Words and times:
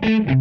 Thank 0.00 0.28
you. 0.28 0.31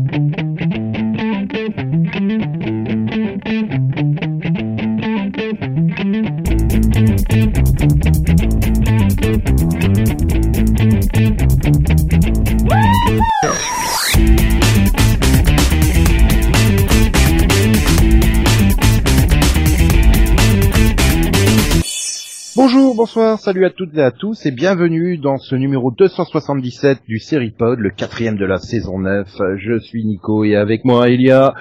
Salut 23.52 23.66
à 23.66 23.70
toutes 23.70 23.98
et 23.98 24.02
à 24.02 24.12
tous 24.12 24.46
et 24.46 24.52
bienvenue 24.52 25.18
dans 25.18 25.38
ce 25.38 25.56
numéro 25.56 25.92
277 25.92 27.00
du 27.06 27.20
Seripod, 27.20 27.80
le 27.80 27.90
quatrième 27.90 28.38
de 28.38 28.46
la 28.46 28.60
saison 28.60 29.00
9. 29.00 29.28
Je 29.58 29.78
suis 29.78 30.06
Nico 30.06 30.46
et 30.46 30.56
avec 30.56 30.86
moi 30.86 31.10
il 31.10 31.22
y 31.22 31.32
a 31.32 31.54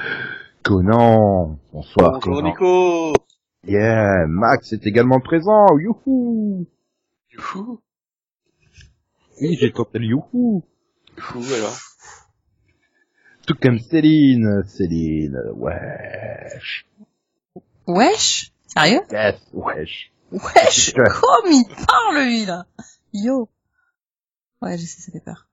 Conan. 0.62 1.58
Bonsoir 1.72 2.12
Bonjour 2.12 2.36
Conan. 2.36 2.48
Nico 2.48 3.12
Yeah, 3.66 4.26
Max 4.28 4.72
est 4.72 4.86
également 4.86 5.18
présent. 5.18 5.66
Youhou. 5.76 6.68
Youhou 7.32 7.80
Oui, 9.40 9.56
j'ai 9.58 9.72
le 9.74 10.04
youhou. 10.04 10.62
Youhou 11.18 11.44
alors 11.56 11.76
Tout 13.48 13.56
comme 13.60 13.80
Céline. 13.80 14.62
Céline, 14.64 15.40
wesh. 15.56 16.86
Wesh? 17.88 18.52
Sérieux? 18.68 19.00
Yes, 19.10 19.34
wesh. 19.52 20.12
Wesh 20.32 20.94
Ouais. 20.96 21.04
Comme 21.08 21.50
il 21.52 21.64
parle 21.86 22.24
lui 22.24 22.44
là 22.46 22.66
Yo 23.12 23.48
Ouais, 24.62 24.76
je 24.78 24.84
sais, 24.84 25.00
ça 25.00 25.10
fait 25.12 25.20
peur. 25.24 25.46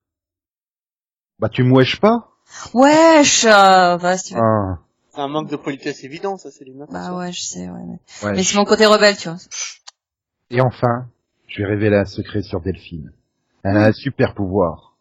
Bah 1.40 1.50
tu 1.50 1.64
me 1.64 1.72
wesh 1.74 2.00
pas 2.00 2.30
Wesh 2.74 3.46
euh, 3.46 3.98
bah, 3.98 4.18
si 4.18 4.30
tu 4.30 4.34
veux. 4.36 4.42
Ah, 4.42 4.80
C'est 5.14 5.22
un 5.22 5.28
manque 5.28 5.50
de 5.50 5.56
politesse 5.56 6.04
évident, 6.04 6.38
ça, 6.38 6.50
c'est 6.52 6.64
les 6.66 6.74
meufs. 6.74 6.90
Bah 6.92 7.16
ouais, 7.18 7.32
je 7.32 7.42
sais, 7.42 7.70
ouais. 7.70 7.82
Mais, 8.24 8.32
mais 8.32 8.44
c'est 8.44 8.56
mon 8.58 8.66
côté 8.66 8.86
rebelle, 8.86 9.18
tu 9.18 9.30
vois. 9.30 9.38
Et 10.50 10.62
enfin, 10.62 11.08
je 11.48 11.62
vais 11.62 11.68
révéler 11.68 11.98
un 11.98 12.06
secret 12.06 12.42
sur 12.42 12.62
Delphine. 12.62 13.12
Elle 13.64 13.78
a 13.78 13.86
un 13.86 13.92
super 13.92 14.34
pouvoir. 14.34 14.98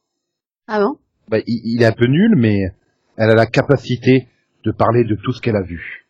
Ah 0.66 0.80
bon? 0.80 0.98
Bah, 1.28 1.38
il, 1.46 1.60
il 1.64 1.82
est 1.82 1.86
un 1.86 1.92
peu 1.92 2.06
nul, 2.06 2.34
mais 2.36 2.74
elle 3.16 3.30
a 3.30 3.34
la 3.34 3.46
capacité 3.46 4.28
de 4.64 4.72
parler 4.72 5.04
de 5.04 5.14
tout 5.14 5.32
ce 5.32 5.40
qu'elle 5.40 5.56
a 5.56 5.62
vu. 5.62 6.05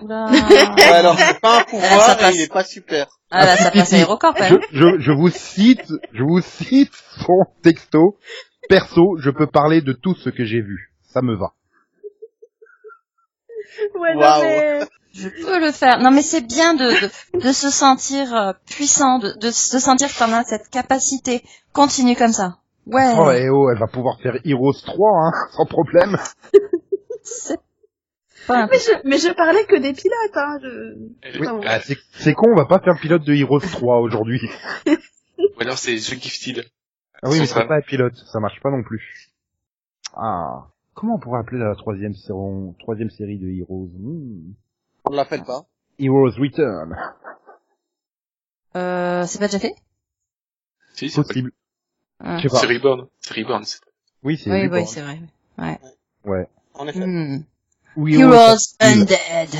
Oula 0.00 0.26
Ouais, 0.30 0.82
alors, 0.84 1.18
c'est 1.18 1.40
pas 1.40 1.58
un 1.58 1.60
Ah, 1.60 1.64
ça 1.64 1.64
pouvoir 1.70 2.16
passe. 2.18 2.34
et 2.34 2.38
il 2.38 2.40
est 2.42 2.52
pas 2.52 2.64
super. 2.64 3.06
Ah 3.30 3.44
là, 3.46 3.56
ça 3.56 3.70
passe 3.70 3.92
à 3.92 3.96
Aérocorp, 3.96 4.34
quand 4.34 4.44
Je, 4.44 4.54
même. 4.54 4.62
je, 4.72 4.98
je 5.00 5.12
vous 5.12 5.28
cite, 5.28 5.92
je 6.12 6.22
vous 6.22 6.40
cite 6.40 6.92
son 7.18 7.44
texto. 7.62 8.16
Perso, 8.68 9.16
je 9.18 9.30
peux 9.30 9.46
parler 9.46 9.82
de 9.82 9.92
tout 9.92 10.14
ce 10.14 10.30
que 10.30 10.44
j'ai 10.44 10.60
vu. 10.62 10.90
Ça 11.02 11.20
me 11.20 11.36
va. 11.36 11.52
Ouais, 13.98 14.14
Waouh. 14.14 14.42
mais... 14.42 14.80
Je 15.12 15.28
peux 15.28 15.60
le 15.60 15.70
faire. 15.70 15.98
Non, 16.00 16.10
mais 16.10 16.22
c'est 16.22 16.40
bien 16.46 16.74
de, 16.74 16.84
de, 17.38 17.40
de 17.46 17.52
se 17.52 17.70
sentir 17.70 18.34
euh, 18.34 18.52
puissant, 18.68 19.18
de, 19.20 19.32
de 19.38 19.50
se 19.52 19.78
sentir 19.78 20.08
qu'on 20.16 20.32
a 20.32 20.42
cette 20.44 20.68
capacité. 20.70 21.44
Continue 21.72 22.16
comme 22.16 22.32
ça. 22.32 22.56
Ouais. 22.86 23.12
Oh, 23.16 23.30
et 23.30 23.48
oh, 23.48 23.70
elle 23.70 23.78
va 23.78 23.86
pouvoir 23.86 24.18
faire 24.22 24.34
Heroes 24.44 24.72
3, 24.84 25.10
hein, 25.10 25.30
sans 25.56 25.66
problème. 25.66 26.16
Pas 28.46 28.66
Mais 28.66 28.78
je, 28.78 29.08
mais 29.08 29.18
je 29.18 29.32
parlais 29.32 29.64
que 29.66 29.76
des 29.76 29.92
pilotes, 29.92 30.36
hein. 30.36 30.58
Je... 30.62 31.38
Oui, 31.38 31.44
Pardon. 31.46 31.62
ah, 31.66 31.80
c'est 31.80 32.34
con, 32.34 32.50
on 32.52 32.56
va 32.56 32.66
pas 32.66 32.78
faire 32.80 32.98
pilote 33.00 33.24
de 33.24 33.34
Heroes 33.34 33.60
3 33.60 34.00
aujourd'hui. 34.00 34.40
Ou 35.38 35.60
alors 35.60 35.78
c'est 35.78 35.94
The 35.96 36.20
Gifted. 36.22 36.64
Ah 37.22 37.28
oui, 37.30 37.40
mais 37.40 37.46
Ça 37.46 37.60
c'est 37.60 37.66
pas 37.66 37.76
un 37.76 37.80
pilote, 37.80 38.14
ça 38.16 38.40
marche 38.40 38.60
pas 38.60 38.70
non 38.70 38.82
plus. 38.82 39.30
Ah, 40.14 40.68
comment 40.94 41.14
on 41.16 41.18
pourrait 41.18 41.40
appeler 41.40 41.58
la 41.58 41.74
troisième, 41.74 42.14
série- 42.14 42.74
troisième 42.80 43.10
série 43.10 43.38
de 43.38 43.48
Heroes? 43.48 43.90
Hmm. 43.98 44.52
On 45.06 45.10
ne 45.12 45.16
l'appelle 45.16 45.44
pas. 45.44 45.64
Heroes 45.98 46.30
Return. 46.38 46.96
Euh, 48.76 49.24
c'est 49.26 49.38
pas 49.38 49.46
déjà 49.46 49.58
fait? 49.60 49.74
Si, 50.94 51.08
c'est 51.08 51.22
Possible. 51.22 51.52
Ah. 52.20 52.36
Je 52.38 52.42
sais 52.42 52.48
pas. 52.48 52.58
C'est 52.58 52.66
Reborn. 52.66 53.06
C'est 53.20 53.34
Reborn. 53.34 53.64
Oui, 54.22 54.36
c'est 54.36 54.50
Oui, 54.50 54.62
Reborn. 54.64 54.82
oui, 54.82 54.86
c'est 54.88 55.02
vrai. 55.02 55.20
Ouais. 56.24 56.48
En 56.74 56.86
effet. 56.88 57.06
Hmm. 57.06 57.44
Heroes, 57.96 58.24
of 58.24 58.34
Heroes 58.34 58.58
Steel. 58.58 58.88
Undead. 59.00 59.56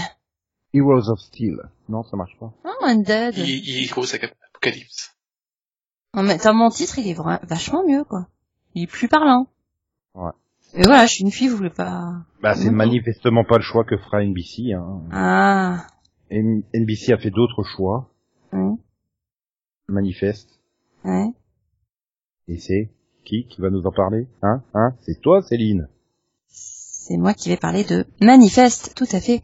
Heroes 0.73 1.09
of 1.11 1.21
Steel. 1.21 1.57
Non, 1.89 2.03
ça 2.03 2.17
marche 2.17 2.37
pas. 2.39 2.53
Oh, 2.65 2.85
Undead. 2.85 3.37
He- 3.39 3.87
Heroes 3.89 4.15
Apocalypse. 4.15 5.15
Non, 6.15 6.23
mais 6.23 6.39
dans 6.39 6.55
mon 6.55 6.71
titre, 6.71 6.99
il 6.99 7.09
est 7.09 7.15
vra- 7.15 7.45
vachement 7.47 7.87
mieux, 7.87 8.05
quoi. 8.05 8.29
Il 8.75 8.83
est 8.85 8.87
plus 8.87 9.09
parlant. 9.09 9.47
Ouais. 10.15 10.31
Et 10.75 10.83
voilà, 10.83 11.07
je 11.07 11.13
suis 11.15 11.25
une 11.25 11.31
fille, 11.31 11.49
vous 11.49 11.57
voulez 11.57 11.71
pas... 11.71 12.15
Bah, 12.43 12.55
c'est 12.55 12.71
manifestement 12.71 13.45
pas 13.45 13.57
le 13.59 13.63
choix 13.63 13.85
que 13.85 13.97
fera 13.97 14.25
NBC. 14.25 14.73
Hein. 14.73 15.03
Ah. 15.13 15.87
N- 16.31 16.63
NBC 16.75 17.13
a 17.13 17.19
fait 17.19 17.31
d'autres 17.31 17.63
choix. 17.63 18.11
Hmm. 18.53 18.75
Manifeste. 19.89 20.49
Ouais. 21.05 21.29
Et 22.49 22.59
c'est 22.59 22.91
qui 23.25 23.47
qui 23.47 23.61
va 23.61 23.71
nous 23.71 23.87
en 23.87 23.93
parler 23.93 24.27
Hein 24.43 24.63
Hein? 24.75 24.95
C'est 25.03 25.21
toi, 25.21 25.43
Céline. 25.43 25.89
C'est 27.07 27.19
moi 27.19 27.35
qui 27.35 27.51
vais 27.51 27.59
parler 27.59 27.85
de 27.85 28.07
Manifeste, 28.23 28.93
tout 28.95 29.07
à 29.13 29.21
fait. 29.21 29.43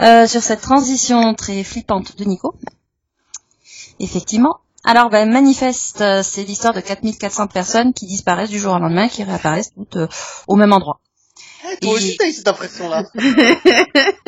Euh, 0.00 0.28
sur 0.28 0.42
cette 0.42 0.60
transition 0.60 1.34
très 1.34 1.64
flippante 1.64 2.16
de 2.16 2.24
Nico. 2.24 2.54
Effectivement. 3.98 4.58
Alors, 4.84 5.10
ben, 5.10 5.28
Manifeste, 5.30 6.00
euh, 6.02 6.22
c'est 6.22 6.44
l'histoire 6.44 6.72
de 6.72 6.80
4400 6.80 7.48
personnes 7.48 7.92
qui 7.92 8.06
disparaissent 8.06 8.48
du 8.50 8.60
jour 8.60 8.74
au 8.74 8.78
lendemain, 8.78 9.08
qui 9.08 9.24
réapparaissent 9.24 9.72
toutes 9.74 9.96
euh, 9.96 10.06
au 10.46 10.54
même 10.54 10.72
endroit. 10.72 11.00
Eh, 11.64 11.76
toi 11.78 11.90
Et- 11.90 11.94
aussi, 11.96 12.16
t'as 12.16 12.28
eu 12.28 12.32
cette 12.32 12.48
impression-là. 12.48 13.02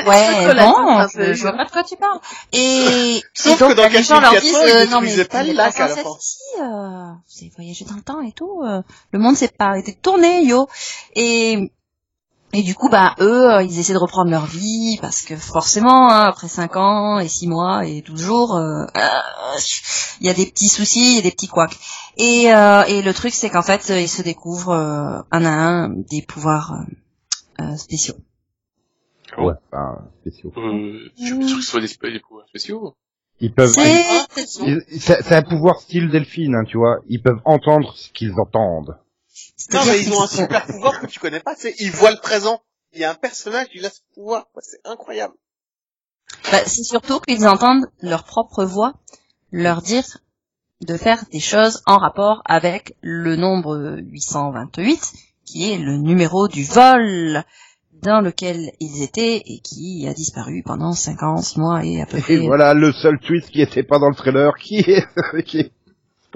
Ouais, 0.05 0.47
rattraper. 0.47 1.29
je, 1.29 1.33
je 1.35 1.43
vois 1.43 1.53
pas 1.53 1.65
de 1.65 1.71
quoi 1.71 1.85
tu 1.85 1.97
parles. 1.97 2.19
Et, 2.53 3.23
Sauf 3.35 3.55
et 3.55 3.59
donc, 3.61 3.71
que 3.71 3.77
dans 3.77 3.89
les 3.89 4.03
gens 4.03 4.21
leur 4.21 4.33
disent, 4.41 4.53
4400, 4.53 4.67
ils 4.67 4.71
euh, 4.71 4.87
non 4.87 5.01
mais 5.01 5.25
pas 5.25 5.45
le 5.45 5.53
lac 5.53 5.79
à 5.79 5.87
la 5.87 5.95
ici, 5.95 6.39
euh, 6.61 6.63
vous 6.65 7.39
avez 7.41 7.53
voyagé 7.55 7.85
dans 7.85 7.95
le 7.95 8.03
temps 8.03 8.21
et 8.21 8.33
tout, 8.33 8.63
euh, 8.65 8.83
le 9.13 9.19
monde 9.21 9.37
s'est 9.37 9.47
pas 9.49 9.67
arrêté 9.67 9.93
de 9.93 9.99
tourner, 9.99 10.43
yo. 10.45 10.67
Et, 11.15 11.71
et 12.53 12.63
du 12.63 12.75
coup, 12.75 12.89
bah, 12.89 13.15
eux, 13.21 13.51
euh, 13.51 13.63
ils 13.63 13.79
essaient 13.79 13.93
de 13.95 13.99
reprendre 13.99 14.31
leur 14.31 14.47
vie, 14.47 14.99
parce 15.01 15.23
que 15.23 15.37
forcément, 15.37 16.11
hein, 16.11 16.25
après 16.25 16.49
5 16.49 16.77
ans 16.77 17.19
et 17.19 17.29
6 17.29 17.49
mois 17.49 17.87
et 17.87 18.03
12 18.03 18.21
jours, 18.21 18.57
euh, 18.57 18.85
euh, 18.85 19.59
il 20.21 20.27
y 20.27 20.31
a 20.31 20.35
des 20.35 20.47
petits 20.47 20.69
soucis, 20.69 21.13
il 21.13 21.17
y 21.17 21.19
a 21.19 21.23
des 21.23 21.31
petits 21.31 21.49
couacs. 21.49 21.79
Et, 22.19 22.53
euh, 22.53 22.85
et 22.85 23.03
le 23.03 23.15
truc, 23.15 23.33
c'est 23.33 23.49
qu'en 23.49 23.63
fait, 23.63 23.89
ils 23.89 24.09
se 24.09 24.23
découvrent 24.23 24.75
euh, 24.75 25.23
un 25.31 25.45
à 25.45 25.51
un 25.51 25.89
des 25.89 26.23
pouvoirs 26.23 26.85
spéciaux. 27.77 28.17
Oh. 29.39 29.45
Ouais, 29.45 29.55
enfin, 29.73 30.09
spéciaux. 30.21 30.53
Euh, 30.57 31.11
je 31.19 31.25
suis 31.25 31.39
pas 31.39 31.47
sûr 31.47 31.57
que 31.57 31.63
ce 31.63 31.71
soit 31.71 31.81
des, 31.81 32.13
des 32.13 32.21
pouvoirs 32.21 32.47
spéciaux. 32.49 32.97
Ils 33.41 33.53
peuvent. 33.53 33.73
C'est 33.73 35.33
un 35.33 35.43
pouvoir 35.43 35.81
style 35.81 36.11
Delphine, 36.11 36.55
hein, 36.55 36.65
tu 36.65 36.77
vois. 36.77 36.99
Ils 37.09 37.23
peuvent 37.23 37.41
entendre 37.45 37.95
ce 37.97 38.11
qu'ils 38.13 38.35
entendent. 38.39 38.99
Non, 39.73 39.81
mais 39.87 40.01
ils 40.01 40.13
ont 40.13 40.23
un 40.23 40.27
super 40.27 40.67
pouvoir 40.67 41.01
que 41.01 41.07
tu 41.07 41.19
connais 41.19 41.41
pas, 41.41 41.55
c'est 41.57 41.75
ils 41.79 41.91
voient 41.91 42.11
le 42.11 42.21
présent. 42.21 42.63
Il 42.93 43.01
y 43.01 43.05
a 43.05 43.11
un 43.11 43.15
personnage, 43.15 43.69
il 43.75 43.87
a 43.87 43.91
ce 43.91 44.01
pouvoir. 44.15 44.49
quoi, 44.53 44.63
C'est 44.63 44.81
incroyable. 44.85 45.35
Bah, 46.51 46.63
c'est 46.67 46.85
surtout 46.85 47.21
qu'ils 47.21 47.47
entendent 47.47 47.87
leur 48.01 48.25
propre 48.25 48.65
voix 48.65 48.95
leur 49.51 49.83
dire 49.83 50.05
de 50.81 50.97
faire 50.97 51.25
des 51.31 51.41
choses 51.41 51.83
en 51.87 51.99
rapport 51.99 52.43
avec 52.45 52.97
le 53.03 53.37
nombre 53.37 53.99
828, 54.03 55.13
qui 55.45 55.73
est 55.73 55.79
le 55.79 55.97
numéro 55.99 56.49
du 56.49 56.65
vol 56.65 57.45
dans 58.03 58.21
lequel 58.21 58.73
ils 58.81 59.03
étaient 59.03 59.37
et 59.37 59.61
qui 59.61 60.09
a 60.09 60.13
disparu 60.13 60.63
pendant 60.65 60.93
5 60.93 61.23
ans, 61.23 61.37
6 61.37 61.61
mois 61.61 61.85
et 61.85 62.03
à 62.03 62.07
peu 62.07 62.19
près... 62.19 62.35
Et 62.35 62.47
voilà 62.47 62.75
le 62.75 62.93
seul 62.93 63.21
twist 63.21 63.51
qui 63.51 63.63
était 63.63 63.85
pas 63.85 64.01
dans 64.01 64.09
le 64.09 64.17
trailer, 64.17 64.55
qui 64.59 64.79
est... 64.79 65.07
qui 65.45 65.59
est... 65.61 65.73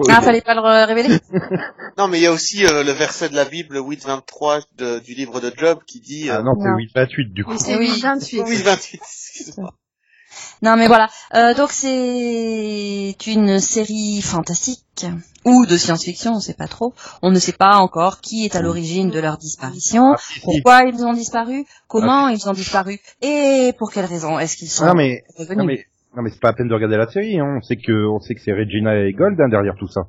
Ah, 0.09 0.21
fallait 0.21 0.41
pas 0.41 0.53
le 0.55 0.61
révéler 0.85 1.19
Non, 1.97 2.07
mais 2.07 2.19
il 2.19 2.23
y 2.23 2.27
a 2.27 2.31
aussi 2.31 2.65
euh, 2.65 2.83
le 2.83 2.91
verset 2.91 3.29
de 3.29 3.35
la 3.35 3.45
Bible 3.45 3.77
8.23 3.79 4.63
de- 4.77 4.99
du 4.99 5.13
livre 5.15 5.39
de 5.39 5.51
Job 5.57 5.79
qui 5.87 5.99
dit... 5.99 6.29
Ah 6.29 6.37
Euh, 6.37 6.43
non, 6.43 6.53
c'est 6.59 6.69
Non. 6.69 6.75
828 6.77 7.33
du 7.33 7.43
coup. 7.43 7.51
Oui, 7.51 7.57
c'est 7.59 7.77
Oui. 7.77 7.99
28. 7.99 8.41
8.28, 8.43 8.95
excuse-moi. 8.95 9.73
Non 10.61 10.75
mais 10.75 10.87
voilà, 10.87 11.07
euh, 11.35 11.53
donc 11.55 11.71
c'est 11.71 13.15
une 13.27 13.59
série 13.59 14.21
fantastique 14.21 15.05
ou 15.45 15.65
de 15.65 15.77
science-fiction, 15.77 16.33
on 16.33 16.39
sait 16.39 16.53
pas 16.53 16.67
trop. 16.67 16.93
On 17.21 17.31
ne 17.31 17.39
sait 17.39 17.53
pas 17.53 17.77
encore 17.77 18.21
qui 18.21 18.45
est 18.45 18.55
à 18.55 18.61
l'origine 18.61 19.09
de 19.09 19.19
leur 19.19 19.37
disparition, 19.37 20.13
Ah, 20.13 20.17
si, 20.19 20.33
si. 20.33 20.39
pourquoi 20.41 20.83
ils 20.83 21.03
ont 21.05 21.13
disparu, 21.13 21.65
comment 21.87 22.27
ils 22.27 22.47
ont 22.49 22.53
disparu 22.53 22.99
et 23.21 23.71
pour 23.77 23.91
quelles 23.91 24.05
raisons 24.05 24.37
est-ce 24.39 24.57
qu'ils 24.57 24.69
sont 24.69 24.85
Non 24.85 24.93
mais, 24.95 25.23
revenus. 25.37 25.57
non 25.57 25.63
mais, 25.65 25.85
non 26.17 26.23
mais 26.23 26.29
c'est 26.31 26.41
pas 26.41 26.49
à 26.49 26.53
peine 26.53 26.67
de 26.67 26.73
regarder 26.73 26.97
la 26.97 27.07
série, 27.09 27.39
hein. 27.39 27.55
On 27.57 27.61
sait 27.61 27.77
que, 27.77 28.07
on 28.07 28.19
sait 28.19 28.35
que 28.35 28.41
c'est 28.41 28.51
Regina 28.51 28.97
et 29.05 29.13
Gold, 29.13 29.39
hein, 29.39 29.47
derrière 29.47 29.75
tout 29.77 29.87
ça. 29.87 30.01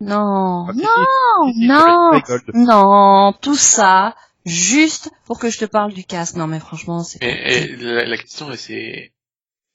Non, 0.00 0.66
Ah, 0.68 0.72
si, 0.72 0.80
non, 0.82 1.52
si, 1.52 1.60
si, 1.60 1.66
non, 1.66 2.20
c'est 2.26 2.52
non, 2.54 3.32
tout 3.40 3.54
ça 3.56 4.14
juste 4.46 5.10
pour 5.26 5.38
que 5.38 5.50
je 5.50 5.58
te 5.58 5.64
parle 5.64 5.92
du 5.92 6.04
cast. 6.04 6.36
Non 6.36 6.46
mais 6.46 6.60
franchement, 6.60 7.02
c'est 7.02 7.22
Et, 7.22 7.72
et 7.72 7.76
la, 7.76 8.04
la 8.04 8.16
question 8.16 8.46
c'est 8.56 9.12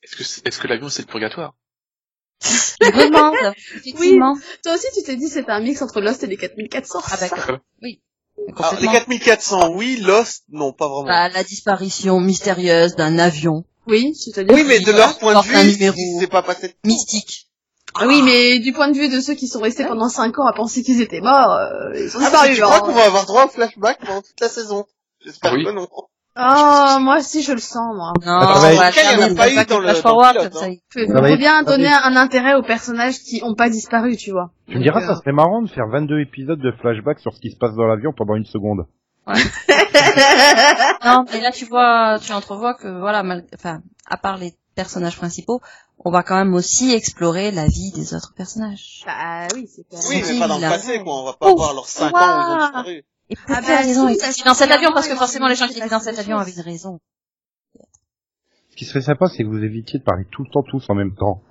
est-ce 0.04 0.16
que 0.16 0.24
c'est- 0.24 0.48
est-ce 0.48 0.60
que 0.60 0.68
l'avion 0.68 0.90
c'est 0.90 1.04
le 1.04 1.08
purgatoire? 1.08 1.54
Je 2.42 3.08
demande 3.08 3.36
effectivement. 3.58 4.36
Toi 4.64 4.74
aussi, 4.76 4.88
tu 4.96 5.04
t'es 5.04 5.16
dit 5.18 5.28
c'était 5.28 5.52
un 5.52 5.60
mix 5.62 5.82
entre 5.82 6.00
Lost 6.02 6.24
et 6.24 6.28
les 6.28 6.38
4400. 6.38 7.00
Ah 7.12 7.18
d'accord. 7.18 7.58
Oui. 7.82 8.02
Alors, 8.38 8.72
les 8.80 8.88
complètement. 8.88 8.92
4400, 8.94 9.74
oui, 9.76 9.98
Lost, 10.02 10.46
non, 10.50 10.72
pas 10.74 10.88
vraiment. 10.88 11.08
Bah, 11.08 11.30
la 11.30 11.44
disparition 11.44 12.20
mystérieuse 12.22 12.96
d'un 12.96 13.20
avion 13.20 13.66
Oui, 13.90 14.14
c'est-à-dire. 14.16 14.54
oui, 14.56 14.64
mais 14.68 14.80
de 14.80 14.92
leur 14.92 15.18
point 15.18 15.34
de 15.34 15.46
vue, 15.46 16.20
s'est 16.20 16.28
pas 16.28 16.42
passé 16.44 16.76
mystique. 16.86 17.48
Ah 17.96 18.06
oui, 18.08 18.22
mais 18.24 18.60
du 18.60 18.72
point 18.72 18.88
de 18.90 18.96
vue 18.98 19.10
de 19.10 19.20
ceux 19.20 19.34
qui 19.34 19.48
sont 19.48 19.60
restés 19.62 19.84
pendant 19.84 20.10
5 20.10 20.38
ans 20.40 20.46
à 20.46 20.54
penser 20.54 20.84
qu'ils 20.84 21.02
étaient 21.02 21.22
morts, 21.22 21.52
euh, 21.52 21.92
ils 21.96 22.16
ont 22.16 22.20
Ah, 22.22 22.30
disparu. 22.30 22.54
tu 22.56 22.62
crois 22.62 22.76
hein. 22.78 22.80
qu'on 22.82 22.92
va 22.94 23.06
avoir 23.06 23.26
droit 23.26 23.46
au 23.46 23.50
flashback 23.50 24.00
pendant 24.06 24.22
toute 24.22 24.40
la 24.40 24.48
saison 24.50 24.86
J'espère 25.26 25.54
Oui. 25.54 25.66
que 25.66 25.72
non. 25.72 25.88
Oh, 26.42 26.98
moi 27.02 27.18
aussi 27.18 27.42
je 27.42 27.52
le 27.52 27.60
sens, 27.60 27.94
moi. 27.96 28.14
Non, 28.26 28.40
va 28.40 28.72
être- 28.74 28.96
il 28.96 29.20
y 29.20 29.24
en 29.24 29.32
a 29.32 29.36
pas 29.36 29.52
eu 29.52 29.66
dans 29.66 29.80
le- 29.80 29.94
forward, 29.96 30.54
ça. 30.54 30.66
hein. 30.66 30.76
Va 31.10 31.20
faut 31.20 31.26
être- 31.26 31.38
bien 31.38 31.64
donner 31.64 31.88
un 31.92 32.16
intérêt 32.16 32.54
aux 32.54 32.62
personnages 32.62 33.20
qui 33.20 33.42
ont 33.44 33.56
pas 33.56 33.70
disparu, 33.70 34.16
tu 34.16 34.32
vois. 34.32 34.52
Tu 34.70 34.78
me 34.78 34.84
diras, 34.84 35.02
ça 35.02 35.16
serait 35.16 35.34
marrant 35.34 35.62
de 35.64 35.68
faire 35.70 35.88
22 35.92 36.22
épisodes 36.22 36.60
de 36.62 36.72
flashback 36.80 37.20
sur 37.20 37.34
ce 37.34 37.42
qui 37.42 37.50
se 37.52 37.58
passe 37.58 37.76
dans 37.76 37.88
l'avion 37.88 38.14
pendant 38.16 38.36
une 38.36 38.46
seconde. 38.46 38.86
Non, 41.06 41.26
mais 41.32 41.42
là 41.42 41.52
tu 41.52 41.66
vois, 41.66 42.20
tu 42.22 42.32
entrevois 42.32 42.74
que 42.76 42.88
voilà, 43.00 43.24
mal- 43.24 43.46
enfin, 43.54 43.82
à 44.06 44.18
part 44.18 44.38
les 44.38 44.54
personnages 44.76 45.18
principaux, 45.18 45.62
on 46.06 46.12
va 46.12 46.24
quand 46.24 46.36
même 46.36 46.54
aussi 46.54 46.92
explorer 46.94 47.52
la 47.52 47.66
vie 47.66 47.92
des 47.92 48.14
autres 48.14 48.34
personnages. 48.36 49.04
Bah 49.06 49.48
oui, 49.54 49.68
c'est 49.74 49.84
clair. 49.88 50.02
Oui, 50.10 50.22
mais 50.22 50.32
Oui, 50.32 50.40
pas 50.40 50.48
dans 50.48 50.56
le 50.56 50.62
là. 50.62 50.70
passé, 50.70 51.04
quoi. 51.04 51.22
On 51.22 51.26
va 51.26 51.34
pas 51.34 51.50
Ouf, 51.50 51.58
voir 51.58 51.74
leurs 51.74 51.88
5 51.88 52.14
ans 52.16 52.38
où 52.38 52.42
ils 52.42 52.50
ont 52.50 52.58
disparu. 52.66 53.04
Et 53.32 53.36
Ah 53.36 53.42
pourquoi 53.46 53.62
bah 53.68 53.78
raison 53.78 54.08
si, 54.08 54.14
ils 54.14 54.26
étaient 54.30 54.44
dans 54.46 54.54
cet 54.54 54.72
avion 54.72 54.92
parce 54.94 55.08
que 55.08 55.16
forcément 55.16 55.48
les 55.48 55.56
gens 55.56 55.68
qui 55.68 55.78
étaient 55.78 55.90
dans 55.90 56.00
cet 56.00 56.18
avion 56.18 56.38
avaient 56.38 56.62
raison. 56.62 57.00
Ce 58.72 58.76
qui 58.76 58.86
serait 58.86 59.02
sympa, 59.02 59.28
c'est 59.28 59.44
que 59.44 59.50
vous 59.50 59.64
évitiez 59.64 60.00
de 60.00 60.04
parler 60.06 60.26
tout 60.32 60.44
le 60.44 60.50
temps 60.50 60.64
tous 60.64 60.90
en 60.90 60.96
même 60.96 61.14
temps. 61.16 61.42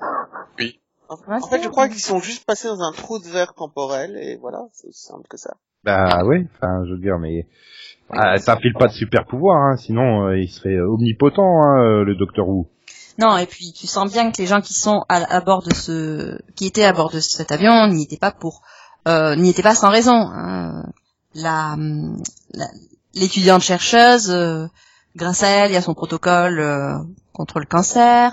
En, 1.11 1.17
Ouais, 1.27 1.39
en 1.43 1.49
fait, 1.49 1.63
je 1.63 1.69
crois 1.69 1.89
qu'ils 1.89 2.01
sont 2.01 2.21
juste 2.21 2.45
passés 2.45 2.69
dans 2.69 2.81
un 2.83 2.93
trou 2.93 3.19
de 3.19 3.29
verre 3.29 3.55
temporel, 3.55 4.17
et 4.17 4.37
voilà, 4.37 4.67
c'est 4.73 4.89
aussi 4.89 5.07
simple 5.07 5.27
que 5.29 5.37
ça. 5.39 5.55
Bah 5.85 6.25
ouais, 6.25 6.47
enfin, 6.57 6.83
je 6.87 6.93
veux 6.93 7.01
dire, 7.01 7.19
mais 7.19 7.47
ah, 8.11 8.39
ça 8.39 8.57
file 8.57 8.73
pas 8.73 8.89
de 8.89 8.93
super 8.93 9.27
pouvoir, 9.27 9.57
hein, 9.63 9.77
sinon 9.77 10.27
euh, 10.27 10.39
il 10.39 10.49
serait 10.49 10.81
omnipotent, 10.81 11.63
hein, 11.63 11.83
euh, 11.83 12.05
le 12.05 12.15
Docteur 12.15 12.49
Who. 12.49 12.67
Non, 13.19 13.37
et 13.37 13.47
puis 13.47 13.73
tu 13.73 13.87
sens 13.87 14.11
bien 14.13 14.31
que 14.31 14.41
les 14.41 14.47
gens 14.47 14.61
qui 14.61 14.75
sont 14.75 15.05
à, 15.09 15.41
bord 15.41 15.63
de 15.63 15.75
ce, 15.75 16.39
qui 16.55 16.67
étaient 16.67 16.85
à 16.85 16.93
bord 16.93 17.11
de 17.11 17.21
cet 17.21 17.53
avion, 17.53 17.89
n'y 17.89 18.05
étaient 18.05 18.17
pas 18.17 18.31
pour, 18.31 18.63
euh, 19.07 19.35
n'y 19.37 19.51
étaient 19.51 19.63
pas 19.63 19.75
sans 19.75 19.91
raison. 19.91 20.15
hein. 20.15 20.85
La, 21.35 21.77
l'étudiante 23.15 23.63
chercheuse, 23.63 24.31
euh, 24.31 24.67
grâce 25.17 25.43
à 25.43 25.49
elle, 25.49 25.71
il 25.71 25.75
y 25.75 25.77
a 25.77 25.83
son 25.83 25.95
protocole 25.95 26.65
contre 27.33 27.59
le 27.61 27.67
cancer. 27.67 28.33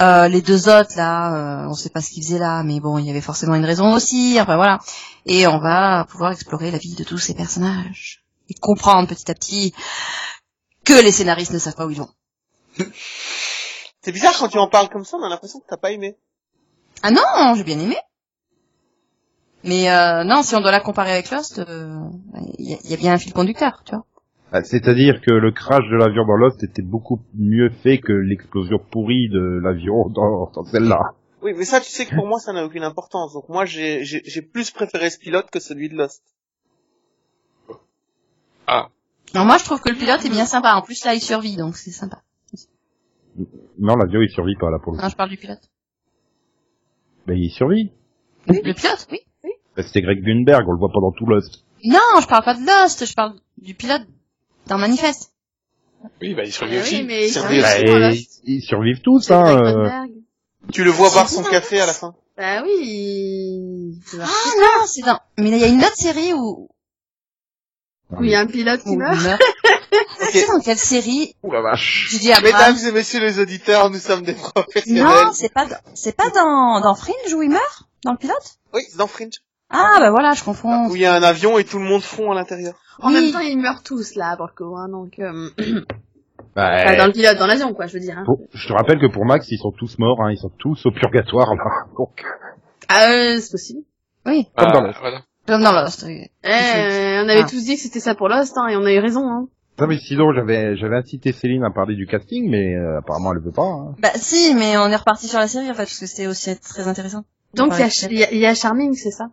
Euh, 0.00 0.26
les 0.28 0.42
deux 0.42 0.68
autres 0.68 0.96
là, 0.96 1.64
euh, 1.64 1.68
on 1.68 1.74
sait 1.74 1.90
pas 1.90 2.00
ce 2.00 2.10
qu'ils 2.10 2.24
faisaient 2.24 2.38
là, 2.38 2.62
mais 2.64 2.80
bon, 2.80 2.98
il 2.98 3.06
y 3.06 3.10
avait 3.10 3.20
forcément 3.20 3.54
une 3.54 3.64
raison 3.64 3.94
aussi. 3.94 4.38
Enfin 4.40 4.56
voilà. 4.56 4.80
Et 5.26 5.46
on 5.46 5.58
va 5.58 6.04
pouvoir 6.08 6.32
explorer 6.32 6.70
la 6.70 6.78
vie 6.78 6.94
de 6.94 7.04
tous 7.04 7.18
ces 7.18 7.34
personnages 7.34 8.24
et 8.48 8.54
comprendre 8.54 9.08
petit 9.08 9.30
à 9.30 9.34
petit 9.34 9.72
que 10.84 10.92
les 10.92 11.12
scénaristes 11.12 11.52
ne 11.52 11.58
savent 11.58 11.76
pas 11.76 11.86
où 11.86 11.90
ils 11.90 11.98
vont. 11.98 12.10
C'est 14.02 14.12
bizarre 14.12 14.36
quand 14.38 14.48
tu 14.48 14.58
en 14.58 14.68
parles 14.68 14.90
comme 14.90 15.04
ça, 15.04 15.16
on 15.16 15.22
a 15.22 15.28
l'impression 15.28 15.60
que 15.60 15.66
t'as 15.66 15.78
pas 15.78 15.92
aimé. 15.92 16.16
Ah 17.02 17.10
non, 17.10 17.54
j'ai 17.56 17.64
bien 17.64 17.78
aimé. 17.78 17.96
Mais 19.62 19.90
euh, 19.90 20.24
non, 20.24 20.42
si 20.42 20.54
on 20.54 20.60
doit 20.60 20.72
la 20.72 20.80
comparer 20.80 21.12
avec 21.12 21.30
Lost, 21.30 21.58
euh, 21.58 21.96
il 22.58 22.70
y, 22.70 22.90
y 22.90 22.94
a 22.94 22.96
bien 22.98 23.14
un 23.14 23.18
fil 23.18 23.32
conducteur, 23.32 23.82
tu 23.86 23.94
vois. 23.94 24.04
Ah, 24.56 24.62
C'est-à-dire 24.62 25.20
que 25.20 25.32
le 25.32 25.50
crash 25.50 25.84
de 25.90 25.96
l'avion 25.96 26.24
dans 26.24 26.36
Lost 26.36 26.62
était 26.62 26.80
beaucoup 26.82 27.20
mieux 27.34 27.70
fait 27.70 27.98
que 27.98 28.12
l'explosion 28.12 28.78
pourrie 28.78 29.28
de 29.28 29.40
l'avion 29.60 30.08
dans, 30.08 30.48
dans 30.54 30.64
celle-là. 30.64 31.00
Oui, 31.42 31.52
mais 31.56 31.64
ça, 31.64 31.80
tu 31.80 31.90
sais 31.90 32.06
que 32.06 32.14
pour 32.14 32.26
moi, 32.28 32.38
ça 32.38 32.52
n'a 32.52 32.64
aucune 32.64 32.84
importance. 32.84 33.32
Donc 33.34 33.48
moi, 33.48 33.64
j'ai 33.64 34.04
j'ai- 34.04 34.22
j'ai 34.24 34.42
plus 34.42 34.70
préféré 34.70 35.10
ce 35.10 35.18
pilote 35.18 35.50
que 35.50 35.58
celui 35.58 35.88
de 35.88 35.96
Lost. 35.96 36.22
Ah, 38.66 38.88
Non, 39.34 39.44
moi 39.44 39.58
je 39.58 39.64
trouve 39.64 39.80
que 39.80 39.88
le 39.90 39.96
pilote 39.96 40.24
est 40.24 40.30
bien 40.30 40.46
sympa. 40.46 40.74
En 40.74 40.82
plus 40.82 41.04
là, 41.04 41.14
il 41.14 41.20
survit, 41.20 41.56
donc 41.56 41.76
c'est 41.76 41.90
sympa. 41.90 42.22
Non, 43.78 43.96
l'avion 43.96 44.22
il 44.22 44.30
survit 44.30 44.54
pas 44.56 44.70
là 44.70 44.78
pour 44.78 44.92
le 44.92 44.98
coup. 44.98 45.02
Non, 45.04 45.08
je 45.10 45.16
parle 45.16 45.30
du 45.30 45.36
pilote. 45.36 45.68
Mais 47.26 47.38
il 47.40 47.50
survit. 47.50 47.90
Le 48.46 48.60
pilote, 48.72 49.06
oui. 49.10 49.18
Bah, 49.76 49.82
C'était 49.82 50.02
Greg 50.02 50.22
Grunberg, 50.22 50.68
on 50.68 50.72
le 50.72 50.78
voit 50.78 50.90
pas 50.92 51.00
dans 51.00 51.10
tout 51.12 51.26
Lost. 51.26 51.64
Non, 51.84 51.98
je 52.22 52.26
parle 52.28 52.44
pas 52.44 52.54
de 52.54 52.60
Lost, 52.60 53.04
je 53.04 53.14
parle 53.14 53.34
du 53.58 53.74
pilote 53.74 54.02
dans 54.66 54.78
Manifeste. 54.78 55.30
oui, 56.20 56.34
bah, 56.34 56.42
il 56.44 56.52
survit 56.52 56.76
Ah 56.78 56.82
aussi. 56.82 56.96
oui, 56.96 57.02
mais 57.04 57.28
il 57.28 57.32
Survit 57.32 57.60
survit 57.60 57.64
aussi. 57.64 57.84
aussi. 57.84 57.92
dans 57.92 58.00
Bah, 58.00 58.10
ils, 58.14 58.54
ils 58.56 58.62
survivent 58.62 59.00
tous, 59.00 59.30
hein. 59.30 59.44
Euh. 59.62 60.06
Tu 60.72 60.82
le 60.84 60.90
vois 60.90 61.10
boire 61.10 61.28
son 61.28 61.42
café 61.42 61.80
à 61.80 61.86
la 61.86 61.92
fin. 61.94 62.14
Bah 62.36 62.62
oui, 62.64 62.70
il... 62.82 64.00
Ah 64.20 64.26
non, 64.58 64.86
c'est 64.86 65.02
dans. 65.02 65.20
Mais 65.38 65.50
il 65.50 65.58
y 65.58 65.64
a 65.64 65.68
une 65.68 65.80
autre 65.84 65.94
série 65.96 66.32
où, 66.32 66.68
où 68.10 68.24
il 68.24 68.30
y 68.30 68.34
a 68.34 68.40
un 68.40 68.46
pilote 68.46 68.82
qui 68.82 68.96
meurt. 68.96 69.20
meurt. 69.22 69.40
C'est 70.32 70.46
dans 70.48 70.58
quelle 70.58 70.78
série 70.78 71.36
Ouh 71.44 71.52
la 71.52 71.60
vache. 71.60 72.08
Gigi 72.10 72.32
Abrams. 72.32 72.52
Mesdames 72.52 72.78
et 72.88 72.90
messieurs 72.92 73.20
les 73.20 73.38
auditeurs, 73.38 73.90
nous 73.90 73.98
sommes 74.00 74.22
des 74.22 74.32
professionnels. 74.34 75.04
Non, 75.04 75.32
c'est 75.32 75.52
pas 75.52 75.66
dans- 75.66 75.76
c'est 75.94 76.16
pas 76.16 76.30
dans 76.30 76.80
dans 76.80 76.94
Fringe 76.96 77.32
où 77.34 77.42
il 77.42 77.50
meurt? 77.50 77.82
Dans 78.04 78.10
le 78.12 78.18
pilote? 78.18 78.56
Oui, 78.72 78.82
c'est 78.88 78.96
dans 78.96 79.06
Fringe. 79.06 79.34
Ah 79.76 79.96
bah 80.00 80.10
voilà, 80.10 80.32
je 80.34 80.44
confonds. 80.44 80.88
Où 80.88 80.96
il 80.96 81.02
y 81.02 81.06
a 81.06 81.14
un 81.14 81.22
avion 81.22 81.58
et 81.58 81.64
tout 81.64 81.78
le 81.78 81.84
monde 81.84 82.02
fond 82.02 82.30
à 82.30 82.34
l'intérieur. 82.34 82.74
En 83.00 83.08
Oui. 83.08 83.14
même 83.14 83.32
temps, 83.32 83.40
ils 83.40 83.58
meurent 83.58 83.82
tous 83.82 84.14
là, 84.14 84.36
pour 84.36 84.46
le 84.46 84.52
coup, 84.52 84.76
hein, 84.76 84.88
donc 84.88 85.18
euh... 85.18 85.50
Bah, 86.54 86.70
enfin, 86.84 86.96
dans 86.96 87.06
le 87.06 87.12
pilote, 87.12 87.36
dans 87.38 87.46
l'avion, 87.48 87.74
quoi, 87.74 87.86
je 87.86 87.94
veux 87.94 88.00
dire. 88.00 88.16
Hein. 88.18 88.22
pour- 88.24 88.38
je 88.52 88.68
te 88.68 88.72
rappelle 88.72 88.98
que 89.00 89.06
pour 89.12 89.24
Max, 89.24 89.50
ils 89.50 89.58
sont 89.58 89.72
tous 89.72 89.98
morts, 89.98 90.20
hein, 90.22 90.30
ils 90.30 90.38
sont 90.38 90.52
tous 90.58 90.86
au 90.86 90.92
purgatoire 90.92 91.54
là. 91.56 91.64
Donc, 91.98 92.22
Ah, 92.88 93.10
euh, 93.10 93.38
c'est 93.40 93.50
possible. 93.50 93.80
Oui, 94.26 94.46
Comme 94.56 94.70
dans 94.72 94.80
Ah, 94.82 94.86
Lost. 94.86 94.98
Voilà. 95.00 95.20
comme 95.46 95.62
dans 95.62 95.72
Lost. 95.72 96.04
oui. 96.06 96.28
Eh, 96.44 96.48
on 97.24 97.28
avait 97.28 97.42
Ah. 97.44 97.48
tous 97.50 97.64
dit 97.64 97.74
que 97.74 97.80
c'était 97.82 98.00
ça 98.00 98.14
pour 98.14 98.28
Lost, 98.28 98.56
hein, 98.56 98.68
et 98.68 98.76
on 98.76 98.84
a 98.84 98.92
eu 98.92 98.98
raison. 99.00 99.28
Hein. 99.28 99.48
non 99.80 99.88
mais 99.88 99.98
sinon 99.98 100.32
j'avais 100.32 100.76
j'avais 100.76 100.96
incité 100.98 101.32
Céline 101.32 101.64
à 101.64 101.70
parler 101.72 101.96
du 101.96 102.06
casting, 102.06 102.48
mais 102.48 102.76
euh, 102.76 102.98
apparemment 103.00 103.32
elle 103.32 103.40
veut 103.42 103.50
pas. 103.50 103.62
Hein. 103.64 103.94
Bah 103.98 104.10
si, 104.14 104.54
mais 104.54 104.76
on 104.78 104.86
est 104.86 104.94
reparti 104.96 105.26
sur 105.26 105.40
la 105.40 105.48
série 105.48 105.68
en 105.68 105.74
fait 105.74 105.82
parce 105.82 105.98
que 105.98 106.06
c'était 106.06 106.28
aussi 106.28 106.56
très 106.60 106.86
intéressant. 106.86 107.24
Donc 107.54 107.72
il 107.74 107.80
y, 107.80 107.82
a, 107.82 107.88
il 108.08 108.18
y 108.18 108.22
a- 108.24 108.32
il 108.32 108.38
y 108.38 108.46
a 108.46 108.54
Charming, 108.54 108.94
c'est 108.94 109.10
ça? 109.10 109.30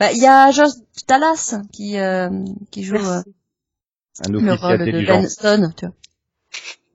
Bah 0.00 0.12
il 0.12 0.18
y 0.18 0.26
a 0.26 0.50
Josh 0.50 0.72
Dallas 1.08 1.54
qui 1.72 1.98
euh, 1.98 2.28
qui 2.70 2.82
joue 2.84 2.96
euh, 2.96 3.22
le 4.40 4.52
rôle 4.60 4.78
de. 4.86 4.98
Ben 5.06 5.28
Stone, 5.28 5.72
tu 5.76 5.86
vois. 5.86 5.94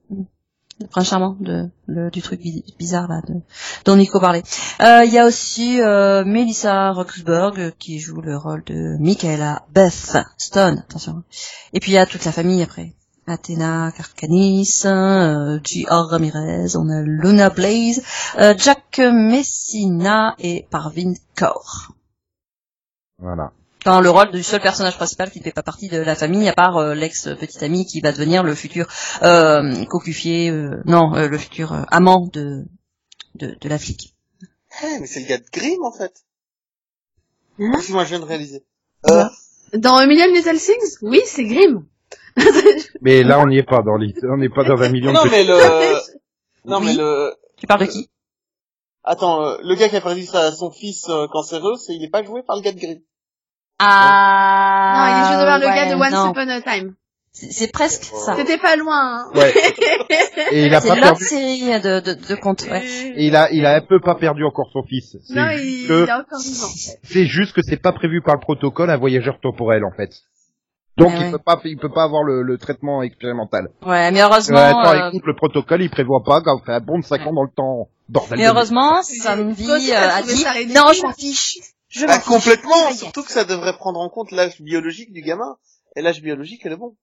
Mm. 0.10 0.24
Le 0.82 0.88
prince 0.88 1.08
charmant 1.10 1.38
de 1.40 1.70
le, 1.86 2.10
du 2.10 2.22
truc 2.24 2.42
bi- 2.42 2.64
bizarre 2.80 3.08
là 3.08 3.22
de, 3.28 3.36
dont 3.86 3.96
Nico 3.96 4.20
parlait. 4.20 4.42
Euh, 4.82 5.04
Il 5.06 5.14
y 5.14 5.20
a 5.20 5.26
aussi 5.28 5.80
euh, 5.80 6.26
Melissa 6.26 6.92
Roxburgh 6.92 7.74
qui 7.78 8.00
joue 8.00 8.20
le 8.22 8.36
rôle 8.36 8.64
de 8.66 8.98
Michaela 9.00 9.64
Beth 9.74 10.18
Stone. 10.38 10.80
Attention. 10.90 11.24
Et 11.74 11.80
puis 11.80 11.92
il 11.92 11.96
y 11.96 11.98
a 12.00 12.06
toute 12.08 12.26
la 12.26 12.32
famille 12.32 12.64
après. 12.64 12.94
Athena 13.28 13.94
Karkanis, 13.96 14.82
euh, 14.86 15.60
G.R. 15.64 16.08
Ramirez, 16.10 16.76
on 16.76 16.90
a 16.90 17.02
Luna 17.04 17.50
Blaze, 17.52 18.02
euh, 18.40 18.56
Jack 18.58 18.98
Messina 19.00 20.36
et 20.40 20.66
Parvin 20.72 21.14
Kaur. 21.36 21.94
Voilà. 23.22 23.52
Dans 23.86 24.00
le 24.02 24.10
rôle 24.12 24.32
du 24.32 24.44
seul 24.44 24.62
personnage 24.62 24.96
principal 24.96 25.32
qui 25.32 25.40
ne 25.40 25.44
fait 25.44 25.52
pas 25.52 25.64
partie 25.64 25.90
de 25.90 25.98
la 25.98 26.16
famille, 26.16 26.48
à 26.48 26.54
part 26.54 26.78
euh, 26.78 26.94
l'ex-petit 26.94 27.64
ami 27.64 27.86
qui 27.86 28.00
va 28.02 28.12
devenir 28.12 28.44
le 28.44 28.54
futur 28.54 28.88
euh, 29.24 29.86
cocufier, 29.86 30.50
euh, 30.52 30.82
non, 30.86 31.16
euh, 31.16 31.28
le 31.28 31.38
futur 31.40 31.74
euh, 31.74 31.82
amant 31.90 32.28
de, 32.32 32.66
de, 33.36 33.56
de 33.60 33.70
la 33.70 33.80
flic. 33.80 34.16
Eh, 34.84 35.00
mais 35.00 35.08
c'est 35.08 35.22
le 35.22 35.28
gars 35.28 35.40
de 35.40 35.46
Grimm, 35.52 35.84
en 35.84 35.92
fait. 35.92 36.14
Hein 37.60 37.80
Si 37.82 37.92
moi 37.92 38.04
je 38.04 38.10
viens 38.10 38.20
de 38.20 38.26
réaliser. 38.26 38.64
Euh, 39.10 39.24
Dans 39.74 39.96
A 39.96 40.06
Million 40.06 40.28
Little 40.32 40.60
Things? 40.60 40.98
Oui, 41.02 41.22
c'est 41.26 41.46
Grimm. 41.46 41.86
Mais 43.02 43.24
là 43.24 43.40
on 43.40 43.48
n'y 43.48 43.58
est 43.58 43.64
pas 43.68 43.82
dans 43.82 43.98
les, 43.98 44.14
on 44.24 44.38
n'est 44.38 44.50
pas 44.50 44.64
dans 44.64 44.80
un 44.82 44.90
million 44.90 45.12
non, 45.12 45.24
de 45.24 45.30
mais 45.30 45.44
le... 45.44 45.54
Non, 46.66 46.80
Oui. 46.80 46.86
mais 46.88 46.94
le... 46.96 47.34
Tu 47.58 47.66
parles 47.68 47.82
de 47.82 47.86
qui? 47.88 48.10
Attends, 49.04 49.44
euh, 49.44 49.58
le 49.64 49.74
gars 49.76 49.90
qui 49.90 49.96
a 49.96 50.02
perdu 50.02 50.24
sa, 50.24 50.52
son 50.52 50.70
fils 50.72 51.08
cancéreux, 51.32 51.76
c'est, 51.78 51.94
il 51.96 52.04
est 52.04 52.10
pas 52.10 52.24
joué 52.24 52.44
par 52.44 52.56
le 52.56 52.62
gars 52.62 52.72
de 52.72 52.78
Grimm. 52.80 53.00
Ah 53.84 54.94
non, 54.96 55.06
il 55.08 55.22
est 55.22 55.28
juste 55.28 55.42
devant 55.42 55.58
le 55.58 55.76
gars 55.76 55.90
de 55.90 55.96
Once 55.96 56.12
non. 56.12 56.32
Upon 56.32 56.50
a 56.50 56.62
Time. 56.62 56.94
C'est 57.34 57.72
presque 57.72 58.04
ça. 58.04 58.36
C'était 58.36 58.58
pas 58.58 58.76
loin. 58.76 59.24
Hein. 59.24 59.32
Ouais. 59.34 59.54
Et 60.52 60.66
il 60.66 60.76
a 60.76 60.82
C'est 60.82 60.90
pas 60.90 60.96
l'autre 60.96 61.08
perdu. 61.18 61.24
série 61.26 61.80
de, 61.80 62.00
de, 62.02 62.14
de 62.28 62.36
contes, 62.36 62.64
ouais. 62.70 62.84
Et 63.16 63.28
il 63.28 63.36
a, 63.38 63.50
il 63.52 63.66
a 63.66 63.76
un 63.76 63.82
peu 63.82 64.00
pas 64.02 64.16
perdu 64.16 64.44
encore 64.44 64.70
son 64.74 64.84
fils. 64.84 65.16
C'est 65.26 65.34
Non, 65.34 65.50
juste 65.52 65.64
il, 65.64 65.88
que- 65.88 66.04
il 66.04 66.10
est 66.10 66.12
encore 66.12 66.42
vivant. 66.42 66.66
en 66.66 66.70
fait. 66.70 67.00
C'est 67.04 67.26
juste 67.26 67.54
que 67.54 67.62
c'est 67.64 67.82
pas 67.82 67.94
prévu 67.94 68.22
par 68.22 68.36
le 68.36 68.42
protocole 68.42 68.90
un 68.90 68.98
voyageur 68.98 69.40
temporel 69.42 69.84
en 69.86 69.92
fait. 69.96 70.10
Donc 70.98 71.14
il 71.16 71.24
ouais. 71.24 71.32
peut 71.32 71.40
pas, 71.40 71.60
il 71.64 71.78
peut 71.78 71.90
pas 71.92 72.04
avoir 72.04 72.24
le, 72.24 72.44
le 72.44 72.58
traitement 72.58 73.02
expérimental. 73.02 73.70
Ouais, 73.86 74.12
mais 74.12 74.22
heureusement, 74.22 74.58
Ouais, 74.58 74.64
attends, 74.66 74.92
euh, 74.94 75.08
écoute, 75.08 75.24
le 75.26 75.36
protocole 75.36 75.82
il 75.82 75.90
prévoit 75.90 76.24
pas 76.26 76.42
qu'on 76.42 76.60
fait 76.60 76.74
un 76.74 76.82
bond 76.82 77.00
de 77.00 77.06
5 77.06 77.26
ans 77.28 77.34
dans 77.34 77.44
le 77.44 77.50
temps. 77.56 77.88
Bordel 78.10 78.38
mais 78.40 78.46
heureusement, 78.46 78.98
as 78.98 79.10
euh, 79.10 79.30
a 79.30 80.22
dit, 80.22 80.74
non, 80.76 80.92
je 80.92 81.02
m'en 81.04 81.14
fiche. 81.14 81.60
Je 81.92 82.06
Bah, 82.06 82.20
complètement, 82.20 82.92
surtout 82.94 83.24
que 83.24 83.32
ça 83.32 83.44
devrait 83.44 83.74
prendre 83.74 84.00
en 84.00 84.10
compte 84.10 84.32
l'âge 84.32 84.62
biologique 84.62 85.12
du 85.12 85.22
gamin. 85.22 85.58
Et 85.96 86.02
l'âge 86.02 86.22
biologique, 86.22 86.62
elle 86.66 86.72
est 86.72 86.78
bon. 86.78 86.96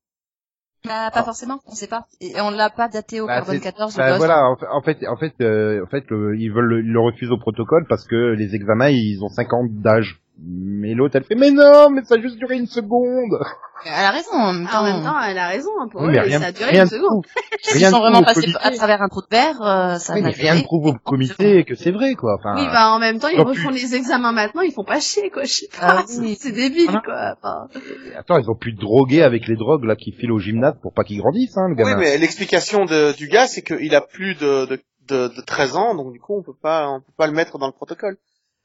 Bah, 0.87 1.11
pas 1.13 1.25
forcément, 1.25 1.61
on 1.67 1.73
sait 1.75 1.89
pas. 1.89 2.07
Et 2.21 2.41
on 2.41 2.51
l'a 2.51 2.71
pas 2.71 2.89
daté 2.89 3.21
au 3.21 3.27
Bah, 3.27 3.37
carbone 3.37 3.57
c'est- 3.57 3.61
14 3.61 3.97
Bah, 3.97 4.17
voilà, 4.17 4.45
en 4.49 4.57
fait, 4.57 4.67
en 4.71 4.81
fait, 4.83 5.07
en 5.09 5.17
fait, 5.17 5.35
euh, 5.43 5.85
en 5.85 5.89
fait, 5.89 6.05
le- 6.09 6.39
ils 6.39 6.51
veulent, 6.51 6.67
le- 6.67 6.81
ils 6.81 6.91
le 6.93 7.01
refusent 7.01 7.31
au 7.33 7.39
protocole 7.39 7.85
parce 7.89 8.07
que 8.07 8.33
les 8.33 8.55
examens 8.55 8.89
ils 8.89 9.23
ont 9.23 9.29
5 9.29 9.53
ans 9.53 9.65
d'âge 9.69 10.23
Mais 10.41 10.95
l'autre, 10.95 11.17
elle 11.17 11.25
fait, 11.25 11.35
mais 11.35 11.51
non, 11.51 11.91
mais 11.91 12.05
ça 12.05 12.15
a 12.15 12.21
juste 12.21 12.37
duré 12.39 12.57
une 12.57 12.67
seconde. 12.69 13.41
Elle 13.85 13.93
a 13.93 14.11
raison. 14.13 14.33
En 14.35 14.53
même 14.53 14.69
temps, 14.69 14.81
En 14.81 14.85
même 14.85 15.03
temps, 15.03 15.21
elle 15.21 15.37
a 15.37 15.49
raison, 15.49 15.71
hein, 15.81 15.89
pour 15.91 16.03
Oui, 16.03 16.09
eux, 16.09 16.13
mais 16.13 16.21
rien, 16.21 16.39
ça 16.39 16.47
a 16.47 16.53
duré 16.53 16.71
rien 16.71 16.85
une 16.85 16.91
ne 16.91 16.91
seconde. 16.91 17.25
ne 17.75 17.81
sont 17.91 17.99
vraiment 17.99 18.23
passés 18.23 18.53
à 18.61 18.71
travers 18.71 19.03
un 19.03 19.09
trou 19.09 19.21
de 19.23 19.27
verre, 19.31 19.61
euh, 19.61 19.97
ça 19.97 20.15
Oui, 20.15 20.23
n'a 20.23 20.29
mais 20.29 20.35
rien 20.35 20.55
ne 20.55 20.63
prouve 20.63 20.87
au 20.87 20.95
comité 20.95 21.65
que 21.65 21.75
c'est 21.75 21.91
vrai, 21.91 22.15
quoi. 22.15 22.37
Enfin, 22.39 22.55
Oui, 22.57 22.67
bah 22.67 22.91
en 22.93 23.01
même 23.01 23.19
temps, 23.19 23.29
ils 23.29 23.41
refont 23.41 23.71
les 23.71 23.97
examens 23.97 24.31
maintenant, 24.31 24.63
ils 24.63 24.73
font 24.73 24.85
pas 24.85 25.01
chier, 25.01 25.29
quoi, 25.31 25.43
je 25.43 25.53
sais 25.53 25.69
Ah 25.81 25.87
pas. 25.95 26.05
oui. 26.21 26.37
C'est 26.41 26.53
débile, 26.53 26.85
Voilà. 26.85 27.03
quoi. 27.05 27.35
Enfin, 27.43 27.81
attends, 28.17 28.39
ils 28.39 28.49
ont 28.49 28.57
pu 28.57 28.73
droguer 28.73 29.23
avec 29.25 29.49
les 29.49 29.57
drogues, 29.57 29.85
là, 29.85 29.97
qui 29.97 30.13
filent 30.13 30.31
au 30.33 30.39
gymnase 30.39 30.75
pour 30.83 30.93
pas 30.95 31.03
qu'ils 31.03 31.19
grandissent, 31.21 31.57
hein, 31.57 31.67
le 31.69 31.75
Oui, 31.75 31.83
gamin. 31.83 31.97
mais 31.97 32.17
l'explication 32.17 32.85
du 32.85 33.27
gars, 33.29 33.49
c'est 33.49 33.63
qu'il 33.63 33.93
a 33.95 34.03
plus 34.03 34.37
de, 34.37 34.67
de, 34.67 34.81
de, 35.09 35.29
de 35.35 35.41
13 35.45 35.75
ans, 35.75 35.95
donc 35.97 36.13
du 36.13 36.21
coup, 36.21 36.37
on 36.39 36.43
peut 36.45 36.57
pas, 36.63 36.89
on 36.91 37.01
peut 37.01 37.13
pas 37.17 37.27
le 37.27 37.33
mettre 37.33 37.59
dans 37.59 37.67
le 37.67 37.73
protocole. 37.73 38.17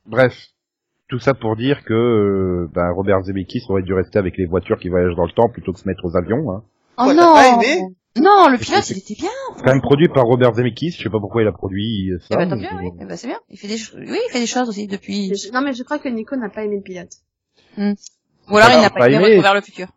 Bref. 0.06 0.36
Tout 1.14 1.20
ça 1.20 1.36
pour 1.36 1.56
dire 1.56 1.84
que 1.86 1.94
euh, 1.94 2.68
ben, 2.74 2.90
Robert 2.92 3.22
Zemeckis 3.22 3.62
aurait 3.70 3.84
dû 3.84 3.94
rester 3.94 4.18
avec 4.18 4.36
les 4.36 4.48
voitures 4.48 4.80
qui 4.80 4.90
voyagent 4.90 5.16
dans 5.16 5.28
le 5.28 5.32
temps 5.32 5.48
plutôt 5.48 5.72
que 5.72 5.80
se 5.80 5.88
mettre 5.88 6.04
aux 6.06 6.18
avions. 6.18 6.52
Hein. 6.52 6.64
Oh 6.98 7.04
Ouais, 7.04 7.14
non. 7.14 7.36
pas 7.36 7.54
aimé? 7.54 7.82
Non, 8.20 8.50
le 8.50 8.58
pilote, 8.58 8.90
il 8.90 8.98
était 8.98 9.14
bien. 9.14 9.30
C'est 9.56 9.64
quand 9.64 9.74
même 9.74 9.82
produit 9.84 10.08
par 10.10 10.24
Robert 10.24 10.56
Zemeckis. 10.56 10.90
Je 10.98 11.04
sais 11.04 11.12
pas 11.12 11.20
pourquoi 11.20 11.44
il 11.44 11.48
a 11.48 11.52
produit 11.52 12.10
euh, 12.10 12.18
Eh 12.20 12.34
ça. 12.34 12.38
ben, 12.40 12.50
tant 12.50 12.56
mieux, 12.56 12.66
oui. 12.82 12.90
Eh 13.00 13.06
ben, 13.06 13.16
c'est 13.16 13.28
bien. 13.28 13.38
Il 13.52 13.60
fait 13.60 13.68
des, 13.68 13.76
oui, 13.96 14.18
il 14.28 14.32
fait 14.32 14.40
des 14.40 14.48
choses 14.48 14.68
aussi 14.68 14.88
depuis. 14.88 15.32
non, 15.54 15.62
mais 15.62 15.74
je 15.74 15.84
crois 15.84 16.00
que 16.00 16.10
Nico 16.10 16.36
n'a 16.36 16.50
pas 16.50 16.64
aimé 16.64 16.78
le 16.78 16.82
pilote. 16.82 17.12
Ou 17.78 18.58
alors, 18.58 18.72
il 18.74 18.82
n'a 18.82 18.90
pas 18.90 19.02
pas 19.02 19.10
aimé 19.12 19.40
vers 19.40 19.54
le 19.54 19.62
futur. 19.62 19.90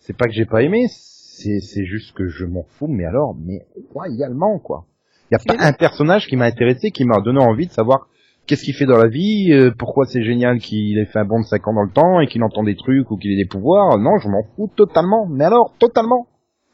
C'est 0.00 0.16
pas 0.16 0.24
que 0.26 0.32
j'ai 0.32 0.46
pas 0.46 0.62
aimé, 0.64 0.86
c'est 0.88 1.60
c'est 1.60 1.84
juste 1.84 2.16
que 2.16 2.26
je 2.26 2.44
m'en 2.46 2.64
fous. 2.64 2.88
Mais 2.88 3.04
alors, 3.04 3.36
mais 3.40 3.64
royalement 3.94 4.58
quoi. 4.58 4.86
Il 5.30 5.34
y 5.34 5.36
a 5.36 5.56
pas 5.56 5.62
un 5.64 5.72
personnage 5.72 6.26
qui 6.26 6.34
m'a 6.34 6.46
intéressé, 6.46 6.90
qui 6.90 7.04
m'a 7.04 7.20
donné 7.20 7.38
envie 7.38 7.68
de 7.68 7.72
savoir 7.72 8.08
qu'est-ce 8.48 8.64
qu'il 8.64 8.74
fait 8.74 8.86
dans 8.86 8.96
la 8.98 9.08
vie, 9.08 9.52
euh, 9.52 9.70
pourquoi 9.78 10.06
c'est 10.06 10.22
génial 10.24 10.58
qu'il 10.58 10.98
ait 10.98 11.06
fait 11.06 11.20
un 11.20 11.24
bond 11.24 11.40
de 11.40 11.44
5 11.46 11.68
ans 11.68 11.74
dans 11.74 11.84
le 11.84 11.92
temps 11.92 12.20
et 12.20 12.26
qu'il 12.26 12.42
entend 12.42 12.64
des 12.64 12.74
trucs 12.76 13.10
ou 13.10 13.16
qu'il 13.16 13.30
ait 13.32 13.36
des 13.44 13.48
pouvoirs? 13.48 13.98
Non, 13.98 14.18
je 14.18 14.28
m'en 14.28 14.42
fous 14.56 14.70
totalement. 14.74 15.26
Mais 15.30 15.44
alors, 15.44 15.74
totalement. 15.78 16.26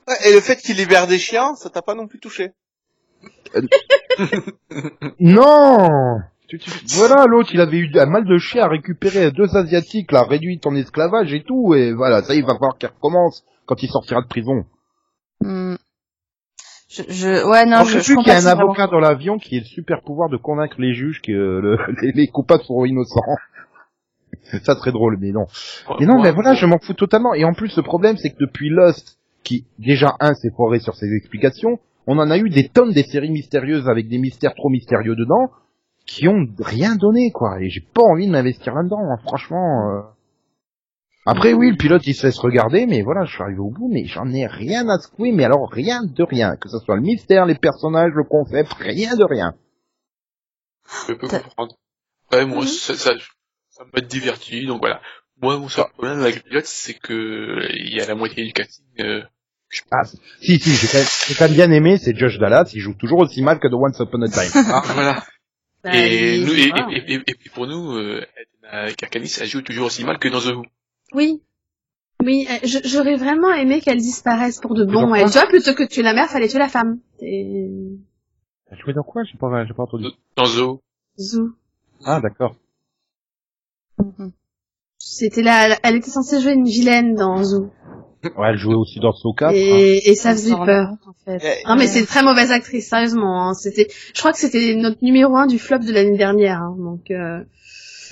Ouais, 0.09 0.15
et 0.31 0.33
le 0.35 0.41
fait 0.41 0.57
qu'il 0.57 0.77
libère 0.77 1.07
des 1.07 1.19
chiens, 1.19 1.55
ça 1.57 1.69
t'a 1.71 1.83
pas 1.83 1.95
non 1.95 2.07
plus 2.07 2.21
touché? 2.21 2.53
Non 5.21 6.19
Tu- 6.49 6.59
tu- 6.59 6.71
Voilà, 6.97 7.25
l'autre, 7.27 7.51
il 7.55 7.61
avait 7.61 7.79
eu 7.79 7.91
un 7.99 8.07
mal 8.07 8.25
de 8.25 8.39
chien 8.39 8.65
à 8.65 8.69
récupérer 8.69 9.31
deux 9.31 9.57
asiatiques, 9.57 10.13
là, 10.13 10.23
réduit 10.25 10.61
en 10.65 10.75
esclavage 10.77 11.33
et 11.33 11.43
tout, 11.43 11.75
et 11.75 11.93
voilà, 11.93 12.23
ça, 12.23 12.35
il 12.35 12.43
va 12.45 12.55
falloir 12.55 12.77
qu'il 12.79 12.89
recommence 12.89 13.45
quand 13.67 13.83
il 13.83 13.89
sortira 13.89 14.21
de 14.23 14.27
prison. 14.29 14.65
Hmm. 15.41 15.75
Je, 16.97 17.03
je, 17.09 17.45
ouais, 17.49 17.67
non, 17.67 17.79
je, 17.85 17.93
je 17.95 17.99
je 17.99 18.03
sais 18.03 18.15
plus 18.15 18.23
qu'il 18.25 18.33
y 18.33 18.37
a 18.37 18.39
un 18.39 18.47
avocat 18.61 18.87
dans 18.87 19.01
l'avion 19.01 19.39
qui 19.39 19.57
a 19.57 19.61
le 19.61 19.65
super 19.65 20.03
pouvoir 20.03 20.29
de 20.29 20.37
convaincre 20.37 20.77
les 20.79 20.95
juges 20.95 21.21
que 21.23 21.33
euh, 21.33 21.61
le- 21.61 21.79
les, 22.03 22.13
les 22.13 22.27
coupables 22.29 22.63
sont 22.65 22.85
innocents. 22.85 23.21
ça 24.63 24.75
serait 24.77 24.93
drôle, 24.93 25.17
mais 25.21 25.31
non. 25.33 25.47
Mais 26.01 26.07
non, 26.07 26.23
mais 26.23 26.31
voilà, 26.33 26.55
je 26.55 26.67
m'en 26.67 26.79
fous 26.79 26.93
totalement. 26.95 27.35
Et 27.35 27.45
en 27.45 27.53
plus, 27.55 27.77
le 27.77 27.83
problème, 27.83 28.17
c'est 28.17 28.31
que 28.31 28.39
depuis 28.39 28.69
Lost, 28.69 29.19
qui, 29.43 29.67
déjà, 29.79 30.15
un, 30.21 30.35
s'est 30.35 30.51
foiré 30.57 30.79
sur 30.81 30.95
ses 30.95 31.13
explications, 31.15 31.79
on 32.07 32.19
en 32.19 32.31
a 32.31 32.39
eu 32.39 32.49
des 32.51 32.69
tonnes 32.69 32.93
des 32.93 33.03
séries 33.05 33.31
mystérieuses 33.31 33.89
avec 33.89 34.09
des 34.09 34.19
mystères 34.19 34.55
trop 34.55 34.69
mystérieux 34.69 35.17
dedans, 35.17 35.51
qui 36.07 36.29
ont 36.29 36.47
rien 36.61 36.97
donné, 36.97 37.31
quoi. 37.33 37.61
Et 37.61 37.71
j'ai 37.71 37.81
pas 37.81 38.03
envie 38.03 38.27
de 38.27 38.33
m'investir 38.33 38.75
là-dedans, 38.75 39.01
hein, 39.01 39.17
franchement. 39.25 39.91
euh. 39.91 40.01
Après, 41.27 41.55
oui, 41.55 41.71
le 41.71 41.77
pilote, 41.77 42.07
il 42.07 42.15
se 42.15 42.27
laisse 42.27 42.39
regarder, 42.39 42.85
mais 42.87 43.01
voilà, 43.03 43.25
je 43.25 43.33
suis 43.33 43.43
arrivé 43.43 43.59
au 43.61 43.71
bout, 43.71 43.89
mais 43.91 44.05
j'en 44.05 44.31
ai 44.31 44.47
rien 44.47 44.89
à 44.89 44.99
secouer, 44.99 45.33
mais 45.33 45.45
alors 45.45 45.71
rien 45.71 46.03
de 46.05 46.23
rien. 46.23 46.57
Que 46.57 46.69
ce 46.69 46.79
soit 46.79 46.97
le 46.97 47.03
mystère, 47.03 47.47
les 47.47 47.55
personnages, 47.55 48.13
le 48.15 48.25
concept, 48.25 48.73
rien 48.75 49.17
de 49.17 49.25
rien. 49.25 49.55
Je 51.09 51.15
peux 51.15 51.29
comprendre. 51.29 51.77
Ouais, 52.33 52.45
moi, 52.45 52.63
Mhm. 52.65 52.69
ça, 52.69 52.95
ça, 52.95 53.13
ça 53.71 53.85
m'a 53.95 54.01
diverti, 54.03 54.67
donc 54.67 54.81
voilà. 54.81 55.01
Moi, 55.41 55.59
mon 55.59 55.69
seul 55.69 55.87
problème 55.95 56.21
avec 56.21 56.37
le 56.37 56.43
pilote, 56.43 56.67
c'est 56.67 56.95
que 56.95 57.59
il 57.75 57.95
y 57.95 58.01
a 58.01 58.07
la 58.07 58.15
moitié 58.15 58.45
du 58.45 58.53
casting, 58.53 58.85
euh, 59.01 59.23
Ah, 59.91 60.05
si, 60.05 60.59
si, 60.61 60.71
j'ai 60.77 60.87
quand, 60.87 61.35
quand 61.39 61.45
même 61.47 61.55
bien 61.55 61.71
aimé, 61.73 61.97
c'est 61.99 62.15
Josh 62.17 62.39
Dallas, 62.39 62.71
il 62.75 62.81
joue 62.81 62.95
toujours 62.95 63.21
aussi 63.21 63.43
mal 63.43 63.59
que 63.59 63.67
The 63.67 63.73
Once 63.75 63.99
Upon 63.99 64.23
a 64.23 64.29
Time. 64.29 64.51
ah, 64.73 64.83
voilà. 64.95 65.25
Bah, 65.83 65.91
et, 65.97 66.39
nous, 66.41 66.53
et, 66.53 66.71
et, 66.93 67.15
et, 67.15 67.21
et 67.27 67.35
puis 67.35 67.51
pour 67.51 67.67
nous, 67.67 67.97
euh, 67.97 68.25
Edna 68.63 68.93
Karkanis, 68.93 69.37
elle 69.41 69.49
joue 69.49 69.63
toujours 69.63 69.87
aussi 69.87 70.05
mal 70.05 70.19
que 70.19 70.29
dans 70.29 70.41
The 70.41 70.55
Who. 70.55 70.65
Oui. 71.15 71.43
Oui, 72.25 72.47
euh, 72.51 72.67
j'aurais 72.85 73.17
vraiment 73.17 73.53
aimé 73.53 73.81
qu'elle 73.81 73.99
disparaisse 73.99 74.59
pour 74.61 74.75
de 74.75 74.85
bon. 74.85 75.15
Et 75.15 75.25
tu 75.25 75.31
vois, 75.31 75.47
plutôt 75.47 75.75
que 75.75 75.83
de 75.83 75.89
tuer 75.89 76.03
la 76.03 76.15
mère, 76.15 76.29
fallait 76.29 76.49
tuer 76.49 76.59
la 76.59 76.69
femme. 76.69 76.99
Et... 77.21 77.69
T'as 78.71 78.77
joué 78.77 78.95
dans 78.95 79.03
quoi? 79.03 79.23
J'ai 79.25 79.37
pas, 79.37 79.65
j'ai 79.67 79.75
pas 79.75 79.83
entendu. 79.83 80.07
Dans 80.37 80.45
The 80.45 80.57
Who. 80.59 80.81
Zou. 81.19 81.53
Ah, 82.05 82.21
d'accord. 82.21 82.57
Mhm. 83.99 84.33
C'était 84.99 85.43
là, 85.43 85.77
elle 85.83 85.97
était 85.97 86.11
censée 86.11 86.41
jouer 86.41 86.53
une 86.53 86.65
vilaine 86.65 87.15
dans 87.15 87.43
Zoo. 87.45 87.71
Ouais, 88.25 88.49
elle 88.49 88.57
jouait 88.57 88.75
aussi 88.75 89.01
dans 89.01 89.13
Saw 89.13 89.35
4. 89.35 89.51
hein. 89.51 89.53
Et, 89.55 90.15
ça 90.15 90.33
faisait 90.33 90.55
peur, 90.55 90.93
en 91.07 91.13
fait. 91.27 91.63
Non, 91.69 91.77
mais 91.77 91.87
c'est 91.87 92.01
une 92.01 92.07
très 92.07 92.23
mauvaise 92.23 92.53
actrice, 92.53 92.89
sérieusement. 92.89 93.49
hein. 93.51 93.55
C'était, 93.55 93.89
je 94.15 94.19
crois 94.19 94.33
que 94.33 94.39
c'était 94.39 94.75
notre 94.77 95.05
numéro 95.05 95.37
un 95.37 95.47
du 95.47 95.59
flop 95.59 95.81
de 95.81 95.93
l'année 95.93 96.17
dernière. 96.17 96.63
hein. 96.63 96.75
Donc, 96.79 97.11
euh... 97.11 97.45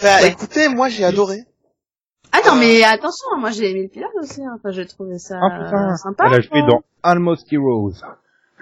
Bah, 0.02 0.18
Ouais. 0.20 0.28
écoutez, 0.32 0.68
moi, 0.68 0.88
j'ai 0.90 1.04
adoré. 1.04 1.44
Ah 2.32 2.38
non, 2.46 2.56
Euh. 2.56 2.60
mais 2.60 2.82
attention, 2.84 3.28
moi 3.38 3.50
j'ai 3.50 3.70
aimé 3.70 3.82
le 3.84 3.88
pilote 3.88 4.10
aussi. 4.20 4.42
Hein. 4.42 4.54
Enfin, 4.56 4.70
j'ai 4.70 4.86
trouvé 4.86 5.18
ça 5.18 5.38
Ah, 5.42 5.50
putain. 5.64 5.96
sympa. 5.96 6.24
Elle 6.28 6.34
a 6.34 6.40
joué 6.40 6.62
dans 6.62 6.82
Almost 7.02 7.52
Heroes. 7.52 7.94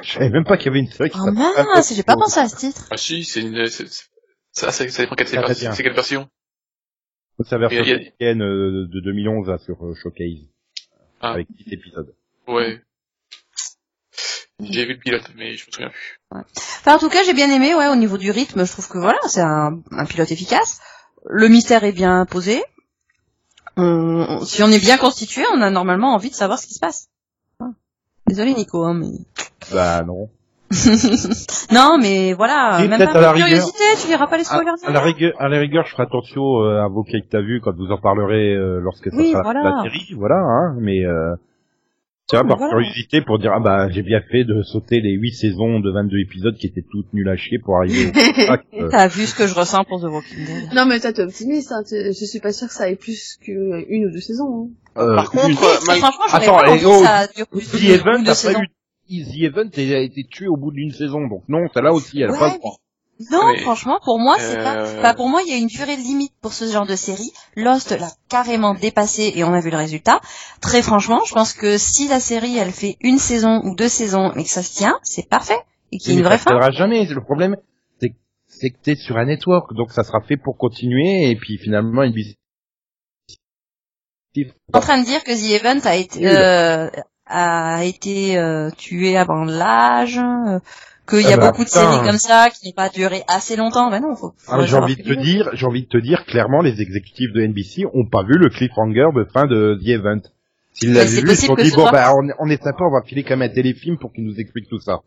Je 0.02 0.12
savais 0.12 0.30
même 0.30 0.44
pas 0.44 0.56
qu'il 0.56 0.66
y 0.66 0.68
avait 0.70 0.78
une 0.80 0.86
série 0.90 1.10
qui 1.10 1.18
Oh 1.20 1.30
mince, 1.30 1.92
j'ai 1.94 2.02
pas 2.02 2.16
pensé 2.16 2.40
à 2.40 2.48
ce 2.48 2.56
titre. 2.56 2.86
Ah 2.90 2.96
si, 2.96 3.22
c'est 3.24 3.40
une, 3.42 3.66
c'est- 3.66 3.86
c'est- 3.86 4.08
ça, 4.52 4.70
ça, 4.72 4.88
ça 4.88 5.02
dépend 5.02 5.14
quelle, 5.14 5.28
c'est 5.28 5.36
Ah, 5.38 5.74
quelle 5.76 5.92
version. 5.92 6.28
C'est 7.44 7.52
la 7.52 7.58
version 7.68 7.82
américaine 7.82 8.42
euh, 8.42 8.86
de 8.92 9.00
2011 9.00 9.48
là, 9.48 9.58
sur 9.58 9.82
euh, 9.84 9.94
Showcase. 9.94 10.46
Ah. 11.20 11.32
Avec 11.32 11.46
10 11.52 11.72
épisodes. 11.72 12.14
Ouais. 12.48 12.82
J'ai 14.62 14.84
vu 14.84 14.94
le 14.94 14.98
pilote, 14.98 15.22
mais 15.36 15.54
je 15.56 15.66
me 15.66 15.72
souviens 15.72 15.90
plus. 15.90 16.18
Enfin, 16.30 16.96
en 16.96 16.98
tout 16.98 17.08
cas, 17.08 17.22
j'ai 17.24 17.32
bien 17.32 17.50
aimé, 17.50 17.74
ouais, 17.74 17.88
au 17.88 17.96
niveau 17.96 18.18
du 18.18 18.30
rythme, 18.30 18.64
je 18.66 18.72
trouve 18.72 18.88
que 18.88 18.98
voilà, 18.98 19.18
c'est 19.26 19.40
un, 19.40 19.80
un 19.90 20.04
pilote 20.04 20.30
efficace. 20.30 20.80
Le 21.26 21.48
mystère 21.48 21.84
est 21.84 21.92
bien 21.92 22.26
posé. 22.26 22.62
On- 23.76 24.40
si 24.44 24.62
on 24.62 24.68
est 24.68 24.80
bien 24.80 24.98
constitué, 24.98 25.42
on 25.54 25.60
a 25.62 25.70
normalement 25.70 26.14
envie 26.14 26.30
de 26.30 26.34
savoir 26.34 26.58
ce 26.58 26.66
qui 26.66 26.74
se 26.74 26.80
passe. 26.80 27.08
Voilà. 27.58 27.74
Désolé 28.26 28.54
Nico, 28.54 28.84
hein, 28.84 28.94
mais... 28.94 29.08
Bah 29.72 30.02
non. 30.02 30.28
non, 31.72 31.98
mais 32.00 32.32
voilà, 32.32 32.78
Si, 32.80 32.88
même 32.88 32.98
peut-être 32.98 33.12
pas 33.12 33.18
à 33.18 33.22
la 33.22 33.26
par 33.28 33.34
rigueur. 33.34 33.48
curiosité, 33.48 33.84
tu 34.00 34.08
verras 34.08 34.26
pas 34.28 34.36
les 34.36 34.42
À, 34.42 34.44
spoilers. 34.44 34.70
à 34.86 34.90
la 34.92 35.00
rigueur, 35.00 35.32
à 35.38 35.48
la 35.48 35.58
rigueur, 35.58 35.84
je 35.86 35.92
ferai 35.92 36.04
attention 36.04 36.62
euh, 36.62 36.82
à 36.84 36.88
vos 36.88 37.02
cas 37.02 37.18
que 37.20 37.28
t'as 37.28 37.40
vu 37.40 37.60
quand 37.60 37.74
vous 37.74 37.90
en 37.90 37.98
parlerez 37.98 38.54
euh, 38.54 38.78
lorsque 38.80 39.10
ça 39.10 39.16
Oui, 39.16 39.32
sera 39.32 39.42
voilà. 39.42 39.62
la 39.64 39.82
série, 39.82 40.14
voilà, 40.16 40.36
hein, 40.36 40.76
mais 40.78 41.04
euh, 41.04 41.34
tiens, 42.30 42.42
mais 42.42 42.48
par 42.50 42.58
voilà. 42.58 42.72
curiosité 42.74 43.20
pour 43.20 43.38
dire 43.38 43.52
ah 43.54 43.60
bah 43.60 43.88
j'ai 43.90 44.02
bien 44.02 44.20
fait 44.20 44.44
de 44.44 44.62
sauter 44.62 45.00
les 45.00 45.12
8 45.12 45.32
saisons 45.32 45.80
de 45.80 45.90
22 45.90 46.18
épisodes 46.18 46.56
qui 46.56 46.66
étaient 46.66 46.84
toutes 46.90 47.12
nulles 47.12 47.28
à 47.28 47.36
chier 47.36 47.58
pour 47.58 47.76
arriver 47.76 48.06
au 48.06 48.12
euh, 48.82 48.88
T'as 48.90 49.08
vu 49.08 49.26
ce 49.26 49.34
que 49.34 49.46
je 49.46 49.54
ressens 49.54 49.84
pour 49.84 50.00
The 50.00 50.04
Walking 50.04 50.46
Dead. 50.46 50.72
Non, 50.74 50.86
mais 50.86 51.00
toi, 51.00 51.12
t'es 51.12 51.22
optimiste. 51.22 51.72
Hein. 51.72 51.82
Je 51.90 52.12
suis 52.24 52.40
pas 52.40 52.52
sûre 52.52 52.68
que 52.68 52.74
ça 52.74 52.88
ait 52.90 52.96
plus 52.96 53.36
qu'une 53.42 54.06
ou 54.06 54.10
deux 54.10 54.20
saisons. 54.20 54.70
Hein. 54.96 55.00
euh, 55.02 55.16
Par 55.16 55.30
contre, 55.30 55.62
euh, 55.62 55.80
Franchement, 55.84 56.10
Attends, 56.32 56.56
pas 56.58 56.66
et 56.66 56.70
envie 56.70 56.84
oh, 56.86 56.98
que 57.00 57.04
ça 57.04 57.26
dure 57.36 57.46
plus 57.48 57.70
The 57.70 57.76
de 57.86 57.92
Event 57.94 58.24
a 58.26 58.34
saisons. 58.34 58.58
pas 58.60 58.64
eu 59.10 59.24
The 59.24 59.42
Event 59.42 59.70
a 59.76 59.98
été 60.00 60.24
tué 60.30 60.46
au 60.46 60.56
bout 60.56 60.70
d'une 60.70 60.92
saison, 60.92 61.26
donc 61.26 61.42
non, 61.48 61.66
celle-là 61.74 61.92
aussi, 61.92 62.20
elle 62.20 62.30
a 62.30 62.32
Ouais, 62.32 62.38
pas 62.38 62.52
le 62.52 62.58
droit. 62.58 62.76
Non, 63.30 63.48
Mais- 63.52 63.58
franchement, 63.60 63.98
pour 64.02 64.18
moi, 64.18 64.36
c'est 64.38 64.56
pas. 64.56 64.76
Euh, 64.76 64.98
Enfin, 64.98 65.12
pour 65.14 65.28
moi, 65.28 65.42
il 65.44 65.50
y 65.50 65.54
a 65.54 65.58
une 65.58 65.66
durée 65.66 65.96
limite 65.96 66.32
pour 66.40 66.52
ce 66.54 66.64
genre 66.70 66.86
de 66.86 66.96
série. 66.96 67.32
Lost 67.54 67.90
l'a 67.90 68.08
carrément 68.30 68.72
dépassé 68.74 69.32
et 69.36 69.44
on 69.44 69.52
a 69.52 69.60
vu 69.60 69.70
le 69.70 69.76
résultat. 69.76 70.20
Très 70.62 70.80
franchement, 70.80 71.20
je 71.26 71.34
pense 71.34 71.52
que 71.52 71.76
si 71.76 72.08
la 72.08 72.18
série, 72.20 72.56
elle 72.56 72.72
fait 72.72 72.96
une 73.00 73.18
saison 73.18 73.60
ou 73.64 73.74
deux 73.74 73.88
saisons, 73.90 74.32
mais 74.36 74.44
que 74.44 74.50
ça 74.50 74.62
se 74.62 74.74
tient, 74.74 74.98
c'est 75.02 75.28
parfait 75.28 75.58
et 75.92 75.98
qu'il 75.98 76.12
y 76.12 76.12
ait 76.12 76.16
Mais 76.16 76.20
une 76.22 76.26
vraie 76.26 76.38
ça 76.38 76.44
fin. 76.44 76.50
tiendra 76.52 76.70
jamais. 76.70 77.04
Le 77.04 77.20
problème, 77.22 77.56
c'est 78.52 78.70
que 78.70 78.78
t'es 78.82 78.96
sur 78.96 79.16
un 79.16 79.26
network, 79.26 79.74
donc 79.74 79.92
ça 79.92 80.02
sera 80.02 80.20
fait 80.22 80.36
pour 80.36 80.56
continuer, 80.58 81.30
et 81.30 81.36
puis 81.36 81.56
finalement, 81.58 82.02
une 82.02 82.12
visite. 82.12 82.36
En 84.72 84.80
train 84.80 84.98
de 85.00 85.04
dire 85.04 85.22
que 85.24 85.32
The 85.32 85.60
Event 85.60 85.80
a 85.88 85.96
été 85.96 86.26
euh, 86.26 86.88
a 87.26 87.84
été 87.84 88.38
euh, 88.38 88.70
tué 88.76 89.16
avant 89.16 89.44
l'âge. 89.44 90.20
Qu'il 91.10 91.26
y 91.28 91.30
Ah 91.30 91.34
a 91.34 91.36
bah, 91.36 91.46
beaucoup 91.50 91.64
de 91.64 91.68
putain. 91.68 91.92
séries 91.92 92.06
comme 92.06 92.18
ça 92.18 92.48
qui 92.50 92.68
n'ont 92.68 92.72
pas 92.74 92.88
duré 92.88 93.22
assez 93.28 93.56
longtemps. 93.56 93.90
Ben 93.90 94.00
non, 94.00 94.16
faut. 94.16 94.32
faut 94.38 94.52
Ah, 94.52 94.64
j'ai 94.64 94.76
envie 94.76 94.96
de 94.96 95.02
te 95.02 95.12
dire, 95.12 95.50
j'ai 95.52 95.66
envie 95.66 95.82
de 95.82 95.88
te 95.88 95.98
dire, 95.98 96.24
clairement, 96.26 96.62
les 96.62 96.80
exécutifs 96.80 97.32
de 97.32 97.42
NBC 97.42 97.84
ont 97.92 98.06
pas 98.06 98.22
vu 98.22 98.38
le 98.38 98.48
cliffhanger 98.48 99.08
de 99.14 99.24
fin 99.32 99.46
de 99.46 99.78
The 99.82 99.88
Event. 99.88 100.20
S'ils 100.72 100.94
l'avaient 100.94 101.20
vu, 101.20 101.30
ils 101.30 101.36
se 101.36 101.46
sont 101.46 101.54
dit, 101.54 101.70
bon, 101.72 101.82
soit- 101.82 101.92
bah, 101.92 102.12
on, 102.16 102.28
est- 102.28 102.34
on 102.38 102.48
est 102.48 102.62
sympa, 102.62 102.84
on 102.84 102.92
va 102.92 103.02
filer 103.02 103.24
comme 103.24 103.42
un 103.42 103.48
téléfilm 103.48 103.98
pour 103.98 104.12
qu'ils 104.12 104.24
nous 104.24 104.38
expliquent 104.40 104.68
tout 104.68 104.80
ça. 104.80 105.00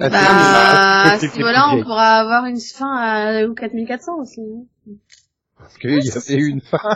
Ah, 0.00 0.08
Bah, 0.08 1.12
à 1.12 1.18
ce 1.18 1.26
niveau-là, 1.36 1.70
on 1.72 1.82
pourra 1.82 2.18
avoir 2.18 2.44
une 2.46 2.60
fin 2.60 2.92
à 2.96 3.44
ou 3.46 3.54
4400 3.54 4.16
aussi. 4.20 4.40
hein. 4.40 4.92
Parce 5.58 5.76
qu'il 5.78 5.90
y 5.90 6.10
avait 6.10 6.34
eu 6.40 6.48
une 6.48 6.60
fin. 6.60 6.78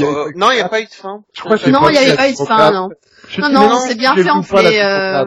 Euh, 0.00 0.32
non, 0.36 0.50
il 0.52 0.54
n'y 0.54 0.60
a 0.62 0.70
pas 0.70 0.80
eu 0.80 0.86
de 0.86 0.90
fin. 0.90 1.22
Je 1.34 1.42
crois 1.42 1.58
que 1.58 1.66
j'ai 1.66 1.70
Non, 1.70 1.86
il 1.90 1.94
y 1.94 1.98
vu 1.98 2.04
avait 2.06 2.16
pas 2.16 2.30
eu 2.30 2.32
de 2.32 2.36
fin, 2.38 2.70
non. 2.72 2.88
Non, 3.40 3.50
non, 3.50 3.78
c'est 3.86 3.94
bien 3.94 4.14
fait 4.16 4.30
en 4.30 4.42
fait. 4.42 4.82
Euh... 4.82 5.26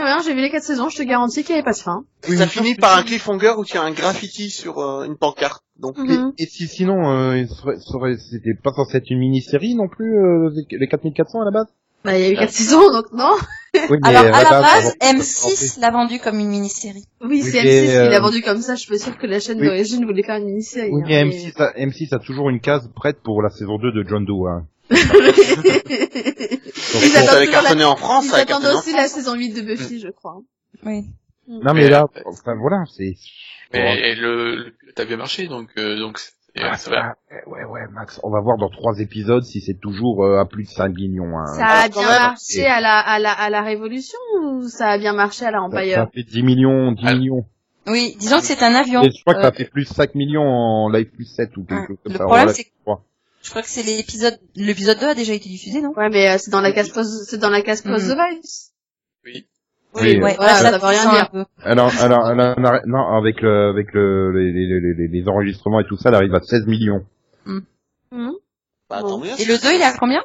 Ah 0.00 0.16
ouais, 0.18 0.22
j'ai 0.24 0.34
vu 0.34 0.40
les 0.40 0.50
quatre 0.50 0.62
saisons, 0.64 0.88
je 0.88 0.96
te 0.96 1.02
garantis 1.02 1.42
qu'il 1.42 1.54
n'y 1.54 1.60
avait 1.60 1.64
pas 1.64 1.72
de 1.72 1.78
fin. 1.78 2.04
Oui, 2.28 2.36
ça 2.36 2.44
mais 2.44 2.50
finit 2.50 2.74
par 2.76 2.96
un 2.96 3.02
cliffhanger 3.02 3.54
où 3.58 3.64
il 3.64 3.74
y 3.74 3.78
a 3.78 3.82
un 3.82 3.90
graffiti 3.92 4.50
sur 4.50 4.78
euh, 4.78 5.04
une 5.04 5.16
pancarte. 5.16 5.62
Donc 5.78 5.98
Mhm. 5.98 6.32
Et 6.38 6.46
si 6.46 6.66
sinon, 6.68 7.10
euh, 7.10 7.36
il 7.38 7.48
serait- 7.48 7.78
serait- 7.80 8.16
c'était 8.18 8.54
pas 8.54 8.72
censé 8.72 8.98
être 8.98 9.10
une 9.10 9.18
mini-série 9.18 9.74
non 9.74 9.88
plus, 9.88 10.16
euh, 10.18 10.50
les 10.70 10.86
4400 10.88 11.40
à 11.40 11.44
la 11.44 11.50
base? 11.50 11.66
Bah, 12.04 12.16
il 12.16 12.22
y 12.24 12.28
a 12.28 12.30
eu 12.32 12.36
4 12.36 12.50
saisons, 12.52 12.92
donc 12.92 13.06
non. 13.12 13.32
Oui, 13.90 13.98
Alors, 14.04 14.22
à 14.26 14.42
la 14.44 14.50
base, 14.50 14.62
base, 14.62 14.96
avant- 15.00 15.18
M6 15.18 15.80
l'a 15.80 15.90
vendu 15.90 16.20
comme 16.20 16.38
une 16.38 16.48
mini-série. 16.48 17.04
Oui, 17.20 17.42
c'est 17.42 17.60
Oui, 17.60 17.66
M6 17.66 17.80
mais, 17.82 17.86
qui 17.88 17.96
euh, 17.96 18.08
l'a 18.08 18.20
vendu 18.20 18.40
comme 18.40 18.60
ça. 18.60 18.76
Je 18.76 18.80
suis 18.82 18.90
pas 18.90 18.98
sûre 18.98 19.18
que 19.18 19.26
la 19.26 19.40
chaîne 19.40 19.58
Oui. 19.60 19.66
d'origine 19.66 20.04
voulait 20.04 20.22
faire 20.22 20.36
une 20.36 20.46
mini-série. 20.46 20.90
Oui, 20.92 21.02
hein, 21.02 21.06
mais 21.08 21.24
mais- 21.24 21.30
M6 21.34 21.60
a, 21.60 21.72
M6 21.76 22.14
a 22.14 22.18
toujours 22.20 22.50
une 22.50 22.60
case 22.60 22.88
prête 22.94 23.20
pour 23.22 23.42
la 23.42 23.50
saison 23.50 23.78
2 23.78 23.90
de 23.90 24.04
John 24.08 24.24
Doe. 24.24 24.46
Hein. 24.48 24.66
Ils 24.90 24.96
bon, 24.96 25.24
attendent 27.16 27.24
ça 27.24 27.32
avait 27.36 27.46
toujours 27.46 27.46
la- 27.46 27.46
cartonné 27.46 27.84
en 27.84 27.96
France, 27.96 28.24
Ils 28.26 28.30
ça 28.30 28.36
attendent 28.38 28.64
en 28.64 28.78
aussi 28.78 28.90
France. 28.90 29.02
la 29.02 29.08
saison 29.08 29.34
8 29.34 29.52
de 29.54 29.60
Buffy, 29.62 30.00
je 30.00 30.08
crois. 30.08 30.38
Oui. 30.84 31.04
non 31.48 31.74
mais 31.74 31.88
là, 31.88 32.04
enfin 32.26 32.54
voilà, 32.60 32.84
c'est... 32.94 33.14
Mais 33.72 33.98
et 34.00 34.14
le, 34.14 34.54
le 34.56 34.72
a 34.96 35.04
bien 35.04 35.16
marché, 35.16 35.46
donc 35.48 35.68
euh, 35.78 35.98
donc 35.98 36.18
c'est- 36.18 36.32
Ah, 36.60 36.76
ça 36.76 36.90
ah, 36.96 37.14
ouais, 37.50 37.64
ouais, 37.64 37.80
Max, 37.92 38.18
on 38.22 38.30
va 38.30 38.40
voir 38.40 38.56
dans 38.56 38.70
trois 38.70 38.98
épisodes 38.98 39.44
si 39.44 39.60
c'est 39.60 39.78
toujours 39.78 40.24
euh, 40.24 40.40
à 40.40 40.46
plus 40.46 40.64
de 40.64 40.68
5 40.68 40.88
millions. 40.94 41.38
Hein. 41.38 41.44
Ça 41.54 41.66
a 41.66 41.84
Ah, 41.84 41.88
bien 41.88 42.02
marché 42.08 42.66
à 42.66 42.80
la, 42.80 42.98
à 42.98 43.18
la, 43.18 43.32
à 43.32 43.50
la 43.50 43.62
Révolution 43.62 44.18
ou 44.42 44.66
ça 44.68 44.88
a 44.88 44.98
bien 44.98 45.12
marché 45.12 45.44
à 45.44 45.50
la 45.50 45.58
ça, 45.58 45.64
Empire 45.64 45.94
ça 45.96 46.06
fait 46.12 46.22
10 46.22 46.42
millions, 46.42 46.92
10 46.92 47.02
Ah. 47.06 47.14
millions. 47.14 47.44
Oui, 47.86 48.16
disons 48.18 48.38
que 48.38 48.44
c'est 48.44 48.62
un 48.62 48.74
avion. 48.74 49.02
Et 49.02 49.10
je 49.10 49.20
crois 49.22 49.34
que 49.34 49.42
ça 49.42 49.48
Euh, 49.48 49.52
fait 49.52 49.64
plus 49.66 49.84
5 49.84 50.14
millions 50.14 50.42
en 50.42 50.88
live 50.90 51.10
plus 51.10 51.24
7 51.26 51.56
ou 51.56 51.64
quelque 51.64 51.78
hein. 51.78 51.84
chose 51.88 51.96
comme 52.02 52.12
Le 52.12 52.18
ça. 52.18 52.24
problème, 52.24 52.44
Voilà, 52.46 52.54
c'est 52.54 52.64
que 52.64 52.70
je 53.42 53.50
crois. 53.50 53.62
que 53.62 53.68
c'est 53.68 53.82
l'épisode, 53.82 54.38
l'épisode 54.54 54.98
2 55.00 55.06
a 55.08 55.14
déjà 55.14 55.32
été 55.34 55.48
diffusé, 55.48 55.80
non? 55.80 55.92
Ouais, 55.96 56.08
mais 56.10 56.28
euh, 56.30 56.38
c'est 56.38 56.50
dans 56.50 56.60
la 56.60 56.72
case 56.72 56.90
post, 56.90 57.24
c'est 57.28 57.38
dans 57.38 57.50
la 57.50 57.62
case 57.62 57.82
post. 57.82 58.06
The 58.08 58.14
Voice. 58.14 58.72
Oui. 59.24 59.46
Oui, 59.94 60.02
Oui, 60.02 60.16
euh, 60.16 60.22
Ouais, 60.22 60.36
voilà, 60.36 60.54
ça, 60.54 60.70
ça 60.70 60.78
veut 60.78 60.84
rien 60.86 61.10
dire. 61.10 61.30
peu. 61.30 61.44
Alors, 61.62 61.90
alors, 62.00 62.26
alors, 62.26 62.58
alors, 62.58 62.80
non, 62.86 63.08
avec 63.16 63.40
le, 63.40 63.70
avec 63.70 63.92
le, 63.94 64.32
les, 64.32 64.52
les, 64.52 64.80
les, 64.94 65.08
les- 65.08 65.28
enregistrements 65.28 65.80
et 65.80 65.86
tout 65.86 65.96
ça, 65.96 66.10
elle 66.10 66.14
arrive 66.16 66.34
à 66.34 66.40
16 66.42 66.66
millions. 66.66 67.04
Mhm. 67.46 68.34
Bah, 68.90 69.00
Bon. 69.02 69.18
mieux. 69.18 69.30
Et 69.38 69.44
le 69.46 69.58
2, 69.60 69.74
il 69.74 69.80
est 69.80 69.84
à 69.84 69.96
combien? 69.96 70.22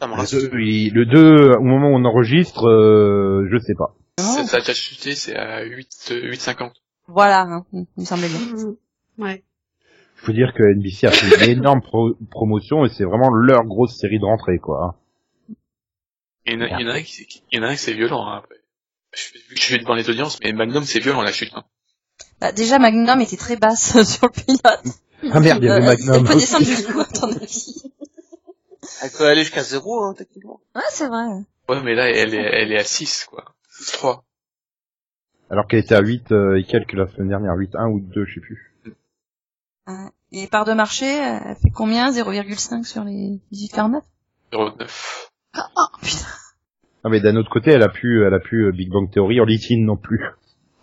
Le 0.00 0.06
rassure. 0.12 0.50
2, 0.50 0.58
il- 0.60 0.92
le 0.92 1.06
2, 1.06 1.54
au 1.56 1.62
moment 1.62 1.88
où 1.88 1.94
on 1.94 2.04
enregistre, 2.04 2.66
euh, 2.68 3.48
je 3.50 3.58
sais 3.58 3.74
pas. 3.74 3.94
Ça, 4.18 4.44
ça 4.44 4.56
a 4.58 4.60
déjà 4.60 4.74
chuté, 4.74 5.14
c'est 5.14 5.34
à 5.36 5.62
8, 5.64 5.88
euh, 6.10 6.30
8,50. 6.32 6.72
Voilà, 7.08 7.42
hein, 7.42 7.64
il 7.72 7.86
me 7.96 8.04
semblait 8.04 8.28
bien. 8.28 8.38
Mhm. 8.38 8.76
Ouais. 9.18 9.44
Il 10.16 10.26
faut 10.26 10.32
dire 10.32 10.52
que 10.54 10.62
NBC 10.62 11.06
a 11.06 11.10
fait 11.10 11.44
une 11.44 11.50
énorme 11.58 11.82
pro- 11.82 12.16
promotion 12.30 12.84
et 12.84 12.88
c'est 12.88 13.04
vraiment 13.04 13.30
leur 13.30 13.64
grosse 13.64 13.96
série 13.98 14.18
de 14.18 14.24
rentrée, 14.24 14.58
quoi. 14.58 14.98
Il 16.46 16.54
y 16.54 16.56
en 16.56 16.60
a, 16.62 16.68
il 16.68 16.86
y 16.86 16.88
en 16.88 16.92
a 16.92 16.94
un 16.94 17.02
qui, 17.02 17.42
il 17.52 17.56
y 17.56 17.60
en 17.60 17.64
a 17.64 17.68
un 17.68 17.72
qui 17.72 17.78
c'est 17.82 17.92
violent, 17.94 18.26
hein. 18.28 18.42
Je, 19.14 19.32
vu 19.48 19.54
que 19.54 19.60
je 19.60 19.64
suis 19.66 19.78
devant 19.78 19.94
les 19.94 20.08
audiences, 20.10 20.38
mais 20.42 20.52
Magnum 20.52 20.84
c'est 20.84 20.98
violent 21.00 21.22
la 21.22 21.32
chute. 21.32 21.52
Hein. 21.54 21.64
Bah, 22.40 22.52
déjà, 22.52 22.78
Magnum 22.78 23.20
était 23.20 23.36
très 23.36 23.56
basse 23.56 24.02
sur 24.04 24.26
le 24.28 24.32
pilote. 24.32 25.32
Ah 25.32 25.40
merde, 25.40 25.62
il 25.62 25.66
y 25.66 25.70
avait 25.70 25.82
Euh, 25.82 25.86
Magnum. 25.86 26.14
Elle 26.16 26.24
peut 26.24 26.34
descendre 26.34 26.64
jusqu'où, 26.66 27.00
à 27.00 27.04
ton 27.06 27.28
avis 27.32 27.82
Elle 29.02 29.10
peut 29.10 29.26
aller 29.26 29.40
jusqu'à 29.42 29.62
zéro, 29.62 30.02
hein, 30.04 30.14
techniquement. 30.16 30.60
Ouais, 30.74 30.82
c'est 30.90 31.08
vrai. 31.08 31.24
Ouais, 31.68 31.82
mais 31.82 31.94
là, 31.94 32.08
elle 32.08 32.34
est, 32.34 32.38
elle 32.62 32.72
est 32.72 32.78
à 32.78 32.84
6, 32.84 33.26
quoi. 33.30 33.44
3. 33.94 34.22
Alors 35.50 35.66
qu'elle 35.66 35.80
était 35.80 35.94
à 35.94 36.00
8 36.00 36.32
euh, 36.32 36.58
et 36.58 36.64
quelques 36.64 36.92
la 36.92 37.06
semaine 37.08 37.28
dernière, 37.28 37.54
8-1 37.54 37.90
ou 37.90 38.00
2, 38.00 38.24
je 38.26 38.34
sais 38.34 38.40
plus. 38.40 38.74
Et 40.32 40.46
part 40.48 40.64
de 40.64 40.72
marché, 40.72 41.06
elle 41.06 41.56
fait 41.56 41.70
combien? 41.70 42.10
0,5 42.10 42.84
sur 42.84 43.04
les 43.04 43.40
18,49 43.52 44.02
0,9. 44.52 44.90
Oh, 45.56 45.82
putain. 46.02 46.18
Ah 47.04 47.08
mais 47.08 47.20
d'un 47.20 47.36
autre 47.36 47.50
côté, 47.50 47.70
elle 47.70 47.82
a 47.84 47.88
pu, 47.88 48.24
elle 48.26 48.34
a 48.34 48.40
pu 48.40 48.64
euh, 48.66 48.72
Big 48.72 48.90
Bang 48.90 49.08
Theory 49.10 49.40
en 49.40 49.44
litin 49.44 49.76
non 49.78 49.96
plus. 49.96 50.24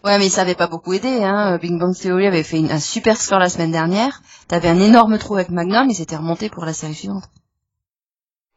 Ouais, 0.05 0.17
mais 0.17 0.29
ça 0.29 0.41
avait 0.41 0.55
pas 0.55 0.67
beaucoup 0.67 0.93
aidé, 0.93 1.21
hein. 1.23 1.57
Big 1.57 1.77
Bang 1.77 1.93
Theory 1.95 2.27
avait 2.27 2.43
fait 2.43 2.59
une- 2.59 2.71
un 2.71 2.79
super 2.79 3.17
score 3.17 3.39
la 3.39 3.49
semaine 3.49 3.71
dernière. 3.71 4.21
T'avais 4.47 4.69
un 4.69 4.79
énorme 4.79 5.17
trou 5.17 5.35
avec 5.35 5.49
Magnum, 5.49 5.89
et 5.89 5.93
c'était 5.93 6.15
remonté 6.15 6.49
pour 6.49 6.65
la 6.65 6.73
série 6.73 6.93
suivante. 6.93 7.23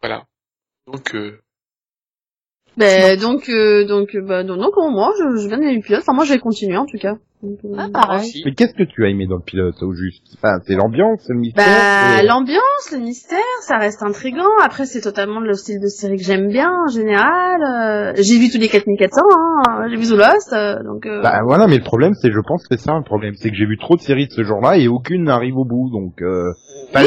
Voilà. 0.00 0.24
Donc, 0.86 1.14
euh, 1.14 1.40
Ben, 2.76 3.18
donc, 3.18 3.48
euh, 3.48 3.86
donc, 3.86 4.14
euh, 4.14 4.20
bah, 4.20 4.42
non, 4.44 4.56
non, 4.56 4.70
pour 4.72 4.90
moi, 4.90 5.12
je, 5.18 5.40
je 5.42 5.48
viens 5.48 5.58
de 5.58 5.64
le 5.64 5.80
pilote. 5.80 6.02
Enfin, 6.02 6.12
moi, 6.12 6.24
je 6.24 6.32
vais 6.34 6.38
continuer, 6.38 6.76
en 6.76 6.84
tout 6.84 6.98
cas. 6.98 7.14
Donc, 7.42 7.58
euh, 7.64 7.68
Ah, 7.78 7.88
pareil. 7.92 8.42
Mais 8.44 8.52
qu'est-ce 8.54 8.74
que 8.74 8.82
tu 8.82 9.04
as 9.04 9.08
aimé 9.08 9.26
dans 9.26 9.36
le 9.36 9.42
pilote 9.42 9.82
au 9.82 9.94
juste? 9.94 10.24
Enfin, 10.36 10.58
c'est 10.66 10.74
l'ambiance, 10.74 11.24
le 11.28 11.36
mystère. 11.38 11.64
Bah, 11.66 12.22
l'ambiance, 12.22 12.90
le 12.92 12.98
mystère, 12.98 13.38
ça 13.60 13.78
reste 13.78 14.02
intriguant. 14.02 14.44
Après, 14.62 14.84
c'est 14.84 15.00
totalement 15.00 15.40
le 15.40 15.54
style 15.54 15.80
de 15.80 15.86
série 15.86 16.16
que 16.16 16.22
j'aime 16.22 16.48
bien, 16.48 16.70
en 16.86 16.88
général. 16.88 17.62
Euh, 17.62 18.12
j'ai 18.16 18.38
vu 18.38 18.50
tous 18.50 18.58
les 18.58 18.68
4400, 18.68 19.20
hein. 19.30 19.86
J'ai 19.90 19.96
vu 19.96 20.06
The 20.06 20.10
Lost, 20.18 20.52
euh, 20.52 20.82
donc, 20.82 21.06
euh, 21.06 21.22
Bah 21.22 21.40
voilà, 21.46 21.66
mais 21.66 21.78
le 21.78 21.84
problème, 21.84 22.12
c'est, 22.14 22.30
je 22.32 22.40
pense 22.46 22.66
que 22.66 22.76
c'est 22.76 22.82
ça 22.84 22.94
le 22.96 23.04
problème, 23.04 23.34
c'est 23.36 23.50
que 23.50 23.56
j'ai 23.56 23.66
vu 23.66 23.78
trop 23.78 23.96
de 23.96 24.00
séries 24.02 24.26
de 24.26 24.32
ce 24.32 24.42
genre-là 24.42 24.76
et 24.76 24.88
aucune 24.88 25.24
n'arrive 25.24 25.56
au 25.56 25.64
bout, 25.64 25.90
donc. 25.90 26.20
Euh, 26.22 26.52
enfin, 26.90 27.06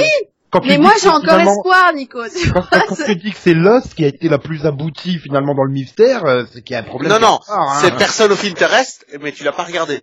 quand 0.52 0.66
mais 0.66 0.78
moi, 0.78 0.94
j'ai 1.02 1.10
encore 1.10 1.40
espoir, 1.40 1.94
Nico. 1.94 2.20
tu 2.28 2.52
Quand, 2.52 2.62
vois, 2.70 2.82
quand 2.88 2.96
tu 3.06 3.16
dis 3.16 3.32
que 3.32 3.38
c'est 3.38 3.54
Lost 3.54 3.94
qui 3.96 4.04
a 4.04 4.08
été 4.08 4.30
la 4.30 4.38
plus 4.40 4.66
aboutie 4.66 5.20
finalement 5.20 5.54
dans 5.56 5.64
le 5.64 5.72
mystère, 5.72 6.26
euh, 6.26 6.44
c'est 6.52 6.62
qu'il 6.64 6.74
y 6.74 6.78
a 6.78 6.80
un 6.80 6.84
problème. 6.84 7.12
Non, 7.12 7.20
non, 7.20 7.40
hein. 7.48 7.80
c'est 7.82 7.96
personne 7.96 8.32
au 8.32 8.36
film 8.36 8.54
terrestre, 8.56 9.06
mais 9.22 9.32
tu 9.32 9.44
l'as 9.44 9.52
pas 9.54 9.64
regardé. 9.64 10.02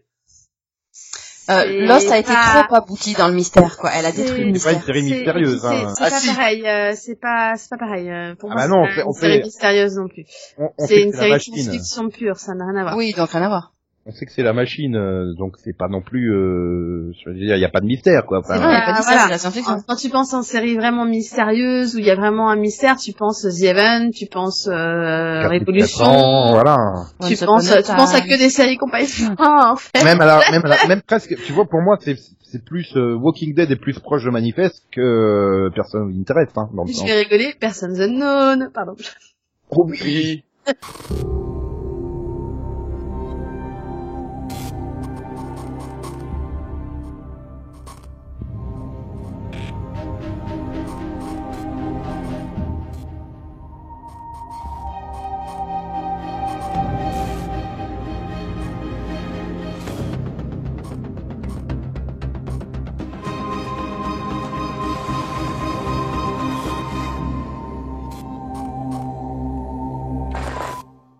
Euh, 1.48 1.86
Lost 1.86 2.10
a 2.10 2.18
été 2.18 2.32
pas- 2.32 2.64
trop 2.64 2.74
abouti 2.74 3.14
dans 3.14 3.28
le 3.28 3.34
mystère, 3.34 3.76
quoi. 3.76 3.90
Elle 3.94 4.04
a 4.04 4.10
détruit 4.10 4.50
le 4.50 4.58
C'est 4.58 4.64
pas 4.64 4.72
une 4.72 4.78
mystère. 4.78 4.82
série 4.84 5.08
c'est- 5.08 5.14
mystérieuse. 5.14 5.60
C'est 5.62 5.66
Hein. 5.68 5.94
c'est 5.96 6.04
Ah, 6.04 6.10
pas 6.10 6.18
si. 6.18 6.34
pareil, 6.34 6.66
euh, 6.66 6.92
c'est 6.96 7.20
pas, 7.20 7.54
c'est 7.56 7.68
pas 7.70 7.78
pareil. 7.78 8.10
euh, 8.10 8.34
Pour 8.34 8.50
Ah 8.50 8.66
moi, 8.66 8.66
bah 8.82 8.88
c'est 8.90 9.02
pas 9.02 9.06
on 9.06 9.12
une 9.12 9.20
série 9.20 9.42
mystérieuse 9.42 9.94
non 9.96 10.08
plus. 10.08 10.24
C'est 10.78 11.02
une 11.02 11.12
série 11.12 11.32
de 11.34 11.38
science-fiction 11.38 12.08
pure, 12.08 12.36
ça 12.38 12.54
n'a 12.54 12.64
rien 12.66 12.80
à 12.80 12.82
voir. 12.82 12.96
Oui, 12.96 13.14
donc 13.16 13.30
rien 13.30 13.42
à 13.42 13.48
voir. 13.48 13.72
On 14.08 14.12
sait 14.12 14.24
que 14.24 14.30
c'est 14.30 14.44
la 14.44 14.52
machine, 14.52 14.94
euh, 14.94 15.34
donc 15.36 15.56
c'est 15.64 15.76
pas 15.76 15.88
non 15.88 16.00
plus. 16.00 16.32
Euh, 16.32 17.10
je 17.18 17.28
veux 17.28 17.34
dire, 17.34 17.56
il 17.56 17.60
y 17.60 17.64
a 17.64 17.68
pas 17.68 17.80
de 17.80 17.86
mystère, 17.86 18.24
quoi. 18.24 18.38
Enfin, 18.38 18.56
vrai, 18.56 18.76
a 18.76 18.92
pas 18.94 19.00
voilà. 19.02 19.26
la 19.28 19.36
science-fiction. 19.38 19.78
Quand 19.84 19.96
tu 19.96 20.08
penses 20.10 20.32
en 20.32 20.42
série 20.42 20.76
vraiment 20.76 21.04
mystérieuse 21.04 21.96
où 21.96 21.98
il 21.98 22.04
y 22.04 22.10
a 22.10 22.14
vraiment 22.14 22.48
un 22.48 22.54
mystère, 22.54 22.96
tu 22.98 23.12
penses 23.12 23.42
The 23.42 23.64
Event, 23.64 24.10
tu 24.14 24.26
penses 24.26 24.68
euh, 24.68 25.42
44 25.42 25.50
Révolution, 25.50 26.04
ans, 26.04 26.52
voilà. 26.52 26.76
tu 27.26 27.36
penses, 27.44 27.66
tu 27.68 27.92
penses 27.96 28.14
à 28.14 28.20
Time. 28.20 28.28
que 28.28 28.38
des 28.38 28.48
séries 28.48 28.76
qui 28.78 28.84
ont 28.84 28.88
pas 28.90 29.00
espoir, 29.02 29.72
en 29.72 29.76
fait. 29.76 30.04
même 30.04 30.20
à 30.20 30.26
la, 30.26 30.40
même 30.52 30.64
à 30.64 30.68
la- 30.68 30.86
même 30.86 31.02
presque. 31.02 31.34
Tu 31.44 31.52
vois, 31.52 31.64
pour 31.64 31.80
moi, 31.82 31.98
c'est 32.00 32.14
c'est 32.42 32.64
plus 32.64 32.86
euh, 32.96 33.16
Walking 33.16 33.54
Dead 33.56 33.72
est 33.72 33.76
plus 33.76 33.98
proche 33.98 34.22
de 34.24 34.30
Manifest 34.30 34.84
que 34.92 35.00
euh, 35.00 35.70
personne 35.74 36.12
n'intéresse, 36.16 36.50
hein, 36.56 36.68
dans 36.74 36.84
le 36.84 36.92
Je 36.92 37.04
vais 37.04 37.24
rigoler, 37.24 37.54
Personnes 37.58 38.00
Unknown, 38.00 38.70
pardon. 38.72 38.94
Oh, 39.70 39.84
oui. 39.90 40.44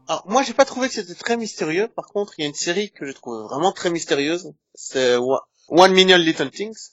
Alors, 0.09 0.23
moi, 0.27 0.43
j'ai 0.45 0.55
pas 0.55 0.65
trouvé 0.65 0.89
que 0.89 0.95
c'était 0.95 1.15
très 1.15 1.37
mystérieux. 1.37 1.89
Par 1.89 2.07
contre, 2.07 2.35
il 2.39 2.43
y 2.43 2.45
a 2.45 2.49
une 2.49 2.55
série 2.55 2.93
que 2.93 3.07
je 3.07 3.13
trouve 3.13 3.43
vraiment 3.43 3.73
très 3.73 3.91
mystérieuse. 3.91 4.53
C'est 4.75 5.17
One 5.17 5.93
Million 5.93 6.17
Little 6.17 6.51
Things. 6.51 6.93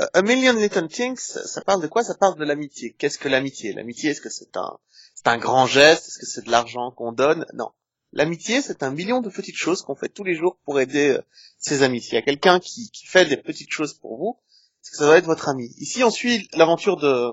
Euh, 0.00 0.06
A 0.14 0.22
Million 0.22 0.54
Little 0.54 0.88
Things, 0.88 1.18
ça 1.18 1.60
parle 1.60 1.82
de 1.82 1.86
quoi? 1.86 2.02
Ça 2.02 2.14
parle 2.14 2.38
de 2.38 2.44
l'amitié. 2.44 2.94
Qu'est-ce 2.98 3.18
que 3.18 3.28
l'amitié? 3.28 3.74
L'amitié, 3.74 4.10
est-ce 4.10 4.20
que 4.20 4.30
c'est 4.30 4.56
un, 4.56 4.78
c'est 5.14 5.28
un 5.28 5.36
grand 5.36 5.66
geste? 5.66 6.08
Est-ce 6.08 6.18
que 6.18 6.26
c'est 6.26 6.46
de 6.46 6.50
l'argent 6.50 6.90
qu'on 6.90 7.12
donne? 7.12 7.46
Non. 7.52 7.70
L'amitié, 8.12 8.62
c'est 8.62 8.82
un 8.82 8.90
million 8.90 9.20
de 9.20 9.28
petites 9.28 9.56
choses 9.56 9.82
qu'on 9.82 9.94
fait 9.94 10.08
tous 10.08 10.24
les 10.24 10.34
jours 10.34 10.56
pour 10.64 10.80
aider 10.80 11.10
euh, 11.10 11.22
ses 11.58 11.82
amis. 11.82 12.00
S'il 12.00 12.14
y 12.14 12.18
a 12.18 12.22
quelqu'un 12.22 12.60
qui, 12.60 12.90
fait 13.06 13.26
des 13.26 13.36
petites 13.36 13.70
choses 13.70 13.92
pour 13.92 14.16
vous, 14.16 14.40
c'est 14.80 14.92
que 14.92 14.96
ça 14.96 15.04
doit 15.04 15.18
être 15.18 15.26
votre 15.26 15.48
ami. 15.48 15.68
Ici, 15.78 16.02
on 16.02 16.10
suit 16.10 16.48
l'aventure 16.54 16.96
de 16.96 17.32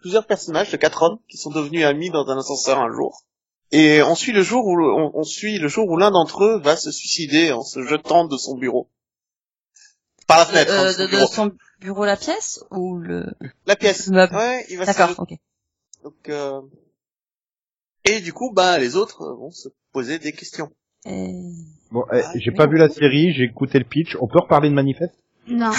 plusieurs 0.00 0.26
personnages, 0.26 0.70
de 0.70 0.76
quatre 0.76 1.02
hommes, 1.02 1.20
qui 1.28 1.36
sont 1.36 1.50
devenus 1.50 1.84
amis 1.84 2.10
dans 2.10 2.26
un 2.28 2.38
ascenseur 2.38 2.80
un 2.80 2.92
jour. 2.92 3.24
Et 3.72 4.02
on 4.02 4.14
suit 4.14 4.32
le 4.32 4.42
jour 4.42 4.66
où 4.66 4.78
on, 4.78 5.10
on 5.14 5.22
suit 5.22 5.58
le 5.58 5.68
jour 5.68 5.88
où 5.88 5.96
l'un 5.96 6.10
d'entre 6.10 6.44
eux 6.44 6.60
va 6.60 6.76
se 6.76 6.90
suicider 6.90 7.52
en 7.52 7.62
se 7.62 7.82
jetant 7.86 8.26
de 8.26 8.36
son 8.36 8.56
bureau 8.56 8.90
par 10.26 10.38
la 10.38 10.44
fenêtre. 10.46 10.72
hein, 10.72 10.84
Euh, 10.84 10.88
de 10.88 10.92
son 10.92 10.98
de, 10.98 11.06
de 11.06 11.10
bureau. 11.10 11.26
son 11.26 11.52
bureau, 11.80 12.04
la 12.04 12.16
pièce 12.16 12.60
ou 12.70 12.98
le... 12.98 13.24
La 13.66 13.76
pièce. 13.76 14.06
le 14.08 14.14
meuble. 14.14 14.34
Ouais, 14.34 14.66
il 14.68 14.76
va 14.78 14.84
se 14.86 14.96
D'accord, 14.96 15.14
ok. 15.18 15.38
Donc, 16.04 16.28
euh, 16.28 16.60
et 18.04 18.20
du 18.20 18.32
coup, 18.32 18.52
bah 18.52 18.78
les 18.78 18.96
autres 18.96 19.24
vont 19.38 19.50
se 19.50 19.68
poser 19.92 20.18
des 20.18 20.32
questions. 20.32 20.70
Et... 21.06 21.32
Bon, 21.90 22.04
eh, 22.12 22.22
j'ai 22.36 22.50
pas 22.52 22.66
vu 22.66 22.76
la 22.76 22.88
série, 22.88 23.32
j'ai 23.32 23.44
écouté 23.44 23.78
le 23.78 23.84
pitch. 23.84 24.16
On 24.20 24.26
peut 24.28 24.40
reparler 24.40 24.68
de 24.68 24.74
Manifest 24.74 25.14
Non. 25.46 25.70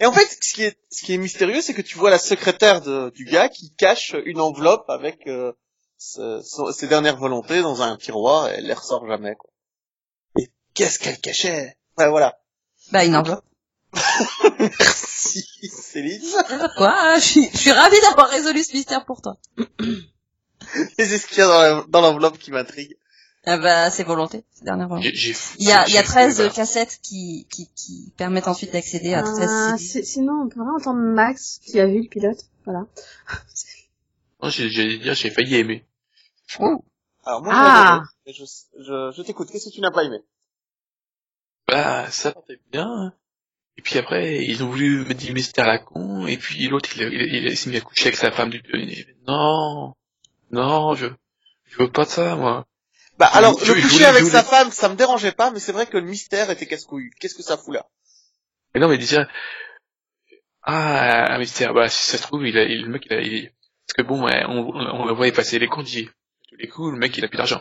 Et 0.00 0.06
en 0.06 0.12
fait, 0.12 0.26
ce 0.40 0.52
qui 0.54 0.62
est 0.62 0.76
ce 0.90 1.04
qui 1.04 1.12
est 1.14 1.18
mystérieux, 1.18 1.60
c'est 1.60 1.74
que 1.74 1.82
tu 1.82 1.96
vois 1.98 2.10
la 2.10 2.18
secrétaire 2.18 2.80
de, 2.80 3.10
du 3.10 3.24
gars 3.24 3.48
qui 3.48 3.72
cache 3.76 4.14
une 4.24 4.40
enveloppe 4.40 4.88
avec 4.88 5.26
euh, 5.26 5.52
ce- 5.98 6.42
son- 6.42 6.72
ses 6.72 6.86
dernières 6.88 7.16
volontés 7.16 7.62
dans 7.62 7.82
un 7.82 7.96
tiroir 7.96 8.48
et 8.48 8.54
elle 8.58 8.66
les 8.66 8.74
ressort 8.74 9.06
jamais. 9.06 9.34
Quoi. 9.36 9.50
Et 10.38 10.50
qu'est-ce 10.74 10.98
qu'elle 10.98 11.18
cachait? 11.18 11.76
Ouais, 11.98 12.08
voilà. 12.08 12.38
Bah, 12.92 13.04
une 13.04 13.16
enveloppe. 13.16 13.44
Merci, 14.58 15.46
Céline. 15.70 16.20
Quoi 16.76 16.94
hein, 16.96 17.18
je 17.18 17.24
suis, 17.24 17.50
je 17.52 17.56
suis 17.58 17.72
ravie 17.72 18.00
d'avoir 18.02 18.28
résolu 18.28 18.62
ce 18.62 18.72
mystère 18.74 19.04
pour 19.04 19.22
toi. 19.22 19.36
Qu'est-ce 20.96 21.26
qu'il 21.26 21.38
y 21.38 21.42
a 21.42 21.84
dans 21.88 22.00
l'enveloppe 22.00 22.38
qui 22.38 22.50
m'intrigue 22.50 22.96
Ah 23.46 23.56
bah, 23.58 23.90
c'est 23.90 24.02
volonté, 24.04 24.44
c'est 24.52 24.64
dernière 24.64 24.88
volonté. 24.88 25.10
J'ai- 25.14 25.32
j'ai- 25.32 25.38
Il 25.58 25.68
y 25.68 25.72
a, 25.72 25.86
il 25.88 25.94
y 25.94 25.98
a 25.98 26.02
j'ai- 26.02 26.06
13 26.06 26.36
voilà. 26.36 26.50
cassettes 26.52 26.98
qui, 27.02 27.46
qui, 27.50 27.68
qui 27.74 28.12
permettent 28.16 28.48
ensuite 28.48 28.72
d'accéder 28.72 29.14
à 29.14 29.22
13 29.22 29.48
Ah, 29.50 29.74
CD. 29.78 29.88
c'est- 29.88 30.02
sinon, 30.04 30.42
on 30.44 30.48
pourrait 30.48 30.70
entendre 30.76 31.00
Max 31.00 31.60
qui 31.64 31.80
a 31.80 31.86
vu 31.86 32.02
le 32.02 32.08
pilote. 32.08 32.40
Voilà. 32.64 32.84
Non, 34.42 34.50
j'ai- 34.50 34.70
j'allais 34.70 34.98
dire, 34.98 35.14
j'ai 35.14 35.30
failli 35.30 35.56
aimer. 35.56 35.84
Alors 37.24 37.42
moi, 37.42 37.52
Ah. 37.54 38.02
je, 38.26 38.32
je, 38.32 39.12
je 39.16 39.22
t'écoute. 39.22 39.48
Qu'est-ce 39.50 39.68
que 39.70 39.74
tu 39.74 39.80
n'as 39.80 39.90
pas 39.90 40.04
aimé? 40.04 40.18
Bah, 41.66 42.10
ça 42.10 42.32
partait 42.32 42.60
bien. 42.70 43.12
Et 43.78 43.82
puis 43.82 43.98
après, 43.98 44.44
ils 44.44 44.62
ont 44.62 44.68
voulu 44.70 45.04
mettre 45.04 45.20
des 45.26 45.32
mystères 45.32 45.64
à 45.64 45.68
la 45.72 45.78
con, 45.78 46.26
et 46.26 46.38
puis 46.38 46.66
l'autre, 46.68 46.88
il, 46.96 47.02
il, 47.12 47.44
il 47.46 47.56
s'est 47.56 47.68
mis 47.68 47.76
à 47.76 47.80
coucher 47.80 48.06
avec 48.06 48.16
sa 48.16 48.30
femme 48.32 48.48
du 48.50 48.62
Non, 49.26 49.94
non, 50.50 50.94
je, 50.94 51.06
je 51.64 51.76
veux 51.78 51.90
pas 51.90 52.04
de 52.04 52.08
ça, 52.10 52.36
moi. 52.36 52.66
Bah 53.18 53.28
Je- 53.32 53.38
alors, 53.38 53.58
je- 53.58 53.72
le 53.72 53.82
coucher 53.82 53.88
voulais- 53.94 54.04
avec 54.06 54.24
sa 54.24 54.42
femme, 54.42 54.70
ça 54.70 54.88
me 54.88 54.94
dérangeait 54.94 55.32
pas, 55.32 55.50
mais 55.50 55.60
c'est 55.60 55.72
vrai 55.72 55.86
que 55.86 55.96
le 55.98 56.06
mystère 56.06 56.50
était 56.50 56.66
casse-couille. 56.66 57.10
Qu'est-ce 57.20 57.34
que 57.34 57.42
ça 57.42 57.56
fout 57.58 57.74
là? 57.74 57.86
Mais 58.74 58.80
non, 58.80 58.88
mais 58.88 58.98
déjà, 58.98 59.28
ah, 60.62 61.34
un 61.34 61.38
mystère, 61.38 61.74
bah, 61.74 61.88
si 61.88 62.02
ça 62.10 62.16
se 62.18 62.22
trouve, 62.22 62.46
il 62.46 62.56
a, 62.58 62.64
il- 62.64 62.82
le 62.82 62.88
mec, 62.88 63.06
il 63.06 63.12
a, 63.12 63.20
il- 63.20 63.52
parce 63.86 63.96
que 63.96 64.02
bon, 64.02 64.24
ouais, 64.24 64.42
on, 64.48 64.58
on 64.74 65.06
le 65.06 65.12
voit 65.14 65.30
passer 65.32 65.58
les 65.58 65.68
comptes, 65.68 65.92
il- 65.94 66.08
tous 66.48 66.56
les 66.58 66.68
coups, 66.68 66.92
le 66.92 66.98
mec, 66.98 67.16
il 67.16 67.24
a 67.24 67.28
plus 67.28 67.36
d'argent. 67.38 67.60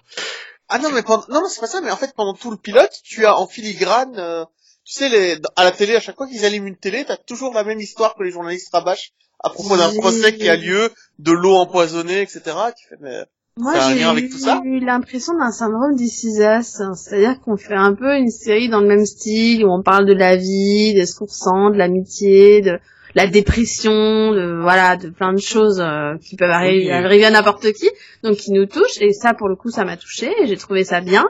Ah 0.69 0.79
non, 0.79 0.89
mais 0.93 1.03
pendant... 1.03 1.23
non, 1.29 1.41
non, 1.41 1.47
c'est 1.49 1.59
pas 1.61 1.67
ça. 1.67 1.81
Mais 1.81 1.91
en 1.91 1.97
fait, 1.97 2.13
pendant 2.15 2.33
tout 2.33 2.51
le 2.51 2.57
pilote, 2.57 2.91
tu 3.03 3.25
as 3.25 3.37
en 3.37 3.47
filigrane, 3.47 4.15
euh, 4.17 4.45
tu 4.83 4.93
sais, 4.93 5.09
les... 5.09 5.37
à 5.55 5.63
la 5.63 5.71
télé, 5.71 5.95
à 5.95 5.99
chaque 5.99 6.15
fois 6.15 6.27
qu'ils 6.27 6.43
allument 6.45 6.67
une 6.67 6.77
télé, 6.77 7.05
t'as 7.05 7.17
toujours 7.17 7.53
la 7.53 7.63
même 7.63 7.79
histoire 7.79 8.15
que 8.15 8.23
les 8.23 8.31
journalistes 8.31 8.69
rabâchent 8.73 9.11
à 9.43 9.49
propos 9.49 9.77
d'un 9.77 9.89
Oui. 9.91 9.97
procès 9.99 10.35
qui 10.35 10.47
a 10.49 10.55
lieu, 10.55 10.91
de 11.19 11.31
l'eau 11.31 11.55
empoisonnée, 11.55 12.21
etc. 12.21 12.41
Tu 12.77 12.87
fais, 12.89 12.95
mais 12.99 13.25
Moi, 13.57 13.73
j'ai 13.89 13.99
lien 13.99 14.09
avec 14.09 14.29
tout 14.31 14.37
ça? 14.39 14.61
eu 14.63 14.79
l'impression 14.79 15.33
d'un 15.37 15.51
syndrome 15.51 15.95
This 15.97 16.23
Is 16.23 16.39
Us. 16.41 16.81
C'est-à-dire 16.95 17.39
qu'on 17.41 17.57
fait 17.57 17.75
un 17.75 17.93
peu 17.93 18.15
une 18.17 18.31
série 18.31 18.69
dans 18.69 18.81
le 18.81 18.87
même 18.87 19.05
style, 19.05 19.65
où 19.65 19.71
on 19.71 19.83
parle 19.83 20.05
de 20.07 20.13
la 20.13 20.35
vie, 20.35 20.93
de 20.95 21.05
ce 21.05 21.15
qu'on 21.15 21.25
ressent, 21.25 21.69
de 21.69 21.77
l'amitié, 21.77 22.61
de 22.61 22.79
la 23.15 23.27
dépression, 23.27 24.33
de 24.33 24.59
voilà, 24.61 24.97
de 24.97 25.09
plein 25.09 25.33
de 25.33 25.39
choses 25.39 25.81
euh, 25.81 26.15
qui 26.21 26.35
peuvent 26.35 26.51
arriver 26.51 26.91
à 26.91 27.31
n'importe 27.31 27.71
qui, 27.71 27.89
donc 28.23 28.35
qui 28.35 28.51
nous 28.51 28.65
touchent. 28.65 28.99
Et 28.99 29.13
ça, 29.13 29.33
pour 29.33 29.47
le 29.47 29.55
coup, 29.55 29.71
ça 29.71 29.85
m'a 29.85 29.95
touché. 29.95 30.31
et 30.41 30.47
J'ai 30.47 30.57
trouvé 30.57 30.83
ça 30.83 30.99
bien. 30.99 31.25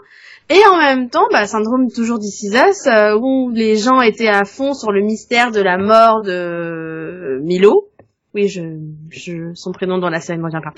Et 0.49 0.59
en 0.71 0.77
même 0.77 1.09
temps, 1.09 1.27
bah, 1.31 1.47
syndrome 1.47 1.91
toujours 1.91 2.19
Us, 2.19 2.87
euh, 2.87 3.17
où 3.19 3.51
les 3.51 3.77
gens 3.77 4.01
étaient 4.01 4.27
à 4.27 4.45
fond 4.45 4.73
sur 4.73 4.91
le 4.91 5.01
mystère 5.01 5.51
de 5.51 5.61
la 5.61 5.77
mort 5.77 6.21
de 6.21 7.39
Milo. 7.43 7.87
Oui, 8.35 8.49
je, 8.49 9.53
son 9.53 9.71
prénom 9.71 9.97
dans 9.97 10.09
la 10.09 10.19
série 10.19 10.37
ne 10.37 10.43
revient 10.43 10.59
pas. 10.61 10.73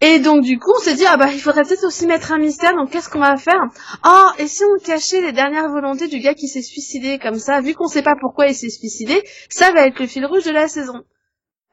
Et 0.00 0.18
donc 0.18 0.42
du 0.42 0.58
coup, 0.58 0.72
on 0.76 0.80
s'est 0.80 0.96
dit 0.96 1.04
ah 1.06 1.16
bah 1.16 1.28
il 1.32 1.38
faudrait 1.38 1.62
peut-être 1.62 1.84
aussi 1.84 2.04
mettre 2.08 2.32
un 2.32 2.38
mystère. 2.38 2.74
Donc 2.74 2.90
qu'est-ce 2.90 3.08
qu'on 3.08 3.20
va 3.20 3.36
faire? 3.36 3.60
Oh, 4.04 4.26
et 4.38 4.48
si 4.48 4.64
on 4.64 4.76
cachait 4.84 5.20
les 5.20 5.30
dernières 5.30 5.68
volontés 5.68 6.08
du 6.08 6.18
gars 6.18 6.34
qui 6.34 6.48
s'est 6.48 6.62
suicidé 6.62 7.20
comme 7.20 7.38
ça, 7.38 7.60
vu 7.60 7.74
qu'on 7.74 7.86
sait 7.86 8.02
pas 8.02 8.16
pourquoi 8.20 8.48
il 8.48 8.56
s'est 8.56 8.70
suicidé, 8.70 9.22
ça 9.48 9.70
va 9.72 9.86
être 9.86 10.00
le 10.00 10.08
fil 10.08 10.26
rouge 10.26 10.44
de 10.44 10.50
la 10.50 10.66
saison. 10.66 11.04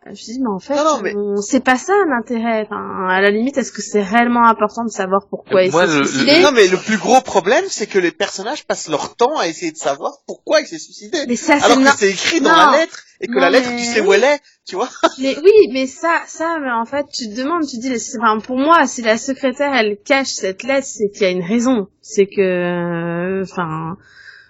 Euh, 0.06 0.10
Je 0.10 0.10
me 0.12 0.16
suis 0.16 0.34
dit 0.34 0.40
mais 0.40 0.48
en 0.50 0.60
fait, 0.60 0.76
Non, 0.76 0.84
non, 0.84 1.02
mais- 1.02 1.14
on- 1.16 1.42
c'est 1.42 1.60
pas 1.60 1.76
ça 1.78 1.94
l'intérêt. 2.08 2.62
Enfin, 2.66 3.08
à 3.10 3.20
la 3.20 3.32
limite, 3.32 3.58
est-ce 3.58 3.72
que 3.72 3.82
c'est 3.82 4.02
réellement 4.04 4.46
important 4.46 4.84
de 4.86 4.90
savoir 4.90 5.28
pourquoi 5.30 5.64
il 5.64 5.72
s'est 5.72 5.88
le- 5.88 6.06
suicidé 6.06 6.40
non, 6.42 6.52
mais 6.52 6.68
le 6.68 6.78
plus 6.78 6.98
gros 6.98 7.20
problème, 7.22 7.66
c'est 7.68 7.88
que 7.88 7.98
les 8.00 8.12
personnages 8.12 8.66
passent 8.66 8.90
leur 8.90 9.16
temps 9.16 9.38
à 9.38 9.48
essayer 9.48 9.72
de 9.72 9.78
savoir 9.78 10.20
pourquoi 10.28 10.62
il 10.62 10.68
s'est 10.68 10.78
suicidé. 10.78 11.18
Mais 11.28 11.36
ça, 11.36 11.60
c'est 11.60 11.66
Alors 11.72 11.94
que 11.94 12.00
c'est 12.00 12.12
écrit 12.12 12.40
dans 12.42 12.52
Non. 12.52 12.72
la 12.72 12.78
lettre, 12.78 13.04
et 13.22 13.28
que 13.28 13.34
Non, 13.34 13.40
la 13.40 13.50
lettre, 13.50 13.70
mais 13.72 13.78
tu 13.78 13.84
sais 13.86 14.02
où 14.02 14.14
elle 14.14 14.24
est, 14.24 14.40
tu 14.68 14.76
vois. 14.76 14.88
Mais 15.20 15.36
oui, 15.44 15.52
mais 15.74 15.88
ça, 15.88 16.22
ça, 16.28 16.58
mais 16.62 16.72
en 16.72 16.86
fait, 16.86 17.06
tu 17.12 17.28
te 17.30 17.36
demandes, 17.36 17.66
tu 17.68 17.78
te 17.78 17.82
dis, 17.82 18.18
enfin, 18.20 18.40
pour 18.40 18.58
moi, 18.58 18.86
si 18.86 19.02
la 19.02 19.18
secrétaire, 19.18 19.74
elle 19.74 19.98
cache 20.06 20.28
cette 20.28 20.62
lettre, 20.64 20.86
c'est 20.88 21.10
qu'il 21.10 21.24
y 21.24 21.26
a 21.26 21.30
une 21.32 21.44
raison. 21.44 21.88
C'est 22.02 22.28
que, 22.28 22.42
euh, 22.42 23.44
enfin, 23.44 23.98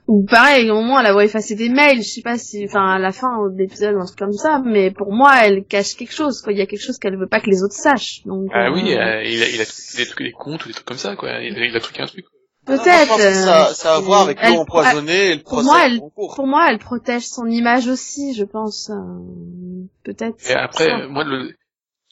ou 0.08 0.26
pareil, 0.26 0.72
au 0.72 0.82
moins, 0.82 1.02
elle 1.04 1.08
a 1.17 1.24
effacé 1.24 1.56
des 1.56 1.70
mails, 1.70 2.02
je 2.02 2.08
sais 2.10 2.22
pas 2.22 2.38
si, 2.38 2.65
enfin, 2.65 2.93
à 2.96 3.00
la 3.00 3.12
fin 3.12 3.28
de 3.50 3.58
l'épisode 3.58 3.96
ou 3.96 4.00
un 4.00 4.06
truc 4.06 4.17
comme 4.17 4.32
ça, 4.32 4.62
mais 4.65 4.89
pour 4.91 5.12
moi, 5.13 5.46
elle 5.46 5.65
cache 5.65 5.96
quelque 5.96 6.13
chose, 6.13 6.41
quoi. 6.41 6.54
Il 6.54 6.60
y 6.60 6.62
a 6.62 6.65
quelque 6.65 6.82
chose 6.84 6.98
qu'elle 6.98 7.17
veut 7.17 7.28
pas 7.28 7.41
que 7.41 7.50
les 7.50 7.62
autres 7.63 7.76
sachent. 7.76 8.24
Donc, 8.26 8.50
Ah 8.54 8.67
euh, 8.70 8.74
oui, 8.74 8.93
euh, 8.93 9.24
il 9.24 9.43
a, 9.43 9.50
il 9.50 9.62
a 9.62 9.65
des 9.98 10.06
trucs, 10.06 10.26
des 10.26 10.32
comptes 10.32 10.63
ou 10.65 10.67
des 10.70 10.74
trucs 10.74 10.88
comme 10.88 10.98
ça, 10.98 11.15
quoi. 11.15 11.41
Il 11.41 11.58
a, 11.58 11.65
il 11.65 11.76
a 11.76 11.80
truqué 11.80 12.02
un 12.02 12.06
truc. 12.08 12.26
Peut-être. 12.65 13.17
ça, 13.17 13.74
ça 13.74 13.93
a 13.93 13.96
à 13.98 14.00
voir 14.02 14.22
avec 14.24 14.41
l'eau 14.41 14.56
empoisonnée 14.60 15.32
et 15.32 15.36
le 15.36 15.41
pour 15.41 15.54
procès 15.54 15.65
moi, 15.70 15.86
elle-. 15.86 16.02
Pour 16.36 16.48
moi, 16.48 16.67
elle 16.70 16.80
protège 16.80 17.26
son 17.28 17.46
image 17.46 17.88
aussi, 17.88 18.34
je 18.34 18.43
pense. 18.43 18.89
euh, 18.89 19.84
Peut-être. 20.04 20.36
Et 20.39 20.43
c'est 20.43 20.54
après, 20.56 20.86
ça. 20.86 21.00
euh, 21.00 21.08
moi, 21.08 21.24
le, 21.24 21.54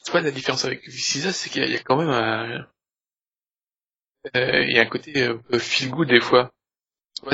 tu 0.04 0.10
vois, 0.12 0.20
la 0.22 0.30
différence 0.30 0.64
avec 0.64 0.86
Viciza, 0.88 1.32
c'est 1.32 1.50
qu'il 1.50 1.60
y, 1.62 1.64
a- 1.64 1.68
il 1.68 1.74
y 1.74 1.76
a 1.76 1.82
quand 1.82 1.96
même 1.98 2.08
un, 2.10 2.66
euh, 4.36 4.64
il 4.64 4.74
y 4.74 4.78
a 4.78 4.82
un 4.82 4.86
côté 4.86 5.22
euh, 5.22 5.58
feel 5.58 5.90
good 5.90 6.08
des 6.08 6.20
fois. 6.20 6.50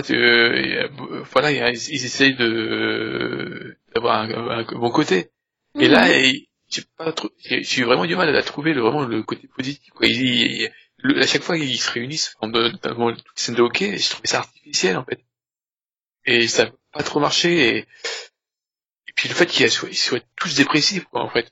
Tu, 0.05 0.15
euh, 0.17 0.89
voilà, 1.33 1.51
ils, 1.53 1.77
ils 1.89 2.05
essayent 2.05 2.35
de 2.37 3.77
d'avoir 3.95 4.23
un, 4.23 4.61
un 4.61 4.63
bon 4.65 4.91
côté. 4.91 5.31
Et 5.79 5.89
là, 5.89 6.07
Mhm. 6.07 6.33
j'ai 6.69 6.83
pas 6.97 7.13
trop, 7.13 7.31
j'ai 7.39 7.85
vraiment 7.85 8.07
du 8.07 8.17
mal 8.17 8.35
à 8.35 8.43
trouver 8.43 8.73
le, 8.75 8.81
vraiment 8.81 9.03
le 9.05 9.23
côté 9.23 9.49
positif. 9.49 9.93
Quoi. 9.93 10.07
Le- 10.99 11.21
à 11.21 11.27
chaque 11.27 11.43
fois, 11.43 11.57
ils 11.59 11.79
se 11.79 11.91
réunissent 11.91 12.37
toutes 12.41 12.55
les 12.55 13.23
scènes 13.35 13.55
de 13.57 13.63
hockey, 13.63 13.89
et 13.95 13.99
je 13.99 14.09
trouvais 14.11 14.29
ça 14.29 14.39
artificiel 14.39 14.97
en 14.97 15.05
fait. 15.05 15.21
Et 16.25 16.49
ça 16.49 16.67
n'a 16.67 16.73
pas 16.93 17.03
trop 17.03 17.21
marché. 17.21 17.77
Et, 17.79 17.87
et 19.09 19.13
puis 19.15 19.29
le 19.29 19.35
fait 19.35 19.47
qu'ils 19.47 19.71
soient, 19.71 19.93
soient 19.93 20.21
tous 20.37 20.57
dépressifs, 20.57 21.05
quoi, 21.05 21.23
en 21.23 21.29
fait. 21.29 21.51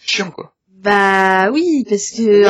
C'est 0.00 0.08
chiant, 0.10 0.30
quoi. 0.30 0.56
Bah 0.82 1.50
oui, 1.52 1.84
parce 1.88 2.10
que 2.10 2.42
fait 2.42 2.48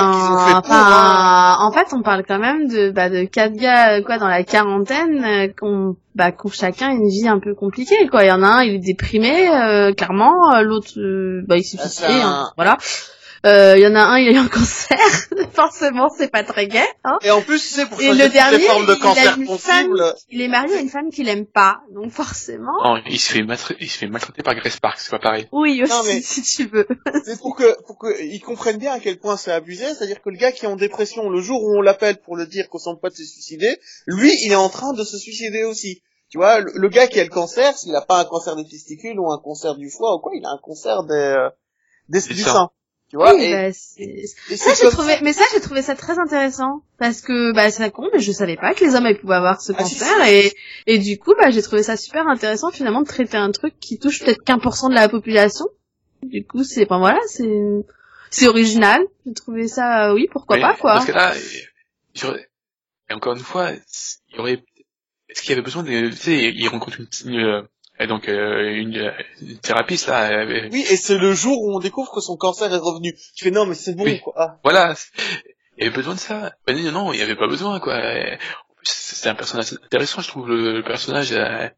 en, 1.67 1.71
fait, 1.73 1.95
on 1.95 2.01
parle 2.03 2.25
quand 2.27 2.39
même 2.39 2.67
de 2.67 2.91
bah, 2.91 3.11
de 3.11 3.25
quatre 3.25 3.53
gars 3.55 3.99
euh, 3.99 4.03
quoi 4.03 4.17
dans 4.19 4.29
la 4.29 4.43
quarantaine 4.43 5.23
euh, 5.25 5.49
qu'on 5.59 5.97
bah 6.15 6.33
qu'on 6.33 6.49
chacun 6.49 6.91
une 6.93 7.09
vie 7.09 7.29
un 7.29 7.39
peu 7.41 7.55
compliquée 7.55 8.07
quoi. 8.11 8.25
Il 8.25 8.29
y 8.29 8.33
en 8.33 8.43
a 8.43 8.47
un, 8.47 8.63
il 8.63 8.77
est 8.77 8.79
déprimé 8.79 9.49
euh, 9.51 9.93
clairement, 9.93 10.55
euh, 10.55 10.63
l'autre 10.63 10.99
euh, 10.99 11.43
bah 11.47 11.59
il 11.59 11.63
s'est 11.65 11.77
Ah, 11.79 11.85
un- 12.11 12.21
hein, 12.23 12.51
voilà. 12.57 12.79
Euh, 13.45 13.75
Il 13.77 13.83
y 13.83 13.87
en 13.87 13.95
a 13.97 14.01
un, 14.03 14.19
il 14.19 14.29
a 14.29 14.33
eu 14.33 14.37
un 14.37 14.49
cancer, 14.61 14.99
forcément 15.53 16.09
c'est 16.17 16.31
pas 16.31 16.45
très 16.45 16.67
gai. 16.69 16.79
Hein. 17.05 17.19
Et 17.23 17.31
en 17.31 17.41
plus, 17.43 17.61
tu 17.61 17.75
sais, 17.75 17.87
pour 17.87 18.01
choisir 18.01 18.15
le 18.15 18.23
toutes 18.25 18.33
dernier, 18.33 18.59
les 18.59 18.65
formes 18.67 18.87
de 18.87 18.93
il 18.95 18.97
a 18.97 19.03
cancer 19.03 19.37
une 19.39 19.47
possibles, 19.47 20.15
Il 20.31 20.41
est 20.41 20.49
marié 20.49 20.77
à 20.77 20.81
une 20.81 20.89
femme 20.89 21.11
qu'il 21.11 21.29
aime 21.29 21.47
pas, 21.47 21.79
donc 21.93 22.13
forcément. 22.13 22.73
Non, 22.85 23.03
il 23.09 23.19
se 23.19 23.33
fait 23.33 23.43
maltraiter, 23.43 23.83
il 23.83 23.91
se 23.91 23.99
fait 23.99 24.07
maltraiter 24.07 24.43
par 24.43 24.55
Grace 24.55 24.79
Park, 24.79 24.99
c'est 25.01 25.11
pas 25.11 25.19
pareil. 25.19 25.49
Oui 25.53 25.83
aussi 25.83 25.93
Non, 25.93 26.03
mais- 26.05 26.21
si 26.23 26.43
tu 26.43 26.67
veux. 26.67 26.87
c'est 27.25 27.39
pour 27.41 27.57
que, 27.57 27.83
pour 27.87 27.99
que 27.99 28.23
ils 28.23 28.41
comprennent 28.41 28.79
bien 28.79 28.93
à 28.93 29.01
quel 29.01 29.19
point 29.19 29.37
c'est 29.37 29.53
abusé. 29.53 29.87
C'est-à-dire 29.95 30.23
que 30.23 30.31
le 30.31 30.37
gars 30.37 30.53
qui 30.53 30.65
est 30.65 30.69
en 30.69 30.77
dépression, 30.77 31.29
le 31.29 31.41
jour 31.41 31.63
où 31.65 31.77
on 31.77 31.81
l'appelle 31.83 32.19
pour 32.19 32.37
le 32.37 32.47
dire 32.47 32.69
que 32.71 32.79
son 32.79 32.97
pote 32.97 33.15
s'est 33.15 33.25
suicidé, 33.25 33.77
lui, 34.07 34.33
il 34.45 34.53
est 34.53 34.57
en 34.57 34.69
train 34.69 34.93
de 34.93 35.03
se 35.03 35.19
suicider 35.19 35.65
aussi. 35.65 36.03
Tu 36.31 36.39
vois, 36.39 36.61
le, 36.61 36.73
le 36.75 36.89
gars 36.89 37.09
qui 37.09 37.19
a 37.21 37.25
le 37.25 37.29
cancer, 37.29 37.77
s'il 37.77 37.93
n'a 37.93 38.01
pas 38.01 38.21
un 38.21 38.25
cancer 38.25 38.57
des 38.57 38.65
testicules 38.67 39.19
ou 39.19 39.31
un 39.33 39.39
cancer 39.43 39.75
du 39.77 39.91
foie 39.91 40.15
ou 40.15 40.21
quoi, 40.21 40.33
il 40.35 40.45
a 40.47 40.51
un 40.51 40.59
cancer 40.63 41.03
des, 41.05 41.15
euh, 41.15 41.51
des, 42.09 42.21
Des 42.21 42.35
du 42.35 42.41
seins. 42.43 42.53
sein. 42.53 42.71
Tu 43.13 43.17
vois, 43.17 43.35
Oui, 43.35 43.43
et, 43.45 43.53
bah, 43.53 43.73
c'est- 43.75 44.25
et 44.51 44.57
Ça, 44.57 44.71
j'ai 44.73 44.89
trouvé, 44.89 45.19
mais 45.21 45.35
ça, 45.35 45.45
j'ai 45.53 45.61
trouvé 45.61 45.83
ça 45.83 45.95
très 45.95 46.19
intéressant. 46.19 46.83
Parce 46.99 47.21
que, 47.21 47.53
bah, 47.53 47.71
c'est 47.71 47.91
con, 47.91 48.09
mais 48.11 48.21
je 48.21 48.33
savais 48.33 48.57
pas 48.57 48.73
que 48.73 48.83
les 48.83 48.95
hommes, 48.95 49.07
ils 49.07 49.19
pouvaient 49.19 49.35
avoir 49.35 49.61
ce 49.61 49.73
Ah, 49.73 49.81
cancer. 49.81 50.27
Et, 50.29 50.51
et 50.87 50.97
du 50.97 51.19
coup, 51.19 51.35
bah, 51.39 51.51
j'ai 51.51 51.61
trouvé 51.61 51.83
ça 51.83 51.99
super 51.99 52.27
intéressant, 52.27 52.71
finalement, 52.71 53.03
de 53.03 53.07
traiter 53.07 53.37
un 53.37 53.51
truc 53.51 53.79
qui 53.81 53.99
touche 53.99 54.21
peut-être 54.25 54.43
qu'un 54.43 54.59
pour 54.59 54.77
cent 54.77 54.89
de 54.89 54.95
la 54.95 55.11
population. 55.11 55.67
Du 56.23 56.43
coup, 56.47 56.65
c'est, 56.65 56.87
ben 56.87 57.01
voilà, 57.01 57.21
c'est, 57.27 57.53
c'est 58.31 58.49
original. 58.49 59.03
J'ai 59.27 59.35
trouvé 59.35 59.69
ça, 59.69 60.09
euh, 60.09 60.15
oui, 60.15 60.27
pourquoi 60.33 60.57
Mais- 60.57 60.63
pas, 60.63 60.75
quoi. 60.81 60.95
Parce 60.95 61.05
que 61.05 61.13
là, 61.13 61.35
et 63.11 63.13
encore 63.13 63.35
une 63.35 63.41
fois, 63.41 63.73
il 63.73 64.37
y 64.37 64.39
aurait, 64.39 64.65
est-ce 65.29 65.43
qu'il 65.43 65.51
y 65.51 65.53
avait 65.53 65.61
besoin 65.61 65.83
de, 65.83 66.09
tu 66.09 66.17
sais, 66.17 66.51
il 66.51 66.67
rencontre 66.69 66.99
une, 66.99 67.31
une, 67.31 67.69
euh, 68.01 68.07
donc, 68.07 68.29
euh, 68.29 68.73
une, 68.75 69.13
une 69.43 69.59
thérapeute, 69.59 70.07
là, 70.07 70.31
euh, 70.33 70.69
Oui, 70.73 70.85
et 70.91 70.97
c'est 70.97 71.19
le 71.19 71.35
jour 71.35 71.61
où 71.63 71.77
on 71.77 71.79
découvre 71.79 72.11
que 72.13 72.21
son 72.21 72.37
cancer 72.37 72.73
est 72.73 72.77
revenu. 72.79 73.15
Tu 73.37 73.45
fais 73.45 73.51
non, 73.51 73.67
mais 73.67 73.75
c'est 73.75 73.95
bon, 73.95 74.05
Oui. 74.05 74.21
quoi. 74.21 74.35
Ah. 74.37 74.59
Voilà. 74.65 74.95
Il 75.79 75.85
y 75.85 75.87
avait 75.87 75.97
besoin 75.97 76.15
de 76.15 76.19
ça. 76.21 76.55
Ben 76.67 76.77
non, 76.85 76.93
non, 76.93 77.13
il 77.13 77.21
y 77.21 77.23
avait 77.23 77.37
pas 77.37 77.49
besoin, 77.49 77.81
quoi. 77.81 78.01
C'est 78.83 79.29
un 79.29 79.35
personnage 79.35 79.73
intéressant, 79.85 80.21
je 80.23 80.29
trouve, 80.29 80.49
le, 80.49 80.73
le 80.73 80.83
personnage. 80.83 81.33
Elle, 81.33 81.75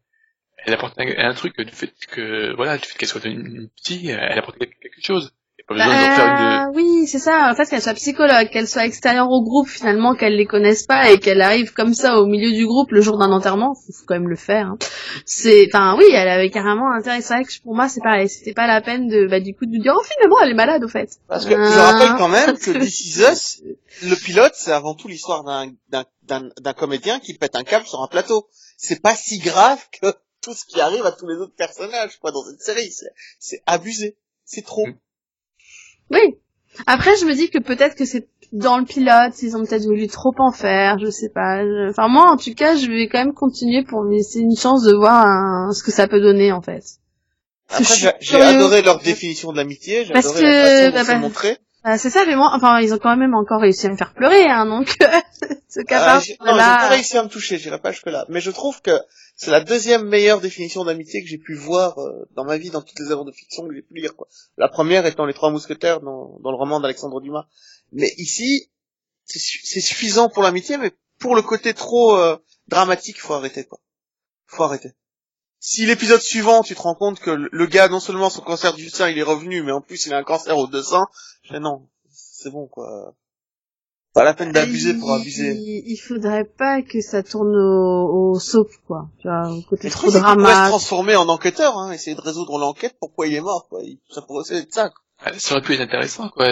elle 0.65 0.73
apporte 0.73 0.97
un, 0.99 1.05
un 1.17 1.33
truc 1.33 1.59
du 1.59 1.71
fait 1.71 1.93
que, 2.07 2.55
voilà, 2.55 2.77
du 2.77 2.85
fait 2.85 2.97
qu'elle 2.97 3.09
soit 3.09 3.23
une, 3.25 3.69
petite, 3.69 4.05
elle 4.09 4.39
apporte 4.39 4.57
quelque 4.57 5.03
chose. 5.03 5.33
Il 5.71 5.77
n'y 5.77 5.81
a 5.81 5.85
pas 5.85 5.91
besoin 5.91 6.09
de 6.09 6.13
faire 6.15 6.25
une... 6.27 6.35
Bah, 6.37 6.71
oui, 6.75 7.07
c'est 7.07 7.17
ça. 7.19 7.49
En 7.51 7.55
fait, 7.55 7.65
qu'elle 7.67 7.81
soit 7.81 7.93
psychologue, 7.95 8.49
qu'elle 8.51 8.67
soit 8.67 8.85
extérieure 8.85 9.29
au 9.31 9.41
groupe, 9.43 9.67
finalement, 9.67 10.13
qu'elle 10.13 10.35
les 10.35 10.45
connaisse 10.45 10.85
pas 10.85 11.09
et 11.09 11.17
qu'elle 11.19 11.41
arrive 11.41 11.73
comme 11.73 11.95
ça 11.95 12.19
au 12.19 12.27
milieu 12.27 12.51
du 12.51 12.67
groupe 12.67 12.91
le 12.91 13.01
jour 13.01 13.17
d'un 13.17 13.31
enterrement, 13.31 13.73
faut, 13.73 13.91
faut 13.91 14.05
quand 14.05 14.13
même 14.13 14.29
le 14.29 14.35
faire. 14.35 14.67
hein. 14.67 14.77
C'est, 15.25 15.67
enfin, 15.73 15.95
oui, 15.97 16.05
elle 16.13 16.27
avait 16.29 16.51
carrément 16.51 16.91
intérêt. 16.91 17.21
C'est 17.21 17.33
vrai 17.33 17.43
que 17.45 17.49
pour 17.63 17.75
moi, 17.75 17.89
c'est 17.89 18.01
pareil. 18.01 18.29
C'était 18.29 18.53
pas 18.53 18.67
la 18.67 18.81
peine 18.81 19.07
de, 19.07 19.25
bah, 19.27 19.39
du 19.39 19.55
coup, 19.55 19.65
de 19.65 19.71
lui 19.71 19.79
dire, 19.79 19.93
oh, 19.97 20.03
finalement, 20.03 20.35
elle 20.43 20.51
est 20.51 20.55
malade, 20.55 20.83
au 20.83 20.87
fait. 20.87 21.09
Parce 21.27 21.45
que 21.45 21.55
je 21.55 21.79
Ah. 21.79 21.91
rappelle 21.91 22.15
quand 22.17 22.27
même 22.29 22.57
que 22.59 22.71
This 22.79 23.01
Is 23.01 23.21
Us, 23.23 23.61
le 24.03 24.15
pilote, 24.15 24.53
c'est 24.55 24.71
avant 24.71 24.93
tout 24.93 25.07
l'histoire 25.07 25.43
d'un, 25.43 25.71
d'un, 25.89 26.05
d'un, 26.23 26.49
d'un 26.61 26.73
comédien 26.73 27.19
qui 27.19 27.33
pète 27.33 27.55
un 27.55 27.63
câble 27.63 27.87
sur 27.87 28.03
un 28.03 28.07
plateau. 28.07 28.47
C'est 28.77 29.01
pas 29.01 29.15
si 29.15 29.39
grave 29.39 29.79
que 29.99 30.13
tout 30.43 30.53
ce 30.53 30.63
qui 30.65 30.79
arrive 30.79 31.05
à 31.07 31.11
tous 31.11 31.27
les 31.27 31.37
autres 31.37 31.55
personnages, 31.57 32.19
quoi, 32.19 32.31
dans 32.31 32.43
cette 32.43 32.61
série. 32.61 32.91
C'est, 32.91 33.09
c'est 33.39 33.63
abusé. 33.65 34.15
C'est 34.43 34.63
trop. 34.63 34.85
Mm. 34.85 34.93
Oui. 36.11 36.35
Après, 36.87 37.15
je 37.17 37.25
me 37.25 37.33
dis 37.33 37.49
que 37.49 37.59
peut-être 37.59 37.95
que 37.95 38.05
c'est 38.05 38.27
dans 38.51 38.77
le 38.77 38.85
pilote, 38.85 39.41
ils 39.41 39.55
ont 39.57 39.65
peut-être 39.65 39.83
voulu 39.85 40.07
trop 40.07 40.33
en 40.39 40.51
faire, 40.51 40.99
je 40.99 41.09
sais 41.09 41.29
pas. 41.29 41.63
Je- 41.63 41.89
Enfin, 41.89 42.07
moi, 42.07 42.29
en 42.31 42.37
tout 42.37 42.53
cas, 42.53 42.75
je 42.75 42.87
vais 42.87 43.07
quand 43.07 43.17
même 43.19 43.33
continuer 43.33 43.83
pour 43.83 44.03
me 44.03 44.11
laisser 44.11 44.39
une 44.39 44.55
chance 44.57 44.83
de 44.83 44.93
voir 44.93 45.25
un- 45.25 45.71
ce 45.71 45.83
que 45.83 45.91
ça 45.91 46.07
peut 46.07 46.21
donner, 46.21 46.51
en 46.51 46.61
fait. 46.61 46.83
Après, 47.69 47.83
j'ai, 48.19 48.41
adoré 48.41 48.81
leur 48.83 48.99
définition 48.99 49.51
de 49.51 49.57
l'amitié, 49.57 50.05
j'ai 50.05 50.13
adoré 50.13 50.41
que- 50.41 50.45
la 50.45 50.51
façon 50.63 50.85
dont 50.85 50.91
bah, 50.91 51.03
bah, 51.13 51.19
montré. 51.19 51.57
Euh, 51.85 51.97
c'est 51.99 52.09
ça, 52.09 52.25
mais 52.25 52.35
moi, 52.35 52.49
enfin, 52.53 52.79
ils 52.79 52.93
ont 52.93 52.97
quand 52.97 53.15
même 53.15 53.35
encore 53.35 53.61
réussi 53.61 53.85
à 53.85 53.89
me 53.91 53.95
faire 53.97 54.13
pleurer, 54.13 54.47
hein, 54.47 54.65
donc, 54.65 54.97
ce 55.69 55.79
Euh, 55.81 55.83
capable, 55.83 56.23
j'ai- 56.23 56.37
non, 56.39 56.53
j'ai 56.53 56.57
là, 56.57 56.77
pas 56.77 56.87
réussi 56.89 57.15
à 57.17 57.23
me 57.23 57.29
toucher, 57.29 57.59
j'irai 57.59 57.79
pas 57.79 57.91
jusque 57.91 58.07
là. 58.07 58.25
Mais 58.29 58.41
je 58.41 58.49
trouve 58.49 58.81
que 58.81 58.91
c'est 59.35 59.51
la 59.51 59.59
deuxième 59.59 60.07
meilleure 60.07 60.41
définition 60.41 60.83
d'amitié 60.83 61.21
que 61.21 61.27
j'ai 61.29 61.37
pu 61.37 61.53
voir 61.53 61.99
euh, 61.99 62.27
dans 62.35 62.43
ma 62.43 62.57
vie, 62.57 62.71
dans 62.71 62.81
toutes 62.81 62.97
les 62.99 63.11
œuvres 63.11 63.25
de 63.25 63.31
fiction 63.31 63.67
que 63.67 63.75
j'ai 63.75 63.83
pu 63.83 63.93
lire. 63.95 64.15
Quoi. 64.15 64.27
La 64.57 64.67
première 64.67 65.05
étant 65.05 65.25
Les 65.25 65.33
Trois 65.35 65.51
Mousquetaires 65.51 65.99
dans, 66.01 66.39
dans 66.41 66.49
le 66.51 66.57
roman 66.57 66.79
d'Alexandre 66.79 67.21
Dumas. 67.21 67.45
Mais 67.91 68.11
ici, 68.17 68.71
c'est 69.25 69.39
su- 69.39 69.61
c'est 69.63 69.81
suffisant 69.81 70.27
pour 70.29 70.41
l'amitié, 70.41 70.77
mais 70.77 70.91
pour 71.19 71.35
le 71.35 71.41
côté 71.43 71.73
trop 71.75 72.15
euh, 72.17 72.37
dramatique, 72.67 73.19
faut 73.21 73.33
arrêter. 73.33 73.63
quoi. 73.65 73.79
Faut 74.47 74.63
arrêter. 74.63 74.93
Si 75.67 75.83
l'épisode 75.87 76.21
suivant, 76.21 76.61
tu 76.61 76.75
te 76.75 76.81
rends 76.83 76.93
compte 76.93 77.19
que 77.19 77.31
le 77.31 77.65
gars, 77.65 77.87
non 77.89 77.99
seulement 77.99 78.29
son 78.29 78.41
cancer 78.41 78.73
du 78.75 78.87
sein, 78.91 79.09
il 79.09 79.17
est 79.17 79.23
revenu, 79.23 79.63
mais 79.63 79.71
en 79.71 79.81
plus 79.81 80.05
il 80.05 80.13
a 80.13 80.17
un 80.17 80.23
cancer 80.23 80.55
deux 80.67 80.83
seins, 80.83 81.07
je 81.41 81.53
fais 81.53 81.59
non, 81.59 81.87
c'est 82.11 82.51
bon 82.51 82.67
quoi. 82.67 83.15
Pas 84.13 84.23
la 84.23 84.35
peine 84.35 84.51
d'abuser 84.51 84.93
pour 84.93 85.09
il- 85.09 85.21
abuser. 85.21 85.53
Il, 85.55 85.83
il 85.91 85.97
faudrait 85.97 86.45
pas 86.45 86.83
que 86.83 87.01
ça 87.01 87.23
tourne 87.23 87.55
au, 87.55 88.31
au 88.33 88.39
soap, 88.39 88.69
quoi. 88.85 89.09
Tu 89.19 89.27
vois, 89.27 89.49
au 89.51 89.61
côté 89.63 89.89
trop 89.89 90.11
c'est 90.11 90.19
qu'il 90.19 90.21
pourrait 90.21 90.35
se 90.35 90.35
drama. 90.51 90.69
transformer 90.69 91.15
en 91.15 91.27
enquêteur, 91.29 91.75
hein, 91.79 91.91
essayer 91.91 92.15
de 92.15 92.21
résoudre 92.21 92.59
l'enquête, 92.59 92.95
pourquoi 92.99 93.25
il 93.25 93.33
est 93.33 93.41
mort, 93.41 93.67
quoi. 93.67 93.81
Il- 93.83 93.99
Ça 94.09 94.21
pourrait 94.21 94.41
aussi 94.41 94.53
être 94.53 94.71
ça, 94.73 94.89
quoi. 94.89 94.99
Ah, 95.19 95.31
Ça 95.39 95.55
aurait 95.55 95.63
pu 95.63 95.73
être 95.73 95.81
intéressant, 95.81 96.29
quoi. 96.29 96.45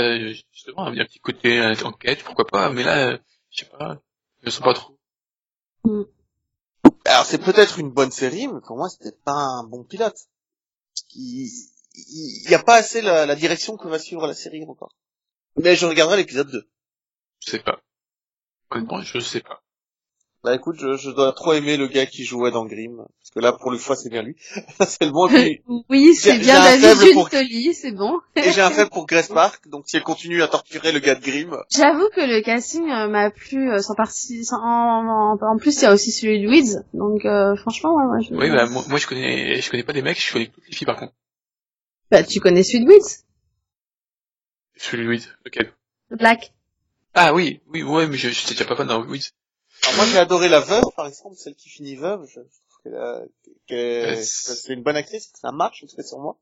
Justement, 0.52 0.90
il 0.90 0.98
y 0.98 1.00
a 1.00 1.04
un 1.04 1.06
petit 1.06 1.20
côté 1.20 1.60
euh, 1.60 1.74
enquête, 1.86 2.24
pourquoi 2.24 2.48
pas. 2.48 2.70
Mais 2.72 2.84
là, 2.84 3.10
euh, 3.12 3.18
je 3.52 3.60
sais 3.64 3.70
pas, 3.78 3.98
je 4.42 4.50
sens 4.50 4.64
pas 4.64 4.74
trop. 4.74 4.98
Alors, 7.06 7.26
c'est 7.26 7.38
peut-être 7.38 7.80
une 7.80 7.92
bonne 7.92 8.12
série, 8.12 8.48
mais 8.48 8.62
pour 8.62 8.78
moi, 8.78 8.90
c'était 8.90 9.16
pas 9.24 9.34
un 9.34 9.64
bon 9.64 9.84
pilote. 9.84 10.18
Il, 11.16 11.48
il, 11.94 12.44
il 12.46 12.50
y 12.50 12.56
a 12.56 12.64
pas 12.64 12.76
assez 12.76 13.02
la, 13.02 13.36
direction 13.36 13.78
que 13.78 13.88
va 13.88 14.00
suivre 14.00 14.26
la 14.28 14.34
série 14.34 14.66
encore. 14.68 14.96
Mais 15.56 15.76
je 15.76 15.86
regarderai 15.86 16.18
l'épisode 16.18 16.50
2. 16.50 16.70
Je 17.40 17.52
sais 17.52 17.60
pas. 17.60 17.80
Je 19.04 19.20
sais 19.20 19.42
pas. 19.42 19.62
Bah 20.44 20.54
écoute, 20.56 20.76
je, 20.78 20.98
je 20.98 21.10
dois 21.10 21.32
trop 21.32 21.54
aimer 21.54 21.78
le 21.78 21.88
gars 21.88 22.06
qui 22.06 22.26
jouait 22.26 22.52
dans 22.52 22.66
Grimm, 22.66 22.98
parce 22.98 23.30
que 23.34 23.40
là, 23.40 23.54
pour 23.54 23.72
le 23.72 23.78
fois, 23.78 23.96
c'est 23.96 24.10
bien 24.10 24.22
lui. 24.24 24.36
c'est 24.86 25.06
le 25.06 25.12
bon. 25.12 25.30
Puis- 25.30 25.62
Oui, 25.90 26.14
c'est 26.16 26.38
bien 26.38 26.60
David 26.60 26.82
faible 27.00 27.14
pour- 27.14 27.30
c'est 27.30 27.92
bon. 27.94 28.20
Et 28.36 28.52
j'ai 28.52 28.60
un 28.60 28.70
fait 28.70 28.90
pour 28.90 29.06
Grace 29.06 29.28
Park, 29.34 29.70
donc 29.70 29.86
si 29.88 29.96
elle 29.96 30.04
continue 30.04 30.42
à 30.44 30.50
torturer 30.50 30.92
le 30.92 31.00
gars 31.00 31.16
de 31.16 31.22
Grimm, 31.22 31.56
J'avoue 31.74 32.10
que 32.14 32.20
le 32.20 32.42
casting 32.42 32.84
euh, 32.92 33.08
m'a 33.08 33.32
plu 33.32 33.72
euh, 33.72 33.80
sans 33.82 33.96
partie. 33.96 34.44
Sans, 34.44 34.58
en, 34.62 35.08
en- 35.08 35.38
en 35.42 35.58
plus, 35.58 35.78
il 35.78 35.84
y 35.84 35.86
a 35.86 35.94
aussi 35.94 36.12
celui 36.12 36.42
de 36.42 36.50
Weeds, 36.50 36.84
donc 36.94 37.24
euh, 37.24 37.56
franchement, 37.56 37.96
ouais, 37.96 38.04
moi, 38.06 38.20
je... 38.20 38.34
Oui, 38.36 38.50
bah, 38.52 38.66
moi, 38.66 38.84
moi, 38.90 39.00
je 39.00 39.08
connais, 39.08 39.62
je 39.62 39.72
connais 39.72 39.84
pas 39.84 39.94
des 39.94 40.02
mecs, 40.02 40.20
je 40.22 40.34
connais 40.34 40.48
toutes 40.48 40.68
les 40.68 40.76
filles 40.76 40.86
par 40.88 40.98
contre. 40.98 41.14
Bah, 42.12 42.22
tu 42.22 42.42
connais 42.42 42.64
celui 42.64 42.84
de 42.84 42.90
Weeds, 42.90 43.24
Celui 44.76 45.06
de 45.06 45.10
Wiz, 45.10 45.30
lequel 45.46 45.72
le 46.10 46.18
Black. 46.18 46.52
Ah 47.14 47.34
oui, 47.34 47.62
oui, 47.70 47.82
ouais, 47.84 48.08
mais 48.08 48.18
je, 48.18 48.28
j'étais 48.30 48.52
déjà 48.56 48.66
pas 48.66 48.76
fan 48.76 48.88
dans 48.88 49.02
Wiz. 49.06 49.32
Moi 49.96 50.06
j'ai 50.08 50.18
adoré 50.18 50.50
la 50.50 50.60
veuve, 50.60 50.84
par 50.96 51.08
exemple, 51.08 51.36
celle 51.38 51.56
qui 51.56 51.70
finit 51.70 51.96
veuve. 51.96 52.26
Je, 52.28 52.40
trouve 52.40 52.48
qu'elle 52.84 52.96
a- 52.96 53.22
qu'elle- 53.68 54.06
Euh, 54.06 54.16
que 54.16 54.24
c'est- 54.24 54.56
c'est 54.56 54.74
une 54.74 54.84
bonne 54.84 54.96
actrice, 54.96 55.28
que 55.28 55.40
ça 55.40 55.52
marche, 55.52 55.84
en 55.84 55.88
tout 55.88 55.96
cas 55.96 56.04
sur 56.04 56.20
moi. 56.20 56.38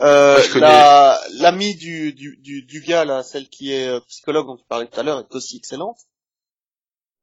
Euh, 0.00 0.38
la, 0.58 1.20
l'amie 1.34 1.74
du, 1.74 2.14
du, 2.14 2.38
du, 2.38 2.62
du 2.62 2.80
gars, 2.80 3.04
là, 3.04 3.22
celle 3.22 3.48
qui 3.48 3.72
est 3.72 3.88
euh, 3.88 4.00
psychologue 4.08 4.46
dont 4.46 4.56
tu 4.56 4.64
parlais 4.66 4.86
tout 4.86 4.98
à 4.98 5.02
l'heure, 5.02 5.18
est 5.20 5.34
aussi 5.34 5.58
excellente. 5.58 5.98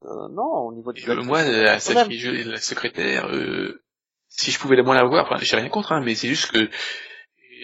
Euh, 0.06 0.30
non, 0.30 0.44
au 0.68 0.74
niveau 0.74 0.94
du 0.94 1.10
Euh, 1.10 1.16
moi, 1.24 1.44
la, 1.44 1.80
celle 1.80 2.08
qui 2.08 2.20
joue 2.20 2.32
la 2.32 2.62
secrétaire, 2.62 3.28
euh, 3.28 3.82
si 4.30 4.52
je 4.52 4.60
pouvais 4.60 4.76
la 4.76 4.84
moins 4.84 4.96
la 4.96 5.04
voir, 5.04 5.26
enfin, 5.26 5.38
j'ai 5.44 5.56
rien 5.58 5.68
contre, 5.70 5.92
hein, 5.92 6.02
mais 6.06 6.14
c'est 6.16 6.28
juste 6.28 6.52
que 6.52 6.70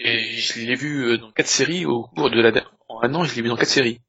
et 0.04 0.36
je 0.36 0.60
l'ai 0.60 0.74
vu 0.74 1.06
euh, 1.06 1.18
dans 1.18 1.32
quatre 1.32 1.46
séries 1.46 1.86
au 1.86 2.02
cours 2.02 2.28
de 2.30 2.40
la 2.40 2.52
en 2.88 3.00
un 3.02 3.14
an, 3.14 3.24
je 3.24 3.34
l'ai 3.34 3.42
vu 3.42 3.48
dans 3.48 3.56
quatre 3.56 3.70
séries. 3.70 4.00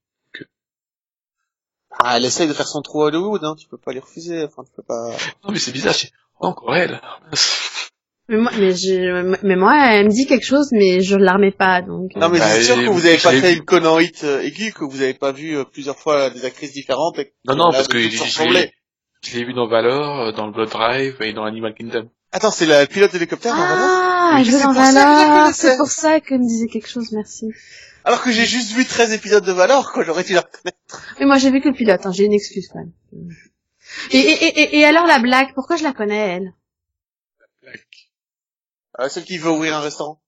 Ah, 2.04 2.18
elle 2.18 2.26
essaye 2.26 2.48
de 2.48 2.54
faire 2.54 2.68
son 2.68 2.82
trou 2.82 3.04
à 3.04 3.08
Hollywood, 3.08 3.44
hein, 3.44 3.56
tu 3.58 3.68
peux 3.68 3.78
pas 3.78 3.92
les 3.92 4.00
refuser, 4.00 4.44
enfin, 4.44 4.64
tu 4.64 4.72
peux 4.76 4.84
pas... 4.84 5.10
Non, 5.44 5.52
mais 5.52 5.60
c'est 5.60 5.72
bizarre, 5.72 5.94
c'est 5.96 6.12
encore 6.40 6.76
elle. 6.76 7.02
Mais 8.30 8.38
moi, 8.38 8.52
mais, 8.60 8.74
je, 8.76 9.36
mais 9.46 9.56
moi, 9.56 9.74
elle 9.94 10.08
me 10.08 10.12
dit 10.12 10.26
quelque 10.26 10.46
chose, 10.46 10.68
mais 10.74 11.00
je 11.02 11.16
la 11.16 11.34
remets 11.34 11.52
pas, 11.52 11.82
donc. 11.82 12.12
euh, 12.16 12.20
Non, 12.20 12.30
mais 12.30 12.40
Bah, 12.40 12.46
c'est 12.50 12.64
sûr 12.64 12.76
j'ai- 12.76 12.86
que 12.86 12.90
vous 12.90 13.06
avez 13.06 13.18
je 13.18 13.24
pas 13.24 13.32
fait 13.32 13.54
une 13.56 13.64
connerie 13.64 14.12
euh, 14.24 14.42
aiguë, 14.42 14.74
que 14.74 14.84
vous 14.84 15.02
avez 15.02 15.14
pas 15.14 15.32
vu 15.32 15.58
euh, 15.58 15.64
plusieurs 15.64 15.98
fois 15.98 16.30
des 16.30 16.44
actrices 16.44 16.74
différentes. 16.74 17.18
et 17.20 17.32
Non, 17.46 17.56
non, 17.56 17.72
parce 17.72 17.88
que 17.88 17.98
je, 17.98 18.44
l'ai, 19.34 19.44
vu 19.46 19.54
dans 19.54 19.68
Valor, 19.68 20.34
dans 20.34 20.46
le 20.48 20.52
Blood 20.52 20.70
Drive 20.70 21.16
et 21.22 21.32
dans 21.32 21.46
Animal 21.46 21.74
Kingdom. 21.74 22.10
Attends, 22.34 22.52
c'est 22.52 22.66
la 22.66 22.86
pilote 22.86 23.14
d'hélicoptère 23.14 23.56
dans 23.56 23.62
Valor 23.66 23.88
Ah, 23.90 24.42
je 24.44 24.52
vais 24.52 24.58
valeur. 24.74 25.44
connaissais. 25.46 25.70
C'est 25.72 25.78
pour 25.78 25.88
ça 25.88 26.20
qu'elle 26.20 26.40
me 26.40 26.48
disait 26.48 26.68
quelque 26.68 26.90
chose, 26.90 27.12
merci. 27.14 27.46
Alors 28.08 28.22
que 28.24 28.32
j'ai 28.32 28.46
juste 28.46 28.72
vu 28.72 28.86
13 28.86 29.12
épisodes 29.12 29.44
de 29.44 29.52
Valor, 29.52 29.92
quoi, 29.92 30.06
j'aurais 30.06 30.24
dû 30.24 30.34
la 30.34 30.40
reconnaître. 30.40 31.14
Mais 31.20 31.26
moi, 31.26 31.38
j'ai 31.38 31.52
vu 31.52 31.60
que 31.60 31.68
le 31.68 31.74
pilote, 31.74 32.06
hein, 32.06 32.14
j'ai 32.14 32.24
une 32.24 32.32
excuse 32.32 32.70
quand 32.72 32.80
même. 32.80 32.94
Et, 34.12 34.18
et, 34.18 34.46
et, 34.46 34.60
et- 34.62 34.78
et 34.80 34.86
alors 34.86 35.06
la 35.06 35.20
blague, 35.20 35.54
pourquoi 35.54 35.76
je 35.76 35.84
la 35.84 35.92
connais, 35.92 36.16
elle? 36.38 36.54
Euh, 39.00 39.10
celle 39.10 39.26
qui 39.26 39.38
veut 39.38 39.52
ouvrir 39.52 39.76
un 39.76 39.82
restaurant. 39.82 40.22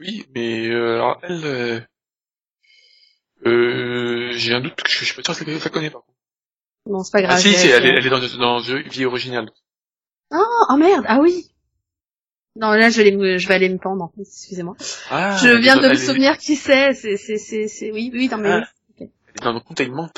Oui, 0.00 0.24
mais 0.34 0.68
euh, 0.68 0.94
alors 0.94 1.18
elle, 1.22 1.44
euh, 1.44 1.80
euh, 3.46 4.32
j'ai 4.32 4.54
un 4.54 4.60
doute 4.60 4.74
que 4.74 4.90
je, 4.90 5.00
je 5.00 5.04
suis 5.04 5.14
pas 5.14 5.22
sûr 5.22 5.38
que 5.38 5.44
je 5.44 5.56
la- 5.58 5.62
la 5.62 5.70
connais 5.70 5.90
par 5.90 6.00
contre. 6.00 6.18
Bon, 6.86 7.02
c'est 7.04 7.12
pas 7.12 7.20
grave. 7.20 7.36
Ah 7.36 7.40
si, 7.40 7.54
si, 7.54 7.66
elle 7.68 7.84
est, 7.84 7.90
elle 7.90 8.06
est 8.06 8.10
dans, 8.10 8.38
dans 8.38 8.62
The 8.62 8.70
Vie 8.90 9.04
originale. 9.04 9.50
Oh, 10.30 10.64
oh 10.70 10.76
merde, 10.76 11.04
ah 11.08 11.18
oui. 11.20 11.52
Non, 12.58 12.70
là, 12.72 12.90
je 12.90 13.00
vais, 13.00 13.08
aller- 13.08 13.38
je 13.38 13.48
vais 13.48 13.54
aller 13.54 13.68
me 13.68 13.78
pendre, 13.78 14.10
excusez-moi. 14.20 14.74
Ah, 15.10 15.36
je 15.40 15.48
viens 15.60 15.76
de 15.80 15.88
me 15.88 15.94
souvenir 15.94 16.36
qui 16.38 16.56
c'est, 16.56 16.92
c'est, 16.92 17.16
c'est, 17.16 17.38
c'est, 17.38 17.68
c'est, 17.68 17.92
oui, 17.92 18.10
oui, 18.12 18.28
dans 18.28 18.38
mes 18.38 18.50
Ah. 18.50 18.68
est 18.98 19.10
dans 19.42 19.52
le 19.52 19.60
Containment. 19.60 20.10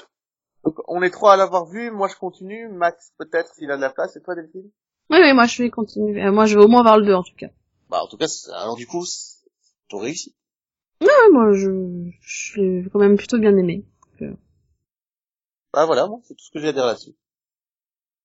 Donc, 0.64 0.76
on 0.88 1.02
est 1.02 1.10
trois 1.10 1.34
à 1.34 1.36
l'avoir 1.36 1.66
vu, 1.66 1.90
moi 1.90 2.08
je 2.08 2.16
continue, 2.16 2.68
Max 2.68 3.12
peut-être 3.18 3.52
s'il 3.54 3.70
a 3.70 3.76
de 3.76 3.80
la 3.82 3.90
place, 3.90 4.16
et 4.16 4.22
toi 4.22 4.34
Delphine? 4.34 4.70
Oui, 5.10 5.18
oui, 5.22 5.32
moi, 5.34 5.46
je 5.46 5.62
vais 5.62 5.70
continuer. 5.70 6.22
Euh, 6.22 6.32
Moi, 6.32 6.46
je 6.46 6.56
vais 6.58 6.64
au 6.64 6.68
moins 6.68 6.82
voir 6.82 6.98
le 6.98 7.04
2, 7.06 7.14
en 7.14 7.22
tout 7.22 7.34
cas. 7.36 7.48
Bah 7.90 8.02
en 8.02 8.06
tout 8.06 8.16
cas, 8.16 8.26
alors 8.54 8.76
du 8.76 8.86
coup, 8.86 9.04
t'as 9.90 9.98
réussi. 9.98 10.34
Ouais, 11.02 11.08
moi, 11.32 11.52
je, 11.52 12.10
je 12.20 12.60
l'ai 12.60 12.88
quand 12.90 13.00
même 13.00 13.16
plutôt 13.16 13.38
bien 13.38 13.56
aimé. 13.56 13.84
Bah 15.72 15.84
voilà, 15.86 16.06
bon, 16.06 16.20
c'est 16.26 16.34
tout 16.34 16.44
ce 16.44 16.50
que 16.50 16.58
j'ai 16.60 16.68
à 16.68 16.72
dire 16.72 16.86
là-dessus. 16.86 17.14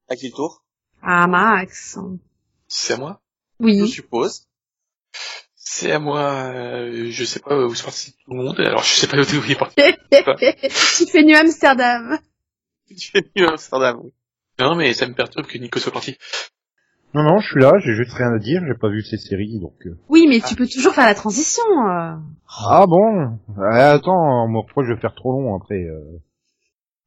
À 0.10 0.16
qui 0.16 0.28
le 0.28 0.34
tour? 0.34 0.64
Ah, 1.02 1.28
Max. 1.28 1.98
C'est 2.68 2.94
à 2.94 2.98
moi? 2.98 3.22
Je 3.60 3.66
Oui. 3.66 3.88
suppose. 3.88 4.48
C'est 5.56 5.92
à 5.92 6.00
moi. 6.00 6.22
euh, 6.54 7.08
je 7.12 7.24
sais 7.26 7.40
pas 7.40 7.58
où 7.58 7.74
est 7.74 7.84
parti 7.84 8.14
tout 8.24 8.32
le 8.32 8.38
monde. 8.44 8.60
Alors 8.60 8.84
je 8.84 8.94
sais 8.96 9.08
pas 9.08 9.18
où 9.18 9.22
il 9.46 9.52
est 9.52 9.56
parti. 9.56 9.76
tu 10.98 11.06
fais 11.12 11.24
New 11.24 11.36
Amsterdam. 11.36 12.18
Tu 12.98 13.18
es 13.18 13.26
mieux 13.36 13.48
à 13.48 13.52
Amsterdam, 13.52 14.00
oui. 14.04 14.12
Non, 14.60 14.76
mais 14.76 14.94
ça 14.94 15.08
me 15.08 15.14
perturbe 15.14 15.48
que 15.48 15.58
Nico 15.58 15.80
soit 15.80 15.92
parti. 15.92 16.16
Non, 17.14 17.24
non, 17.24 17.40
je 17.40 17.48
suis 17.48 17.60
là, 17.62 17.72
j'ai 17.84 17.94
juste 17.94 18.14
rien 18.14 18.34
à 18.34 18.40
dire, 18.40 18.62
j'ai 18.68 18.78
pas 18.78 18.90
vu 18.90 19.02
ces 19.02 19.18
séries, 19.18 19.60
donc... 19.60 19.74
euh. 19.86 19.98
Oui, 20.10 20.28
mais 20.30 20.40
tu 20.42 20.56
peux 20.56 20.68
toujours 20.68 20.94
faire 20.94 21.06
la 21.06 21.16
transition. 21.16 21.64
euh. 21.90 22.16
Ah 22.68 22.86
bon? 22.88 23.38
Eh, 23.58 23.80
Attends, 23.80 24.48
moi, 24.48 24.64
pourquoi 24.66 24.84
je 24.86 24.94
vais 24.94 25.00
faire 25.00 25.16
trop 25.16 25.32
long 25.32 25.56
après 25.58 25.76
euh 25.84 26.20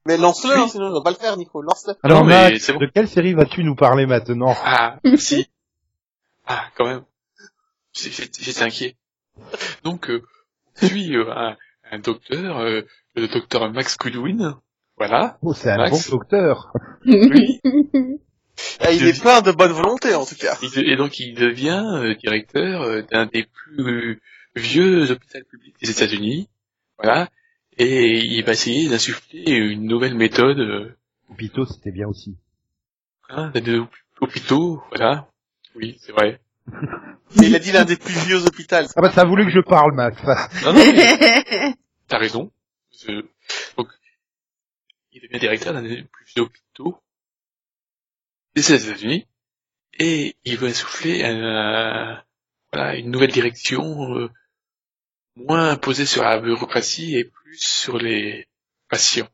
Mais 0.07 0.17
lance-le, 0.17 0.55
Oui. 0.55 0.61
hein, 0.63 0.69
sinon 0.69 0.87
on 0.87 0.95
va 0.95 1.03
pas 1.03 1.11
le 1.11 1.17
faire, 1.17 1.37
Nico, 1.37 1.61
lance-le. 1.63 1.95
Alors 2.03 2.21
Non, 2.23 2.27
mais 2.27 2.51
Max, 2.51 2.65
c'est 2.65 2.73
bon. 2.73 2.79
de 2.81 2.87
quelle 2.87 3.09
série 3.09 3.35
vas-tu 3.35 3.63
nous 3.65 3.77
parler 3.77 4.07
maintenant? 4.07 4.55
Ah, 4.65 4.99
si. 5.17 5.47
Ah, 6.51 6.67
quand 6.77 6.87
même. 6.87 7.05
J'étais 7.95 8.63
inquiet. 8.63 8.97
Donc, 9.85 10.09
euh, 10.11 10.23
on 10.83 10.87
suit 10.87 11.15
euh, 11.17 11.31
un, 11.31 11.57
un 11.91 11.99
docteur, 11.99 12.59
euh, 12.59 12.83
le 13.15 13.29
docteur 13.29 13.71
Max 13.73 13.97
Goodwin. 13.99 14.57
Voilà. 14.97 15.39
Oh, 15.43 15.53
c'est 15.55 15.71
un 15.71 15.77
Max. 15.77 16.09
bon 16.11 16.17
docteur 16.19 16.73
Oui. 17.07 17.61
Ah, 18.81 18.91
il 18.91 19.07
est 19.07 19.21
plein 19.21 19.41
de 19.41 19.53
bonne 19.53 19.71
volonté, 19.71 20.15
en 20.17 20.27
tout 20.27 20.35
cas. 20.35 20.57
De- 20.61 20.83
Et 20.83 20.97
donc, 20.97 21.21
il 21.21 21.35
devient 21.35 21.85
euh, 21.95 22.15
directeur 22.17 22.83
euh, 22.83 23.03
d'un 23.03 23.27
des 23.27 23.45
plus 23.45 23.81
euh, 23.85 24.21
vieux 24.57 25.13
hôpitaux 25.13 25.39
publics 25.49 25.77
des 25.81 25.91
États-Unis. 25.93 26.49
Voilà. 26.99 27.29
Et 27.77 28.19
il 28.19 28.45
va 28.45 28.53
essayer 28.53 28.89
d'insuffler 28.89 29.45
une 29.53 29.85
nouvelle 29.85 30.15
méthode 30.15 30.59
euh, 30.59 30.97
Pito, 31.37 31.67
c'était 31.67 31.93
bien 31.93 32.09
aussi. 32.09 32.37
hein, 33.29 33.51
des 33.55 33.81
hôpitaux. 34.21 34.83
Voilà. 34.89 35.29
Oui, 35.79 35.97
c'est 36.01 36.13
vrai. 36.13 36.41
Mais 37.37 37.47
il 37.47 37.55
a 37.57 37.59
dit 37.59 37.73
l'un 37.73 37.85
des 37.85 37.97
plus 37.97 38.13
vieux 38.27 38.45
hôpitaux. 38.45 38.77
Ah 38.97 39.01
bah, 39.01 39.11
t'as 39.15 39.25
voulu 39.25 39.45
que 39.47 39.51
je 39.53 39.61
parle, 39.61 39.95
Max. 39.95 40.21
Non, 40.65 40.73
non, 40.73 40.81
mais 40.93 41.75
t'as 42.09 42.19
raison. 42.19 42.51
Je- 43.01 43.25
Donc, 43.77 43.89
il 45.13 45.23
devient 45.23 45.39
directeur 45.39 45.73
d'un 45.73 45.83
des 45.83 46.03
plus 46.03 46.25
vieux 46.35 46.43
hôpitaux 46.43 47.01
des 48.55 48.73
États-Unis. 48.73 49.27
et 50.01 50.37
il 50.45 50.59
veut 50.59 50.69
insouffler 50.69 51.23
euh, 51.25 52.15
voilà, 52.73 52.97
une 52.97 53.11
nouvelle 53.11 53.31
direction 53.33 54.15
euh, 54.17 54.29
moins 55.37 55.77
posée 55.77 56.07
sur 56.07 56.25
la 56.25 56.41
bureaucratie 56.41 57.17
et 57.17 57.25
plus 57.25 57.59
sur 57.59 57.99
les 57.99 58.49
patients. 58.89 59.29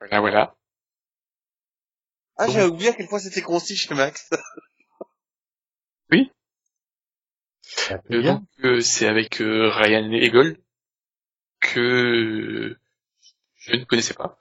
Voilà, 0.00 0.20
voilà. 0.20 0.54
Ah, 2.38 2.46
j'avais 2.48 2.66
oublié 2.70 2.90
à 2.90 2.92
quelle 2.94 3.08
fois 3.08 3.18
c'était 3.20 3.42
concis 3.42 3.76
chez 3.76 3.94
Max. 3.94 4.30
Peut 6.10 7.96
Euh, 8.14 8.20
bien. 8.22 8.34
donc 8.34 8.48
euh, 8.64 8.80
c'est 8.80 9.06
avec 9.06 9.40
euh, 9.40 9.70
Ryan 9.70 10.10
Eagle 10.12 10.56
que 11.60 12.76
je 13.56 13.72
ne 13.76 13.84
connaissais 13.84 14.14
pas. 14.14 14.38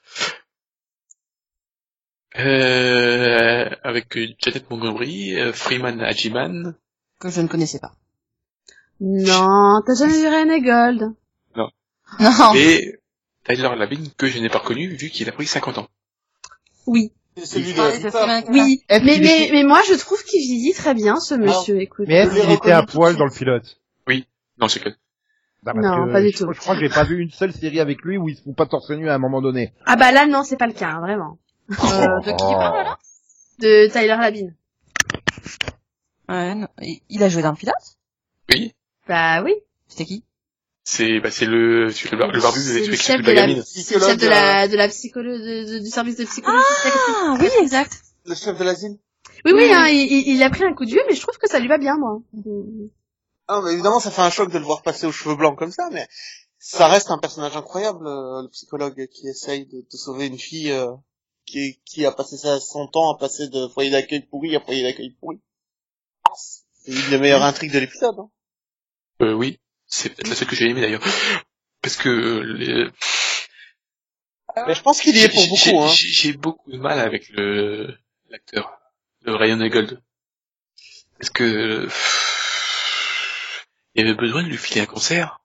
Euh, 2.37 3.69
avec 3.83 4.17
Janet 4.39 4.69
Montgomery, 4.69 5.35
Freeman 5.53 6.01
Hajiman, 6.01 6.75
Que 7.19 7.29
je 7.29 7.41
ne 7.41 7.47
connaissais 7.47 7.79
pas. 7.79 7.95
Non, 8.99 9.81
t'as 9.85 9.95
jamais 9.95 10.19
vu 10.19 10.27
René 10.27 10.61
Gold. 10.61 11.13
Non. 11.55 11.69
et 12.55 12.99
Tyler 13.43 13.75
Labine 13.75 14.11
que 14.17 14.27
je 14.27 14.39
n'ai 14.39 14.49
pas 14.49 14.59
reconnu 14.59 14.87
vu 14.87 15.09
qu'il 15.09 15.27
a 15.29 15.31
pris 15.31 15.47
50 15.47 15.79
ans. 15.79 15.87
Oui. 16.85 17.11
C'est 17.37 17.45
celui 17.45 17.73
de 17.73 17.79
Ah. 17.79 18.11
Freeman 18.11 18.43
Oui. 18.49 18.83
Mais, 18.89 18.99
mais, 19.19 19.49
mais 19.51 19.63
moi, 19.63 19.81
je 19.87 19.93
trouve 19.93 20.23
qu'il 20.23 20.41
vieillit 20.41 20.73
très 20.73 20.93
bien, 20.93 21.19
ce 21.19 21.35
monsieur, 21.35 21.79
écoute. 21.81 22.05
Mais 22.07 22.15
est-ce 22.15 22.39
qu'il 22.41 22.51
était 22.51 22.71
à 22.71 22.83
poil 22.83 23.15
dans 23.15 23.25
le 23.25 23.31
pilote 23.31 23.79
Non, 24.59 24.67
c'est 24.67 24.79
que 24.79 24.89
Bah, 25.63 25.73
parce 25.73 25.77
Non, 25.85 26.07
que 26.07 26.11
pas 26.13 26.21
du 26.21 26.31
je, 26.31 26.37
tout. 26.37 26.51
Je 26.53 26.59
crois 26.59 26.75
que 26.75 26.81
j'ai 26.81 26.89
pas 26.89 27.03
vu 27.03 27.21
une 27.21 27.29
seule 27.29 27.53
série 27.53 27.79
avec 27.79 28.01
lui 28.01 28.17
où 28.17 28.27
ils 28.29 28.35
se 28.37 28.41
font 28.43 28.53
pas 28.53 28.65
torse 28.65 28.89
nu 28.89 29.07
à 29.09 29.13
un 29.15 29.19
moment 29.19 29.41
donné. 29.41 29.73
Ah 29.85 29.95
bah 29.95 30.11
là, 30.11 30.25
non, 30.25 30.43
c'est 30.43 30.57
pas 30.57 30.67
le 30.67 30.73
cas, 30.73 30.89
hein, 30.89 30.99
vraiment. 31.01 31.37
Euh, 31.69 32.19
de 32.21 32.31
qui 32.31 32.53
parle, 32.53 32.83
là 32.85 32.97
De 33.59 33.87
Tyler 33.91 34.07
Labine. 34.19 34.55
Ouais, 36.29 36.55
non. 36.55 36.67
Il 37.09 37.23
a 37.23 37.29
joué 37.29 37.41
dans 37.41 37.51
le 37.51 37.55
pilote? 37.57 37.75
Oui, 38.49 38.73
Bah 39.07 39.41
oui. 39.43 39.53
C'était 39.87 40.05
qui? 40.05 40.23
C'est 40.89 41.19
bah, 41.19 41.31
c'est 41.31 41.45
le 41.45 41.87
le, 41.87 42.17
bar- 42.17 42.31
le 42.31 42.39
barbu 42.39 42.59
C'est 42.59 42.79
celui 42.79 42.87
le 42.87 42.95
qui 42.95 43.03
chef 43.03 43.21
de 43.21 43.27
la 43.27 43.33
gamine. 43.33 43.57
le 43.57 43.63
chef 43.99 44.17
de 44.17 44.27
la, 44.27 44.67
de 44.69 44.75
la 44.77 44.87
de- 44.87 44.93
de- 45.73 45.79
du 45.79 45.89
service 45.89 46.15
de 46.15 46.23
psychologie. 46.23 46.63
Ah, 46.85 47.35
oui, 47.39 47.49
exact. 47.61 47.91
Le 48.25 48.35
chef 48.35 48.57
de 48.57 48.63
l'asile. 48.63 48.97
Oui, 49.43 49.51
oui, 49.53 49.63
Oui, 49.65 49.71
hein, 49.73 49.87
il, 49.89 50.29
il- 50.35 50.43
a 50.43 50.49
pris 50.49 50.63
un 50.63 50.73
coup 50.73 50.85
de 50.85 50.89
vieux, 50.91 51.03
mais 51.09 51.13
je 51.15 51.21
trouve 51.21 51.37
que 51.37 51.49
ça 51.49 51.59
lui 51.59 51.67
va 51.67 51.77
bien, 51.77 51.97
moi. 51.97 52.21
Ah, 53.49 53.59
mais 53.63 53.73
évidemment, 53.73 53.99
ça 53.99 54.11
fait 54.11 54.21
un 54.21 54.29
choc 54.29 54.49
de 54.51 54.57
le 54.57 54.63
voir 54.63 54.81
passer 54.81 55.05
aux 55.05 55.11
cheveux 55.11 55.35
blancs 55.35 55.57
comme 55.59 55.71
ça, 55.71 55.89
mais 55.91 56.07
ça 56.57 56.87
reste 56.87 57.11
un 57.11 57.17
personnage 57.17 57.55
incroyable, 57.57 58.07
euh, 58.07 58.41
le 58.43 58.49
psychologue 58.49 59.07
qui 59.07 59.27
essaye 59.27 59.65
de, 59.65 59.79
de 59.81 59.97
sauver 59.97 60.27
une 60.27 60.39
fille 60.39 60.71
euh, 60.71 60.91
qui, 61.45 61.79
qui 61.85 62.05
a 62.05 62.11
passé 62.13 62.37
sa, 62.37 62.59
son 62.61 62.87
temps 62.87 63.13
à 63.13 63.17
passer 63.17 63.47
de 63.49 63.67
foyer 63.67 63.89
d'accueil 63.91 64.21
pourri 64.21 64.55
à 64.55 64.61
foyer 64.61 64.83
d'accueil 64.83 65.11
pourri. 65.19 65.39
C'est 66.35 66.91
une 66.93 67.09
des 67.09 67.19
meilleures 67.19 67.43
intrigues 67.43 67.73
de 67.73 67.79
l'épisode. 67.79 68.15
Hein. 68.19 68.29
Euh, 69.21 69.33
oui, 69.33 69.59
c'est 69.87 70.09
peut-être 70.09 70.27
la 70.29 70.35
seule 70.35 70.47
que 70.47 70.55
j'ai 70.55 70.69
aimée 70.69 70.81
d'ailleurs. 70.81 71.03
Parce 71.81 71.95
que 71.95 72.09
les- 72.09 72.89
Mais 74.67 74.73
je 74.75 74.81
pense 74.81 75.01
qu'il 75.01 75.15
y 75.15 75.19
est 75.23 75.29
pour 75.29 75.47
beaucoup. 75.47 75.83
Hein. 75.83 75.91
J'ai 75.93 76.33
beaucoup 76.33 76.71
de 76.71 76.77
mal 76.77 76.99
avec 76.99 77.29
le 77.29 77.95
l'acteur, 78.29 78.77
le 79.21 79.35
Ryan 79.35 79.59
Eagle. 79.61 80.01
Parce 81.19 81.29
que 81.29 81.87
il 83.95 84.01
y 84.01 84.07
avait 84.07 84.15
besoin 84.17 84.43
de 84.43 84.47
lui 84.49 84.57
filer 84.57 84.81
un 84.81 84.85
concert. 84.85 85.39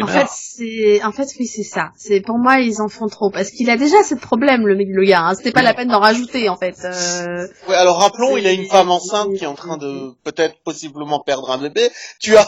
En 0.00 0.06
fait, 0.06 0.26
c'est, 0.30 1.04
en 1.04 1.12
fait, 1.12 1.28
oui, 1.38 1.46
c'est 1.46 1.62
ça. 1.62 1.90
C'est, 1.96 2.20
pour 2.20 2.38
moi, 2.38 2.60
ils 2.60 2.80
en 2.80 2.88
font 2.88 3.08
trop. 3.08 3.30
Parce 3.30 3.50
qu'il 3.50 3.68
a 3.70 3.76
déjà 3.76 4.02
ce 4.02 4.14
problème, 4.14 4.66
le, 4.66 4.74
mec- 4.74 4.88
le 4.90 5.04
gars. 5.04 5.20
Hein. 5.22 5.34
C'était 5.34 5.52
pas 5.52 5.62
la 5.62 5.74
peine 5.74 5.88
d'en 5.88 6.00
rajouter, 6.00 6.48
en 6.48 6.56
fait. 6.56 6.76
Euh... 6.84 7.46
Ouais, 7.68 7.74
alors 7.76 7.98
rappelons, 7.98 8.36
il 8.36 8.46
a 8.46 8.52
une 8.52 8.66
femme 8.66 8.90
enceinte 8.90 9.34
qui 9.36 9.44
est 9.44 9.48
en 9.48 9.54
train 9.54 9.76
de 9.76 10.12
peut-être 10.24 10.56
possiblement 10.64 11.20
perdre 11.20 11.50
un 11.50 11.58
bébé. 11.58 11.90
Tu 12.20 12.36
as 12.36 12.46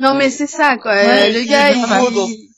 Non, 0.00 0.14
mais 0.14 0.30
c'est 0.30 0.46
ça, 0.46 0.76
quoi. 0.78 0.92
Ouais, 0.92 1.30
le 1.30 1.42
gars, 1.48 1.72
il, 1.72 2.51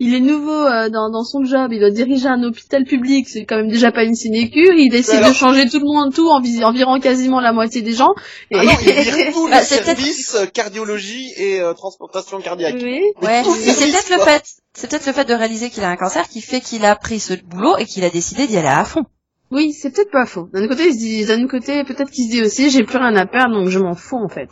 il 0.00 0.14
est 0.14 0.20
nouveau 0.20 0.50
euh, 0.52 0.88
dans, 0.88 1.10
dans 1.10 1.24
son 1.24 1.44
job. 1.44 1.72
Il 1.72 1.80
doit 1.80 1.90
diriger 1.90 2.28
un 2.28 2.42
hôpital 2.42 2.84
public. 2.84 3.28
C'est 3.28 3.44
quand 3.44 3.56
même 3.56 3.68
déjà 3.68 3.92
pas 3.92 4.04
une 4.04 4.14
sinécure. 4.14 4.72
Il 4.76 4.90
décide 4.90 5.14
alors- 5.14 5.30
de 5.30 5.34
changer 5.34 5.68
tout 5.68 5.78
le 5.78 5.84
monde, 5.86 6.12
tout, 6.14 6.28
en, 6.28 6.40
vis- 6.40 6.64
en 6.64 6.72
virant 6.72 6.98
quasiment 7.00 7.40
la 7.40 7.52
moitié 7.52 7.82
des 7.82 7.92
gens. 7.92 8.10
Et... 8.50 8.56
Ah 8.58 8.64
non, 8.64 8.72
il 8.82 8.92
vire 8.92 9.14
tous 9.32 9.48
Bah, 9.48 9.58
les 9.60 9.64
c'est 9.64 9.82
peut-être- 9.82 9.98
services 10.00 10.34
euh, 10.34 10.46
cardiologie 10.46 11.32
et 11.36 11.60
euh, 11.60 11.72
transplantation 11.74 12.40
cardiaque. 12.40 12.76
oui. 12.82 13.00
Ouais, 13.22 13.42
tout 13.42 13.50
mais 13.52 13.56
c'est 13.58 13.72
service, 13.72 13.94
peut-être 14.04 14.18
le 14.18 14.24
fait, 14.24 14.44
c'est 14.74 14.90
peut-être 14.90 15.06
le 15.06 15.12
fait 15.12 15.24
de 15.28 15.34
réaliser 15.34 15.70
qu'il 15.70 15.84
a 15.84 15.88
un 15.90 15.96
cancer 15.96 16.28
qui 16.28 16.40
fait 16.40 16.60
qu'il 16.60 16.84
a 16.84 16.96
pris 16.96 17.20
ce 17.20 17.34
boulot 17.34 17.76
et 17.78 17.84
qu'il 17.84 18.04
a 18.04 18.10
décidé 18.10 18.46
d'y 18.46 18.56
aller 18.56 18.68
à 18.68 18.84
fond. 18.84 19.04
Oui, 19.50 19.72
c'est 19.72 19.90
peut-être 19.90 20.10
pas 20.10 20.26
faux. 20.26 20.48
D'un 20.52 20.66
côté, 20.66 20.88
il 20.88 20.94
se 20.94 20.98
dit, 20.98 21.24
d'un 21.26 21.46
côté, 21.46 21.84
peut-être 21.84 22.10
qu'il 22.10 22.24
se 22.24 22.30
dit 22.30 22.42
aussi, 22.42 22.70
j'ai 22.70 22.82
plus 22.82 22.98
rien 22.98 23.14
à 23.14 23.26
perdre, 23.26 23.54
donc 23.54 23.68
je 23.68 23.78
m'en 23.78 23.94
fous, 23.94 24.16
en 24.16 24.28
fait. 24.28 24.48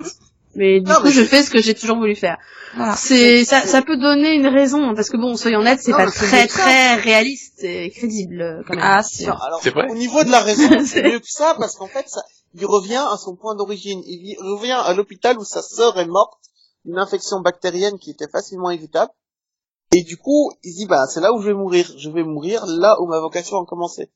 Mais 0.55 0.81
du 0.81 0.91
Non, 0.91 0.97
coup, 0.97 1.05
mais 1.05 1.13
je 1.13 1.25
fais 1.25 1.43
ce 1.43 1.51
que 1.51 1.61
j'ai 1.63 1.75
toujours 1.75 1.97
voulu 1.97 2.15
faire. 2.15 2.37
Voilà. 2.75 2.97
C'est, 2.97 3.45
ça, 3.45 3.67
ça 3.67 3.83
peut 3.83 3.97
donner 3.97 4.35
une 4.35 4.47
raison, 4.47 4.95
parce 4.95 5.11
que 5.11 5.17
bon, 5.17 5.37
soyons 5.37 5.61
honnêtes, 5.61 5.81
c'est 5.83 5.93
pas 5.93 6.11
très, 6.11 6.47
très 6.47 6.95
réaliste 6.97 7.63
et 7.65 7.91
crédible, 7.91 8.41
euh, 8.41 8.63
quand 8.67 8.75
même. 8.75 8.85
Ah, 8.85 9.03
c'est 9.03 9.27
alors, 9.27 9.61
vrai 9.63 9.91
au 9.91 9.95
niveau 9.95 10.25
de 10.25 10.31
la 10.31 10.41
raison, 10.41 10.69
c'est 10.87 11.03
mieux 11.03 11.21
que 11.21 11.29
ça 11.31 11.55
parce 11.59 11.77
qu'en 11.77 11.87
fait, 11.87 12.09
ça, 12.09 12.23
il 12.55 12.67
revient 12.67 13.05
à 13.11 13.17
son 13.17 13.37
point 13.37 13.55
d'origine. 13.55 14.03
Il 14.07 14.37
revient 14.41 14.73
à 14.85 14.93
l'hôpital 14.95 15.39
où 15.39 15.45
sa 15.45 15.63
sœur 15.63 15.99
est 15.99 16.07
morte 16.07 16.35
d'une 16.85 16.99
infection 16.99 17.41
bactérienne 17.41 17.99
qui 17.99 18.11
était 18.11 18.29
facilement 18.29 18.71
évitable. 18.71 19.11
Et 19.95 20.03
du 20.03 20.17
coup, 20.17 20.51
il 20.63 20.73
se 20.73 20.77
dit, 20.79 20.87
bah, 20.87 21.07
c'est 21.07 21.21
là 21.21 21.33
où 21.35 21.41
je 21.43 21.49
vais 21.49 21.55
mourir. 21.55 21.91
Je 21.99 22.09
vais 22.11 22.25
mourir 22.25 22.65
là 22.67 22.97
où 23.01 23.07
ma 23.07 23.21
vocation 23.21 23.59
a 23.63 23.67
commencé. 23.67 24.11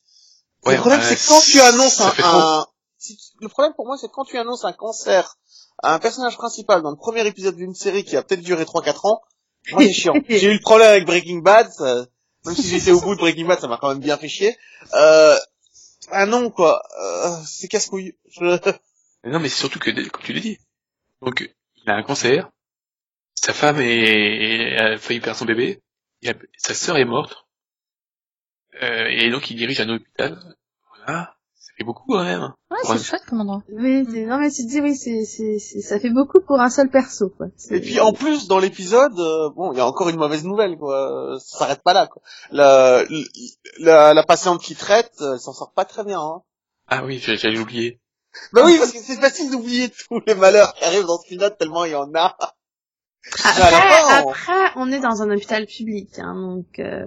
Ouais, 0.65 0.75
le 0.75 0.81
problème, 0.81 1.01
bah, 1.01 1.07
c'est 1.07 1.17
que 1.17 1.29
quand 1.29 1.41
tu 1.41 1.61
annonces 1.61 2.01
un, 2.01 2.13
un- 2.25 2.67
si 3.07 3.17
tu- 3.17 3.37
le 3.41 3.49
problème 3.49 3.73
pour 3.75 3.87
moi, 3.87 3.97
c'est 3.97 4.09
que 4.09 4.13
quand 4.13 4.25
tu 4.25 4.37
annonces 4.39 4.65
un 4.65 4.73
cancer 4.73 5.37
à 5.83 5.95
un 5.95 5.99
personnage 5.99 6.37
principal 6.37 6.83
dans 6.83 6.91
le 6.91 6.97
premier 6.97 7.27
épisode 7.27 7.57
d'une 7.57 7.75
série 7.75 8.05
qui 8.05 8.17
a 8.17 8.23
peut-être 8.23 8.43
duré 8.43 8.65
3-4 8.65 9.07
ans, 9.07 9.21
moi, 9.73 9.83
c'est 9.83 9.93
chiant. 9.93 10.15
J'ai 10.29 10.47
eu 10.51 10.55
le 10.55 10.61
problème 10.61 10.89
avec 10.91 11.07
Breaking 11.07 11.39
Bad, 11.39 11.71
ça- 11.73 12.07
même 12.45 12.55
si 12.55 12.69
j'étais 12.69 12.93
au 12.93 13.01
bout 13.01 13.15
de 13.15 13.21
Breaking 13.21 13.47
Bad, 13.47 13.59
ça 13.61 13.67
m'a 13.69 13.77
quand 13.79 13.89
même 13.89 13.99
bien 14.01 14.17
fait 14.17 14.29
chier. 14.29 14.57
Euh, 14.95 15.37
ah 16.11 16.27
non, 16.27 16.51
quoi, 16.51 16.83
euh, 17.03 17.37
c'est 17.45 17.67
casse-couille. 17.69 18.17
Je... 18.29 18.59
Mais 19.25 19.31
Non, 19.33 19.41
mais 19.41 19.49
c'est 19.49 19.59
surtout 19.59 19.79
que, 19.81 19.91
comme 19.91 20.23
tu 20.23 20.33
l'as 20.33 20.41
dit, 20.41 20.59
donc 21.23 21.53
il 21.77 21.91
a 21.91 21.95
un 21.97 22.03
cancer, 22.05 22.51
sa 23.35 23.53
femme 23.53 23.81
est, 23.81 24.77
a 24.79 24.99
failli 24.99 25.21
perdre 25.21 25.39
son 25.39 25.45
bébé, 25.47 25.83
a- 26.27 26.33
sa 26.57 26.75
sœur 26.75 26.97
est 26.97 27.05
morte, 27.05 27.45
euh, 28.83 29.07
et 29.09 29.31
donc 29.31 29.51
il 29.51 29.57
dirige 29.57 29.81
un 29.81 29.89
hôpital. 29.89 30.57
Voilà, 30.97 31.36
fait 31.77 31.85
beaucoup 31.85 32.05
quand 32.09 32.25
même. 32.25 32.53
Ouais, 32.71 32.79
c'est 32.99 33.05
chouette 33.05 33.23
comme 33.29 33.41
endroit. 33.41 33.63
Oui, 33.71 34.07
c'est- 34.11 34.25
non, 34.27 34.39
mais 34.39 34.51
tu 34.51 34.65
te 34.65 34.69
dis, 34.69 34.81
oui, 34.81 34.97
c'est, 34.97 35.25
c'est, 35.25 35.59
c'est- 35.59 35.81
ça 35.83 36.01
fait 36.01 36.11
beaucoup 36.11 36.41
pour 36.41 36.61
un 36.61 36.71
seul 36.71 36.89
perso, 36.91 37.29
quoi. 37.37 37.47
Et 37.71 37.81
puis 37.81 38.01
en 38.01 38.13
plus, 38.13 38.49
dans 38.49 38.59
l'épisode, 38.59 39.19
euh, 39.19 39.51
bon, 39.51 39.73
il 39.73 39.79
y 39.79 39.81
a 39.81 39.87
encore 39.87 40.09
une 40.09 40.17
mauvaise 40.17 40.45
nouvelle, 40.45 40.77
quoi. 40.79 41.35
Euh, 41.35 41.39
Ça 41.39 41.59
s'arrête 41.59 41.83
pas 41.83 41.93
là, 41.93 42.07
quoi. 42.07 42.23
La, 42.51 43.03
la, 43.79 44.15
la 44.15 44.23
patiente 44.23 44.61
qui 44.63 44.75
traite, 44.75 45.13
euh, 45.21 45.35
elle 45.35 45.41
s'en 45.41 45.53
sort 45.53 45.73
pas 45.73 45.85
très 45.85 46.05
bien, 46.05 46.21
hein. 46.21 46.43
Ah 46.89 47.05
oui, 47.05 47.19
j'ai- 47.19 47.37
j'allais 47.37 47.59
oublier. 47.59 48.01
Bah 48.53 48.63
oui, 48.65 48.77
parce 48.79 48.93
que 48.93 48.99
c'est 48.99 49.17
facile 49.21 49.51
d'oublier 49.51 49.89
tous 49.91 50.21
les 50.27 50.35
malheurs 50.35 50.75
qui 50.75 50.85
arrivent 50.85 51.07
dans 51.07 51.19
ce 51.19 51.27
pilote 51.27 51.57
tellement 51.59 51.85
il 51.85 51.93
y 51.93 51.95
en 51.95 52.13
a. 52.15 52.37
Après, 53.45 53.71
fin, 53.71 54.25
on- 54.25 54.29
après, 54.31 54.73
on 54.77 54.93
est 54.93 55.01
dans 55.01 55.23
un 55.23 55.31
hôpital 55.31 55.67
public, 55.67 56.19
hein, 56.19 56.35
donc 56.35 56.79
euh, 56.79 57.05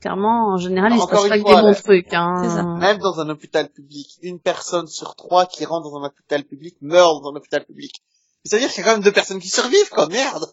clairement, 0.00 0.52
en 0.52 0.56
général, 0.58 0.92
il 0.94 1.00
se 1.00 1.06
passe 1.06 1.28
pas 1.28 1.36
que 1.38 1.42
fois, 1.42 1.54
des 1.54 1.60
bons 1.62 1.68
là. 1.68 1.74
trucs. 1.74 2.12
Hein. 2.14 2.42
C'est 2.44 2.50
ça. 2.50 2.62
Même 2.62 2.98
dans 2.98 3.20
un 3.20 3.28
hôpital 3.30 3.68
public, 3.70 4.18
une 4.22 4.38
personne 4.38 4.86
sur 4.86 5.16
trois 5.16 5.46
qui 5.46 5.64
rentre 5.64 5.90
dans 5.90 5.98
un 5.98 6.06
hôpital 6.06 6.44
public 6.44 6.76
meurt 6.80 7.22
dans 7.22 7.30
un 7.30 7.36
hôpital 7.36 7.64
public. 7.64 8.02
C'est-à-dire 8.44 8.70
qu'il 8.70 8.78
y 8.78 8.82
a 8.82 8.84
quand 8.90 8.96
même 8.96 9.02
deux 9.04 9.12
personnes 9.12 9.40
qui 9.40 9.48
survivent, 9.48 9.88
quoi, 9.90 10.06
merde 10.08 10.46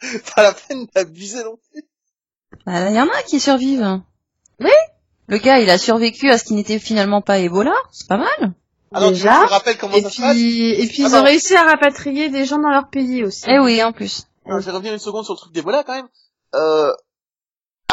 Pas 0.36 0.42
la 0.42 0.52
peine 0.52 0.86
d'abuser 0.94 1.42
non 1.44 1.56
plus. 1.70 1.84
Bah, 2.66 2.90
il 2.90 2.96
y 2.96 3.00
en 3.00 3.08
a 3.08 3.22
qui 3.22 3.40
survivent. 3.40 4.00
Oui. 4.60 4.70
Le 5.26 5.38
gars, 5.38 5.58
il 5.58 5.70
a 5.70 5.78
survécu 5.78 6.30
à 6.30 6.38
ce 6.38 6.44
qui 6.44 6.54
n'était 6.54 6.78
finalement 6.78 7.22
pas 7.22 7.38
Ebola. 7.38 7.74
C'est 7.92 8.08
pas 8.08 8.18
mal. 8.18 8.54
Alors, 8.94 9.08
tu 9.10 9.14
Déjà. 9.16 9.42
me 9.42 9.48
rappelles 9.48 9.76
comment 9.76 9.94
Et 9.94 10.02
ça 10.02 10.10
se 10.10 10.20
passe 10.20 10.34
puis, 10.34 10.70
et 10.70 10.86
puis 10.86 11.02
ils 11.02 11.14
ont 11.14 11.22
réussi 11.22 11.54
à 11.54 11.64
rapatrier 11.64 12.28
des 12.30 12.44
gens 12.44 12.58
dans 12.58 12.70
leur 12.70 12.88
pays 12.88 13.24
aussi. 13.24 13.44
Eh 13.48 13.58
oui, 13.58 13.82
en 13.82 13.92
plus. 13.92 14.22
Alors, 14.46 14.60
je 14.60 14.66
vais 14.66 14.72
revenir 14.72 14.92
une 14.92 14.98
seconde 14.98 15.24
sur 15.24 15.34
le 15.34 15.38
truc 15.38 15.52
d'Ebola, 15.52 15.82
quand 15.84 15.94
même. 15.94 16.08
Euh, 16.54 16.92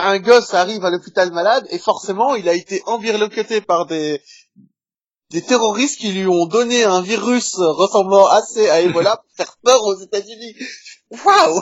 un 0.02 0.20
gosse 0.20 0.54
arrive 0.54 0.86
à 0.86 0.90
l'hôpital 0.90 1.32
malade, 1.32 1.68
et 1.72 1.80
forcément, 1.80 2.36
il 2.36 2.48
a 2.48 2.54
été 2.54 2.84
envirloqueté 2.86 3.62
par 3.62 3.88
des, 3.88 4.22
des 5.32 5.42
terroristes 5.42 6.00
qui 6.00 6.12
lui 6.12 6.28
ont 6.28 6.46
donné 6.46 6.84
un 6.84 7.02
virus 7.02 7.56
ressemblant 7.56 8.28
assez 8.28 8.70
à 8.70 8.82
Ebola 8.82 9.18
pour 9.18 9.36
faire 9.36 9.58
peur 9.64 9.84
aux 9.84 10.00
États-Unis. 10.00 10.56
Waouh 11.26 11.62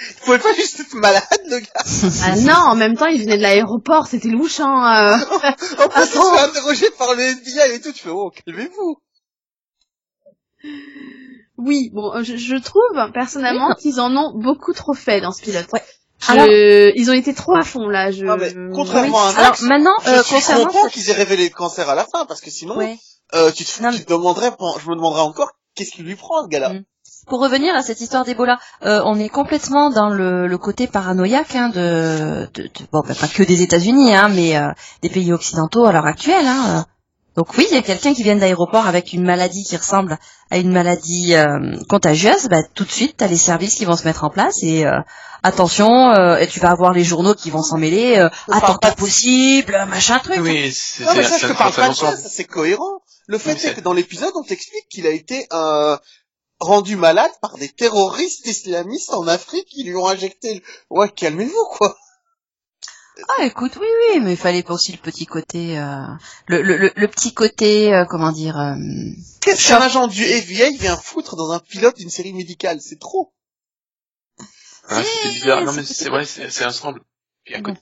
Il 0.00 0.14
pouvait 0.24 0.38
pas 0.38 0.54
juste 0.54 0.80
être 0.80 0.94
malade, 0.94 1.22
le 1.46 1.58
gars. 1.58 2.22
Ah 2.24 2.36
non, 2.36 2.70
en 2.70 2.74
même 2.76 2.96
temps, 2.96 3.06
ils 3.06 3.20
venaient 3.22 3.36
de 3.36 3.42
l'aéroport, 3.42 4.06
c'était 4.06 4.28
louche, 4.28 4.58
hein. 4.60 5.12
euh. 5.12 5.16
En 5.84 5.88
plus, 5.88 6.02
il 6.02 6.06
se 6.06 6.34
fait 6.34 6.40
interroger 6.40 6.90
par 6.98 7.14
le 7.14 7.20
FBI 7.22 7.74
et 7.74 7.80
tout. 7.80 7.92
Tu 7.92 8.02
fais, 8.04 8.10
oh, 8.10 8.30
calmez-vous. 8.44 8.96
Oui, 11.58 11.90
bon, 11.92 12.14
euh, 12.14 12.22
je, 12.22 12.36
je 12.36 12.56
trouve 12.56 12.82
personnellement 13.12 13.74
qu'ils 13.74 14.00
en 14.00 14.16
ont 14.16 14.32
beaucoup 14.34 14.72
trop 14.72 14.94
fait 14.94 15.20
dans 15.20 15.32
ce 15.32 15.42
pilote. 15.42 15.66
Ouais. 15.72 15.82
Je... 16.20 16.30
Alors- 16.32 16.46
Ils 16.48 17.10
ont 17.10 17.14
été 17.14 17.34
trop 17.34 17.54
à 17.56 17.62
fond 17.62 17.88
là. 17.88 18.10
Je... 18.10 18.24
Ah, 18.26 18.36
mais 18.36 18.54
contrairement 18.72 19.22
à 19.22 19.26
un 19.28 19.34
Alors 19.34 19.50
Max, 19.50 19.62
maintenant, 19.62 19.94
je 20.04 20.10
euh, 20.10 20.22
content 20.22 20.82
cette- 20.84 20.92
qu'ils 20.92 21.10
aient 21.10 21.14
révélé 21.14 21.44
le 21.48 21.54
cancer 21.54 21.88
à 21.88 21.94
la 21.94 22.06
fin, 22.06 22.24
parce 22.26 22.40
que 22.40 22.50
sinon, 22.50 22.76
Ouais. 22.76 22.96
euh, 23.34 23.50
tu 23.52 23.64
te, 23.64 23.82
Non, 23.82 23.90
tu 23.92 24.04
te 24.04 24.12
demanderais, 24.12 24.50
je 24.82 24.88
me 24.88 24.94
demanderais 24.94 25.20
encore, 25.22 25.50
qu'est-ce 25.74 25.90
qui 25.92 26.02
lui 26.02 26.16
prend, 26.16 26.42
ce 26.44 26.48
gars-là? 26.48 26.70
Mm. 26.70 26.84
Pour 27.28 27.40
revenir 27.40 27.74
à 27.74 27.82
cette 27.82 28.00
histoire 28.00 28.24
d'Ebola, 28.24 28.58
euh, 28.84 29.00
on 29.04 29.18
est 29.18 29.28
complètement 29.28 29.90
dans 29.90 30.08
le, 30.10 30.46
le 30.48 30.58
côté 30.58 30.86
paranoïaque 30.86 31.54
hein, 31.54 31.68
de, 31.68 32.48
de, 32.54 32.62
de- 32.64 32.70
bon, 32.92 33.02
bah, 33.06 33.14
pas 33.18 33.28
que 33.28 33.42
des 33.42 33.62
États-Unis, 33.62 34.14
hein, 34.14 34.28
mais 34.28 34.56
euh, 34.56 34.68
des 35.02 35.08
pays 35.08 35.32
occidentaux 35.32 35.84
à 35.86 35.92
l'heure 35.92 36.06
actuelle. 36.06 36.46
Hein. 36.46 36.84
Donc 37.36 37.56
oui, 37.56 37.66
il 37.70 37.74
y 37.74 37.78
a 37.78 37.82
quelqu'un 37.82 38.12
qui 38.12 38.22
vient 38.24 38.36
d'aéroport 38.36 38.86
avec 38.86 39.12
une 39.12 39.22
maladie 39.24 39.64
qui 39.64 39.76
ressemble 39.76 40.18
à 40.50 40.58
une 40.58 40.72
maladie 40.72 41.34
euh, 41.34 41.76
contagieuse, 41.88 42.48
bah, 42.50 42.62
tout 42.74 42.84
de 42.84 42.90
suite, 42.90 43.16
tu 43.18 43.24
as 43.24 43.28
les 43.28 43.38
services 43.38 43.76
qui 43.76 43.84
vont 43.86 43.96
se 43.96 44.04
mettre 44.04 44.24
en 44.24 44.28
place 44.30 44.56
et 44.62 44.84
euh, 44.84 44.98
attention, 45.42 46.10
euh, 46.10 46.36
et 46.36 46.46
tu 46.46 46.60
vas 46.60 46.70
avoir 46.70 46.92
les 46.92 47.04
journaux 47.04 47.34
qui 47.34 47.50
vont 47.50 47.62
s'en 47.62 47.78
mêler, 47.78 48.18
euh, 48.18 48.28
parle 48.48 48.58
attentat 48.64 48.88
pas 48.90 48.94
possible, 48.96 49.72
machin 49.88 50.18
truc. 50.18 50.38
Oui, 50.40 50.70
c'est 50.72 51.04
ça, 51.04 51.14
je 51.22 51.46
un 51.46 51.48
te 51.52 51.56
parle 51.56 51.72
pas 51.72 51.88
de 51.88 51.94
ça, 51.94 52.16
c'est 52.16 52.44
cohérent. 52.44 53.00
Le 53.28 53.38
fait 53.38 53.52
Oui, 53.52 53.56
est 53.56 53.60
c'est- 53.60 53.74
que 53.76 53.80
dans 53.80 53.92
l'épisode, 53.94 54.32
on 54.34 54.42
t'explique 54.42 54.88
qu'il 54.90 55.06
a 55.06 55.10
été 55.10 55.46
euh, 55.54 55.96
rendu 56.62 56.96
malade 56.96 57.30
par 57.40 57.56
des 57.58 57.68
terroristes 57.68 58.46
islamistes 58.46 59.12
en 59.12 59.26
Afrique 59.26 59.66
qui 59.66 59.84
lui 59.84 59.96
ont 59.96 60.06
injecté 60.08 60.54
le... 60.54 60.60
Ouais, 60.90 61.10
calmez-vous, 61.10 61.64
quoi. 61.76 61.96
Ah 63.38 63.44
écoute, 63.44 63.76
oui, 63.78 63.86
oui, 64.14 64.20
mais 64.20 64.32
il 64.32 64.36
fallait 64.38 64.62
pas 64.62 64.72
aussi 64.72 64.90
le 64.92 64.98
petit 64.98 65.26
côté, 65.26 65.78
euh, 65.78 66.00
le, 66.46 66.62
le, 66.62 66.76
le, 66.78 66.92
le 66.96 67.08
petit 67.08 67.34
côté, 67.34 67.92
euh, 67.94 68.04
comment 68.06 68.32
dire, 68.32 68.58
euh, 68.58 68.74
Qu'est-ce 69.42 69.68
qu'un 69.68 69.82
agent 69.82 70.06
du 70.08 70.22
FBI 70.24 70.78
vient 70.78 70.96
foutre 70.96 71.36
dans 71.36 71.50
un 71.52 71.58
pilote 71.60 71.96
d'une 71.96 72.08
série 72.10 72.32
médicale? 72.32 72.80
C'est 72.80 72.98
trop. 72.98 73.34
Ah, 74.88 75.02
c'était 75.02 75.34
bizarre. 75.34 75.62
Non, 75.62 75.72
mais 75.72 75.84
c'est- 75.84 76.08
vrai, 76.08 76.24
c'est 76.24 76.50
c'est 76.50 76.64
ensemble. 76.64 77.02
Puis 77.44 77.54
à 77.54 77.60
côté, 77.60 77.80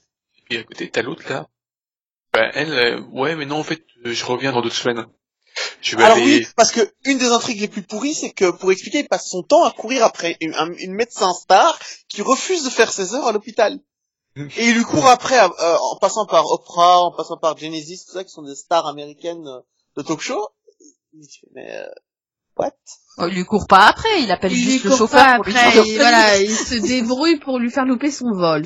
puis 0.49 0.57
à 0.57 0.63
côté, 0.63 0.89
t'as 0.89 1.01
l'autre, 1.01 1.23
là. 1.29 1.47
Bah, 2.33 2.49
elle, 2.53 2.73
euh, 2.73 3.01
ouais, 3.11 3.35
mais 3.35 3.45
non, 3.45 3.59
en 3.59 3.63
fait, 3.63 3.83
euh, 4.05 4.13
je 4.13 4.25
reviens 4.25 4.51
dans 4.51 4.61
deux 4.61 4.69
semaines. 4.69 5.05
Vais 5.97 6.03
Alors 6.03 6.17
oui, 6.17 6.47
parce 6.55 6.71
que 6.71 6.79
une 7.05 7.17
des 7.17 7.27
intrigues 7.31 7.59
les 7.61 7.67
plus 7.67 7.81
pourries, 7.81 8.13
c'est 8.13 8.31
que 8.31 8.51
pour 8.51 8.71
expliquer, 8.71 8.99
il 8.99 9.07
passe 9.07 9.27
son 9.29 9.43
temps 9.43 9.63
à 9.63 9.71
courir 9.71 10.03
après 10.05 10.37
une, 10.41 10.53
un- 10.55 10.73
une 10.77 10.93
médecin 10.93 11.33
star 11.33 11.77
qui 12.07 12.21
refuse 12.21 12.63
de 12.63 12.69
faire 12.69 12.91
ses 12.91 13.13
heures 13.15 13.27
à 13.27 13.31
l'hôpital. 13.31 13.79
Et 14.35 14.69
il 14.69 14.75
lui 14.75 14.83
court 14.83 15.07
après 15.07 15.37
euh, 15.39 15.77
en 15.77 15.97
passant 15.97 16.25
par 16.25 16.45
Oprah, 16.49 17.01
en 17.01 17.11
passant 17.11 17.37
par 17.37 17.57
Genesis, 17.57 18.05
tout 18.05 18.13
ça, 18.13 18.23
qui 18.23 18.31
sont 18.31 18.43
des 18.43 18.55
stars 18.55 18.87
américaines 18.87 19.45
euh, 19.47 19.59
de 19.97 20.03
talk 20.03 20.21
show. 20.21 20.47
Mais 21.53 21.69
euh, 21.69 21.85
what 22.61 22.73
oh, 23.17 23.27
il 23.27 23.35
lui 23.35 23.45
court 23.45 23.67
pas 23.67 23.87
après, 23.87 24.21
il 24.21 24.31
appelle 24.31 24.51
Il 24.51 24.63
lui 24.63 24.71
juste 24.73 24.85
le 24.85 24.91
chauffeur 24.91 25.19
pas 25.19 25.35
pour 25.35 25.45
lui 25.45 25.53
il, 25.53 25.97
voilà, 25.97 26.37
il 26.37 26.49
se 26.49 26.75
débrouille 26.75 27.37
pour 27.39 27.59
lui 27.59 27.69
faire 27.69 27.85
louper 27.85 28.11
son 28.11 28.31
vol. 28.33 28.63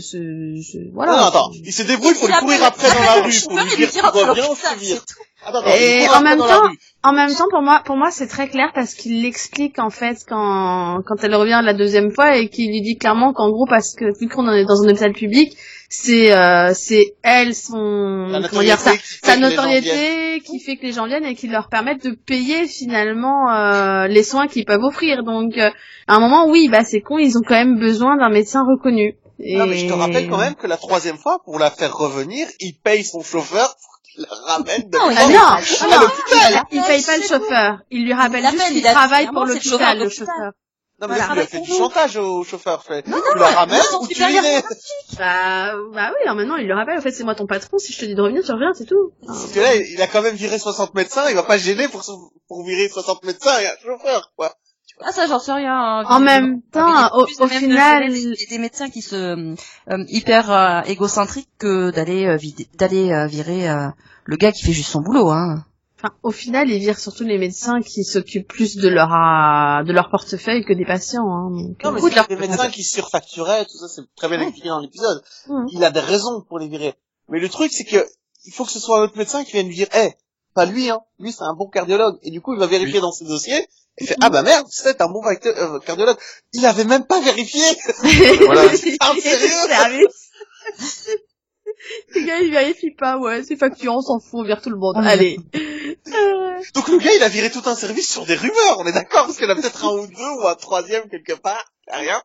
Voilà. 0.94 1.12
Non, 1.12 1.18
non, 1.18 1.24
attends, 1.26 1.52
il 1.54 1.74
se 1.74 1.84
débrouille 1.84 2.14
pour 2.14 2.28
lui 2.28 2.34
courir 2.36 2.64
après 2.64 2.90
dans 2.90 3.04
la 3.04 3.22
rue, 3.24 3.34
pour 3.48 3.60
lui 3.60 3.88
dire 3.88 3.88
bien. 3.88 4.98
Attends, 5.46 5.60
attends, 5.60 5.68
Et 5.68 6.08
en 6.10 6.22
même 6.22 6.40
temps- 6.40 6.70
rue. 6.70 6.78
En 7.04 7.14
même 7.14 7.34
temps, 7.34 7.46
pour 7.52 7.62
moi, 7.62 7.84
pour 7.86 7.98
moi, 7.98 8.10
c'est 8.10 8.26
très 8.26 8.48
clair 8.48 8.72
parce 8.74 8.96
qu'il 8.96 9.22
l'explique 9.22 9.78
en 9.78 9.92
fait 9.92 10.18
quand 10.28 11.02
quand 11.06 11.24
elle 11.24 11.36
revient 11.36 11.62
la 11.64 11.76
deuxième 11.76 12.12
fois 12.12 12.38
et 12.38 12.50
qu'il 12.50 12.70
lui 12.72 12.82
dit 12.82 12.98
clairement 12.98 13.32
qu'en 13.32 13.52
gros 13.52 13.68
parce 13.68 13.94
que 13.94 14.06
vu 14.20 14.28
qu'on 14.28 14.52
est 14.52 14.66
dans 14.66 14.82
un 14.82 14.90
hôpital 14.90 15.14
public, 15.14 15.56
c'est 15.90 16.32
euh, 16.32 16.74
c'est 16.74 17.16
elle 17.24 17.54
son 17.54 18.42
comment 18.50 18.62
dire 18.62 18.80
ça, 18.80 18.94
sa 19.24 19.38
notoriété 19.38 20.42
qui 20.42 20.60
fait 20.60 20.78
que 20.78 20.84
les 20.84 20.92
gens 20.92 21.06
viennent 21.06 21.26
et 21.26 21.36
qui 21.36 21.48
leur 21.48 21.70
permettent 21.70 22.04
de 22.04 22.16
payer 22.16 22.68
finalement 22.68 23.52
euh, 23.52 24.08
les 24.08 24.24
soins 24.24 24.48
qu'ils 24.48 24.66
peuvent 24.66 24.84
offrir. 24.84 25.24
Donc 25.24 25.58
euh, 25.58 25.70
à 26.08 26.16
un 26.16 26.20
moment, 26.20 26.48
oui, 26.48 26.70
bah 26.70 26.84
c'est 26.84 27.02
con, 27.02 27.18
ils 27.18 27.38
ont 27.38 27.42
quand 27.48 27.56
même 27.56 27.80
besoin 27.80 28.18
d'un 28.18 28.30
médecin 28.30 28.62
reconnu. 28.62 29.18
Et... 29.40 29.58
Non, 29.58 29.66
mais 29.66 29.78
je 29.78 29.88
te 29.88 29.94
rappelle 29.94 30.30
quand 30.30 30.38
même 30.38 30.56
que 30.56 30.68
la 30.68 30.78
troisième 30.78 31.18
fois, 31.18 31.40
pour 31.44 31.60
la 31.60 31.70
faire 31.70 31.94
revenir, 31.96 32.48
il 32.60 32.74
paye 32.74 33.04
son 33.04 33.22
chauffeur 33.22 33.76
pour 33.76 34.00
qu'il 34.02 34.22
la 34.24 34.54
ramène 34.54 34.90
de 34.90 34.98
Non, 34.98 35.12
il 35.12 35.18
Ah 35.18 35.28
non, 35.28 35.40
Ah, 35.82 35.86
non, 35.88 36.02
non, 36.02 36.08
il, 36.72 36.78
il 36.78 36.82
paye 36.84 37.04
pas 37.04 37.18
le 37.18 37.24
chauffeur. 37.24 37.78
Il 37.92 38.06
lui 38.06 38.14
rappelle 38.14 38.44
Il 38.46 38.52
juste 38.52 38.68
qu'il 38.68 38.78
il 38.78 38.84
travaille 38.84 39.28
pour 39.28 39.46
c'est 39.48 39.56
le 39.56 39.72
l'hôpital, 39.72 40.00
le 40.00 40.10
chauffeur. 40.10 40.52
Non, 41.02 41.08
mais 41.10 41.16
tu 41.20 41.34
lui 41.34 41.40
as 41.42 41.46
fait 41.48 41.60
du 41.60 41.72
chantage 41.72 42.16
au 42.18 42.44
chauffeur. 42.46 42.82
Fait, 42.84 43.06
Non, 43.08 43.18
tu 43.34 43.38
la 43.38 43.48
ramènes 43.48 43.82
non, 43.92 44.00
ou 44.02 44.08
tu 44.08 44.20
mets 44.22 44.64
Bah, 45.18 45.74
bah 45.94 46.12
oui, 46.14 46.22
alors 46.24 46.36
maintenant 46.36 46.56
il 46.56 46.66
lui 46.66 46.74
rappelle, 46.74 46.98
en 46.98 47.02
fait 47.02 47.12
c'est 47.12 47.24
moi 47.26 47.36
ton 47.36 47.48
patron, 47.48 47.78
si 47.78 47.92
je 47.94 48.00
te 48.00 48.06
dis 48.06 48.16
de 48.16 48.22
revenir, 48.22 48.44
tu 48.44 48.52
reviens, 48.52 48.72
c'est 48.74 48.86
tout. 48.86 49.12
Parce 49.26 49.52
que 49.52 49.60
là, 49.60 49.76
il 49.76 50.02
a 50.02 50.08
quand 50.08 50.22
même 50.22 50.36
viré 50.36 50.58
60 50.58 50.94
médecins, 50.96 51.30
il 51.30 51.36
va 51.36 51.44
pas 51.44 51.58
gêner 51.58 51.88
pour, 51.90 52.04
son- 52.04 52.30
pour 52.48 52.66
virer 52.66 52.88
60 52.90 53.24
médecins 53.26 53.60
et 53.60 53.66
un 53.68 53.76
chauffeur, 53.84 54.32
quoi. 54.38 54.54
Ah 55.02 55.12
ça 55.12 55.28
j'en 55.28 55.40
sais 55.40 55.52
rien. 55.52 55.74
hein. 55.76 56.04
En 56.08 56.22
même 56.22 56.62
temps, 56.72 56.88
Il 56.88 56.94
y 56.94 57.04
a 57.04 57.16
au, 57.18 57.24
au 57.24 57.48
même 57.48 57.50
de 57.50 57.54
final, 57.68 58.10
gérer 58.14 58.36
des, 58.38 58.46
des 58.50 58.58
médecins 58.60 58.90
qui 58.90 59.02
se 59.02 59.16
euh, 59.16 60.06
hyper 60.08 60.50
euh, 60.50 60.82
égocentriques 60.84 61.50
que 61.60 61.92
d'aller 61.92 62.26
euh, 62.28 62.38
vider- 62.38 62.70
d'aller 62.76 63.12
euh, 63.12 63.28
virer 63.28 63.68
euh, 63.70 63.90
le 64.24 64.38
gars 64.38 64.54
qui 64.54 64.64
fait 64.66 64.72
juste 64.72 64.92
son 64.92 65.02
boulot. 65.02 65.30
Hein. 65.32 65.66
Enfin, 66.06 66.16
au 66.24 66.32
final, 66.32 66.70
ils 66.70 66.80
virent 66.80 67.00
surtout 67.00 67.24
les 67.24 67.38
médecins 67.38 67.82
qui 67.82 68.04
s'occupent 68.04 68.48
plus 68.48 68.78
de 68.78 68.88
leur 68.88 69.12
euh, 69.14 69.84
de 69.84 69.92
leur 69.94 70.10
portefeuille 70.10 70.64
que 70.64 70.74
des 70.74 70.86
patients. 70.86 71.28
Hein, 71.30 71.50
donc, 71.52 71.84
Non, 71.84 71.90
euh, 71.90 71.94
mais 71.94 72.02
c'est 72.02 72.16
leur- 72.16 72.28
des 72.28 72.36
médecins 72.36 72.70
qui 72.70 72.84
surfacturaient, 72.84 73.66
tout 73.66 73.78
ça, 73.78 73.88
c'est 73.88 74.02
très 74.16 74.28
bien 74.28 74.38
Ouais. 74.40 74.44
expliqué 74.46 74.70
dans 74.70 74.80
l'épisode. 74.80 75.22
Il 75.72 75.84
a 75.84 75.92
des 75.92 76.00
raisons 76.00 76.42
pour 76.48 76.60
les 76.60 76.68
virer. 76.68 76.94
Mais 77.30 77.40
le 77.40 77.50
truc, 77.50 77.72
c'est 77.72 77.86
que, 77.86 78.06
il 78.46 78.54
faut 78.54 78.66
que 78.66 78.72
ce 78.72 78.80
soit 78.80 79.00
un 79.00 79.04
autre 79.04 79.18
médecin 79.18 79.44
qui 79.44 79.52
vienne 79.54 79.68
lui 79.68 79.76
dire, 79.76 79.88
eh, 79.96 80.12
pas 80.54 80.66
lui, 80.66 80.90
hein. 80.90 81.00
Lui, 81.20 81.32
c'est 81.32 81.44
un 81.44 81.54
bon 81.54 81.68
cardiologue. 81.68 82.18
Et 82.24 82.32
du 82.32 82.40
coup, 82.42 82.54
il 82.54 82.60
va 82.60 82.68
vérifier 82.68 83.02
dans 83.02 83.12
ses 83.12 83.26
dossiers, 83.26 83.68
et 83.98 84.06
fait, 84.06 84.16
ah 84.22 84.30
bah 84.30 84.42
merde, 84.44 84.68
c'est 84.70 85.02
un 85.02 85.08
bon 85.08 85.24
facteur- 85.24 85.58
euh, 85.58 85.80
cardiologue. 85.80 86.18
Il 86.54 86.66
avait 86.66 86.84
même 86.84 87.06
pas 87.06 87.20
vérifié. 87.22 87.64
Voilà. 88.46 88.70
Ah, 89.00 89.14
sérieux 89.20 89.48
Service. 89.68 90.30
Les 92.16 92.24
gars, 92.26 92.40
ils 92.40 92.52
vérifient 92.52 92.96
pas, 92.96 93.18
ouais, 93.18 93.44
c'est 93.44 93.56
facturant, 93.56 93.98
on 93.98 94.02
s'en 94.02 94.20
fout, 94.20 94.42
on 94.42 94.44
vire 94.44 94.62
tout 94.62 94.70
le 94.70 94.78
monde. 94.78 94.96
Allez. 94.98 95.38
Donc 96.74 96.88
le 96.88 96.98
gars, 96.98 97.14
il 97.16 97.24
a 97.24 97.30
viré 97.30 97.52
tout 97.52 97.64
un 97.66 97.76
service 97.76 98.12
sur 98.12 98.26
des 98.26 98.36
rumeurs, 98.36 98.80
on 98.80 98.86
est 98.86 98.94
d'accord, 98.94 99.26
parce 99.26 99.38
qu'il 99.38 99.48
y 99.48 99.50
en 99.50 99.54
a 99.54 99.56
peut-être 99.56 99.86
un 99.86 99.98
ou 99.98 100.08
deux, 100.08 100.42
ou 100.42 100.48
un 100.48 100.56
troisième 100.56 101.10
quelque 101.10 101.34
part. 101.34 101.66
Rien. 101.92 102.22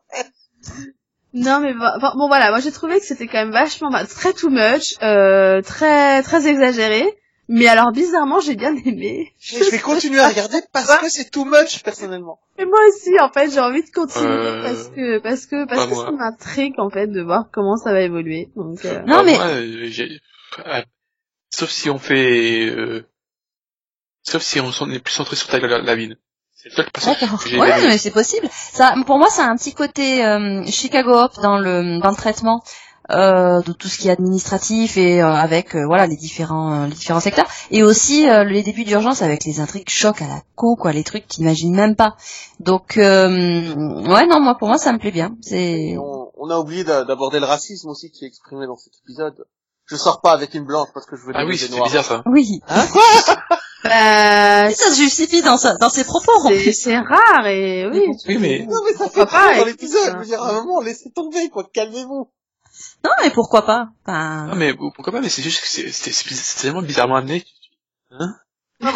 Non 1.33 1.61
mais 1.61 1.73
bon, 1.73 1.87
bon, 1.99 2.09
bon, 2.17 2.27
voilà, 2.27 2.49
moi 2.49 2.59
j'ai 2.59 2.71
trouvé 2.71 2.99
que 2.99 3.05
c'était 3.05 3.27
quand 3.27 3.37
même 3.37 3.51
vachement 3.51 3.89
bah, 3.89 4.05
très 4.05 4.33
too 4.33 4.49
much, 4.49 4.95
euh, 5.01 5.61
très 5.61 6.23
très 6.23 6.47
exagéré. 6.47 7.05
Mais 7.53 7.67
alors 7.67 7.91
bizarrement 7.91 8.39
j'ai 8.39 8.55
bien 8.55 8.73
aimé. 8.75 9.33
Mais 9.53 9.63
je 9.63 9.69
vais 9.71 9.79
continuer 9.79 10.19
à 10.19 10.29
regarder 10.29 10.59
parce 10.71 10.97
que 10.99 11.09
c'est 11.09 11.29
too 11.29 11.43
much, 11.43 11.83
personnellement. 11.83 12.39
Et 12.57 12.63
moi 12.65 12.79
aussi 12.87 13.19
en 13.19 13.29
fait 13.29 13.51
j'ai 13.51 13.59
envie 13.59 13.83
de 13.83 13.89
continuer 13.91 14.25
Euh, 14.25 14.63
parce 14.63 14.87
que 14.87 15.17
parce 15.19 15.45
que 15.47 15.65
parce 15.67 15.81
pas 15.81 15.87
que 15.87 15.93
moi. 15.93 16.05
ça 16.05 16.11
m'intrigue 16.11 16.75
en 16.79 16.89
fait 16.89 17.07
de 17.07 17.21
voir 17.21 17.49
comment 17.51 17.75
ça 17.75 17.91
va 17.91 18.01
évoluer. 18.01 18.49
Donc 18.55 18.85
euh, 18.85 19.01
Non, 19.05 19.23
mais- 19.25 19.35
moi, 19.35 19.47
euh, 19.47 20.81
sauf 21.49 21.69
si 21.69 21.89
on 21.89 21.99
fait, 21.99 22.67
euh, 22.67 23.05
sauf 24.23 24.41
si 24.41 24.59
on 24.61 24.71
est 24.89 24.99
plus 24.99 25.13
centré 25.13 25.35
sur 25.35 25.47
ta 25.49 25.59
la, 25.59 25.79
la 25.81 25.95
ville. 25.95 26.17
C'est 26.55 26.69
D'accord. 26.77 27.39
Ouais, 27.57 27.87
mais 27.87 27.97
c'est 27.97 28.11
possible. 28.11 28.47
Ça, 28.51 28.93
pour 29.07 29.17
moi, 29.17 29.29
ça 29.31 29.45
a 29.45 29.49
un 29.49 29.55
petit 29.57 29.73
côté 29.73 30.23
euh, 30.23 30.63
Chicago 30.67 31.11
Hop 31.11 31.31
dans 31.41 31.57
le 31.57 31.99
dans 31.99 32.11
le 32.11 32.15
traitement 32.15 32.61
euh, 32.63 32.67
de 33.11 33.71
tout 33.73 33.87
ce 33.87 33.97
qui 33.97 34.07
est 34.07 34.11
administratif 34.11 34.97
et 34.97 35.21
euh, 35.21 35.27
avec 35.33 35.75
euh, 35.75 35.85
voilà 35.85 36.07
les 36.07 36.15
différents 36.15 36.83
euh, 36.83 36.85
les 36.87 36.93
différents 36.93 37.19
secteurs 37.19 37.47
et 37.69 37.83
aussi 37.83 38.29
euh, 38.29 38.43
les 38.43 38.63
débuts 38.63 38.83
d'urgence 38.83 39.21
avec 39.21 39.43
les 39.45 39.59
intrigues 39.59 39.89
choc 39.89 40.21
à 40.21 40.27
la 40.27 40.41
con 40.55 40.75
quoi, 40.75 40.91
les 40.93 41.03
trucs 41.03 41.27
qu'ils 41.27 41.43
n'imaginent 41.43 41.75
même 41.75 41.95
pas. 41.95 42.15
Donc 42.59 42.97
euh, 42.97 43.29
ouais, 44.09 44.25
non, 44.27 44.39
moi 44.39 44.55
pour 44.57 44.67
moi 44.67 44.77
ça 44.77 44.93
me 44.93 44.97
plaît 44.99 45.11
bien. 45.11 45.35
C'est 45.41 45.95
on, 45.97 46.31
on 46.37 46.49
a 46.49 46.57
oublié 46.57 46.83
d'a- 46.83 47.03
d'aborder 47.03 47.39
le 47.39 47.45
racisme 47.45 47.89
aussi 47.89 48.11
qui 48.11 48.25
est 48.25 48.27
exprimé 48.27 48.65
dans 48.67 48.77
cet 48.77 48.93
épisode. 49.03 49.45
Je 49.85 49.95
sors 49.97 50.21
pas 50.21 50.31
avec 50.31 50.53
une 50.53 50.63
blanche 50.65 50.87
parce 50.93 51.05
que 51.05 51.15
je 51.17 51.23
veux 51.25 51.33
Ah 51.35 51.43
oui, 51.45 51.51
des 51.53 51.57
c'était 51.57 51.75
noirs. 51.75 51.87
bizarre 51.87 52.05
ça. 52.05 52.23
oui. 52.27 52.61
Hein, 52.69 52.85
bah, 53.83 54.69
ça 54.71 54.91
se 54.91 54.95
justifie 54.95 55.41
dans 55.41 55.57
sa, 55.57 55.75
dans 55.77 55.89
ses 55.89 56.03
propos. 56.03 56.31
en 56.43 56.49
c'est 56.49 56.55
plus. 56.63 56.73
c'est 56.73 56.97
rare 56.97 57.47
et 57.47 57.87
oui. 57.91 58.03
Oui, 58.27 58.37
mais 58.39 58.65
Non 58.69 58.77
mais 58.85 58.93
ça 58.93 59.09
fait 59.09 59.25
pas, 59.25 59.57
dans 59.57 59.65
l'épisode. 59.65 60.11
Je 60.13 60.17
veux 60.19 60.25
dire, 60.25 60.41
à 60.41 60.49
un 60.51 60.61
moment, 60.61 60.81
laissez 60.81 61.11
tomber, 61.11 61.49
quoi. 61.49 61.65
Calmez-vous. 61.73 62.29
Non, 63.03 63.11
mais 63.23 63.31
pourquoi 63.31 63.65
pas? 63.65 63.89
Enfin, 64.05 64.47
non 64.47 64.55
mais 64.55 64.73
pourquoi 64.73 65.11
pas, 65.11 65.21
mais 65.21 65.29
c'est 65.29 65.41
juste 65.41 65.61
que 65.61 65.67
c'est 65.67 66.61
tellement 66.61 66.81
bizarrement 66.81 67.15
amené. 67.15 67.45
Hein? 68.11 68.35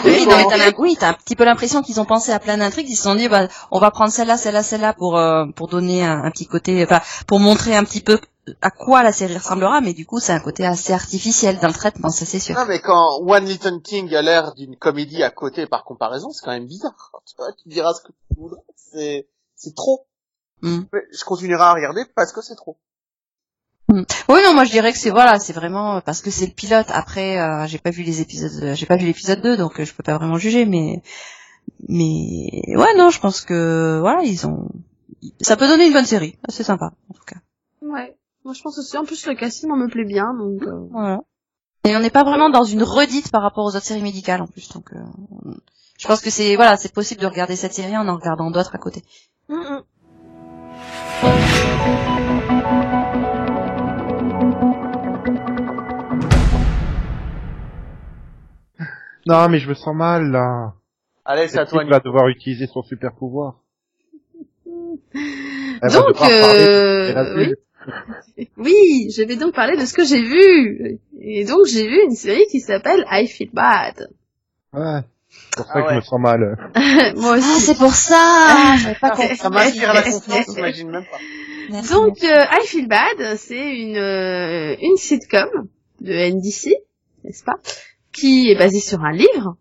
Oui, 0.04 0.26
non, 0.26 0.38
mais 0.38 0.46
t'as, 0.50 0.72
oui, 0.80 0.98
t'as 1.00 1.10
un 1.10 1.14
petit 1.14 1.36
peu 1.36 1.44
l'impression 1.44 1.84
qu'ils 1.84 2.00
ont 2.02 2.06
pensé 2.06 2.32
à 2.32 2.40
plein 2.40 2.58
d'intrigues. 2.58 2.90
Ils 2.90 2.96
se 2.96 3.04
sont 3.04 3.16
dit, 3.16 3.28
bah, 3.30 3.48
on 3.70 3.80
va 3.80 3.92
prendre 3.92 4.12
celle-là, 4.12 4.36
celle-là, 4.38 4.64
celle-là 4.64 4.94
pour 4.94 5.18
euh, 5.18 5.46
pour 5.56 5.68
donner 5.68 6.04
un, 6.04 6.24
un 6.24 6.32
petit 6.32 6.48
côté, 6.48 6.84
enfin, 6.84 7.02
pour 7.28 7.40
montrer 7.40 7.76
un 7.76 7.84
petit 7.84 8.02
peu 8.02 8.20
à 8.62 8.72
quoi 8.72 9.04
la 9.04 9.12
série 9.12 9.38
ressemblera. 9.38 9.82
Mais 9.82 9.94
du 9.94 10.06
coup, 10.08 10.20
c'est 10.20 10.34
un 10.34 10.40
côté 10.40 10.66
assez 10.66 10.92
artificiel 10.92 11.60
dans 11.60 11.68
le 11.68 11.74
traitement, 11.74 12.10
ça 12.10 12.26
c'est 12.26 12.40
sûr. 12.40 12.56
Non 12.56 12.66
mais 12.66 12.80
quand 12.80 13.20
One 13.22 13.46
Little 13.46 13.82
Thing 13.84 14.14
a 14.16 14.24
l'air 14.24 14.56
d'une 14.56 14.76
comédie 14.76 15.22
à 15.22 15.30
côté 15.30 15.68
par 15.68 15.84
comparaison, 15.84 16.32
c'est 16.32 16.44
quand 16.44 16.52
même 16.52 16.66
bizarre. 16.68 17.12
Tu 17.28 17.36
vois, 17.38 17.52
tu 17.54 17.70
diras 17.70 17.94
ce 17.94 18.02
que 18.02 18.12
tu 18.12 18.40
voudras. 18.40 18.62
C'est, 18.76 19.28
c'est 19.56 19.76
trop. 19.76 20.08
Mm. 20.62 20.82
Mais 20.94 21.02
je 21.12 21.24
continuerai 21.24 21.64
à 21.64 21.74
regarder 21.74 22.06
parce 22.16 22.32
que 22.32 22.42
c'est 22.42 22.56
trop. 22.56 22.80
Oui, 24.28 24.40
non, 24.44 24.54
moi 24.54 24.64
je 24.64 24.72
dirais 24.72 24.92
que 24.92 24.98
c'est 24.98 25.12
voilà, 25.12 25.40
c'est 25.40 25.54
vraiment 25.54 26.02
parce 26.02 26.22
que 26.22 26.32
c'est 26.32 26.48
le 26.48 26.52
pilote. 26.52 26.88
Après, 26.90 27.40
euh, 27.40 27.68
j'ai 27.68 27.78
pas 27.78 27.92
vu 27.92 28.04
les 28.04 28.22
épisodes, 28.22 28.52
euh, 28.64 28.76
j'ai 28.76 28.86
pas 28.88 28.96
vu 28.98 29.06
l'épisode 29.06 29.42
2, 29.42 29.56
donc 29.58 29.80
euh, 29.80 29.86
je 29.86 29.94
peux 29.94 30.04
pas 30.04 30.18
vraiment 30.18 30.38
juger. 30.38 30.66
Mais 30.66 31.02
mais 31.88 32.50
ouais, 32.76 32.96
non, 32.98 33.10
je 33.12 33.20
pense 33.20 33.42
que 33.42 34.00
voilà, 34.00 34.24
ils 34.24 34.48
ont, 34.48 34.70
ça 35.42 35.56
peut 35.58 35.68
donner 35.68 35.88
une 35.88 35.94
bonne 35.94 36.06
série. 36.06 36.38
C'est 36.50 36.64
sympa 36.64 36.92
en 37.10 37.14
tout 37.14 37.24
cas. 37.26 37.38
Ouais. 37.82 38.18
Moi, 38.44 38.54
je 38.54 38.62
pense 38.62 38.78
aussi. 38.78 38.98
En 38.98 39.06
plus, 39.06 39.26
le 39.28 39.34
casting, 39.36 39.70
on 39.72 39.76
me 39.76 39.88
plaît 39.90 40.06
bien, 40.06 40.34
donc. 40.34 40.62
euh, 40.64 40.88
Voilà. 40.92 41.20
Et 41.84 41.96
on 41.96 42.00
n'est 42.00 42.10
pas 42.12 42.24
vraiment 42.24 42.50
dans 42.50 42.64
une 42.64 42.84
redite 42.84 43.32
par 43.32 43.42
rapport 43.44 43.66
aux 43.66 43.76
autres 43.76 43.86
séries 43.86 44.02
médicales 44.02 44.42
en 44.42 44.48
plus. 44.48 44.70
Donc, 44.70 44.92
euh, 44.94 45.52
je 46.00 46.08
pense 46.08 46.22
que 46.22 46.30
c'est 46.32 46.56
voilà, 46.56 46.78
c'est 46.78 46.94
possible 46.94 47.22
de 47.22 47.28
regarder 47.28 47.56
cette 47.56 47.74
série 47.74 47.96
en 47.98 48.08
en 48.08 48.16
regardant 48.16 48.50
d'autres 48.52 48.74
à 48.76 48.80
côté. 48.80 49.04
hum, 49.50 49.60
hum. 51.24 52.25
Non, 59.26 59.50
mais 59.50 59.60
je 59.60 59.68
me 59.70 59.74
sens 59.74 59.96
mal, 59.96 60.30
là. 60.32 60.74
Allez, 61.26 61.48
c'est 61.48 61.60
à 61.60 61.66
toi. 61.66 61.82
fille 61.82 61.90
va 61.90 62.00
devoir 62.00 62.28
utiliser 62.28 62.68
son 62.68 62.84
super 62.84 63.14
pouvoir. 63.14 63.56
Elle 65.16 65.92
Donc, 65.92 66.22
euh, 66.22 67.36
oui. 67.38 67.54
Oui, 68.58 69.12
je 69.16 69.24
vais 69.24 69.36
donc 69.36 69.54
parler 69.54 69.78
de 69.78 69.86
ce 69.86 69.94
que 69.94 70.04
j'ai 70.06 70.22
vu. 70.22 71.00
Et 71.20 71.46
donc, 71.46 71.66
j'ai 71.68 71.88
vu 71.88 72.02
une 72.04 72.16
série 72.16 72.46
qui 72.52 72.60
s'appelle 72.60 73.06
I 73.12 73.28
Feel 73.28 73.50
Bad. 73.52 74.10
Ouais. 74.74 75.02
C'est 75.30 75.56
pour 75.58 75.66
ça 75.66 75.72
Ah 75.76 75.82
que 75.82 75.86
ouais. 75.88 75.92
je 75.92 75.96
me 75.98 76.02
sens 76.02 76.20
mal. 76.20 76.72
Moi 77.16 77.34
Ah, 77.34 77.38
aussi. 77.38 77.62
c'est 77.62 77.78
pour 77.78 77.94
ça. 77.94 78.76
Pas 79.02 79.16
Ah. 79.18 79.36
Ça 79.36 79.50
m'inspire 79.50 79.94
la 79.94 80.02
confiance, 80.04 80.56
j'imagine 80.56 80.90
même 80.92 81.04
pas. 81.04 81.18
Merci. 81.72 81.94
Donc, 81.94 82.24
euh, 82.24 82.44
I 82.52 82.66
Feel 82.68 82.88
Bad, 82.88 83.38
c'est 83.38 83.76
une, 83.76 83.98
euh, 83.98 84.76
une 84.82 84.98
sitcom 84.98 85.50
de 86.02 86.12
NBC, 86.14 86.76
n'est-ce 87.24 87.44
pas? 87.44 87.56
Qui 88.16 88.50
est 88.52 88.56
basée 88.58 88.80
sur 88.80 89.04
un 89.04 89.12
livre. 89.12 89.58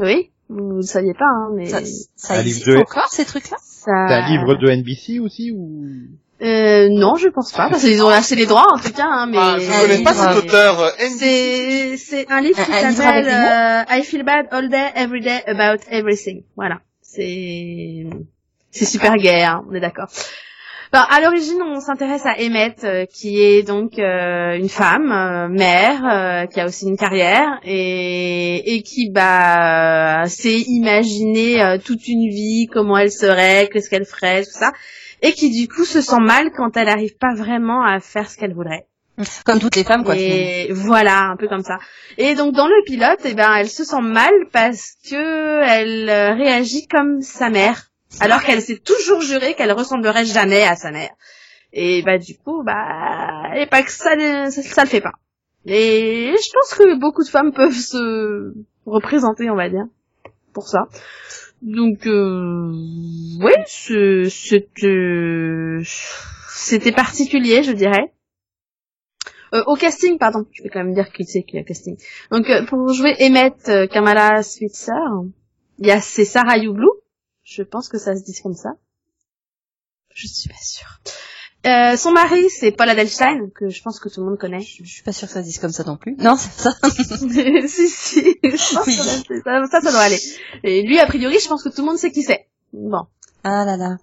Oui, 0.00 0.30
vous 0.48 0.78
ne 0.78 0.82
saviez 0.82 1.14
pas, 1.14 1.24
hein, 1.26 1.50
mais 1.54 1.66
ça, 1.66 2.40
existe 2.40 2.66
de- 2.68 2.76
encore 2.78 3.08
ces 3.08 3.24
trucs-là? 3.24 3.56
Ça... 3.62 4.06
C'est 4.08 4.14
un 4.14 4.28
livre 4.28 4.54
de 4.56 4.68
NBC 4.68 5.20
aussi 5.20 5.52
ou 5.52 5.84
Euh, 6.42 6.88
non, 6.90 7.14
je 7.14 7.28
pense 7.28 7.52
pas, 7.52 7.70
parce 7.70 7.82
qu'ils 7.84 8.02
ont 8.02 8.08
acheté 8.08 8.34
les 8.34 8.46
droits 8.46 8.66
en 8.72 8.78
tout 8.78 8.92
cas, 8.92 9.06
hein, 9.08 9.26
mais... 9.30 9.38
Ah, 9.40 9.56
je 9.60 9.82
connais 9.82 10.02
pas 10.02 10.14
cet 10.14 10.44
auteur. 10.44 10.80
euh, 10.80 10.90
NBC. 10.98 11.16
C'est 11.18 11.96
c'est 11.96 12.30
un 12.32 12.40
livre 12.40 12.58
qui 12.64 12.72
s'appelle 12.72 13.28
euh, 13.28 13.96
I 13.96 14.02
Feel 14.02 14.24
Bad 14.24 14.46
All 14.50 14.68
Day 14.68 14.90
Every 14.96 15.20
Day 15.20 15.42
About 15.46 15.84
Everything. 15.90 16.42
Voilà. 16.56 16.80
C'est 17.02 18.04
c'est 18.72 18.84
super 18.86 19.14
gay, 19.16 19.42
hein, 19.44 19.64
on 19.70 19.74
est 19.74 19.80
d'accord. 19.80 20.08
Enfin, 20.94 21.08
à 21.10 21.20
l'origine, 21.20 21.60
on 21.60 21.80
s'intéresse 21.80 22.24
à 22.24 22.36
Emmett, 22.40 22.84
euh, 22.84 23.04
qui 23.04 23.42
est 23.42 23.64
donc 23.64 23.98
euh, 23.98 24.56
une 24.56 24.68
femme, 24.68 25.10
euh, 25.10 25.48
mère, 25.48 26.04
euh, 26.06 26.46
qui 26.46 26.60
a 26.60 26.66
aussi 26.66 26.86
une 26.86 26.96
carrière 26.96 27.58
et, 27.64 28.76
et 28.76 28.82
qui 28.82 29.10
bah 29.10 30.22
s'est 30.28 30.60
imaginé 30.60 31.60
euh, 31.60 31.78
toute 31.84 32.06
une 32.06 32.28
vie, 32.28 32.68
comment 32.72 32.96
elle 32.96 33.10
serait, 33.10 33.68
qu'est-ce 33.72 33.90
qu'elle 33.90 34.04
ferait, 34.04 34.44
tout 34.44 34.56
ça, 34.56 34.70
et 35.20 35.32
qui 35.32 35.50
du 35.50 35.66
coup 35.66 35.84
se 35.84 36.00
sent 36.00 36.20
mal 36.20 36.52
quand 36.56 36.76
elle 36.76 36.86
n'arrive 36.86 37.16
pas 37.18 37.34
vraiment 37.34 37.84
à 37.84 37.98
faire 37.98 38.30
ce 38.30 38.36
qu'elle 38.36 38.54
voudrait. 38.54 38.86
Comme 39.44 39.58
toutes 39.58 39.74
les 39.74 39.82
femmes, 39.82 40.04
quoi. 40.04 40.14
Et 40.16 40.68
voilà, 40.70 41.22
un 41.22 41.36
peu 41.36 41.48
comme 41.48 41.64
ça. 41.64 41.78
Et 42.18 42.36
donc 42.36 42.54
dans 42.54 42.68
le 42.68 42.84
pilote, 42.86 43.18
eh 43.24 43.34
ben, 43.34 43.52
elle 43.52 43.68
se 43.68 43.82
sent 43.82 44.00
mal 44.00 44.32
parce 44.52 44.92
que 45.10 45.60
elle 45.64 46.08
euh, 46.08 46.34
réagit 46.34 46.86
comme 46.86 47.20
sa 47.20 47.50
mère, 47.50 47.90
alors 48.20 48.42
qu'elle 48.42 48.62
s'est 48.62 48.78
toujours 48.78 49.20
juré 49.20 49.54
qu'elle 49.54 49.72
ressemblerait 49.72 50.24
jamais 50.24 50.62
à 50.62 50.76
sa 50.76 50.90
mère. 50.90 51.10
Et 51.72 52.02
bah 52.02 52.18
du 52.18 52.36
coup, 52.38 52.62
bah, 52.64 53.50
et 53.56 53.66
pas 53.66 53.82
que 53.82 53.90
ça, 53.90 54.14
ne- 54.16 54.50
ça, 54.50 54.62
ça 54.62 54.82
le 54.84 54.88
fait 54.88 55.00
pas. 55.00 55.12
Et 55.66 56.32
je 56.32 56.50
pense 56.52 56.74
que 56.78 56.98
beaucoup 56.98 57.24
de 57.24 57.28
femmes 57.28 57.52
peuvent 57.52 57.72
se 57.72 58.52
représenter, 58.86 59.50
on 59.50 59.56
va 59.56 59.68
dire, 59.68 59.86
pour 60.52 60.68
ça. 60.68 60.86
Donc, 61.62 62.06
euh, 62.06 62.70
ouais, 63.40 63.64
ce- 63.66 64.28
c'était, 64.28 65.78
c'était 66.48 66.92
particulier, 66.92 67.62
je 67.62 67.72
dirais. 67.72 68.12
Euh, 69.54 69.62
au 69.66 69.74
casting, 69.76 70.18
pardon, 70.18 70.46
je 70.52 70.62
vais 70.62 70.68
quand 70.68 70.82
même 70.84 70.94
dire 70.94 71.10
qui 71.12 71.24
c'est 71.24 71.42
qui 71.44 71.56
est 71.56 71.60
au 71.62 71.64
casting. 71.64 71.96
Donc 72.30 72.50
euh, 72.50 72.64
pour 72.66 72.92
jouer 72.92 73.14
Emmett 73.20 73.68
euh, 73.68 73.86
Kamala 73.86 74.42
Switzer, 74.42 74.92
il 75.78 75.86
y 75.86 75.90
a 75.92 76.00
c'est 76.00 76.24
Sarah. 76.24 76.56
Je 77.44 77.62
pense 77.62 77.88
que 77.88 77.98
ça 77.98 78.16
se 78.16 78.24
dit 78.24 78.34
comme 78.42 78.54
ça. 78.54 78.70
Je 80.14 80.26
suis 80.26 80.48
pas 80.48 80.54
sûre. 80.62 81.00
Euh, 81.66 81.96
son 81.96 82.12
mari, 82.12 82.48
c'est 82.50 82.72
Paul 82.72 82.88
Adelstein, 82.88 83.48
que 83.54 83.68
je 83.68 83.82
pense 83.82 83.98
que 83.98 84.08
tout 84.08 84.20
le 84.20 84.26
monde 84.28 84.38
connaît. 84.38 84.60
Je 84.60 84.84
suis 84.84 85.02
pas 85.02 85.12
sûre 85.12 85.28
que 85.28 85.34
ça 85.34 85.40
se 85.40 85.46
dise 85.46 85.58
comme 85.58 85.72
ça 85.72 85.82
non 85.84 85.96
plus. 85.96 86.14
Non, 86.18 86.36
c'est 86.36 86.50
ça. 86.50 86.72
si, 87.68 87.88
si, 87.88 88.36
je 88.42 88.74
pense 88.74 88.86
Oui. 88.86 89.24
que 89.28 89.42
ça, 89.42 89.62
ça, 89.70 89.80
ça 89.80 89.90
doit 89.90 90.00
aller. 90.00 90.18
Et 90.62 90.82
lui, 90.82 90.98
a 90.98 91.06
priori, 91.06 91.38
je 91.42 91.48
pense 91.48 91.62
que 91.62 91.70
tout 91.70 91.80
le 91.80 91.86
monde 91.86 91.96
sait 91.98 92.12
qui 92.12 92.22
c'est. 92.22 92.46
Bon. 92.72 93.06
Ah 93.44 93.64
là 93.64 93.76
là. 93.76 93.96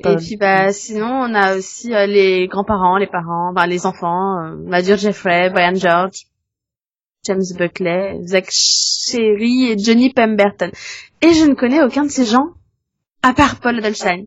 Et 0.00 0.14
puis 0.14 0.36
bah 0.36 0.72
sinon 0.72 1.08
on 1.08 1.34
a 1.34 1.56
aussi 1.56 1.92
euh, 1.92 2.06
les 2.06 2.46
grands-parents, 2.46 2.98
les 2.98 3.08
parents, 3.08 3.50
enfin 3.50 3.66
les 3.66 3.84
enfants, 3.84 4.38
euh, 4.44 4.54
Madur 4.54 4.96
Jeffrey, 4.96 5.50
Brian 5.50 5.74
George, 5.74 6.28
James 7.26 7.42
Buckley, 7.58 8.20
Zach 8.24 8.46
Sherry 8.48 9.72
et 9.72 9.76
Johnny 9.78 10.12
Pemberton. 10.12 10.70
Et 11.20 11.34
je 11.34 11.44
ne 11.46 11.54
connais 11.54 11.82
aucun 11.82 12.04
de 12.04 12.10
ces 12.10 12.26
gens 12.26 12.50
à 13.22 13.32
part 13.34 13.60
Paul 13.60 13.78
Adelstein. 13.78 14.24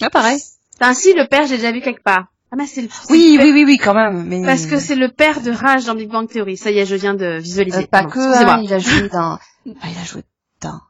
Ah, 0.00 0.10
pareil. 0.10 0.40
Enfin 0.80 0.94
si 0.94 1.12
le 1.14 1.26
père 1.28 1.46
j'ai 1.46 1.56
déjà 1.56 1.72
vu 1.72 1.80
quelque 1.80 2.02
part. 2.02 2.26
Ah 2.50 2.56
mais 2.56 2.66
c'est 2.66 2.82
le 2.82 2.88
Oui, 3.08 3.36
le 3.38 3.44
oui, 3.44 3.52
oui, 3.52 3.64
oui, 3.64 3.78
quand 3.78 3.94
même. 3.94 4.24
Mais 4.26 4.42
Parce 4.42 4.66
que 4.66 4.78
c'est 4.78 4.96
le 4.96 5.08
père 5.08 5.40
de 5.40 5.50
Rage 5.50 5.86
dans 5.86 5.94
Big 5.94 6.10
Bang 6.10 6.28
Theory. 6.28 6.56
Ça 6.56 6.70
y 6.70 6.78
est, 6.78 6.84
je 6.86 6.96
viens 6.96 7.14
de 7.14 7.38
visualiser. 7.38 7.84
Euh, 7.84 7.86
pas 7.86 8.04
que. 8.04 8.18
hein, 8.18 8.60
il 8.62 8.72
a 8.74 8.78
joué 8.78 9.08
dans. 9.12 9.38
Ah, 9.80 9.88
il 9.90 9.98
a 9.98 10.04
joué 10.04 10.22
dans. 10.60 10.80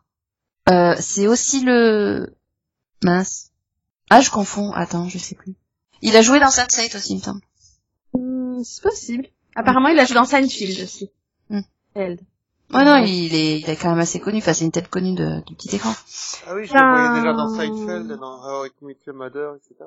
Euh, 0.68 0.96
c'est 0.98 1.28
aussi 1.28 1.62
le. 1.64 2.34
Mince. 3.04 3.50
Ah, 4.10 4.20
je 4.20 4.30
confonds. 4.30 4.72
Attends, 4.72 5.08
je 5.08 5.18
sais 5.18 5.36
plus. 5.36 5.54
Il 6.00 6.16
a 6.16 6.22
joué 6.22 6.40
dans 6.40 6.50
Sunset 6.50 6.96
aussi, 6.96 7.12
il 7.12 7.16
me 7.18 7.22
semble. 7.22 7.40
Hmm, 8.14 8.62
c'est 8.64 8.82
possible. 8.82 9.26
Apparemment 9.54 9.88
il 9.88 9.98
a 10.00 10.04
joué 10.04 10.14
dans 10.14 10.24
Seinfeld 10.24 10.82
aussi. 10.82 11.10
Hmm. 11.48 11.60
Elle. 11.94 12.18
Ouais, 12.72 12.84
non, 12.84 12.96
il 13.04 13.34
est, 13.34 13.60
il 13.60 13.68
est 13.70 13.76
quand 13.76 13.90
même 13.90 13.98
assez 13.98 14.18
connu. 14.20 14.38
Enfin, 14.38 14.52
c'est 14.54 14.64
une 14.64 14.70
tête 14.72 14.88
connue 14.88 15.14
de, 15.14 15.44
du 15.44 15.54
petit 15.54 15.74
écran. 15.76 15.92
Ah 16.46 16.54
oui, 16.54 16.64
je 16.66 16.72
le 16.74 16.80
voyais 16.80 17.20
déjà 17.20 17.32
dans 17.32 17.48
Seinfeld, 17.48 18.18
dans 18.18 18.40
How 18.42 18.66
I 18.66 18.70
Met 18.82 18.96
Your 19.06 19.16
Mother, 19.16 19.54
etc. 19.56 19.84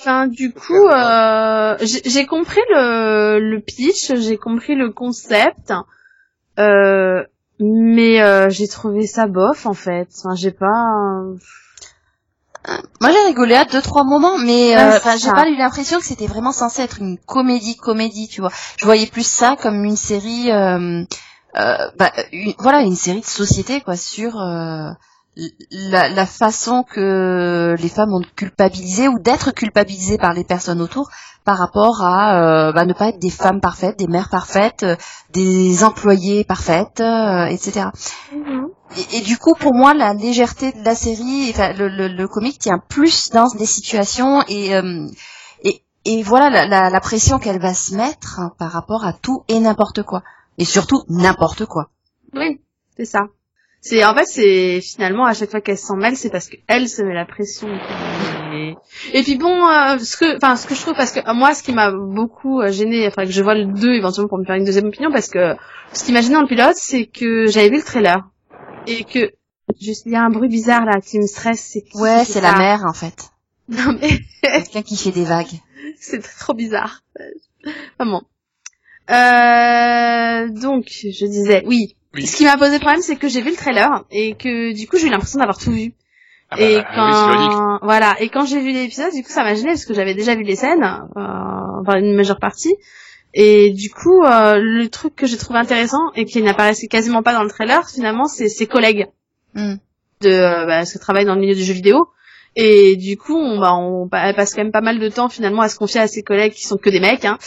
Enfin, 0.00 0.28
du 0.28 0.52
coup, 0.52 0.86
euh, 0.88 1.76
j'ai 1.80 2.00
j'ai 2.08 2.26
compris 2.26 2.60
le, 2.70 3.40
le 3.40 3.60
pitch, 3.60 4.14
j'ai 4.14 4.36
compris 4.36 4.76
le 4.76 4.90
concept, 4.92 5.72
euh, 6.60 7.24
mais 7.58 8.22
euh, 8.22 8.48
j'ai 8.50 8.68
trouvé 8.68 9.06
ça 9.06 9.26
bof 9.26 9.66
en 9.66 9.74
fait. 9.74 10.08
Enfin, 10.16 10.36
j'ai 10.36 10.52
pas. 10.52 11.22
Moi, 13.00 13.10
j'ai 13.10 13.26
rigolé 13.26 13.54
à 13.56 13.64
deux, 13.64 13.82
trois 13.82 14.04
moments, 14.04 14.38
mais 14.38 14.74
Ouais, 14.76 14.82
euh, 14.94 14.98
j'ai 15.18 15.30
pas 15.32 15.48
eu 15.48 15.56
l'impression 15.56 15.98
que 15.98 16.04
c'était 16.04 16.26
vraiment 16.28 16.52
censé 16.52 16.82
être 16.82 16.98
une 17.00 17.18
comédie, 17.18 17.76
comédie, 17.76 18.28
tu 18.28 18.40
vois. 18.40 18.50
Je 18.76 18.84
voyais 18.84 19.06
plus 19.06 19.26
ça 19.26 19.56
comme 19.60 19.84
une 19.84 19.96
série, 19.96 20.50
euh, 20.52 21.02
euh, 21.58 21.76
bah, 21.98 22.12
une- 22.32 22.54
voilà, 22.58 22.82
une 22.82 22.94
série 22.96 23.20
de 23.20 23.26
société, 23.26 23.80
quoi, 23.80 23.96
sur 23.96 24.40
euh, 24.40 24.90
la, 25.70 26.08
la 26.10 26.26
façon 26.26 26.84
que 26.84 27.74
les 27.78 27.88
femmes 27.88 28.12
ont 28.12 28.20
de 28.20 28.26
culpabiliser 28.36 29.08
ou 29.08 29.18
d'être 29.18 29.50
culpabilisées 29.52 30.18
par 30.18 30.32
les 30.34 30.44
personnes 30.44 30.80
autour 30.80 31.08
par 31.44 31.58
rapport 31.58 32.04
à 32.04 32.40
euh, 32.68 32.72
bah, 32.72 32.84
ne 32.84 32.92
pas 32.92 33.08
être 33.08 33.18
des 33.18 33.30
femmes 33.30 33.60
parfaites, 33.60 33.98
des 33.98 34.06
mères 34.06 34.28
parfaites, 34.28 34.86
des 35.32 35.82
employées 35.82 36.44
parfaites, 36.44 37.00
euh, 37.00 37.46
etc. 37.46 37.86
Et, 39.12 39.20
du 39.20 39.38
coup, 39.38 39.54
pour 39.58 39.74
moi, 39.74 39.94
la 39.94 40.12
légèreté 40.14 40.72
de 40.72 40.84
la 40.84 40.94
série, 40.94 41.50
enfin, 41.50 41.72
le, 41.72 41.88
le, 41.88 42.08
le 42.08 42.28
comique 42.28 42.58
tient 42.58 42.78
plus 42.78 43.30
dans 43.30 43.48
des 43.56 43.66
situations 43.66 44.42
et 44.48 44.74
euh, 44.74 45.06
et, 45.62 45.82
et 46.04 46.22
voilà 46.22 46.50
la, 46.50 46.66
la, 46.66 46.90
la 46.90 47.00
pression 47.00 47.38
qu'elle 47.38 47.60
va 47.60 47.74
se 47.74 47.94
mettre 47.94 48.40
par 48.58 48.70
rapport 48.70 49.06
à 49.06 49.12
tout 49.12 49.44
et 49.48 49.60
n'importe 49.60 50.02
quoi, 50.02 50.22
et 50.58 50.64
surtout 50.64 51.02
n'importe 51.08 51.64
quoi. 51.64 51.90
Oui, 52.34 52.60
c'est 52.96 53.04
ça. 53.04 53.20
C'est 53.80 54.04
en 54.04 54.14
fait 54.14 54.26
c'est 54.26 54.80
finalement 54.80 55.24
à 55.24 55.34
chaque 55.34 55.50
fois 55.50 55.60
qu'elle 55.60 55.78
se 55.78 55.86
sent 55.86 55.96
mal, 55.96 56.14
c'est 56.16 56.30
parce 56.30 56.48
qu'elle 56.48 56.88
se 56.88 57.02
met 57.02 57.14
la 57.14 57.24
pression. 57.24 57.68
Et, 58.54 58.74
et 59.14 59.22
puis 59.22 59.38
bon, 59.38 59.66
euh, 59.66 59.98
ce 59.98 60.16
que, 60.16 60.36
enfin 60.36 60.56
ce 60.56 60.66
que 60.66 60.74
je 60.74 60.82
trouve 60.82 60.94
parce 60.94 61.12
que 61.12 61.20
moi, 61.34 61.54
ce 61.54 61.62
qui 61.62 61.72
m'a 61.72 61.90
beaucoup 61.90 62.60
euh, 62.60 62.70
gêné, 62.70 63.06
enfin 63.06 63.24
que 63.24 63.32
je 63.32 63.42
vois 63.42 63.54
le 63.54 63.64
2 63.64 63.94
éventuellement 63.94 64.28
pour 64.28 64.38
me 64.38 64.44
faire 64.44 64.56
une 64.56 64.64
deuxième 64.64 64.86
opinion, 64.86 65.10
parce 65.10 65.28
que 65.28 65.56
ce 65.94 66.04
qui 66.04 66.12
m'a 66.12 66.20
gêné 66.20 66.34
dans 66.34 66.42
le 66.42 66.46
pilote, 66.46 66.76
c'est 66.76 67.06
que 67.06 67.46
j'avais 67.46 67.70
vu 67.70 67.76
le 67.78 67.82
trailer 67.82 68.22
et 68.86 69.04
que 69.04 69.32
juste 69.80 70.04
il 70.06 70.12
y 70.12 70.16
a 70.16 70.22
un 70.22 70.30
bruit 70.30 70.48
bizarre 70.48 70.84
là 70.84 71.00
qui 71.00 71.18
me 71.18 71.26
stresse. 71.26 71.60
C'est 71.60 71.84
Ouais, 71.94 72.24
c'est 72.24 72.40
la 72.40 72.56
mère 72.56 72.84
en 72.86 72.92
fait, 72.92 73.30
Non 73.68 73.96
mais 74.00 74.20
quelqu'un 74.42 74.82
qui 74.82 74.96
fait 74.96 75.12
des 75.12 75.24
vagues. 75.24 75.60
c'est 76.00 76.20
trop 76.20 76.54
bizarre. 76.54 77.02
Enfin 77.98 78.10
bon. 78.10 78.22
Euh, 79.10 80.48
donc, 80.48 80.86
je 80.88 81.26
disais, 81.26 81.62
oui. 81.66 81.96
Oui. 82.14 82.26
Ce 82.26 82.36
qui 82.36 82.44
m'a 82.44 82.58
posé 82.58 82.78
problème, 82.78 83.00
c'est 83.00 83.16
que 83.16 83.28
j'ai 83.28 83.40
vu 83.40 83.50
le 83.50 83.56
trailer 83.56 84.04
et 84.10 84.34
que 84.34 84.74
du 84.74 84.86
coup, 84.86 84.98
j'ai 84.98 85.06
eu 85.06 85.10
l'impression 85.10 85.38
d'avoir 85.38 85.58
tout 85.58 85.72
vu. 85.72 85.94
Ah 86.50 86.56
bah, 86.56 86.62
et 86.62 86.76
oui, 86.76 86.82
quand, 86.94 87.78
voilà, 87.82 88.14
et 88.20 88.28
quand 88.28 88.44
j'ai 88.44 88.60
vu 88.60 88.72
l'épisode, 88.72 89.12
du 89.14 89.22
coup, 89.22 89.30
ça 89.30 89.42
m'a 89.42 89.54
gêné 89.54 89.68
parce 89.68 89.86
que 89.86 89.94
j'avais 89.94 90.14
déjà 90.14 90.34
vu 90.34 90.42
les 90.42 90.56
scènes, 90.56 90.82
euh, 90.84 91.80
enfin 91.80 91.98
une 91.98 92.14
majeure 92.14 92.38
partie. 92.38 92.76
Et 93.34 93.70
du 93.70 93.90
coup, 93.90 94.22
euh, 94.24 94.58
le 94.60 94.88
truc 94.88 95.14
que 95.16 95.26
j'ai 95.26 95.36
trouvé 95.38 95.58
intéressant 95.58 96.12
et 96.14 96.24
qui 96.24 96.42
n'apparaissait 96.42 96.86
quasiment 96.88 97.22
pas 97.22 97.32
dans 97.32 97.42
le 97.44 97.48
trailer, 97.50 97.88
finalement, 97.88 98.26
c'est 98.26 98.48
ses 98.48 98.66
collègues 98.66 99.06
Hmm. 99.54 99.74
de, 100.22 100.30
euh, 100.30 100.66
bah, 100.66 100.84
ce 100.86 100.98
travail 100.98 101.24
dans 101.26 101.34
le 101.34 101.40
milieu 101.40 101.54
du 101.54 101.62
jeu 101.62 101.74
vidéo 101.74 102.08
Et 102.56 102.96
du 102.96 103.16
coup, 103.18 103.36
on, 103.36 103.58
bah, 103.58 103.74
on 103.74 104.08
elle 104.12 104.34
passe 104.34 104.54
quand 104.54 104.62
même 104.62 104.72
pas 104.72 104.80
mal 104.82 104.98
de 104.98 105.08
temps 105.08 105.28
finalement 105.30 105.62
à 105.62 105.68
se 105.68 105.76
confier 105.78 106.00
à 106.00 106.06
ses 106.06 106.22
collègues 106.22 106.52
qui 106.52 106.66
sont 106.66 106.76
que 106.78 106.90
des 106.90 107.00
mecs, 107.00 107.24
hein, 107.24 107.38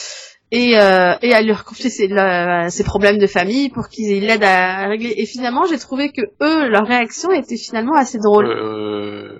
et, 0.51 0.77
euh, 0.79 1.13
et 1.21 1.33
à 1.33 1.41
leur 1.41 1.63
confier 1.65 1.89
ses, 1.89 2.07
la- 2.07 2.69
ses 2.69 2.83
problèmes 2.83 3.17
de 3.19 3.27
famille 3.27 3.69
pour 3.69 3.88
qu'ils 3.89 4.25
l'aident 4.25 4.43
à 4.43 4.88
régler. 4.88 5.13
Et 5.17 5.25
finalement, 5.25 5.65
j'ai 5.65 5.77
trouvé 5.79 6.11
que 6.11 6.21
eux, 6.41 6.67
leur 6.69 6.86
réaction 6.88 7.31
était 7.31 7.57
finalement 7.57 7.95
assez 7.95 8.17
drôle. 8.19 8.47
Euh, 8.47 9.39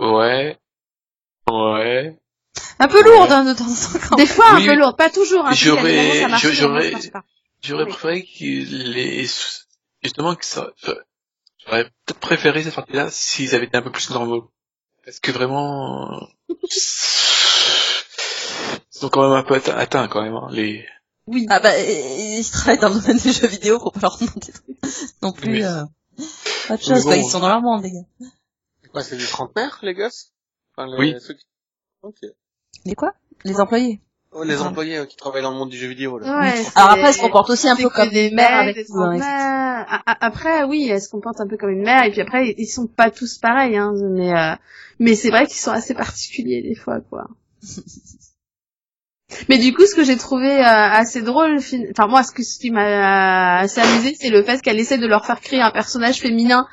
ouais. 0.00 0.56
Ouais. 1.50 2.16
Un 2.78 2.88
peu 2.88 3.02
lourde 3.02 3.30
hein, 3.32 3.44
de 3.44 3.52
temps 3.54 3.64
en 3.64 3.74
temps. 3.98 4.06
quand 4.10 4.16
Des 4.16 4.26
fois 4.26 4.50
un 4.50 4.60
peu 4.64 4.70
oui. 4.70 4.76
lourd, 4.76 4.96
pas 4.96 5.10
toujours. 5.10 5.46
Hein, 5.46 5.52
J'aurais- 5.54 6.26
j'aurais- 6.52 6.90
pas. 7.10 7.22
J'aurais 7.62 7.84
Oui. 7.84 7.90
préféré 7.90 8.24
qu'il 8.24 8.92
les, 8.92 9.26
justement 10.02 10.34
que 10.34 10.44
ça, 10.44 10.70
j'aurais 11.64 11.84
peut-être 12.04 12.18
préféré 12.20 12.62
cette 12.64 12.74
partie-là 12.74 13.08
s'ils 13.10 13.54
avaient 13.54 13.66
été 13.66 13.76
un 13.76 13.82
peu 13.82 13.92
plus 13.92 14.10
normaux. 14.10 14.50
Parce 15.04 15.20
que 15.20 15.30
vraiment, 15.30 16.26
ils 16.48 16.56
sont 18.90 19.08
quand 19.08 19.22
même 19.22 19.32
un 19.38 19.44
peu 19.44 19.54
atteints, 19.54 19.76
atteints 19.76 20.08
quand 20.08 20.22
même, 20.22 20.34
hein, 20.34 20.48
les, 20.50 20.84
Oui. 21.26 21.46
Ah 21.50 21.60
bah, 21.60 21.78
ils 21.78 22.44
travaillent 22.50 22.78
dans 22.80 22.88
le 22.88 23.00
domaine 23.00 23.18
des 23.18 23.32
jeux 23.32 23.46
vidéo, 23.46 23.78
faut 23.78 23.90
pas 23.90 24.00
leur 24.00 24.18
demander 24.18 24.40
des 24.46 24.52
trucs 24.52 24.76
non 25.22 25.32
plus. 25.32 25.52
Oui. 25.52 25.62
Euh, 25.64 25.84
pas 26.68 26.76
de 26.76 26.82
Mais 26.82 26.94
choses, 26.94 27.02
quoi. 27.04 27.14
bon. 27.14 27.20
Ils 27.26 27.30
sont 27.30 27.40
dans 27.40 27.48
leur 27.48 27.62
monde, 27.62 27.82
les 27.84 27.92
gars. 27.92 28.28
Quoi, 28.90 29.02
c'est 29.02 29.16
des 29.16 29.26
trentenaires, 29.26 29.78
les 29.82 29.94
gosses? 29.94 30.32
Enfin, 30.76 30.88
les, 30.90 30.98
Oui. 30.98 31.14
ceux 31.20 31.34
qui... 31.34 31.44
Ok. 32.02 32.16
Mais 32.86 32.94
quoi? 32.94 33.12
Les 33.44 33.60
employés. 33.60 34.00
Oh, 34.34 34.44
les 34.44 34.62
Ah. 34.62 34.68
employés 34.68 34.96
euh, 34.98 35.04
qui 35.04 35.16
travaillent 35.16 35.42
dans 35.42 35.50
le 35.52 35.58
monde 35.58 35.68
du 35.68 35.76
jeu 35.76 35.88
vidéo, 35.88 36.18
là. 36.18 36.40
Ouais, 36.40 36.64
Alors 36.74 36.90
après, 36.92 37.10
ils 37.10 37.14
se 37.14 37.20
comportent 37.20 37.50
aussi 37.50 37.68
un 37.68 37.76
peu 37.76 37.88
comme 37.90 38.08
des 38.08 38.30
mères 38.30 38.60
avec 38.60 38.76
des 38.76 38.86
hein, 38.90 39.84
Après, 40.20 40.64
oui, 40.64 40.88
elles 40.90 41.02
se 41.02 41.10
comportent 41.10 41.40
un 41.40 41.46
peu 41.46 41.56
comme 41.58 41.70
une 41.70 41.82
mère, 41.82 42.04
et 42.04 42.10
puis 42.10 42.20
après, 42.22 42.54
ils 42.56 42.66
sont 42.66 42.86
pas 42.86 43.10
tous 43.10 43.36
pareils, 43.38 43.76
hein, 43.76 43.92
mais 44.10 44.32
euh, 44.34 44.54
mais 44.98 45.14
c'est 45.16 45.28
vrai 45.30 45.46
qu'ils 45.46 45.58
sont 45.60 45.70
assez 45.72 45.92
particuliers 45.94 46.62
des 46.62 46.74
fois, 46.74 47.00
quoi. 47.10 47.26
mais 49.48 49.58
du 49.58 49.74
coup, 49.74 49.84
ce 49.86 49.94
que 49.94 50.04
j'ai 50.04 50.16
trouvé 50.16 50.50
euh, 50.50 50.64
assez 50.64 51.20
drôle, 51.22 51.60
fin- 51.60 51.84
enfin 51.90 52.06
moi, 52.06 52.22
ce, 52.22 52.32
que, 52.32 52.42
ce 52.42 52.58
qui 52.58 52.70
m'a 52.70 53.58
assez 53.58 53.80
amusé, 53.80 54.14
c'est 54.18 54.30
le 54.30 54.42
fait 54.42 54.60
qu'elle 54.62 54.78
essaie 54.80 54.98
de 54.98 55.06
leur 55.06 55.26
faire 55.26 55.40
créer 55.40 55.60
un 55.60 55.70
personnage 55.70 56.20
féminin 56.20 56.66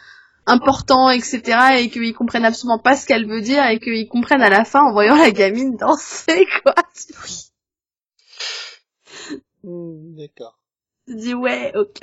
important, 0.50 1.10
etc., 1.10 1.80
et 1.80 1.90
qu'ils 1.90 2.14
comprennent 2.14 2.46
absolument 2.46 2.80
pas 2.80 2.96
ce 2.96 3.06
qu'elle 3.06 3.28
veut 3.28 3.42
dire, 3.42 3.66
et 3.68 3.80
qu'ils 3.80 4.08
comprennent 4.08 4.42
à 4.42 4.50
la 4.50 4.66
fin 4.66 4.82
en 4.82 4.92
voyant 4.92 5.16
la 5.16 5.32
gamine 5.32 5.76
danser, 5.78 6.48
quoi. 6.64 6.76
Hmm, 9.64 10.16
D'accord. 10.16 10.60
Tu 11.08 11.14
te 11.16 11.20
dis 11.20 11.34
ouais, 11.34 11.74
ok. 11.76 12.02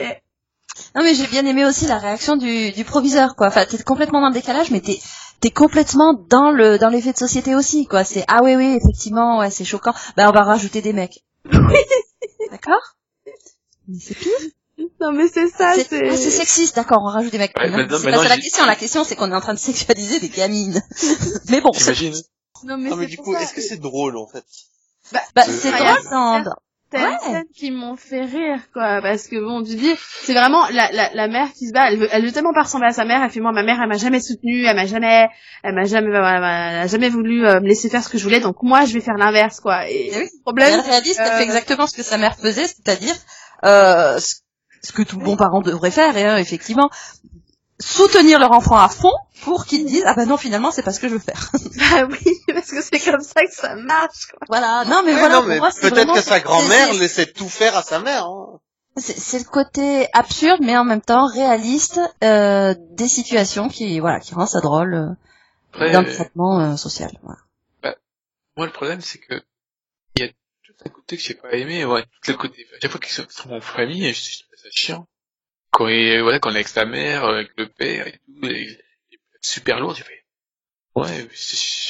Non 0.95 1.03
mais 1.03 1.15
j'ai 1.15 1.27
bien 1.27 1.47
aimé 1.47 1.65
aussi 1.65 1.87
la 1.87 1.99
réaction 1.99 2.37
du, 2.37 2.73
du 2.73 2.85
proviseur 2.85 3.35
quoi. 3.37 3.47
Enfin 3.49 3.65
t'es 3.65 3.83
complètement 3.83 4.21
dans 4.21 4.29
le 4.29 4.35
décalage 4.35 4.71
mais 4.71 4.81
t'es 4.81 5.01
t'es 5.41 5.51
complètement 5.51 6.15
dans 6.29 6.51
le 6.51 6.79
dans 6.79 6.89
l'effet 6.91 7.13
de 7.13 7.19
société 7.19 7.55
aussi 7.55 7.87
quoi. 7.87 8.05
C'est 8.05 8.25
ah 8.29 8.41
oui 8.43 8.57
oui 8.57 8.77
effectivement 8.83 9.39
ouais 9.39 9.51
c'est 9.51 9.65
choquant. 9.65 9.95
Bah 10.17 10.29
on 10.29 10.33
va 10.33 10.43
rajouter 10.43 10.83
des 10.83 10.93
mecs. 10.93 11.25
D'accord? 12.51 12.97
Mais 13.89 13.99
c'est 13.99 14.15
pire. 14.15 14.33
Non 15.01 15.13
mais 15.13 15.29
c'est 15.29 15.49
ça, 15.49 15.73
C'est 15.75 15.89
c'est... 15.89 16.09
ah, 16.09 16.17
sexiste 16.17 16.77
d'accord 16.77 16.99
on 17.03 17.07
rajoute 17.11 17.33
des 17.33 17.39
mecs. 17.39 17.53
Ouais, 17.59 17.71
Non, 17.71 17.79
maintenant- 17.79 17.99
c'est 17.99 18.11
pas 18.11 18.17
ça 18.23 18.29
la 18.29 18.37
question. 18.37 18.67
La 18.67 18.77
question 18.77 19.05
c'est 19.05 19.17
qu'on 19.17 19.31
est 19.33 19.35
en 19.35 19.41
train 19.41 19.55
de 19.55 19.59
sexualiser 19.59 20.21
des 20.21 20.29
gamines. 20.29 20.83
mais 21.51 21.61
bon. 21.61 21.73
c'est- 21.73 21.95
j'imagine. 21.95 22.23
Non 22.65 22.77
mais, 22.79 22.91
Non, 22.91 22.97
mais 22.97 23.05
c'est 23.05 23.11
du 23.11 23.17
coup, 23.19 23.35
est-ce 23.37 23.53
que 23.55 23.61
c'est 23.61 23.81
drôle, 23.81 24.17
en 24.17 24.27
fait? 24.27 24.45
Bah 25.13 25.21
Euh, 25.39 25.43
c'est 25.47 25.71
drôle 25.71 26.11
dans- 26.11 26.43
T'as 26.89 26.99
des 27.01 27.05
Ouais. 27.05 27.19
scènes 27.33 27.45
qui 27.53 27.71
m'ont 27.73 27.97
fait 27.97 28.25
rire, 28.25 28.61
quoi, 28.73 29.01
parce 29.03 29.27
que 29.27 29.37
bon, 29.45 29.61
tu 29.65 29.75
dis, 29.75 29.93
c'est 30.23 30.33
vraiment 30.35 30.69
la, 30.69 30.91
la, 30.93 31.13
la 31.15 31.27
mère 31.27 31.53
qui 31.53 31.67
se 31.67 31.73
bat, 31.73 31.91
elle 31.91 31.99
veut, 31.99 32.09
elle 32.13 32.25
veut 32.25 32.31
tellement 32.31 32.53
pas 32.55 32.63
ressembler 32.63 32.87
à 32.89 32.93
sa 32.93 33.05
mère, 33.05 33.21
elle 33.25 33.31
fait 33.31 33.41
moi, 33.41 33.51
ma 33.51 33.65
mère, 33.65 33.79
elle 33.83 33.89
m'a 33.89 33.97
jamais 33.99 34.21
soutenue, 34.21 34.65
elle 34.65 34.77
m'a 34.77 34.87
jamais, 34.87 35.27
elle 35.65 35.75
m'a 35.75 35.83
jamais, 35.85 36.07
elle 36.15 36.21
m'a- 36.23 36.71
elle 36.73 36.79
a 36.83 36.87
jamais 36.87 37.09
voulu 37.09 37.45
euh, 37.45 37.61
me 37.61 37.67
laisser 37.67 37.89
faire 37.91 38.05
ce 38.05 38.09
que 38.09 38.19
je 38.19 38.23
voulais, 38.23 38.39
donc 38.39 38.63
moi, 38.63 38.85
je 38.85 38.95
vais 38.95 39.01
faire 39.01 39.17
l'inverse, 39.17 39.59
quoi. 39.59 39.91
Et 39.91 40.11
Eh 40.13 40.17
oui. 40.17 40.29
le 40.33 40.43
problème, 40.43 40.75
Elle 40.75 40.81
réaliste, 40.81 41.19
elle 41.19 41.33
euh, 41.33 41.37
fait 41.39 41.43
exactement 41.43 41.89
ce 41.89 41.97
que 41.97 42.05
sa 42.05 42.19
mère 42.19 42.37
faisait, 42.37 42.69
c'est-à-dire 42.69 43.17
euh, 43.65 44.21
ce 44.21 44.37
ce 44.87 44.93
que 44.93 45.03
tout 45.03 45.19
bon 45.19 45.37
parent 45.37 45.61
devrait 45.61 45.91
faire, 45.91 46.17
et 46.17 46.25
hein, 46.25 46.37
effectivement, 46.37 46.91
soutenir 47.81 48.39
leur 48.39 48.53
enfant 48.53 48.77
à 48.77 48.89
fond 48.89 49.13
pour 49.43 49.67
qu'ils 49.67 49.85
disent 49.85 50.05
ah 50.07 50.15
bah 50.15 50.25
non 50.25 50.37
finalement 50.37 50.71
c'est 50.71 50.83
pas 50.83 50.93
ce 50.93 51.01
que 51.01 51.09
je 51.09 51.15
veux 51.15 51.21
faire. 51.21 51.51
bah 51.77 52.09
oui, 52.11 52.33
parce 52.49 52.71
que 52.71 52.83
c'est 52.83 53.01
comme 53.01 53.21
ça 53.21 53.43
que 53.43 53.53
ça 53.53 53.75
marche, 53.77 54.27
quoi. 54.31 54.41
voilà, 54.49 54.85
non 54.87 55.03
mais 55.05 55.13
Ouais, 55.13 55.19
voilà 55.19 55.35
non, 55.35 55.41
pour 55.41 55.49
mais 55.51 55.59
moi 55.59 55.71
c'est 55.71 55.91
peut-être 55.91 56.15
que 56.15 56.23
sa 56.23 56.41
grand-mère 56.41 56.95
laissait 56.95 57.27
tout 57.27 57.49
faire 57.49 57.77
à 57.77 57.83
sa 57.83 57.99
mère. 57.99 58.25
Hein. 58.27 58.61
c'est 58.97 59.19
c'est 59.19 59.39
le 59.39 59.45
côté 59.45 60.09
absurde 60.15 60.61
mais 60.63 60.77
en 60.77 60.85
même 60.85 61.03
temps 61.03 61.27
réaliste 61.27 62.01
euh, 62.25 62.75
des 62.93 63.09
situations 63.09 63.69
qui 63.69 64.01
voilà 64.01 64.21
qui 64.21 64.35
rend 64.35 64.47
ça 64.47 64.61
drôle 64.61 64.95
euh, 64.95 65.09
Après, 65.75 65.93
dans 65.93 66.01
le 66.01 66.09
euh, 66.09 66.15
traitement 66.15 66.61
euh, 66.61 66.77
social. 66.77 67.11
Voilà. 67.23 67.97
moi, 68.57 68.67
le 68.67 68.73
problème, 68.73 69.03
c'est 69.03 69.19
que, 69.19 69.35
il 70.15 70.23
y 70.23 70.25
a 70.25 70.29
tout 70.29 70.73
un 70.85 70.89
côté 70.89 71.17
que 71.19 71.23
j'ai 71.23 71.35
pas 71.35 71.53
aimé, 71.53 71.85
ouais, 71.85 72.05
tout 72.25 72.31
le 72.31 72.39
côté, 72.39 72.67
à 72.75 72.81
chaque 72.81 72.91
fois 72.91 73.01
qu'ils 73.01 73.13
sont, 73.13 73.53
en 73.53 73.61
famille, 73.61 74.11
je 74.15 74.31
je 74.31 74.39
trouve 74.45 74.56
ça 74.67 74.71
chiant. 74.73 75.07
Quand 75.71 75.89
il, 75.89 76.23
voilà, 76.23 76.39
quand 76.39 76.51
on 76.51 76.53
est 76.53 76.57
avec 76.57 76.69
sa 76.69 76.85
mère, 76.85 77.25
avec 77.25 77.51
le 77.57 77.69
père 77.69 78.07
et 78.07 78.13
tout, 78.13 78.47
et, 78.47 78.79
et 79.13 79.19
super 79.41 79.81
lourd, 79.81 79.95
j'ai 79.95 80.05
fait, 80.05 80.25
ouais, 80.95 81.29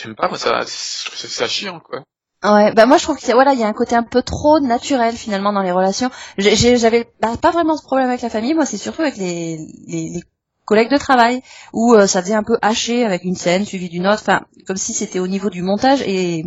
j'aime 0.02 0.14
pas, 0.14 0.28
moi, 0.28 0.38
ça, 0.38 0.64
ça, 0.66 1.48
chiant, 1.48 1.80
quoi. 1.80 2.04
Ouais, 2.44 2.72
bah 2.74 2.84
moi 2.86 2.98
je 2.98 3.02
trouve 3.02 3.16
a, 3.16 3.32
voilà, 3.32 3.54
il 3.54 3.58
y 3.58 3.64
a 3.64 3.66
un 3.66 3.72
côté 3.72 3.96
un 3.96 4.02
peu 4.02 4.22
trop 4.22 4.60
naturel 4.60 5.16
finalement 5.16 5.52
dans 5.52 5.62
les 5.62 5.72
relations. 5.72 6.10
J'avais 6.36 7.10
bah, 7.20 7.36
pas 7.40 7.50
vraiment 7.50 7.76
ce 7.76 7.82
problème 7.82 8.08
avec 8.08 8.20
la 8.20 8.28
famille, 8.28 8.54
moi 8.54 8.66
c'est 8.66 8.76
surtout 8.76 9.02
avec 9.02 9.16
les, 9.16 9.58
les, 9.88 10.22
collègues 10.66 10.90
de 10.90 10.98
travail 10.98 11.42
où 11.72 11.94
euh, 11.94 12.06
ça 12.06 12.22
faisait 12.22 12.34
un 12.34 12.42
peu 12.42 12.58
haché 12.60 13.04
avec 13.04 13.22
une 13.24 13.36
scène 13.36 13.64
suivie 13.64 13.88
d'une 13.88 14.06
autre, 14.06 14.20
enfin 14.20 14.42
comme 14.66 14.76
si 14.76 14.92
c'était 14.92 15.20
au 15.20 15.28
niveau 15.28 15.48
du 15.48 15.62
montage 15.62 16.02
et, 16.02 16.44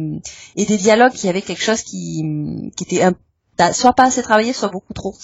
et 0.57 0.65
des 0.65 0.77
dialogues 0.77 1.13
qui 1.13 1.27
avaient 1.27 1.41
quelque 1.41 1.63
chose 1.63 1.81
qui, 1.81 2.23
qui 2.75 2.83
était 2.83 3.01
bah, 3.57 3.73
soit 3.73 3.93
pas 3.93 4.05
assez 4.05 4.21
travaillé, 4.21 4.53
soit 4.53 4.69
beaucoup 4.69 4.93
trop. 4.93 5.15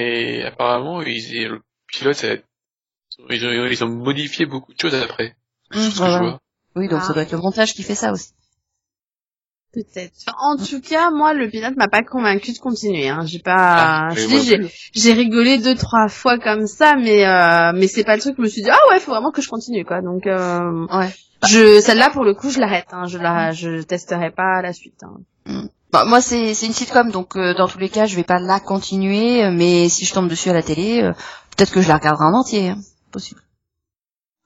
Et 0.00 0.44
apparemment, 0.44 1.02
ils, 1.02 1.48
le 1.48 1.60
pilote, 1.86 2.24
ils 3.30 3.46
ont, 3.46 3.66
ils 3.66 3.84
ont 3.84 3.88
modifié 3.88 4.46
beaucoup 4.46 4.72
de 4.72 4.78
choses 4.80 4.94
après. 4.94 5.34
Mmh, 5.72 5.78
C'est 5.78 5.90
ce 5.90 5.98
que 5.98 6.02
ouais, 6.04 6.10
je 6.10 6.14
ouais. 6.14 6.20
vois. 6.20 6.40
Oui, 6.76 6.88
donc 6.88 7.00
Ah. 7.02 7.06
ça 7.06 7.12
doit 7.14 7.22
être 7.22 7.32
le 7.32 7.38
montage 7.38 7.74
qui 7.74 7.82
fait 7.82 7.94
ça 7.94 8.12
aussi. 8.12 8.32
Peut-être. 9.72 10.14
En 10.40 10.56
tout 10.56 10.80
cas, 10.80 11.10
moi, 11.10 11.34
le 11.34 11.48
pilote 11.50 11.76
m'a 11.76 11.88
pas 11.88 12.02
convaincu 12.02 12.52
de 12.52 12.58
continuer. 12.58 13.08
Hein. 13.08 13.26
J'ai 13.26 13.38
pas. 13.40 14.08
Ah, 14.10 14.14
j'ai, 14.94 15.12
rigolé 15.12 15.58
deux 15.58 15.74
trois 15.74 16.08
fois 16.08 16.38
comme 16.38 16.66
ça, 16.66 16.94
mais 16.96 17.26
euh, 17.26 17.72
mais 17.74 17.86
c'est 17.86 18.04
pas 18.04 18.16
le 18.16 18.22
truc. 18.22 18.36
Je 18.38 18.42
me 18.42 18.48
suis 18.48 18.62
dit 18.62 18.70
ah 18.70 18.78
ouais, 18.90 18.98
faut 18.98 19.10
vraiment 19.10 19.30
que 19.30 19.42
je 19.42 19.48
continue 19.48 19.84
quoi. 19.84 20.00
Donc 20.00 20.26
euh, 20.26 20.86
ouais. 20.86 21.10
Je 21.46 21.80
celle-là 21.80 22.10
pour 22.10 22.24
le 22.24 22.34
coup, 22.34 22.50
je 22.50 22.60
l'arrête. 22.60 22.88
Hein. 22.92 23.06
Je 23.06 23.18
la, 23.18 23.52
je 23.52 23.82
testerai 23.82 24.30
pas 24.30 24.62
la 24.62 24.72
suite. 24.72 25.02
Hein. 25.02 25.68
Bah, 25.90 26.04
moi 26.04 26.20
c'est 26.20 26.52
c'est 26.54 26.66
une 26.66 26.74
sitcom 26.74 27.10
donc 27.10 27.34
euh, 27.36 27.54
dans 27.54 27.66
tous 27.66 27.78
les 27.78 27.88
cas 27.88 28.04
je 28.06 28.14
vais 28.16 28.24
pas 28.24 28.38
la 28.38 28.60
continuer, 28.60 29.44
euh, 29.44 29.50
mais 29.50 29.88
si 29.88 30.04
je 30.04 30.12
tombe 30.12 30.28
dessus 30.28 30.50
à 30.50 30.52
la 30.52 30.62
télé, 30.62 31.02
euh, 31.02 31.12
peut-être 31.56 31.72
que 31.72 31.80
je 31.80 31.88
la 31.88 31.96
regarderai 31.96 32.24
en 32.26 32.34
entier, 32.34 32.68
hein. 32.70 32.78
possible. 33.10 33.40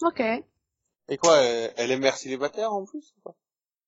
Ok. 0.05 0.20
Et 1.09 1.16
quoi, 1.18 1.36
elle, 1.38 1.72
elle 1.76 1.90
est 1.90 1.99
mère 1.99 2.16
célibataire, 2.16 2.72
en 2.72 2.84
plus 2.84 3.12
ou 3.18 3.20
pas? 3.24 3.34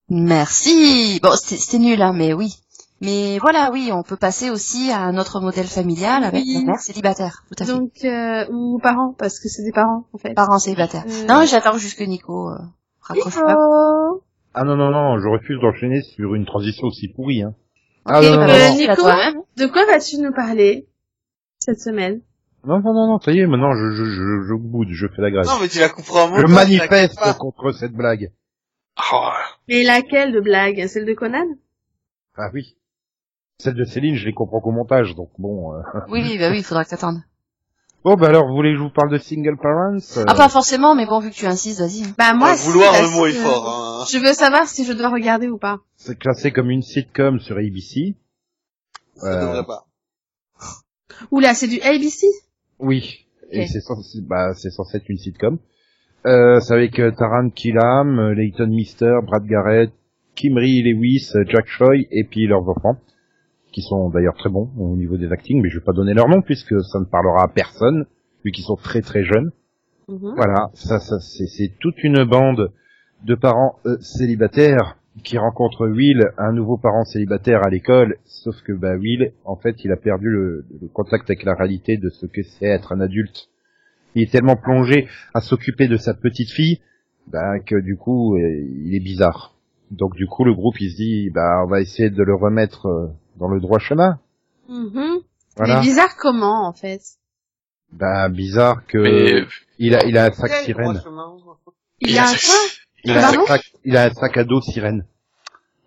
Merci. 0.09 1.21
Bon, 1.23 1.35
c'était 1.37 1.57
c'était 1.57 1.79
nul, 1.79 2.03
hein, 2.03 2.13
mais 2.13 2.33
oui. 2.33 2.57
Mais 3.01 3.39
voilà, 3.39 3.71
oui, 3.73 3.91
on 3.93 4.03
peut 4.03 4.17
passer 4.17 4.51
aussi 4.51 4.91
à 4.91 5.01
un 5.01 5.17
autre 5.19 5.41
modèle 5.41 5.67
familial 5.67 6.25
avec 6.25 6.43
Oui. 6.45 6.55
la 6.55 6.73
mère 6.73 6.81
célibataire, 6.81 7.45
tout 7.49 7.63
à 7.63 7.67
fait. 7.67 7.73
Donc 7.73 7.93
euh, 8.05 8.47
ou 8.51 8.79
parents 8.83 9.15
parce 9.17 9.39
que 9.41 9.49
c'est 9.49 9.63
des 9.63 9.73
parents 9.73 10.07
en 10.13 10.19
fait. 10.19 10.35
Parents 10.35 10.59
célibataires. 10.59 11.05
Euh, 11.07 11.25
Non, 11.27 11.45
j'attends 11.47 11.77
juste 11.79 11.99
que 11.99 12.05
Nico 12.05 12.51
euh, 12.51 12.59
raccroche 13.01 13.35
pas. 13.35 13.57
Ah 14.55 14.65
non, 14.65 14.77
non, 14.77 14.91
non, 14.91 15.19
je 15.19 15.27
refuse 15.29 15.61
d'enchaîner 15.61 16.03
sur 16.03 16.35
une 16.35 16.47
transition 16.47 16.87
aussi 16.87 17.09
pourrie. 17.09 17.43
Hein. 17.43 17.55
Ah 18.05 18.21
non, 18.21 18.31
non, 18.33 18.47
non, 18.47 18.49
euh, 18.49 18.69
non. 18.69 18.77
Nico 18.77 18.95
toi-même. 18.95 19.43
De 19.57 19.67
quoi 19.67 19.85
vas-tu 19.87 20.19
nous 20.19 20.33
parler 20.33 20.87
cette 21.59 21.81
semaine? 21.81 22.21
Non, 22.65 22.81
non, 22.81 22.95
non, 22.95 23.07
non, 23.09 23.21
ça 23.21 23.33
y 23.33 23.41
est, 23.41 23.47
maintenant 23.47 23.73
je, 23.73 23.93
je, 23.93 24.05
je, 24.05 24.47
je 24.49 24.55
boude, 24.55 24.89
je 24.91 25.07
fais 25.09 25.21
la 25.21 25.31
grève. 25.31 25.45
Non, 25.45 25.59
mais 25.61 25.69
tu 25.69 25.79
la 25.79 25.87
un 25.87 26.27
mot. 26.29 26.37
je 26.37 26.47
manifeste 26.47 27.39
contre 27.39 27.73
cette 27.73 27.93
blague. 27.93 28.33
Oh, 29.13 29.29
Et 29.69 29.83
laquelle 29.83 30.33
de 30.33 30.41
blague? 30.41 30.87
Celle 30.87 31.05
de 31.05 31.15
Conan? 31.15 31.47
Ah 32.37 32.51
oui. 32.55 32.77
Celle 33.61 33.75
de 33.75 33.85
Céline, 33.85 34.15
je 34.15 34.25
les 34.25 34.33
comprends 34.33 34.61
qu'au 34.61 34.71
montage, 34.71 35.15
donc 35.15 35.31
bon. 35.39 35.75
euh. 35.75 35.83
Oui, 36.09 36.21
oui, 36.23 36.39
bah 36.39 36.51
oui, 36.51 36.59
il 36.59 36.65
faudra 36.65 36.85
que 36.85 36.91
t'attendes. 36.91 37.23
Bon, 38.05 38.17
bah 38.17 38.29
alors, 38.29 38.47
vous 38.47 38.55
voulez 38.55 38.73
que 38.73 38.77
je 38.79 38.83
vous 38.83 38.91
parle 38.91 39.11
de 39.11 39.17
Single 39.19 39.57
Parents 39.57 39.97
euh, 40.19 40.25
Ah, 40.29 40.35
pas 40.35 40.51
forcément, 40.51 40.95
mais 40.95 41.07
bon, 41.07 41.21
vu 41.21 41.31
que 41.31 41.35
tu 41.35 41.47
insistes, 41.47 41.81
vas-y. 41.81 42.03
hein. 42.05 42.15
Bah 42.19 42.35
moi, 42.35 42.55
vouloir 42.55 42.93
le 43.01 43.09
mot 43.09 43.27
est 43.27 43.33
fort. 43.33 44.03
Hein. 44.03 44.05
Je 44.13 44.19
veux 44.19 44.35
savoir 44.35 44.67
si 44.69 44.85
je 44.85 44.93
dois 44.93 45.09
regarder 45.09 45.49
ou 45.49 45.57
pas. 45.57 45.79
C'est 45.97 46.19
classé 46.19 46.53
comme 46.53 46.71
une 46.71 46.83
sitcom 46.83 47.41
sur 47.41 47.57
ABC. 47.57 48.15
Ça 49.17 49.27
Euh, 49.27 49.41
devrait 49.47 49.65
pas. 49.67 49.87
Oula, 51.31 51.55
c'est 51.55 51.69
du 51.69 51.81
ABC 51.81 52.27
Oui. 52.79 53.27
Et 53.51 53.67
c'est 53.69 53.81
censé, 53.81 54.19
bah, 54.21 54.53
c'est 54.55 54.71
censé 54.71 54.99
être 54.99 55.09
une 55.09 55.19
sitcom. 55.19 55.59
Euh, 56.27 56.61
c'est 56.61 56.75
avec 56.75 56.99
euh, 56.99 57.11
Taran 57.11 57.51
Killam, 57.51 58.19
euh, 58.19 58.35
Leighton 58.35 58.67
Mister, 58.67 59.19
Brad 59.23 59.47
Garrett, 59.47 59.93
Kimry 60.35 60.83
Lewis, 60.83 61.31
Jack 61.47 61.67
Choi 61.69 61.97
et 62.11 62.25
puis 62.25 62.47
leurs 62.47 62.69
enfants, 62.69 62.97
qui 63.75 63.83
sont 63.83 64.09
d'ailleurs 64.09 64.37
très 64.37 64.51
bons 64.51 64.71
au 64.79 64.97
niveau 64.97 65.17
des 65.17 65.33
actings, 65.33 65.61
mais 65.61 65.69
je 65.69 65.81
vais 65.81 65.85
pas 65.85 65.93
donner 65.93 66.15
leur 66.15 66.29
nom 66.29 66.43
puisque 66.43 66.81
ça 66.85 67.01
ne 67.01 67.05
parlera 67.05 67.43
à 67.43 67.49
personne, 67.49 68.07
vu 68.45 68.53
qu'ils 68.53 68.65
sont 68.65 68.77
très 68.77 69.03
très 69.03 69.25
jeunes. 69.25 69.51
Mhm. 70.09 70.35
Voilà, 70.37 70.71
ça, 70.75 71.01
ça 71.01 71.19
c'est 71.19 71.47
c'est 71.47 71.73
toute 71.81 72.03
une 72.05 72.23
bande 72.23 72.73
de 73.25 73.35
parents 73.35 73.77
euh, 73.85 73.97
célibataires 74.01 74.97
qui 75.25 75.39
rencontrent 75.39 75.89
Will, 75.89 76.23
un 76.39 76.53
nouveau 76.53 76.77
parent 76.77 77.05
célibataire 77.05 77.67
à 77.67 77.71
l'école, 77.71 78.17
sauf 78.25 78.55
que 78.63 78.73
bah 78.73 78.97
Will, 78.97 79.33
en 79.45 79.57
fait, 79.57 79.85
il 79.85 79.91
a 79.91 79.97
perdu 79.97 80.29
le, 80.29 80.65
le 80.81 80.89
contact 80.89 81.29
avec 81.31 81.43
la 81.43 81.55
réalité 81.55 81.97
de 81.97 82.11
ce 82.11 82.27
que 82.27 82.43
c'est 82.43 82.67
être 82.67 82.93
un 82.93 83.01
adulte. 83.01 83.49
Il 84.15 84.23
est 84.23 84.31
tellement 84.31 84.57
plongé 84.57 85.09
à 85.33 85.41
s'occuper 85.41 85.89
de 85.89 85.97
sa 85.97 86.15
petite 86.15 86.51
fille, 86.51 86.81
bah, 87.27 87.59
que 87.59 87.81
du 87.81 87.97
coup, 87.97 88.37
euh, 88.37 88.41
il 88.85 88.95
est 88.95 89.05
bizarre. 89.05 89.57
Donc 89.91 90.15
du 90.15 90.27
coup, 90.27 90.45
le 90.45 90.55
groupe, 90.55 90.81
il 90.81 90.91
se 90.91 90.97
dit, 90.97 91.31
bah, 91.31 91.63
on 91.65 91.69
va 91.69 91.81
essayer 91.81 92.11
de 92.11 92.23
le 92.23 92.35
remettre 92.35 92.87
euh, 92.87 93.07
dans 93.37 93.49
le 93.49 93.61
droit 93.61 93.79
chemin. 93.79 94.19
Mhm. 94.69 95.21
Voilà. 95.57 95.77
Mais 95.77 95.81
bizarre 95.83 96.17
comment, 96.17 96.67
en 96.67 96.73
fait 96.73 97.01
Bah, 97.93 98.29
bizarre 98.29 98.85
que 98.87 98.99
Mais, 98.99 99.47
il 99.79 99.95
a, 99.95 100.05
il 100.05 100.17
a 100.19 100.25
un 100.27 100.33
sac 100.33 100.51
sirène. 100.65 101.01
Il 102.01 102.19
a 102.19 102.29
un 102.29 102.35
quoi 102.35 102.57
Il 103.05 103.17
a, 103.17 103.29
un 103.29 103.45
sac, 103.47 103.63
il 103.85 103.97
a 103.97 104.05
un 104.05 104.11
sac 104.15 104.37
à 104.37 104.45
dos 104.45 104.61
sirène. 104.61 105.07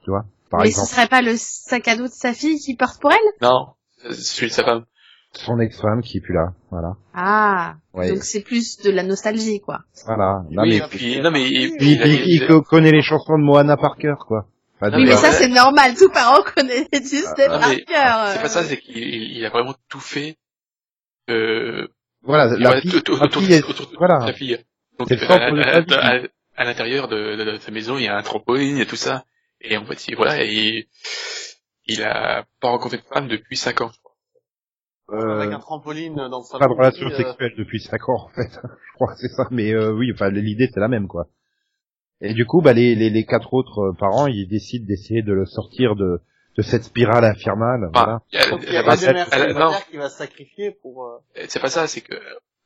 Tu 0.04 0.12
vois, 0.12 0.26
par 0.50 0.62
Mais 0.62 0.70
exemple. 0.70 0.88
ce 0.88 0.94
serait 0.96 1.08
pas 1.08 1.22
le 1.22 1.34
sac 1.38 1.88
à 1.88 1.96
dos 1.98 2.04
de 2.06 2.12
sa 2.12 2.34
fille 2.34 2.60
qui 2.60 2.76
porte 2.76 3.02
pour 3.02 3.12
elle? 3.12 3.18
Non, 3.42 3.74
c'est 4.04 4.14
celui 4.14 4.48
de 4.48 4.54
sa 4.54 4.64
femme. 4.64 4.86
Son 5.34 5.60
ex-femme 5.60 6.02
qui 6.02 6.18
est 6.18 6.22
plus 6.22 6.34
là. 6.34 6.54
Voilà. 6.72 6.94
Ah, 7.14 7.76
Ouais. 7.94 8.10
donc 8.10 8.24
c'est 8.24 8.40
plus 8.42 8.78
de 8.80 8.90
la 8.90 9.04
nostalgie, 9.04 9.60
quoi. 9.60 9.80
Voilà. 10.06 10.44
Non, 10.50 10.64
oui, 10.64 10.80
mais, 10.80 10.88
puis, 10.90 11.20
non, 11.22 11.32
mais, 11.32 11.44
il, 11.50 11.52
il, 11.52 11.76
il 11.82 11.92
il- 11.92 12.22
il 12.28 12.44
il 12.44 12.44
a- 12.52 12.62
connaît 12.62 12.92
les 12.92 13.02
chansons 13.02 13.38
de 13.38 13.44
Moana 13.44 13.76
par 13.76 13.98
cœur, 13.98 14.20
quoi. 14.26 14.48
Enfin, 14.80 14.90
Non, 14.92 14.98
Oui, 14.98 15.04
mais 15.06 15.10
mais 15.12 15.16
ça, 15.18 15.32
c'est 15.32 15.48
normal. 15.48 15.96
Tout 15.96 16.10
parent 16.10 16.42
connaît 16.44 16.88
les 16.94 17.00
Disney 17.00 17.48
Non, 17.50 17.60
par 17.60 17.70
mais 17.70 17.82
cœur. 17.84 18.28
c'est 18.28 18.42
pas 18.42 18.48
ça, 18.50 18.64
c'est 18.64 18.78
qu'il 18.78 18.98
il 18.98 19.46
a 19.46 19.50
vraiment 19.50 19.76
tout 19.90 20.00
fait, 20.00 20.38
euh, 21.30 21.88
voilà, 22.22 22.54
il 22.56 22.64
la 22.64 22.80
fille, 22.82 22.92
voilà. 23.98 24.22
sa 24.28 24.34
fille. 24.34 24.58
Donc, 25.00 25.12
euh, 25.12 26.28
à, 26.56 26.64
l'intérieur 26.66 27.08
de, 27.08 27.36
de- 27.36 27.52
de 27.52 27.58
sa 27.58 27.72
maison, 27.72 27.98
il 27.98 28.06
y 28.06 28.08
a 28.08 28.16
un 28.18 28.24
trampoline, 28.24 28.78
il 28.78 28.80
y 28.80 28.82
a 28.82 28.86
tout 28.86 28.96
ça. 28.96 29.24
Et 29.62 29.78
en 29.78 29.86
fait, 29.86 30.08
il, 30.08 30.16
voilà, 30.16 30.44
il, 30.44 30.86
il 31.86 32.04
a 32.04 32.46
pas 32.62 32.70
rencontré 32.70 32.98
de 32.98 33.04
femme 33.04 33.28
depuis 33.28 33.58
5 33.58 33.82
ans, 33.82 33.92
je 33.94 34.00
crois. 34.00 34.16
euh, 35.20 35.40
Avec 35.42 35.54
un 35.54 35.60
trampoline 35.60 36.16
dans 36.16 36.42
sa 36.44 36.58
pas 36.60 36.68
de 36.68 36.74
relation 36.74 37.08
euh, 37.08 37.16
sexuelle 37.18 37.54
depuis 37.58 37.80
5 37.80 38.10
ans, 38.10 38.26
en 38.26 38.30
fait. 38.30 38.50
Je 38.62 38.94
crois 38.96 39.14
que 39.14 39.20
c'est 39.20 39.30
ça. 39.36 39.44
Mais 39.52 39.72
euh, 39.74 39.92
oui, 39.92 40.12
enfin, 40.14 40.30
l'idée, 40.30 40.70
c'est 40.74 40.80
la 40.80 40.88
même, 40.88 41.08
quoi. 41.08 41.28
Et 42.22 42.34
du 42.34 42.46
coup, 42.46 42.62
bah, 42.62 42.74
les, 42.74 42.96
les, 42.96 43.10
les 43.10 43.26
quatre 43.26 43.54
autres 43.54 43.80
euh, 43.80 43.94
parents, 43.98 44.28
ils 44.28 44.48
décident 44.48 44.86
d'essayer 44.88 45.22
de 45.22 45.34
le 45.34 45.46
sortir 45.46 45.96
de, 45.96 46.20
de 46.58 46.62
cette 46.62 46.84
spirale 46.84 47.24
infernale. 47.26 47.90
Voilà. 47.94 48.16
Enfin, 48.16 48.22
il 48.32 48.36
y 48.36 48.42
a- 48.42 48.50
Donc, 48.50 48.64
il 48.64 48.70
y 48.70 48.74
la 48.74 48.80
a 48.80 48.84
base- 48.84 49.06
pas 49.06 49.12
de 49.48 49.54
mère 49.54 49.88
qui 49.90 49.98
va 49.98 50.10
se 50.10 50.18
sacrifier 50.18 50.72
pour... 50.82 51.06
euh, 51.06 51.18
c'est 51.48 51.60
pas 51.62 51.70
ça, 51.70 51.88
c'est 51.88 52.02
que, 52.02 52.16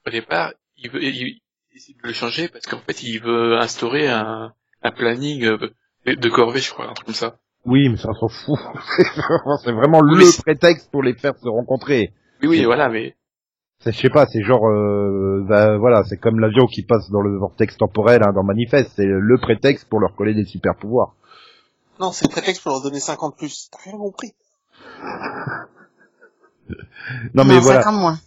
au 0.07 0.09
départ, 0.09 0.53
il 0.77 0.89
veut, 0.89 1.03
il, 1.03 1.15
il 1.15 1.41
décide 1.73 1.97
de 2.01 2.07
le 2.07 2.13
changer 2.13 2.47
parce 2.47 2.65
qu'en 2.65 2.79
fait, 2.79 3.03
il 3.03 3.19
veut 3.19 3.57
instaurer 3.57 4.07
un, 4.07 4.53
un 4.83 4.91
planning 4.91 5.43
euh, 5.45 5.57
de 6.05 6.29
corvée, 6.29 6.59
je 6.61 6.71
crois, 6.71 6.89
un 6.89 6.93
truc 6.93 7.07
comme 7.07 7.15
ça. 7.15 7.37
Oui, 7.65 7.89
mais 7.89 7.97
ça 7.97 8.09
s'en 8.19 8.27
fout. 8.29 8.57
c'est 9.63 9.71
vraiment 9.71 9.99
Oui, 9.99 10.19
le 10.25 10.41
prétexte 10.41 10.89
pour 10.91 11.03
les 11.03 11.13
faire 11.13 11.35
se 11.37 11.47
rencontrer. 11.47 12.13
Oui, 12.41 12.47
oui, 12.47 12.63
voilà, 12.63 12.89
mais, 12.89 13.15
je 13.85 13.91
sais 13.91 14.09
pas, 14.09 14.25
c'est 14.27 14.43
genre, 14.43 14.67
euh, 14.69 15.43
bah, 15.47 15.77
voilà, 15.77 16.03
c'est 16.03 16.17
comme 16.17 16.39
l'avion 16.39 16.67
qui 16.67 16.83
passe 16.83 17.09
dans 17.09 17.21
le 17.21 17.37
vortex 17.37 17.77
temporel 17.77 18.21
hein, 18.23 18.31
dans 18.33 18.43
Manifeste. 18.43 18.91
C'est 18.95 19.05
le 19.07 19.37
prétexte 19.39 19.89
pour 19.89 19.99
leur 19.99 20.15
coller 20.15 20.33
des 20.35 20.45
super 20.45 20.75
pouvoirs. 20.75 21.15
Non, 21.99 22.11
c'est 22.11 22.25
le 22.27 22.31
prétexte 22.31 22.61
pour 22.63 22.71
leur 22.73 22.81
donner 22.83 22.99
50 22.99 23.37
plus. 23.37 23.69
T'as 23.71 23.89
rien 23.89 23.97
compris. 23.97 24.33
Non, 27.33 27.43
mais 27.43 27.59
voilà. 27.59 27.81
50 27.81 27.99
moins. 27.99 28.19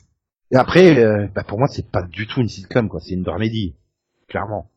Et 0.51 0.57
après, 0.57 0.99
euh, 0.99 1.27
bah, 1.35 1.45
pour 1.45 1.59
moi, 1.59 1.69
c'est 1.69 1.91
pas 1.91 2.03
du 2.03 2.27
tout 2.27 2.41
une 2.41 2.49
sitcom, 2.49 2.89
quoi. 2.89 3.01
C'est 3.01 3.15
une 3.15 3.23
dramédie, 3.23 3.75
clairement. 4.29 4.71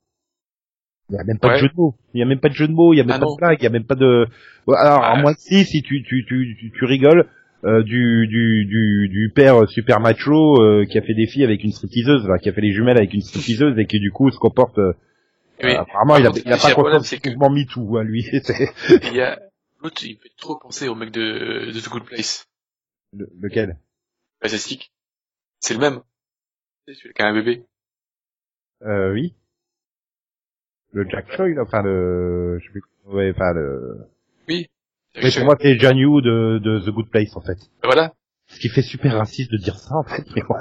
Il 1.10 1.16
y 1.16 1.20
a 1.20 1.24
même 1.24 1.40
pas 1.40 1.54
de 1.54 1.60
jeu 1.60 1.68
de 1.70 1.74
mots. 1.76 1.96
Il 2.14 2.20
y 2.20 2.24
a 2.24 2.26
même 2.26 2.40
pas 2.40 2.50
de 2.50 2.54
jeu 2.54 2.68
de 2.68 2.74
mots. 2.74 2.94
Il 2.94 2.98
y 2.98 3.02
a 3.02 3.04
même 3.04 3.16
Ah 3.16 3.20
pas 3.20 3.26
non. 3.26 3.34
de 3.36 3.38
blague. 3.38 3.58
Il 3.62 3.64
y 3.64 3.68
a 3.68 3.70
même 3.72 3.86
pas 3.86 3.96
de. 3.96 4.28
Alors, 4.68 5.04
à 5.04 5.14
Ouais. 5.16 5.22
moins 5.22 5.34
que 5.34 5.40
si, 5.40 5.64
si 5.66 5.82
tu 5.82 6.04
tu 6.04 6.26
tu 6.26 6.56
tu, 6.60 6.72
tu 6.72 6.86
rigoles 6.86 7.28
euh, 7.64 7.82
du 7.84 8.28
du 8.28 8.66
du 8.66 9.10
du 9.10 9.32
père 9.34 9.68
super 9.70 10.00
macho 10.00 10.62
euh, 10.62 10.86
qui 10.86 10.98
a 10.98 11.02
fait 11.02 11.14
des 11.16 11.28
filles 11.28 11.44
avec 11.44 11.64
une 11.64 11.72
stripteaseuse, 11.72 12.28
là, 12.28 12.38
qui 12.38 12.50
a 12.50 12.54
fait 12.54 12.62
les 12.62 12.72
jumelles 12.74 12.98
avec 12.98 13.14
une 13.14 13.22
stripteaseuse 13.22 13.78
et 13.80 13.86
qui 13.86 14.00
du 14.00 14.12
coup 14.12 14.30
se 14.32 14.38
comporte. 14.38 14.78
euh, 14.78 14.94
Oui. 15.64 15.72
euh, 15.72 15.80
apparemment, 15.82 16.18
il 16.18 16.26
a, 16.26 16.30
contre, 16.30 16.42
il 16.46 16.54
a 16.54 16.58
pas 16.58 16.74
conscience 16.74 17.08
c'est 17.08 17.20
que- 17.20 17.30
mouvement 17.30 17.50
MeToo, 17.50 17.98
hein, 17.98 18.04
lui. 18.04 18.26
Il 19.04 19.14
y 19.16 19.22
a, 19.22 19.40
l'autre, 19.82 20.04
il 20.06 20.18
fait 20.18 20.30
trop 20.38 20.58
penser 20.60 20.88
au 20.88 20.94
mec 20.96 21.10
de, 21.12 21.72
de 21.72 21.80
The 21.80 21.90
Good 21.90 22.04
Place. 22.06 22.46
Le- 23.14 23.30
lequel? 23.42 23.78
Majestic. 24.44 24.92
C'est 25.60 25.74
le 25.74 25.80
même. 25.80 26.02
C'est 26.88 26.94
celui 26.94 27.14
qui 27.14 27.22
a 27.24 27.28
un 27.28 27.34
bébé. 27.34 27.64
Euh, 28.84 29.12
oui. 29.14 29.34
Le 30.94 31.06
Jack 31.10 31.32
Choi, 31.36 31.50
là, 31.50 31.64
enfin 31.64 31.82
le, 31.82 32.60
je 32.60 32.66
sais 32.66 32.72
plus, 32.72 32.82
ouais, 33.08 33.32
enfin 33.36 33.54
le. 33.54 33.98
Oui. 34.48 34.68
Mais 35.22 35.32
pour 35.32 35.46
moi, 35.46 35.56
c'est 35.60 35.78
Janyu 35.80 36.22
de, 36.22 36.60
de 36.60 36.80
The 36.80 36.90
Good 36.94 37.10
Place, 37.10 37.36
en 37.36 37.42
fait. 37.42 37.58
Voilà. 37.84 38.14
Ce 38.48 38.60
qui 38.60 38.70
fait 38.70 38.82
super 38.82 39.16
raciste 39.18 39.52
de 39.52 39.58
dire 39.58 39.78
ça, 39.78 39.96
en 39.96 40.04
fait, 40.04 40.24
mais 40.36 40.42
bon. 40.48 40.56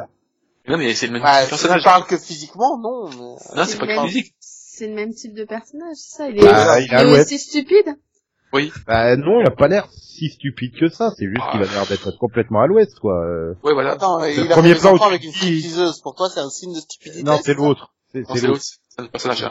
Non, 0.69 0.79
mais 0.79 0.93
c'est 0.95 1.07
le 1.07 1.13
même 1.13 1.23
Bah, 1.23 1.35
ça 1.35 1.45
ne 1.45 1.49
personnage. 1.51 1.85
parle 1.85 2.07
que 2.07 2.17
physiquement, 2.19 2.77
non. 2.79 3.09
Mais... 3.11 3.57
Non, 3.57 3.65
c'est 3.65 3.79
pas 3.79 3.87
le 3.87 3.93
que 3.95 4.01
même- 4.01 4.07
physique. 4.09 4.35
C'est 4.41 4.89
le 4.89 4.95
même 4.95 5.15
type 5.15 5.35
de 5.35 5.45
personnage, 5.45 5.97
c'est 5.97 6.17
ça. 6.19 6.29
Il 6.29 6.39
est, 6.39 6.43
Bah, 6.43 6.81
il 6.81 6.87
il 6.87 6.95
a 6.95 7.03
est 7.05 7.21
aussi 7.21 7.39
stupide. 7.39 7.97
Oui. 8.53 8.73
Bah, 8.87 9.17
non, 9.17 9.41
il 9.41 9.47
a 9.47 9.51
pas 9.51 9.69
l'air 9.69 9.89
si 9.93 10.29
stupide 10.31 10.73
que 10.79 10.89
ça, 10.89 11.13
c'est 11.17 11.27
juste 11.27 11.41
Ah. 11.41 11.53
qu'il 11.53 11.63
a 11.63 11.73
l'air 11.73 11.87
d'être 11.87 12.11
complètement 12.19 12.61
à 12.63 12.67
l'ouest, 12.67 12.99
quoi. 12.99 13.25
Euh, 13.25 13.55
Ouais, 13.63 13.73
voilà. 13.75 13.93
Attends, 13.93 14.23
il 14.25 14.41
a 14.41 14.47
premier 14.47 14.71
fait 14.71 14.75
des 14.75 14.81
plan 14.81 14.97
où 14.99 15.03
avec 15.05 15.23
une 15.25 15.33
stripteaseuse. 15.33 16.01
Pour 16.01 16.15
toi, 16.15 16.29
c'est 16.29 16.41
un 16.41 16.51
signe 16.51 16.75
de 16.75 16.81
stupidité. 16.81 17.23
Non, 17.23 17.39
c'est 17.43 17.55
l'autre. 17.55 17.95
C'est 18.13 18.21
l'autre. 18.47 18.61
C'est 18.63 19.01
un 19.03 19.07
personnage 19.07 19.45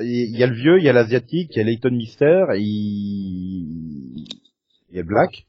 il 0.00 0.36
y 0.36 0.42
a 0.42 0.46
le 0.46 0.54
vieux, 0.54 0.78
il 0.78 0.84
y 0.84 0.88
a 0.88 0.92
l'asiatique, 0.92 1.54
il 1.54 1.58
y 1.58 1.60
a 1.62 1.64
Leighton 1.64 1.90
Mister, 1.90 2.44
il 2.54 4.26
il 4.90 4.96
y 4.96 4.98
a 4.98 5.02
le 5.02 5.08
Black, 5.08 5.46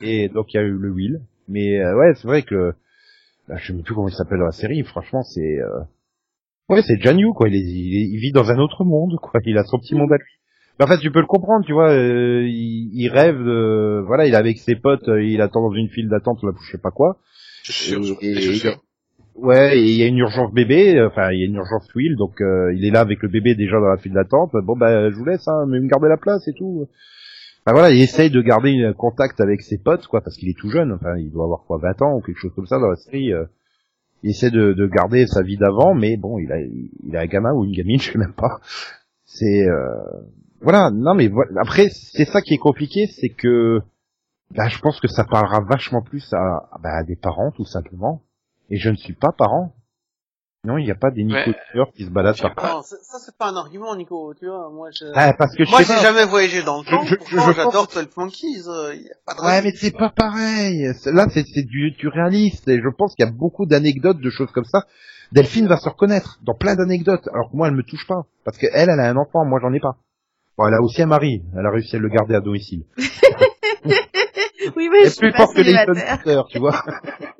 et 0.00 0.28
donc 0.28 0.52
il 0.52 0.56
y 0.56 0.60
a 0.60 0.62
eu 0.62 0.72
le 0.72 0.90
Will. 0.90 1.20
Mais 1.48 1.78
euh, 1.80 1.96
ouais, 1.96 2.14
c'est 2.14 2.28
vrai 2.28 2.42
que 2.42 2.72
là, 3.48 3.56
je 3.56 3.66
sais 3.66 3.72
même 3.72 3.82
plus 3.82 3.94
comment 3.94 4.08
il 4.08 4.14
s'appelle 4.14 4.38
dans 4.38 4.46
la 4.46 4.52
série. 4.52 4.82
Franchement, 4.84 5.22
c'est 5.22 5.58
euh... 5.58 5.80
ouais, 6.68 6.82
c'est 6.82 7.00
Janyu 7.00 7.32
quoi. 7.34 7.48
Il, 7.48 7.56
est, 7.56 8.16
vit 8.18 8.32
dans 8.32 8.50
un 8.50 8.58
autre 8.58 8.84
monde 8.84 9.16
quoi. 9.20 9.40
Il 9.44 9.58
a 9.58 9.64
son 9.64 9.78
petit 9.78 9.94
monde 9.94 10.12
à 10.12 10.16
lui. 10.16 10.32
Mais 10.78 10.84
en 10.84 10.88
fait, 10.88 10.98
tu 10.98 11.10
peux 11.10 11.20
le 11.20 11.26
comprendre, 11.26 11.66
tu 11.66 11.72
vois. 11.72 11.90
euh, 11.90 12.46
il, 12.46 12.90
il 12.94 13.08
rêve, 13.08 13.36
de... 13.36 14.02
voilà, 14.06 14.26
il 14.26 14.32
est 14.32 14.36
avec 14.36 14.58
ses 14.58 14.76
potes, 14.76 15.08
euh, 15.08 15.22
il 15.22 15.40
attend 15.42 15.60
dans 15.60 15.74
une 15.74 15.88
file 15.90 16.08
d'attente, 16.08 16.42
là, 16.42 16.52
je 16.64 16.70
sais 16.70 16.78
pas 16.78 16.90
quoi. 16.90 17.18
Je 17.64 17.72
suis 17.72 17.90
sûr. 17.90 18.16
Et- 18.22 18.34
je 18.34 18.40
suis 18.40 18.50
et- 18.52 18.58
sûr. 18.60 18.82
Ouais, 19.42 19.80
il 19.80 19.96
y 19.96 20.02
a 20.02 20.06
une 20.06 20.18
urgence 20.18 20.52
bébé, 20.52 20.98
euh, 20.98 21.08
enfin 21.08 21.30
il 21.32 21.40
y 21.40 21.42
a 21.42 21.46
une 21.46 21.54
urgence 21.54 21.88
Will, 21.94 22.14
donc 22.16 22.40
euh, 22.42 22.74
il 22.74 22.84
est 22.84 22.90
là 22.90 23.00
avec 23.00 23.22
le 23.22 23.28
bébé 23.28 23.54
déjà 23.54 23.80
dans 23.80 23.88
la 23.88 23.96
file 23.96 24.12
d'attente. 24.12 24.50
Bon 24.64 24.76
bah 24.76 25.10
je 25.10 25.16
vous 25.16 25.24
laisse, 25.24 25.48
hein, 25.48 25.64
mais 25.66 25.80
me 25.80 25.88
garder 25.88 26.08
la 26.08 26.18
place 26.18 26.46
et 26.46 26.52
tout. 26.52 26.86
Enfin 27.64 27.72
voilà, 27.72 27.90
il 27.90 28.00
essaye 28.02 28.30
de 28.30 28.40
garder 28.42 28.84
un 28.84 28.92
contact 28.92 29.40
avec 29.40 29.62
ses 29.62 29.78
potes, 29.78 30.06
quoi, 30.06 30.20
parce 30.20 30.36
qu'il 30.36 30.48
est 30.50 30.58
tout 30.58 30.70
jeune. 30.70 30.92
Enfin, 30.92 31.16
il 31.16 31.30
doit 31.30 31.44
avoir 31.44 31.64
quoi, 31.66 31.78
20 31.78 32.02
ans 32.02 32.16
ou 32.16 32.20
quelque 32.20 32.38
chose 32.38 32.52
comme 32.54 32.66
ça 32.66 32.78
dans 32.78 32.88
la 32.90 32.96
série. 32.96 33.32
euh. 33.32 33.44
Il 34.22 34.30
essaie 34.30 34.50
de, 34.50 34.74
de 34.74 34.86
garder 34.86 35.26
sa 35.26 35.42
vie 35.42 35.56
d'avant, 35.56 35.94
mais 35.94 36.18
bon, 36.18 36.38
il 36.38 36.52
a, 36.52 36.60
il 36.60 37.16
a 37.16 37.20
un 37.20 37.26
gamin 37.26 37.52
ou 37.54 37.64
une 37.64 37.72
gamine, 37.72 37.98
je 38.00 38.12
sais 38.12 38.18
même 38.18 38.34
pas. 38.34 38.60
C'est 39.24 39.66
euh, 39.68 39.94
voilà, 40.60 40.90
non 40.90 41.14
mais 41.14 41.28
voilà. 41.28 41.50
après 41.62 41.88
c'est 41.90 42.26
ça 42.26 42.42
qui 42.42 42.52
est 42.54 42.58
compliqué, 42.58 43.06
c'est 43.06 43.30
que 43.30 43.80
bah, 44.54 44.68
je 44.68 44.78
pense 44.80 45.00
que 45.00 45.08
ça 45.08 45.24
parlera 45.24 45.60
vachement 45.60 46.02
plus 46.02 46.30
à, 46.34 46.68
bah, 46.82 46.96
à 46.98 47.04
des 47.04 47.16
parents 47.16 47.50
tout 47.52 47.64
simplement. 47.64 48.22
Et 48.70 48.76
je 48.78 48.88
ne 48.90 48.96
suis 48.96 49.14
pas 49.14 49.32
parent. 49.36 49.74
Non, 50.62 50.76
il 50.76 50.84
n'y 50.84 50.90
a 50.90 50.94
pas 50.94 51.10
des 51.10 51.24
Nico 51.24 51.38
Ouais. 51.38 51.56
Tueur 51.72 51.90
qui 51.96 52.04
se 52.04 52.10
baladent 52.10 52.38
par 52.40 52.54
pas. 52.54 52.74
Non, 52.74 52.82
ça, 52.82 52.96
ça, 53.00 53.18
c'est 53.18 53.34
pas 53.36 53.48
un 53.48 53.56
argument, 53.56 53.96
Nico. 53.96 54.34
Tu 54.34 54.46
vois, 54.46 54.68
moi, 54.70 54.90
je... 54.92 55.06
Ah, 55.14 55.32
parce 55.32 55.56
que 55.56 55.64
je 55.64 55.70
moi, 55.70 55.82
sais 55.82 55.94
j'ai 55.96 56.02
jamais 56.02 56.26
voyagé 56.26 56.62
dans 56.62 56.80
le 56.80 56.84
Je- 56.84 56.90
temps. 56.90 57.02
je- 57.04 57.14
pourtant, 57.14 57.46
je 57.48 57.52
j'adore 57.56 57.72
pense- 57.88 57.94
12 57.94 58.08
Monkeys. 58.16 58.68
euh, 58.68 58.94
y 58.94 59.08
a 59.10 59.14
pas 59.24 59.34
de 59.34 59.40
Ouais, 59.40 59.62
mais 59.62 59.72
c'est 59.74 59.90
pas 59.96 60.10
pareil. 60.10 60.82
Là, 61.06 61.26
c'est 61.30 61.46
c'est 61.46 61.62
du, 61.62 61.92
du 61.92 62.08
réaliste. 62.08 62.68
Et 62.68 62.76
je 62.78 62.88
pense 62.94 63.14
qu'il 63.14 63.24
y 63.24 63.28
a 63.28 63.32
beaucoup 63.32 63.64
d'anecdotes, 63.64 64.18
de 64.20 64.28
choses 64.30 64.50
comme 64.52 64.66
ça. 64.66 64.84
Delphine 65.32 65.66
va 65.66 65.78
se 65.78 65.88
reconnaître 65.88 66.38
dans 66.42 66.54
plein 66.54 66.74
d'anecdotes. 66.76 67.26
Alors 67.32 67.50
que 67.50 67.56
moi, 67.56 67.68
elle 67.68 67.74
me 67.74 67.82
touche 67.82 68.06
pas. 68.06 68.26
Parce 68.44 68.58
qu'elle, 68.58 68.70
elle 68.90 69.00
a 69.00 69.08
un 69.08 69.16
enfant, 69.16 69.46
moi, 69.46 69.60
j'en 69.62 69.72
ai 69.72 69.80
pas. 69.80 69.96
Bon, 70.58 70.66
elle 70.66 70.74
a 70.74 70.82
aussi 70.82 71.00
un 71.00 71.06
mari. 71.06 71.42
Elle 71.56 71.64
a 71.64 71.70
réussi 71.70 71.96
à 71.96 71.98
le 72.00 72.08
garder 72.10 72.34
à 72.34 72.40
domicile. 72.40 72.84
Oui, 74.76 74.88
mais 74.90 74.98
Elle 74.98 75.04
je 75.04 75.06
est 75.06 75.10
suis 75.10 75.20
plus 75.20 75.32
pas 75.32 75.38
forte 75.38 75.56
que 75.56 75.62
les 75.62 75.74
tu 76.50 76.58
vois. 76.58 76.84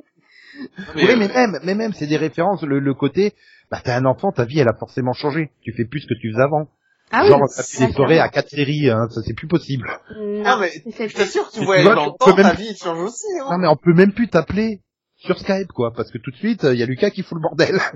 Mais, 0.95 1.03
oui, 1.05 1.11
euh, 1.11 1.17
mais 1.17 1.29
même, 1.29 1.59
mais 1.65 1.75
même, 1.75 1.93
c'est 1.93 2.07
des 2.07 2.17
références. 2.17 2.63
Le, 2.63 2.79
le 2.79 2.95
côté, 2.95 3.35
bah, 3.71 3.81
t'as 3.85 3.97
un 3.97 4.05
enfant, 4.05 4.33
ta 4.33 4.45
vie, 4.45 4.61
elle 4.61 4.69
a 4.69 4.75
forcément 4.79 5.13
changé. 5.13 5.51
Tu 5.63 5.73
fais 5.73 5.85
plus 5.85 6.01
ce 6.01 6.07
que 6.07 6.15
tu 6.21 6.31
faisais 6.33 6.43
avant. 6.43 6.69
Ah 7.13 7.27
Genre, 7.27 7.41
oui, 7.43 7.49
t'as 7.57 7.87
des 7.87 7.93
soirées 7.93 8.21
à 8.21 8.29
quatre 8.29 8.51
séries, 8.51 8.89
hein, 8.89 9.09
ça 9.11 9.21
c'est 9.27 9.35
plus 9.35 9.49
possible. 9.49 9.91
Non, 10.17 10.43
Non, 10.45 10.59
mais 10.61 10.71
je 10.87 11.15
t'assure, 11.17 11.51
tu 11.51 11.65
vois, 11.65 11.83
dans 11.83 11.91
le 12.07 12.11
temps, 12.19 12.33
ta 12.37 12.43
même- 12.45 12.55
vie 12.57 12.69
elle 12.71 12.77
change 12.77 13.01
aussi. 13.01 13.27
Hein. 13.41 13.49
Non 13.51 13.59
mais 13.59 13.67
on 13.67 13.75
peut 13.77 13.93
même 13.95 14.13
plus 14.13 14.29
t'appeler 14.29 14.81
sur 15.17 15.37
Skype 15.37 15.73
quoi, 15.75 15.93
parce 15.93 16.13
que 16.13 16.19
tout 16.19 16.31
de 16.31 16.37
suite 16.37 16.63
il 16.63 16.79
y 16.79 16.85
a 16.85 16.87
Lucas 16.87 17.11
qui 17.11 17.23
fout 17.25 17.37
le 17.37 17.43
bordel. 17.43 17.81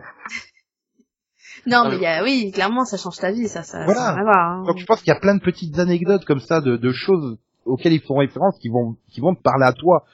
Non, 1.67 1.89
mais 1.89 1.99
y 1.99 2.07
a, 2.07 2.23
oui, 2.23 2.51
clairement, 2.53 2.85
ça 2.85 2.97
change 2.99 3.17
ta 3.17 3.31
vie, 3.31 3.49
ça, 3.49 3.63
ça, 3.63 3.85
Voilà. 3.85 4.01
ça 4.01 4.09
a 4.09 4.13
rien 4.15 4.21
à 4.21 4.25
voir, 4.25 4.37
hein. 4.51 4.65
Donc 4.67 4.79
je 4.79 4.85
pense 4.85 5.01
qu'il 5.01 5.09
y 5.13 5.17
a 5.17 5.21
plein 5.21 5.35
de 5.35 5.41
petites 5.41 5.79
anecdotes 5.79 6.25
comme 6.25 6.41
ça, 6.41 6.61
de, 6.61 6.77
de 6.77 6.93
choses 6.93 7.39
auxquelles 7.65 7.93
ils 7.95 8.03
font 8.03 8.17
référence, 8.17 8.59
qui 8.59 8.69
vont 8.69 8.97
qui 9.11 9.21
vont 9.21 9.35
te 9.35 9.41
parler 9.41 9.65
à 9.65 9.73
toi. 9.73 10.05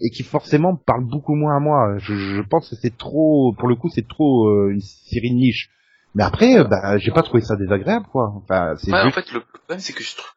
Et 0.00 0.10
qui 0.10 0.22
forcément 0.22 0.76
parle 0.76 1.04
beaucoup 1.04 1.34
moins 1.34 1.56
à 1.56 1.60
moi. 1.60 1.98
Je, 1.98 2.14
je 2.14 2.42
pense 2.42 2.68
que 2.70 2.76
c'est 2.76 2.96
trop, 2.96 3.54
pour 3.58 3.68
le 3.68 3.76
coup, 3.76 3.88
c'est 3.90 4.06
trop 4.08 4.48
euh, 4.48 4.70
une 4.72 4.80
série 4.80 5.30
de 5.30 5.36
niche. 5.36 5.70
Mais 6.14 6.22
après, 6.24 6.58
euh, 6.58 6.64
bah, 6.64 6.96
j'ai 6.98 7.10
pas 7.10 7.22
trouvé 7.22 7.42
ça 7.42 7.56
désagréable, 7.56 8.06
quoi. 8.12 8.32
Enfin, 8.36 8.74
c'est 8.76 8.92
Ouais, 8.92 9.00
en 9.00 9.04
juste- 9.04 9.14
fait, 9.16 9.32
le 9.32 9.40
problème, 9.40 9.80
c'est 9.80 9.92
que 9.92 10.02
je 10.04 10.16
trouve 10.16 10.30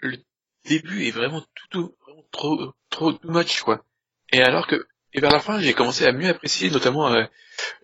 que 0.00 0.06
le 0.08 0.16
début 0.68 1.04
est 1.06 1.10
vraiment 1.10 1.40
tout, 1.40 1.66
tout 1.70 1.94
vraiment 2.06 2.24
trop, 2.30 2.72
trop 2.90 3.12
too 3.12 3.30
much, 3.30 3.62
quoi. 3.62 3.82
Et 4.32 4.42
alors 4.42 4.66
que, 4.66 4.86
et 5.12 5.20
vers 5.20 5.32
la 5.32 5.40
fin, 5.40 5.58
j'ai 5.60 5.72
commencé 5.72 6.04
à 6.06 6.12
mieux 6.12 6.28
apprécier, 6.28 6.70
notamment 6.70 7.08
euh, 7.08 7.24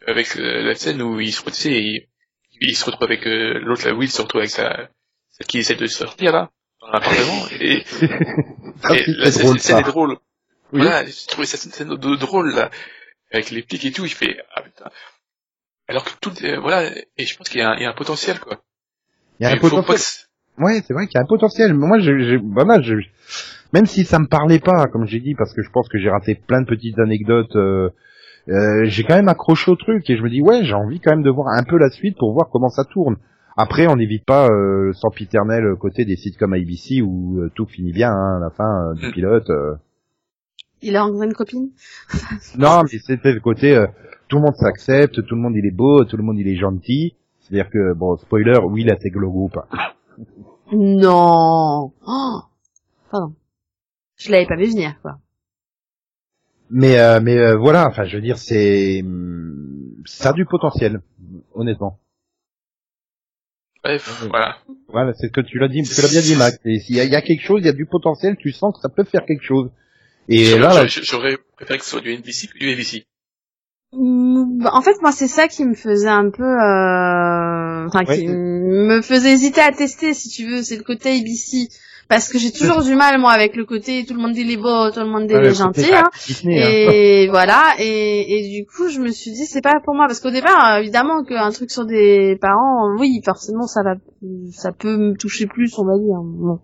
avec 0.06 0.36
euh, 0.36 0.62
la 0.62 0.74
scène 0.74 1.02
où 1.02 1.18
il 1.20 1.32
se 1.32 1.38
retrouve, 1.38 1.54
tu 1.54 1.60
sais, 1.62 1.82
il, 1.82 2.08
il 2.60 2.76
se 2.76 2.84
retrouve 2.84 3.04
avec 3.04 3.26
euh, 3.26 3.58
l'autre, 3.60 3.86
la 3.86 3.94
Will 3.94 4.10
se 4.10 4.22
retrouve 4.22 4.40
avec 4.40 4.50
sa, 4.50 4.88
celle 5.30 5.46
qui 5.46 5.58
essaie 5.58 5.74
de 5.74 5.86
sortir 5.86 6.32
là, 6.32 6.50
l'appartement, 6.92 7.46
et, 7.60 7.72
et 7.78 7.84
c'est 7.86 9.30
scène, 9.30 9.42
drôle, 9.44 9.58
scène 9.60 9.76
ça. 9.76 9.80
est 9.80 9.84
drôle. 9.84 10.16
Oui. 10.72 10.80
Voilà, 10.82 11.04
j'ai 11.04 11.26
trouvé 11.28 11.46
cette 11.46 11.60
scène 11.74 11.88
de- 11.88 12.16
drôle 12.16 12.52
là, 12.54 12.70
avec 13.32 13.50
les 13.50 13.62
pics 13.62 13.84
et 13.84 13.92
tout, 13.92 14.04
il 14.04 14.10
fait, 14.12 14.36
ah 14.54 14.62
putain. 14.62 14.90
Alors 15.88 16.04
que 16.04 16.10
tout, 16.20 16.32
euh, 16.44 16.58
voilà, 16.60 16.90
et 17.18 17.26
je 17.26 17.36
pense 17.36 17.48
qu'il 17.48 17.60
y, 17.60 17.62
a 17.62 17.70
un- 17.70 17.76
il 17.76 17.82
y 17.82 17.86
a 17.86 17.90
un 17.90 17.94
potentiel, 17.94 18.38
quoi. 18.40 18.58
Il 19.40 19.44
y 19.44 19.46
a 19.46 19.50
un 19.52 19.56
potentiel. 19.58 19.98
Ouais, 20.58 20.80
c'est 20.86 20.94
vrai 20.94 21.06
qu'il 21.06 21.16
y 21.16 21.18
a 21.18 21.22
un 21.22 21.26
potentiel. 21.26 21.74
Mais 21.74 21.86
moi, 21.86 21.98
je, 21.98 22.18
je, 22.20 22.36
voilà, 22.36 22.80
je, 22.80 22.94
même 23.72 23.86
si 23.86 24.04
ça 24.04 24.18
me 24.18 24.26
parlait 24.26 24.60
pas, 24.60 24.86
comme 24.86 25.06
j'ai 25.06 25.20
dit, 25.20 25.34
parce 25.34 25.52
que 25.52 25.62
je 25.62 25.70
pense 25.70 25.88
que 25.88 25.98
j'ai 25.98 26.08
raté 26.10 26.36
plein 26.36 26.60
de 26.62 26.66
petites 26.66 26.98
anecdotes, 26.98 27.54
euh, 27.56 27.90
euh, 28.48 28.84
j'ai 28.84 29.02
quand 29.04 29.16
même 29.16 29.28
accroché 29.28 29.70
au 29.70 29.76
truc 29.76 30.08
et 30.08 30.16
je 30.16 30.22
me 30.22 30.30
dis 30.30 30.40
ouais, 30.40 30.64
j'ai 30.64 30.74
envie 30.74 31.00
quand 31.00 31.10
même 31.10 31.22
de 31.24 31.30
voir 31.30 31.48
un 31.48 31.64
peu 31.64 31.76
la 31.76 31.90
suite 31.90 32.16
pour 32.18 32.32
voir 32.32 32.48
comment 32.52 32.68
ça 32.68 32.84
tourne. 32.84 33.16
Après, 33.56 33.86
on 33.86 33.96
n'évite 33.96 34.24
pas 34.24 34.46
euh, 34.48 34.86
le 34.86 34.92
sempiternel 34.92 35.76
côté 35.78 36.04
des 36.04 36.16
sites 36.16 36.36
comme 36.38 36.54
ABC 36.54 37.02
où 37.02 37.40
euh, 37.40 37.50
tout 37.54 37.66
finit 37.66 37.92
bien 37.92 38.10
hein, 38.12 38.36
à 38.38 38.40
la 38.40 38.50
fin 38.50 38.90
euh, 38.90 38.94
du 38.94 39.06
Mm. 39.08 39.12
pilote. 39.12 39.50
euh. 39.50 39.74
Il 40.82 40.96
a 40.96 41.02
rencontré 41.04 41.26
une 41.26 41.34
copine 41.34 41.70
Non, 42.58 42.82
mais 42.82 42.98
c'était 42.98 43.32
le 43.32 43.40
côté 43.40 43.76
euh, 43.76 43.86
tout 44.28 44.36
le 44.36 44.42
monde 44.42 44.56
s'accepte, 44.56 45.24
tout 45.24 45.34
le 45.34 45.40
monde 45.40 45.54
il 45.56 45.64
est 45.66 45.70
beau, 45.74 46.04
tout 46.04 46.16
le 46.16 46.22
monde 46.24 46.38
il 46.38 46.48
est 46.48 46.56
gentil. 46.56 47.14
C'est-à-dire 47.40 47.70
que 47.70 47.92
bon, 47.94 48.16
spoiler, 48.16 48.58
oui, 48.64 48.82
il 48.82 48.90
intègre 48.92 49.20
le 49.20 49.28
groupe. 49.28 49.58
Non 50.72 51.92
oh 52.06 52.40
Pardon. 53.10 53.34
Je 54.16 54.30
l'avais 54.32 54.46
pas 54.46 54.56
vu 54.56 54.64
venir, 54.70 54.94
quoi. 55.02 55.18
Mais 56.70 56.98
euh, 56.98 57.20
mais 57.22 57.36
euh, 57.38 57.56
voilà, 57.56 57.86
enfin 57.86 58.04
je 58.04 58.16
veux 58.16 58.22
dire 58.22 58.38
c'est 58.38 59.02
hum, 59.02 59.94
ça 60.06 60.30
a 60.30 60.32
du 60.32 60.46
potentiel, 60.46 61.00
honnêtement. 61.54 61.98
Bref, 63.84 64.22
Ouais. 64.22 64.28
voilà. 64.30 64.56
Voilà, 64.88 65.12
c'est 65.14 65.26
ce 65.26 65.32
que 65.32 65.40
tu 65.42 65.58
l'as 65.58 65.68
dit, 65.68 65.82
tu 65.82 66.00
l'as 66.00 66.08
bien 66.08 66.20
dit 66.22 66.34
Max. 66.36 66.58
Et 66.64 66.80
s'il 66.80 66.96
y, 66.96 67.00
a- 67.00 67.04
il 67.04 67.10
y 67.12 67.16
a 67.16 67.22
quelque 67.22 67.42
chose, 67.44 67.60
il 67.62 67.66
y 67.66 67.68
a 67.68 67.72
du 67.72 67.84
potentiel, 67.86 68.36
tu 68.38 68.50
sens 68.52 68.74
que 68.74 68.80
ça 68.80 68.88
peut 68.88 69.04
faire 69.04 69.24
quelque 69.26 69.44
chose. 69.44 69.70
Et 70.28 70.56
là, 70.58 70.72
là, 70.72 70.86
J'aurais- 70.86 71.36
préféré 71.56 71.78
que 71.78 71.84
ce 71.84 71.90
soit 71.90 72.00
du 72.00 72.10
NBC 72.12 72.46
que 72.48 72.58
du 72.58 72.70
ABC. 72.70 73.04
Mm, 73.92 74.62
bah, 74.62 74.70
En 74.72 74.80
fait, 74.80 74.94
moi, 75.02 75.12
c'est 75.12 75.28
ça 75.28 75.48
qui 75.48 75.64
me 75.64 75.74
faisait 75.74 76.08
un 76.08 76.30
peu, 76.30 76.42
euh... 76.44 77.86
enfin, 77.86 78.04
Ouais. 78.08 78.18
qui 78.18 78.26
me 78.28 79.02
faisait 79.02 79.32
hésiter 79.32 79.60
à 79.60 79.70
tester, 79.72 80.14
si 80.14 80.28
tu 80.30 80.46
veux, 80.48 80.62
c'est 80.62 80.76
le 80.76 80.82
côté 80.82 81.10
ABC, 81.10 81.68
parce 82.08 82.28
que 82.28 82.38
j'ai 82.38 82.52
toujours 82.52 82.82
du 82.82 82.94
mal, 82.94 83.18
moi, 83.18 83.32
avec 83.32 83.56
le 83.56 83.64
côté 83.64 84.04
tout 84.04 84.14
le 84.14 84.20
monde 84.20 84.32
dit 84.32 84.44
les 84.44 84.56
beaux, 84.56 84.90
tout 84.90 85.00
le 85.00 85.06
monde 85.06 85.26
dit 85.26 85.34
ouais, 85.34 85.42
les 85.42 85.48
le 85.48 85.54
gentils, 85.54 85.92
hein. 85.92 86.10
Hein. 86.12 86.48
Et 86.48 87.28
voilà, 87.28 87.74
et, 87.78 88.38
et 88.38 88.58
du 88.58 88.66
coup, 88.66 88.88
je 88.88 89.00
me 89.00 89.10
suis 89.10 89.32
dit, 89.32 89.46
c'est 89.46 89.62
pas 89.62 89.80
pour 89.84 89.94
moi, 89.94 90.06
parce 90.06 90.20
qu'au 90.20 90.30
départ, 90.30 90.78
évidemment, 90.78 91.24
qu'un 91.24 91.50
truc 91.50 91.70
sur 91.70 91.86
des 91.86 92.36
parents, 92.40 92.94
oui, 92.98 93.20
forcément, 93.24 93.66
ça 93.66 93.82
va, 93.82 93.94
ça 94.52 94.72
peut 94.72 94.96
me 94.96 95.16
toucher 95.16 95.46
plus, 95.46 95.72
on 95.78 95.84
va 95.84 95.96
dire. 95.98 96.18
Bon. 96.22 96.60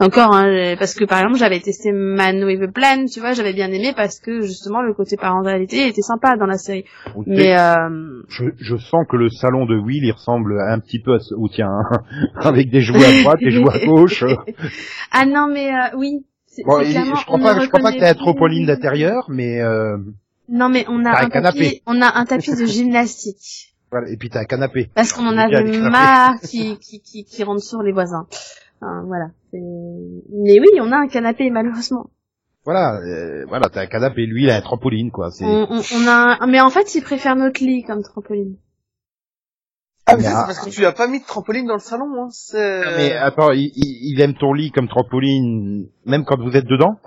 Encore, 0.00 0.34
hein, 0.34 0.74
parce 0.78 0.94
que 0.94 1.04
par 1.04 1.18
exemple, 1.20 1.38
j'avais 1.38 1.60
testé 1.60 1.92
Man 1.92 2.42
with 2.44 2.62
a 2.62 2.68
Plan, 2.68 3.04
tu 3.12 3.20
vois, 3.20 3.32
j'avais 3.32 3.52
bien 3.52 3.70
aimé 3.70 3.92
parce 3.96 4.18
que 4.18 4.40
justement, 4.42 4.82
le 4.82 4.92
côté 4.94 5.16
parentalité 5.16 5.86
était 5.88 6.02
sympa 6.02 6.36
dans 6.36 6.46
la 6.46 6.58
série. 6.58 6.84
Mais 7.26 7.56
euh, 7.58 8.22
je, 8.28 8.46
je 8.58 8.76
sens 8.76 9.06
que 9.08 9.16
le 9.16 9.28
salon 9.30 9.66
de 9.66 9.76
Will, 9.76 10.04
il 10.04 10.12
ressemble 10.12 10.60
un 10.60 10.80
petit 10.80 10.98
peu 11.00 11.14
à 11.14 11.18
ce- 11.20 11.34
au 11.34 11.48
tien, 11.48 11.68
hein. 11.68 12.02
avec 12.40 12.70
des 12.70 12.80
jouets 12.80 13.04
à 13.04 13.22
droite, 13.22 13.38
des 13.40 13.50
jouets 13.50 13.82
à 13.82 13.86
gauche. 13.86 14.24
ah 15.12 15.26
non, 15.26 15.48
mais 15.52 15.68
euh, 15.72 15.96
oui. 15.96 16.24
Bon, 16.64 16.78
clairement, 16.80 17.14
je 17.16 17.24
crois 17.26 17.38
pas, 17.38 17.60
je 17.60 17.66
crois 17.68 17.80
pas 17.80 17.90
que 17.90 17.96
reconnaît 17.96 18.14
trampoline 18.14 18.66
plus- 18.66 18.74
d'intérieur, 18.74 19.26
mais 19.28 19.60
euh, 19.60 19.96
Non, 20.48 20.68
mais 20.68 20.84
on 20.88 21.04
a 21.04 21.10
un 21.10 21.24
un 21.24 21.28
canapé. 21.28 21.58
tapis, 21.58 21.82
on 21.86 22.00
a 22.00 22.16
un 22.16 22.24
tapis 22.24 22.54
de 22.54 22.64
gymnastique. 22.66 23.74
voilà. 23.90 24.08
Et 24.10 24.16
puis 24.16 24.28
t'as 24.30 24.40
un 24.40 24.44
canapé. 24.44 24.88
Parce 24.94 25.12
qu'on 25.12 25.26
en 25.26 25.36
avait 25.36 25.78
marre 25.80 26.38
qui, 26.40 26.78
qui, 26.78 27.00
qui, 27.00 27.24
qui 27.24 27.42
rentre 27.44 27.62
sur 27.62 27.82
les 27.82 27.92
voisins. 27.92 28.26
Enfin, 28.80 29.02
voilà. 29.06 29.26
c'est- 29.50 29.58
Mais 29.58 30.60
oui, 30.60 30.68
on 30.80 30.92
a 30.92 30.96
un 30.96 31.08
canapé, 31.08 31.50
malheureusement. 31.50 32.10
Voilà, 32.64 32.98
euh, 33.02 33.44
voilà, 33.46 33.68
t'as 33.68 33.82
un 33.82 33.86
canapé. 33.86 34.24
Lui, 34.26 34.44
il 34.44 34.50
a 34.50 34.56
un 34.56 34.60
trampoline, 34.62 35.10
quoi. 35.10 35.30
C'est. 35.30 35.44
On, 35.44 35.66
on, 35.70 35.82
on 35.94 36.06
a 36.06 36.38
un... 36.40 36.46
Mais 36.46 36.60
en 36.60 36.70
fait, 36.70 36.94
il 36.94 37.02
préfère 37.02 37.36
notre 37.36 37.62
lit 37.62 37.82
comme 37.82 38.02
trampoline. 38.02 38.56
Ah, 40.06 40.16
mais 40.16 40.22
c'est 40.22 40.30
parce 40.32 40.58
que 40.60 40.70
tu 40.70 40.80
lui 40.80 40.86
as 40.86 40.92
pas 40.92 41.06
mis 41.06 41.20
de 41.20 41.24
trampoline 41.26 41.66
dans 41.66 41.74
le 41.74 41.80
salon, 41.80 42.06
hein. 42.24 42.28
C'est... 42.30 42.82
Ah, 42.84 42.90
Mais 42.96 43.12
attends, 43.12 43.50
il, 43.52 43.70
il- 43.74 44.12
il 44.14 44.20
aime 44.20 44.34
ton 44.34 44.52
lit 44.52 44.70
comme 44.70 44.88
trampoline, 44.88 45.88
même 46.06 46.24
quand 46.26 46.38
vous 46.38 46.56
êtes 46.56 46.66
dedans 46.66 46.98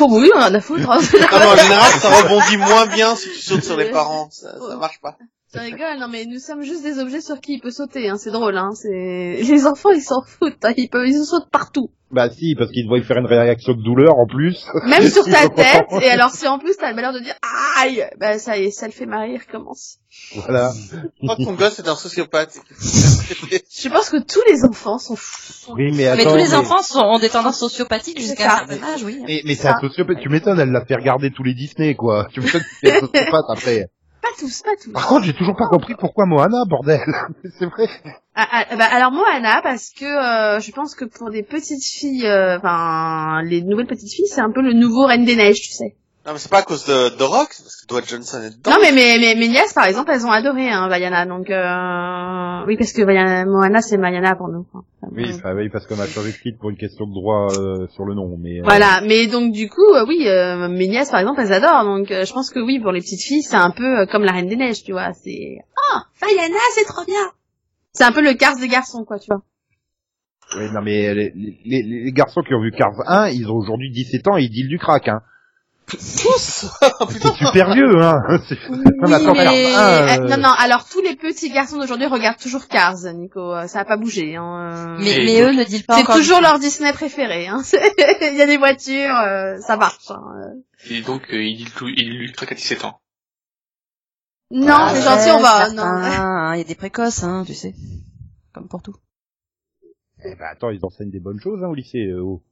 Oh 0.00 0.06
oui, 0.10 0.30
on 0.34 0.38
en 0.40 0.52
a 0.54 0.60
foutre. 0.60 0.90
hein. 0.90 0.98
Ah, 0.98 1.38
mais 1.38 1.46
en 1.46 1.56
général, 1.56 1.90
ça 1.92 2.08
rebondit 2.22 2.56
moins 2.56 2.86
bien 2.86 3.14
si 3.14 3.28
tu 3.28 3.36
sautes 3.36 3.62
sur 3.62 3.76
les 3.76 3.90
parents. 3.90 4.28
Ça, 4.30 4.58
ça 4.58 4.76
marche 4.76 5.00
pas. 5.00 5.16
Tu 5.56 5.72
rigoles, 5.72 5.98
non 5.98 6.08
mais 6.08 6.24
nous 6.26 6.38
sommes 6.38 6.62
juste 6.62 6.82
des 6.82 6.98
objets 6.98 7.20
sur 7.20 7.40
qui 7.40 7.54
il 7.54 7.60
peut 7.60 7.70
sauter, 7.70 8.08
hein. 8.08 8.16
c'est 8.18 8.30
drôle, 8.30 8.56
hein. 8.56 8.70
C'est 8.74 8.88
les 9.48 9.66
enfants 9.66 9.90
ils 9.90 10.02
s'en 10.02 10.22
foutent, 10.22 10.64
hein. 10.64 10.72
ils 10.76 10.88
peuvent 10.88 11.06
ils 11.06 11.24
sautent 11.24 11.50
partout, 11.50 11.90
Bah 12.10 12.28
si, 12.30 12.54
parce 12.56 12.70
qu'il 12.70 12.86
doit 12.86 12.98
y 12.98 13.02
faire 13.02 13.18
une 13.18 13.26
réaction 13.26 13.72
de 13.74 13.82
douleur 13.82 14.14
en 14.18 14.26
plus. 14.26 14.66
même 14.86 15.08
sur 15.08 15.24
ta 15.24 15.48
tête. 15.54 15.86
Et 16.02 16.08
alors 16.10 16.30
si 16.30 16.46
en 16.46 16.58
plus 16.58 16.76
t'as 16.76 16.90
le 16.90 16.96
malheur 16.96 17.12
de 17.12 17.20
dire 17.20 17.34
aïe, 17.78 18.04
bah 18.18 18.38
ça 18.38 18.56
y 18.58 18.64
est, 18.64 18.70
ça 18.70 18.86
le 18.86 18.92
fait 18.92 19.06
marrer, 19.06 19.32
il 19.34 19.38
recommence. 19.38 19.98
Voilà. 20.34 20.72
Je 20.92 21.26
crois 21.26 21.36
que 21.36 21.42
ton 21.44 21.52
gosse 21.54 21.78
est 21.78 21.88
un 21.88 21.94
sociopathe. 21.96 22.58
Je 23.78 23.88
pense 23.88 24.08
que 24.10 24.16
tous 24.16 24.40
les 24.50 24.64
enfants 24.64 24.98
sont 24.98 25.16
fous. 25.16 25.74
Oui, 25.76 25.90
mais 25.90 25.96
Mais 25.98 26.06
attends. 26.08 26.30
tous 26.32 26.36
les 26.38 26.54
enfants 26.54 26.82
sont, 26.82 27.00
ont 27.00 27.18
des 27.18 27.28
tendances 27.28 27.58
sociopathiques 27.58 28.20
jusqu'à 28.20 28.46
un 28.54 28.56
ça. 28.58 28.66
certain 28.68 28.86
âge, 28.94 29.02
oui. 29.04 29.20
Mais, 29.26 29.42
mais 29.44 29.54
c'est 29.54 29.68
un 29.68 29.78
sociopathe. 29.78 30.18
Tu 30.20 30.28
m'étonnes, 30.30 30.58
elle 30.58 30.70
l'a 30.70 30.84
fait 30.86 30.94
regarder 30.96 31.30
tous 31.30 31.42
les 31.42 31.54
Disney, 31.54 31.94
quoi. 31.94 32.28
Tu 32.32 32.40
m'étonnes 32.40 32.62
que 32.62 32.66
c'est 32.82 32.96
un 32.96 33.00
sociopathe 33.00 33.44
après. 33.48 33.90
Pas 34.26 34.40
tous, 34.40 34.62
pas 34.62 34.76
tous. 34.82 34.92
Par 34.92 35.06
contre, 35.06 35.24
j'ai 35.24 35.34
toujours 35.34 35.56
pas 35.56 35.68
compris 35.68 35.94
pourquoi 35.94 36.26
Moana, 36.26 36.64
bordel. 36.68 37.00
c'est 37.58 37.66
vrai. 37.66 37.88
Ah, 38.34 38.46
ah, 38.50 38.76
bah, 38.76 38.86
alors 38.90 39.12
moi 39.12 39.26
Anna 39.32 39.60
parce 39.62 39.90
que 39.90 40.04
euh, 40.04 40.60
je 40.60 40.72
pense 40.72 40.94
que 40.94 41.04
pour 41.04 41.30
des 41.30 41.42
petites 41.42 41.84
filles, 41.84 42.26
euh, 42.26 42.58
enfin 42.58 43.42
les 43.42 43.62
nouvelles 43.62 43.86
petites 43.86 44.12
filles, 44.12 44.26
c'est 44.26 44.40
un 44.40 44.50
peu 44.50 44.62
le 44.62 44.72
nouveau 44.72 45.06
Reine 45.06 45.24
des 45.24 45.36
Neiges, 45.36 45.60
tu 45.60 45.72
sais. 45.72 45.96
Non, 46.26 46.32
mais 46.32 46.38
c'est 46.40 46.50
pas 46.50 46.58
à 46.58 46.62
cause 46.62 46.84
de, 46.86 47.16
de 47.16 47.22
Rock, 47.22 47.48
c'est 47.52 47.62
parce 47.62 47.76
que 47.82 47.86
Dwayne 47.86 48.04
Johnson 48.04 48.42
est 48.42 48.50
dedans. 48.58 48.72
Non 48.72 48.76
mais 48.82 48.90
mes, 48.90 49.16
mes, 49.20 49.36
mes 49.36 49.48
nièces 49.48 49.72
par 49.72 49.84
exemple 49.84 50.10
elles 50.12 50.26
ont 50.26 50.32
adoré 50.32 50.68
hein, 50.68 50.88
Vaiana 50.88 51.24
donc 51.24 51.48
euh... 51.50 52.66
oui 52.66 52.76
parce 52.76 52.92
que 52.92 53.02
Vaiana, 53.02 53.44
Moana 53.44 53.80
c'est 53.80 53.96
Vaiana 53.96 54.34
pour 54.34 54.48
nous. 54.48 54.66
Enfin, 54.72 54.84
Oui, 55.12 55.30
enfin, 55.32 55.54
oui, 55.54 55.68
parce 55.68 55.86
qu'on 55.86 56.00
a 56.00 56.06
changé 56.08 56.32
de 56.32 56.36
titre 56.36 56.58
pour 56.58 56.70
une 56.70 56.76
question 56.76 57.06
de 57.06 57.12
droit 57.12 57.46
euh, 57.56 57.86
sur 57.94 58.04
le 58.04 58.14
nom, 58.14 58.36
mais. 58.42 58.58
euh, 58.58 58.64
Voilà, 58.64 59.02
mais 59.06 59.28
donc 59.28 59.52
du 59.52 59.68
coup, 59.68 59.86
euh, 59.94 60.04
oui, 60.08 60.26
euh, 60.26 60.66
mes 60.68 60.88
nièces 60.88 61.12
par 61.12 61.20
exemple, 61.20 61.40
elles 61.42 61.52
adorent. 61.52 61.84
Donc 61.84 62.10
euh, 62.10 62.24
je 62.24 62.32
pense 62.32 62.50
que 62.50 62.58
oui, 62.58 62.80
pour 62.80 62.90
les 62.90 63.00
petites 63.00 63.22
filles, 63.22 63.42
c'est 63.42 63.54
un 63.54 63.70
peu 63.70 64.00
euh, 64.00 64.06
comme 64.06 64.24
la 64.24 64.32
Reine 64.32 64.48
des 64.48 64.56
Neiges, 64.56 64.82
tu 64.82 64.90
vois. 64.92 65.12
C'est 65.12 65.58
oh, 65.94 65.98
Vaiana, 66.20 66.58
c'est 66.74 66.86
trop 66.86 67.04
bien. 67.04 67.30
C'est 67.92 68.02
un 68.04 68.10
peu 68.12 68.20
le 68.20 68.34
Cars 68.34 68.56
des 68.56 68.66
garçons, 68.68 69.04
quoi, 69.04 69.20
tu 69.20 69.28
vois. 69.30 69.42
Oui, 70.56 70.64
non, 70.72 70.82
mais 70.82 71.14
les, 71.14 71.32
les, 71.64 71.82
les 71.82 72.12
garçons 72.12 72.40
qui 72.42 72.52
ont 72.54 72.60
vu 72.60 72.72
Cars 72.72 72.94
1, 73.06 73.28
ils 73.28 73.46
ont 73.48 73.54
aujourd'hui 73.56 73.90
17 73.92 74.26
ans 74.28 74.36
et 74.36 74.42
ils 74.42 74.50
dealent 74.50 74.68
du 74.68 74.78
crack, 74.78 75.06
hein. 75.08 75.20
Tous 75.88 75.98
C'est 77.10 77.34
super 77.36 77.72
vieux, 77.74 78.02
hein. 78.02 78.20
C'est- 78.48 78.58
Non, 78.70 79.34
mais 79.34 79.72
1, 79.72 79.78
euh, 79.78 80.08
euh, 80.08 80.28
non, 80.28 80.36
non. 80.38 80.48
Alors 80.58 80.88
tous 80.88 81.00
les 81.00 81.14
petits 81.14 81.50
garçons 81.50 81.78
d'aujourd'hui 81.78 82.06
regardent 82.06 82.38
toujours 82.38 82.66
Cars, 82.66 82.96
Nico. 83.14 83.54
Euh, 83.54 83.66
Ça 83.68 83.80
a 83.80 83.84
pas 83.84 83.96
bougé. 83.96 84.34
Hein. 84.36 84.96
Mais, 84.98 85.40
eux 85.42 85.52
ne 85.52 85.62
disent 85.64 85.82
pas 85.84 85.98
C'est 85.98 86.12
toujours 86.12 86.40
leur 86.40 86.58
Disney 86.58 86.92
préféré. 86.92 87.46
Hein. 87.46 87.62
Il 88.20 88.36
y 88.36 88.42
a 88.42 88.46
des 88.46 88.56
voitures, 88.58 89.14
euh, 89.16 89.58
ça 89.60 89.76
marche. 89.76 90.10
Hein. 90.10 90.54
Et 90.90 91.02
donc, 91.02 91.32
euh, 91.32 91.42
il 91.42 91.56
dit 91.56 91.70
tout, 91.76 91.86
il 91.88 92.18
lui 92.18 92.32
craque 92.32 92.52
à 92.52 92.54
17 92.56 92.84
ans. 92.84 93.00
Non, 94.50 94.74
Ah, 94.78 94.92
c'est 94.94 95.02
gentil, 95.02 95.30
on 95.30 95.40
va. 95.40 95.70
Non. 95.70 95.82
hein, 95.82 96.54
Il 96.54 96.58
y 96.58 96.62
a 96.62 96.64
des 96.64 96.74
précoces, 96.74 97.22
hein, 97.22 97.44
tu 97.46 97.54
sais. 97.54 97.74
Comme 98.52 98.68
pour 98.68 98.82
tout. 98.82 98.94
Eh 100.24 100.34
ben, 100.34 100.46
attends, 100.50 100.70
ils 100.70 100.84
enseignent 100.84 101.10
des 101.10 101.20
bonnes 101.20 101.40
choses, 101.40 101.62
hein, 101.62 101.68
au 101.68 101.74
lycée, 101.74 102.06
euh, 102.08 102.20
oh. 102.22 102.42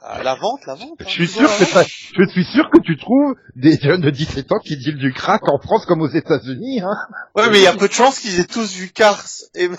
Ah, 0.00 0.22
la 0.22 0.34
vente, 0.36 0.60
la 0.66 0.74
vente. 0.74 0.92
hein. 1.00 1.04
Je 1.06 1.10
suis 1.10 1.26
sûr 1.28 1.48
que 1.58 1.64
ça, 1.64 1.82
je 1.82 2.24
suis 2.28 2.44
sûr 2.44 2.70
que 2.70 2.78
tu 2.80 2.96
trouves 2.96 3.34
des 3.56 3.76
jeunes 3.78 4.00
de 4.00 4.10
17 4.10 4.52
ans 4.52 4.58
qui 4.60 4.76
dealent 4.76 4.98
du 4.98 5.12
crack 5.12 5.48
en 5.48 5.58
France 5.58 5.86
comme 5.86 6.00
aux 6.02 6.08
États-Unis, 6.08 6.80
hein. 6.82 6.96
Ouais, 7.34 7.50
mais 7.50 7.58
il 7.58 7.64
y 7.64 7.66
a 7.66 7.74
peu 7.74 7.88
de 7.88 7.92
chances 7.92 8.20
qu'ils 8.20 8.38
aient 8.38 8.44
tous 8.46 8.72
vu 8.74 8.90
Cars. 8.90 9.24
Et... 9.54 9.68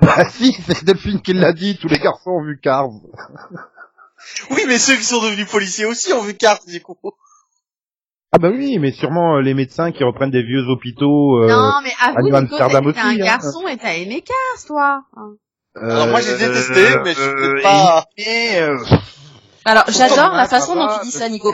Bah 0.00 0.28
si, 0.30 0.52
c'est 0.66 0.84
Delphine 0.84 1.20
qui 1.20 1.32
l'a 1.34 1.52
dit, 1.52 1.76
tous 1.78 1.88
les 1.88 1.98
garçons 1.98 2.30
ont 2.30 2.42
vu 2.44 2.58
Cars. 2.60 2.88
Oui, 4.50 4.62
mais 4.66 4.78
ceux 4.78 4.96
qui 4.96 5.04
sont 5.04 5.22
devenus 5.22 5.48
policiers 5.48 5.84
aussi 5.84 6.12
ont 6.12 6.22
vu 6.22 6.34
Cars, 6.34 6.58
du 6.66 6.80
coup. 6.82 6.96
Ah 8.32 8.38
bah 8.38 8.48
oui, 8.50 8.78
mais 8.78 8.90
sûrement 8.92 9.36
euh, 9.36 9.40
les 9.40 9.54
médecins 9.54 9.92
qui 9.92 10.02
reprennent 10.04 10.30
des 10.32 10.42
vieux 10.42 10.64
hôpitaux. 10.68 11.42
euh, 11.42 11.48
Non, 11.48 11.80
mais 11.82 11.92
New 12.22 12.24
Nico, 12.24 12.36
Amsterdam 12.56 12.84
t'es 12.86 12.92
t'es 12.94 12.98
un 13.00 13.10
aussi, 13.12 13.20
hein. 13.22 13.24
garçon 13.24 13.68
et 13.68 13.76
t'as 13.76 13.94
aimé 13.94 14.22
Cars, 14.22 14.64
toi. 14.66 15.04
hein. 15.16 15.34
Alors 15.80 16.06
moi 16.08 16.20
j'ai 16.20 16.36
détesté, 16.36 16.86
Euh, 16.86 17.02
mais 17.04 17.14
je 17.14 17.20
euh, 17.20 17.34
peux 17.54 17.62
pas... 17.62 18.06
et- 18.16 18.58
euh, 18.60 18.78
Alors, 19.64 19.84
j'adore 19.88 20.32
la 20.34 20.46
façon 20.48 20.74
dont 20.74 20.88
tu 20.98 21.06
dis 21.06 21.12
ça 21.12 21.28
Nico. 21.28 21.52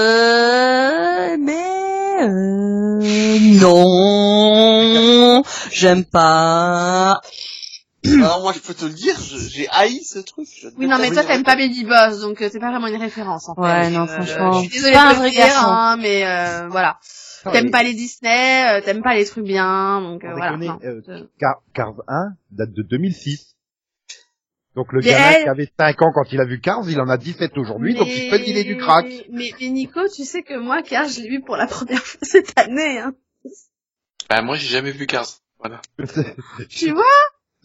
Euh... 0.00 1.36
Mais... 1.38 2.22
Euh... 2.22 3.38
Non... 3.60 5.42
J'aime 5.70 6.04
pas... 6.04 7.20
Alors 8.06 8.40
moi 8.42 8.52
je 8.54 8.60
peux 8.60 8.72
te 8.74 8.86
le 8.86 8.92
dire, 8.92 9.14
j'ai 9.50 9.68
haï 9.70 10.02
ce 10.02 10.18
truc. 10.20 10.48
je 10.60 10.68
Oui, 10.78 10.86
non, 10.86 10.96
mais 10.98 11.10
toi, 11.10 11.22
t'aimes 11.22 11.44
pas 11.44 11.54
Baby 11.54 11.84
Boss, 11.84 12.20
donc 12.20 12.40
euh, 12.40 12.48
c'est 12.50 12.58
pas 12.58 12.70
vraiment 12.70 12.86
une 12.86 12.96
référence, 13.00 13.48
en 13.50 13.54
fait. 13.54 13.60
Ouais, 13.60 13.90
non, 13.90 14.04
Euh, 14.04 14.06
franchement, 14.06 14.52
je 14.54 14.60
suis 14.60 14.68
désolée 14.70 14.94
pas 14.94 15.10
un 15.10 15.12
vrai 15.14 15.30
dire, 15.30 15.40
garçon. 15.46 15.68
hein, 15.68 15.96
mais 15.98 16.24
euh, 16.26 16.66
voilà. 16.70 16.96
Ah, 17.44 17.52
T'aimes 17.52 17.66
mais- 17.66 17.70
pas 17.70 17.82
les 17.82 17.94
Disney, 17.94 18.64
euh, 18.68 18.80
t'aimes 18.84 19.02
pas 19.02 19.14
les 19.14 19.24
trucs 19.24 19.44
bien, 19.44 20.00
donc 20.02 20.24
euh, 20.24 20.32
voilà. 20.32 20.56
non. 20.56 20.78
euh, 20.84 21.00
Euh, 21.08 21.24
Car- 21.38 21.62
Cars 21.74 21.94
1 22.08 22.34
date 22.50 22.72
de 22.72 22.82
2006. 22.82 23.56
Donc 24.76 24.92
le 24.92 25.00
Mais 25.00 25.10
gamin 25.10 25.30
elle- 25.32 25.42
qui 25.42 25.48
avait 25.48 25.68
5 25.78 26.02
ans 26.02 26.12
quand 26.14 26.32
il 26.32 26.40
a 26.40 26.44
vu 26.44 26.60
Cars, 26.60 26.88
il 26.88 27.00
en 27.00 27.08
a 27.08 27.16
17 27.16 27.56
aujourd'hui, 27.58 27.94
donc 27.94 28.06
il 28.08 28.30
peut 28.30 28.38
dealer 28.38 28.64
du 28.64 28.76
crack. 28.76 29.04
Mais, 29.30 29.52
mais 29.60 29.68
Nico, 29.68 30.00
tu 30.14 30.24
sais 30.24 30.42
que 30.42 30.56
moi, 30.58 30.82
car 30.82 31.08
je 31.08 31.20
l'ai 31.22 31.28
vu 31.28 31.40
pour 31.40 31.56
la 31.56 31.66
première 31.66 32.02
fois 32.04 32.20
cette 32.22 32.56
année, 32.58 32.98
hein. 32.98 33.12
Bah, 34.28 34.42
moi, 34.42 34.56
j'ai 34.56 34.68
jamais 34.68 34.92
vu 34.92 35.06
Cars. 35.06 35.26
Voilà. 35.58 35.80
Tu 36.68 36.92
vois? 36.92 37.02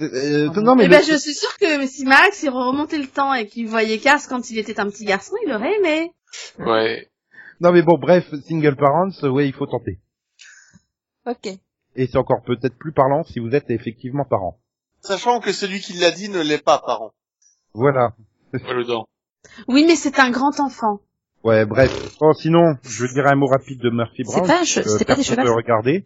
Euh, 0.02 0.50
non 0.62 0.76
mais 0.76 0.86
Eh 0.86 0.88
le- 0.88 0.92
ben, 0.98 1.04
je 1.08 1.16
suis 1.16 1.34
sûre 1.34 1.56
que 1.58 1.88
si 1.88 2.04
Max, 2.06 2.44
il 2.44 2.50
remontait 2.50 2.98
le 2.98 3.08
temps 3.08 3.34
et 3.34 3.48
qu'il 3.48 3.68
voyait 3.68 4.00
Cars 4.00 4.20
quand 4.28 4.50
il 4.50 4.58
était 4.58 4.80
un 4.80 4.90
petit 4.90 5.06
garçon, 5.06 5.36
il 5.46 5.54
aurait 5.54 5.74
aimé. 5.78 6.12
Ouais. 6.60 7.08
Non 7.62 7.72
mais 7.72 7.82
bon 7.82 7.98
bref, 7.98 8.34
single 8.48 8.76
parents, 8.76 9.10
euh, 9.24 9.30
ouais 9.30 9.48
il 9.48 9.54
faut 9.54 9.66
tenter. 9.66 10.00
Ok. 11.26 11.48
Et 11.96 12.08
c'est 12.08 12.18
encore 12.18 12.42
peut-être 12.44 12.78
plus 12.78 12.92
parlant 12.92 13.24
si 13.24 13.40
vous 13.40 13.52
êtes 13.56 13.70
effectivement 13.70 14.26
parent. 14.26 14.60
Sachant 15.02 15.40
que 15.40 15.52
celui 15.52 15.80
qui 15.80 15.94
l'a 15.94 16.12
dit 16.12 16.30
ne 16.30 16.42
l'est 16.42 16.64
pas, 16.64 16.80
parent. 16.80 17.14
Voilà. 17.74 18.14
Oui, 19.68 19.86
mais 19.88 19.96
c'est 19.96 20.20
un 20.20 20.32
grand 20.32 20.60
enfant. 20.60 21.00
Ouais 21.44 21.66
bref. 21.66 22.18
Bon 22.20 22.34
sinon, 22.34 22.76
je 22.84 23.06
dirais 23.08 23.30
un 23.32 23.36
mot 23.36 23.46
rapide 23.48 23.80
de 23.80 23.90
Murphy 23.90 24.24
C'est 24.26 24.38
Brown. 24.38 24.48
pas, 24.48 24.60
un 24.62 24.64
che- 24.64 24.82
que 24.82 24.90
c'était 24.90 25.06
pas 25.06 25.16
des 25.16 25.24
peut 25.24 25.52
regarder. 25.52 26.06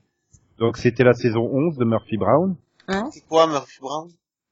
Donc 0.58 0.78
c'était 0.78 1.04
la 1.06 1.14
saison 1.14 1.42
11 1.52 1.78
de 1.78 1.86
Murphy 1.86 2.18
Brown. 2.18 2.56
C'est 3.12 3.26
quoi 3.28 3.48
Murphy 3.48 3.80
Brown? 3.80 4.10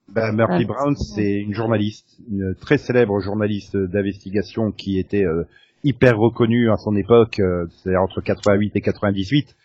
Ben, 0.09 0.31
Murphy 0.31 0.59
Ouais. 0.59 0.65
Brown, 0.65 0.95
c'est 0.95 1.33
une 1.41 1.53
journaliste, 1.53 2.07
une 2.29 2.55
très 2.55 2.77
célèbre 2.77 3.19
journaliste 3.19 3.75
d'investigation 3.75 4.71
qui 4.71 4.97
était 4.99 5.25
euh, 5.25 5.43
hyper 5.83 6.17
reconnue 6.17 6.69
à 6.71 6.77
son 6.77 6.95
époque, 6.95 7.39
euh, 7.39 7.65
c'est 7.83 7.95
entre 7.95 8.21
88 8.21 8.75
et 8.75 8.81
98, 8.81 9.55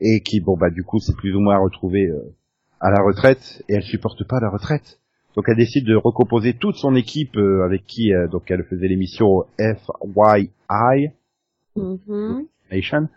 et 0.00 0.20
qui, 0.20 0.40
bon 0.40 0.56
bah 0.56 0.70
du 0.70 0.82
coup, 0.84 0.98
c'est 0.98 1.16
plus 1.16 1.34
ou 1.34 1.40
moins 1.40 1.58
retrouvée 1.58 2.06
euh, 2.06 2.34
à 2.80 2.90
la 2.90 3.02
retraite, 3.02 3.62
et 3.68 3.74
elle 3.74 3.82
supporte 3.82 4.26
pas 4.26 4.40
la 4.40 4.50
retraite. 4.50 4.98
Donc 5.34 5.44
elle 5.48 5.56
décide 5.56 5.86
de 5.86 5.96
recomposer 5.96 6.54
toute 6.54 6.76
son 6.76 6.94
équipe 6.94 7.36
euh, 7.36 7.64
avec 7.64 7.84
qui 7.86 8.12
euh, 8.14 8.26
donc 8.28 8.50
elle 8.50 8.64
faisait 8.64 8.88
l'émission 8.88 9.44
FYI 9.58 10.50
Mhm. 11.76 12.46
Nation, 12.72 13.08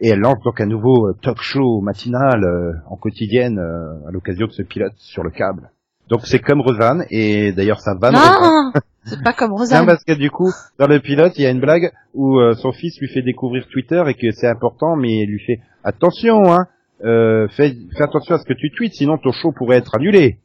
et 0.00 0.08
elle 0.08 0.20
lance 0.20 0.42
donc 0.44 0.60
un 0.60 0.66
nouveau 0.66 1.08
euh, 1.08 1.16
talk 1.22 1.40
show 1.40 1.80
matinal 1.80 2.44
euh, 2.44 2.72
en 2.90 2.96
quotidienne 2.96 3.58
euh, 3.58 4.06
à 4.06 4.10
l'occasion 4.10 4.46
de 4.46 4.52
ce 4.52 4.62
pilote 4.62 4.92
sur 4.96 5.22
le 5.22 5.30
câble. 5.30 5.70
Donc 6.08 6.20
c'est 6.26 6.40
comme 6.40 6.60
Rosanne, 6.60 7.04
et 7.10 7.52
d'ailleurs 7.52 7.80
ça 7.80 7.94
va 7.94 8.10
Non, 8.10 8.72
c'est 9.04 9.22
pas 9.22 9.32
comme 9.32 9.50
Non, 9.50 9.56
Rosanne. 9.56 9.86
parce 9.86 10.04
que 10.04 10.12
du 10.12 10.30
coup, 10.30 10.50
dans 10.78 10.86
le 10.86 11.00
pilote, 11.00 11.32
il 11.36 11.42
y 11.42 11.46
a 11.46 11.50
une 11.50 11.60
blague 11.60 11.92
où 12.14 12.38
euh, 12.38 12.54
son 12.54 12.72
fils 12.72 12.98
lui 13.00 13.08
fait 13.08 13.22
découvrir 13.22 13.66
Twitter 13.68 14.02
et 14.06 14.14
que 14.14 14.30
c'est 14.32 14.46
important, 14.48 14.96
mais 14.96 15.20
il 15.22 15.26
lui 15.30 15.40
fait 15.40 15.60
attention, 15.84 16.52
hein, 16.52 16.66
euh, 17.04 17.48
fais, 17.48 17.76
fais 17.96 18.02
attention 18.04 18.34
à 18.36 18.38
ce 18.38 18.44
que 18.44 18.52
tu 18.54 18.70
tweets, 18.70 18.94
sinon 18.94 19.18
ton 19.18 19.32
show 19.32 19.52
pourrait 19.52 19.78
être 19.78 19.96
annulé. 19.96 20.38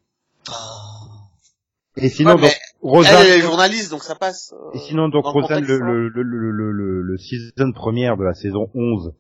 Et 1.98 2.10
sinon, 2.10 2.36
Ouais, 2.36 2.42
donc, 2.42 2.52
Rosanne, 2.82 3.26
Elle, 3.26 3.40
est 3.40 3.42
journaliste, 3.42 3.90
donc 3.92 4.04
ça 4.04 4.16
passe. 4.16 4.54
euh, 4.54 4.72
et 4.76 4.80
sinon 4.80 5.10
donc 5.10 5.26
Rosanne, 5.26 5.64
le, 5.66 5.76
hein. 5.76 5.80
le, 5.88 6.10
le, 6.10 6.22
le, 6.24 6.52
le, 6.52 6.72
le, 6.72 7.02
le 7.02 7.18
season 7.18 7.72
première 7.74 8.18
de 8.18 8.24
la 8.24 8.34
saison 8.34 8.68
11, 8.76 9.14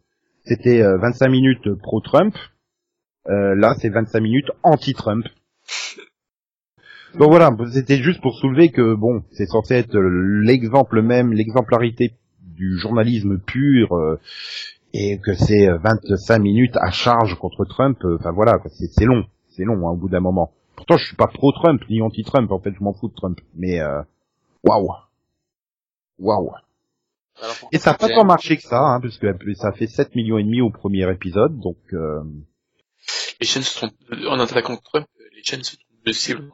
c'était 0.45 0.81
euh, 0.83 0.97
25 0.99 1.27
minutes 1.29 1.73
pro-Trump. 1.81 2.35
Euh, 3.29 3.55
là, 3.55 3.75
c'est 3.79 3.89
25 3.89 4.19
minutes 4.21 4.49
anti-Trump. 4.63 5.25
Donc 7.15 7.29
voilà, 7.29 7.55
c'était 7.71 7.97
juste 8.01 8.21
pour 8.21 8.35
soulever 8.37 8.69
que 8.69 8.93
bon, 8.95 9.23
c'est 9.31 9.45
censé 9.47 9.75
être 9.75 9.97
l'exemple 9.97 11.01
même, 11.01 11.33
l'exemplarité 11.33 12.13
du 12.41 12.77
journalisme 12.77 13.39
pur, 13.39 13.95
euh, 13.95 14.19
et 14.93 15.19
que 15.19 15.33
c'est 15.33 15.67
25 15.69 16.39
minutes 16.39 16.75
à 16.77 16.91
charge 16.91 17.35
contre 17.35 17.65
Trump. 17.65 17.97
euh, 18.03 18.17
Enfin 18.19 18.31
voilà, 18.31 18.59
c'est 18.69 19.05
long, 19.05 19.25
c'est 19.49 19.63
long 19.63 19.87
hein, 19.87 19.91
au 19.91 19.95
bout 19.95 20.09
d'un 20.09 20.19
moment. 20.19 20.51
Pourtant, 20.75 20.97
je 20.97 21.05
suis 21.07 21.15
pas 21.15 21.27
pro-Trump 21.27 21.81
ni 21.89 22.01
anti-Trump. 22.01 22.51
En 22.51 22.59
fait, 22.59 22.71
je 22.77 22.83
m'en 22.83 22.93
fous 22.93 23.07
de 23.09 23.15
Trump. 23.15 23.39
Mais 23.55 23.79
euh, 23.81 24.01
waouh, 24.63 24.89
waouh. 26.19 26.51
Et 27.71 27.77
ça 27.77 27.91
n'a 27.91 27.97
pas 27.97 28.07
tant 28.09 28.25
marché 28.25 28.57
que 28.57 28.63
ça, 28.63 28.79
hein, 28.79 28.99
puisque 28.99 29.27
ça 29.55 29.71
fait 29.71 29.87
7 29.87 30.15
millions 30.15 30.37
et 30.37 30.43
demi 30.43 30.61
au 30.61 30.69
premier 30.71 31.09
épisode, 31.11 31.59
donc 31.59 31.77
euh, 31.93 32.21
Les 33.39 33.45
chaînes 33.47 33.61
se 33.63 33.75
trompent, 33.77 33.93
en 34.27 34.39
attaquant 34.39 34.77
Trump, 34.77 35.05
les 35.35 35.43
chaînes 35.43 35.63
se 35.63 35.75
trompent 35.75 36.05
de 36.05 36.11
cible. 36.11 36.49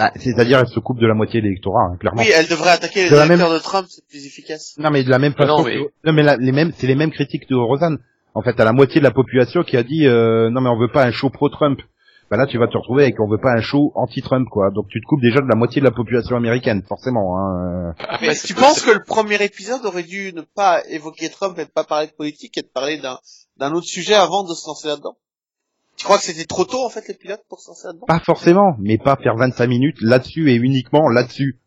Bah, 0.00 0.12
c'est-à-dire 0.16 0.58
elle 0.60 0.66
se 0.68 0.80
coupe 0.80 0.98
de 0.98 1.06
la 1.06 1.14
moitié 1.14 1.40
de 1.40 1.46
l'électorat, 1.46 1.82
hein, 1.92 1.96
clairement. 2.00 2.22
Oui, 2.22 2.28
elle 2.34 2.48
devrait 2.48 2.70
attaquer 2.70 3.04
les 3.04 3.10
De 3.10 3.16
la 3.16 3.26
électeurs 3.26 3.52
de 3.52 3.58
Trump, 3.58 3.86
c'est 3.90 4.04
plus 4.08 4.24
efficace. 4.26 4.74
Non, 4.78 4.90
mais 4.90 5.04
de 5.04 5.10
la 5.10 5.18
même 5.18 5.34
Ah 5.36 5.42
façon. 5.42 5.58
non, 5.58 5.64
que- 5.64 5.68
mais- 5.68 5.86
non, 6.04 6.12
mais 6.12 6.22
la- 6.22 6.36
les 6.36 6.52
mêmes, 6.52 6.72
c'est 6.76 6.86
les 6.86 6.94
mêmes 6.94 7.10
critiques 7.12 7.48
de 7.48 7.54
Rosanne. 7.56 7.98
En 8.34 8.42
fait, 8.42 8.58
à 8.60 8.64
la 8.64 8.72
moitié 8.72 9.00
de 9.00 9.04
la 9.04 9.10
population 9.10 9.62
qui 9.64 9.76
a 9.76 9.82
dit 9.82 10.06
euh, 10.06 10.50
non 10.50 10.60
mais 10.60 10.68
on 10.70 10.78
veut 10.78 10.90
pas 10.92 11.04
un 11.04 11.10
show 11.10 11.30
pro-Trump. 11.30 11.80
Bah 12.30 12.36
là, 12.36 12.46
tu 12.46 12.58
vas 12.58 12.68
te 12.68 12.76
retrouver 12.78 13.02
avec 13.02 13.18
on 13.18 13.26
veut 13.28 13.40
pas 13.42 13.50
un 13.52 13.60
show 13.60 13.90
anti-Trump 13.96 14.46
quoi. 14.48 14.70
Donc 14.70 14.86
tu 14.88 15.00
te 15.00 15.04
coupes 15.06 15.20
déjà 15.20 15.40
de 15.40 15.48
la 15.48 15.56
moitié 15.56 15.80
de 15.80 15.84
la 15.84 15.90
population 15.90 16.36
américaine, 16.36 16.82
forcément. 16.88 17.36
Hein. 17.36 17.94
Après, 17.98 18.28
Mais 18.28 18.34
ça 18.36 18.46
tu 18.46 18.54
penses 18.54 18.82
que 18.82 18.92
le 18.92 19.02
premier 19.02 19.42
épisode 19.42 19.84
aurait 19.84 20.04
dû 20.04 20.32
ne 20.32 20.42
pas 20.42 20.80
évoquer 20.88 21.28
Trump 21.28 21.58
et 21.58 21.62
ne 21.62 21.66
pas 21.66 21.82
parler 21.82 22.06
de 22.06 22.12
politique 22.12 22.56
et 22.56 22.62
de 22.62 22.68
parler 22.72 22.98
d'un 22.98 23.18
d'un 23.56 23.72
autre 23.72 23.88
sujet 23.88 24.14
avant 24.14 24.44
de 24.44 24.54
se 24.54 24.64
lancer 24.68 24.86
là-dedans? 24.86 25.16
Tu 26.00 26.04
crois 26.04 26.16
que 26.16 26.24
c'était 26.24 26.46
trop 26.46 26.64
tôt 26.64 26.82
en 26.82 26.88
fait 26.88 27.06
les 27.08 27.14
pilotes 27.14 27.42
pour 27.46 27.60
se 27.60 27.68
lancer 27.68 27.88
là-dedans? 27.88 28.06
Pas 28.06 28.20
forcément, 28.20 28.74
mais 28.78 28.96
pas 28.96 29.16
faire 29.22 29.36
25 29.36 29.66
minutes 29.66 29.98
là-dessus 30.00 30.50
et 30.50 30.54
uniquement 30.54 31.10
là-dessus. 31.10 31.60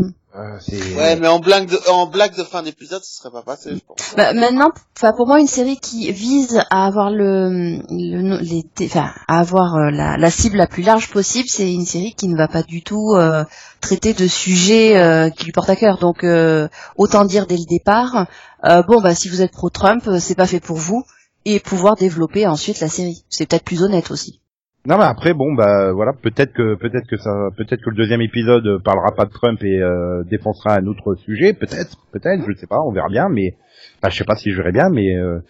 Euh, 0.00 0.58
c'est- 0.60 0.94
Ouais, 0.96 1.16
mais 1.16 1.28
en 1.28 1.40
blague 1.40 1.68
de 1.68 1.78
en 1.90 2.06
blague 2.06 2.34
de 2.38 2.42
fin 2.42 2.62
d'épisode, 2.62 3.02
ce 3.04 3.18
serait 3.18 3.30
pas 3.30 3.42
passé, 3.42 3.72
je 3.74 3.80
pense. 3.86 4.14
Bah, 4.16 4.32
maintenant, 4.32 4.70
enfin 4.96 5.12
pour 5.14 5.26
moi, 5.26 5.40
une 5.40 5.46
série 5.46 5.76
qui 5.76 6.10
vise 6.10 6.64
à 6.70 6.86
avoir 6.86 7.10
le, 7.10 7.76
le 7.90 8.38
les, 8.40 8.64
enfin, 8.86 9.12
à 9.28 9.40
avoir 9.40 9.74
euh, 9.76 9.90
la, 9.90 10.16
la 10.16 10.30
cible 10.30 10.56
la 10.56 10.66
plus 10.66 10.82
large 10.82 11.10
possible, 11.10 11.48
c'est 11.50 11.70
une 11.70 11.84
série 11.84 12.14
qui 12.14 12.28
ne 12.28 12.36
va 12.38 12.48
pas 12.48 12.62
du 12.62 12.82
tout 12.82 13.12
euh, 13.14 13.44
traiter 13.82 14.14
de 14.14 14.26
sujets 14.26 14.96
euh, 14.96 15.28
qui 15.28 15.44
lui 15.44 15.52
portent 15.52 15.68
à 15.68 15.76
cœur. 15.76 15.98
Donc, 15.98 16.24
euh, 16.24 16.66
autant 16.96 17.26
dire 17.26 17.46
dès 17.46 17.58
le 17.58 17.66
départ, 17.68 18.26
euh, 18.64 18.82
bon 18.82 19.02
bah 19.02 19.14
si 19.14 19.28
vous 19.28 19.42
êtes 19.42 19.52
pro 19.52 19.68
Trump, 19.68 20.08
c'est 20.18 20.34
pas 20.34 20.46
fait 20.46 20.60
pour 20.60 20.76
vous, 20.78 21.04
et 21.46 21.60
pouvoir 21.60 21.94
développer 21.94 22.46
ensuite 22.46 22.80
la 22.80 22.88
série. 22.88 23.24
C'est 23.30 23.48
peut-être 23.48 23.64
plus 23.64 23.82
honnête 23.82 24.10
aussi. 24.10 24.42
Non 24.84 24.98
mais 24.98 25.04
après 25.04 25.34
bon 25.34 25.52
bah 25.52 25.92
voilà 25.92 26.12
peut-être 26.12 26.52
que 26.52 26.76
peut-être 26.76 27.08
que 27.08 27.16
ça 27.16 27.48
peut-être 27.56 27.82
que 27.82 27.90
le 27.90 27.96
deuxième 27.96 28.20
épisode 28.20 28.80
parlera 28.84 29.12
pas 29.16 29.24
de 29.24 29.30
Trump 29.30 29.60
et 29.64 29.80
euh, 29.80 30.22
défoncera 30.30 30.76
un 30.76 30.86
autre 30.86 31.16
sujet 31.16 31.54
peut-être 31.54 31.96
peut-être 32.12 32.44
je 32.46 32.54
sais 32.56 32.68
pas 32.68 32.78
on 32.86 32.92
verra 32.92 33.08
bien 33.08 33.28
mais 33.28 33.56
enfin 33.98 34.10
je 34.10 34.18
sais 34.18 34.24
pas 34.24 34.36
si 34.36 34.52
je 34.52 34.56
verrai 34.58 34.70
bien 34.70 34.88
mais 34.88 35.16
euh, 35.16 35.40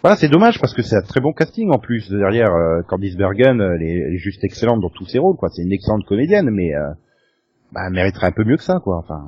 voilà 0.00 0.14
c'est 0.14 0.28
dommage 0.28 0.60
parce 0.60 0.74
que 0.74 0.82
c'est 0.82 0.94
un 0.94 1.02
très 1.02 1.20
bon 1.20 1.32
casting 1.32 1.72
en 1.72 1.80
plus 1.80 2.08
derrière 2.08 2.54
euh, 2.54 2.82
Candice 2.86 3.16
Bergen 3.16 3.60
elle 3.60 3.82
est, 3.82 4.16
juste 4.16 4.44
excellente 4.44 4.80
dans 4.80 4.90
tous 4.90 5.06
ses 5.06 5.18
rôles 5.18 5.36
quoi 5.36 5.48
c'est 5.48 5.62
une 5.62 5.72
excellente 5.72 6.06
comédienne 6.06 6.48
mais 6.52 6.72
euh, 6.76 6.92
bah 7.72 7.80
elle 7.84 7.94
mériterait 7.94 8.28
un 8.28 8.32
peu 8.32 8.44
mieux 8.44 8.58
que 8.58 8.62
ça 8.62 8.78
quoi 8.78 8.98
enfin 8.98 9.24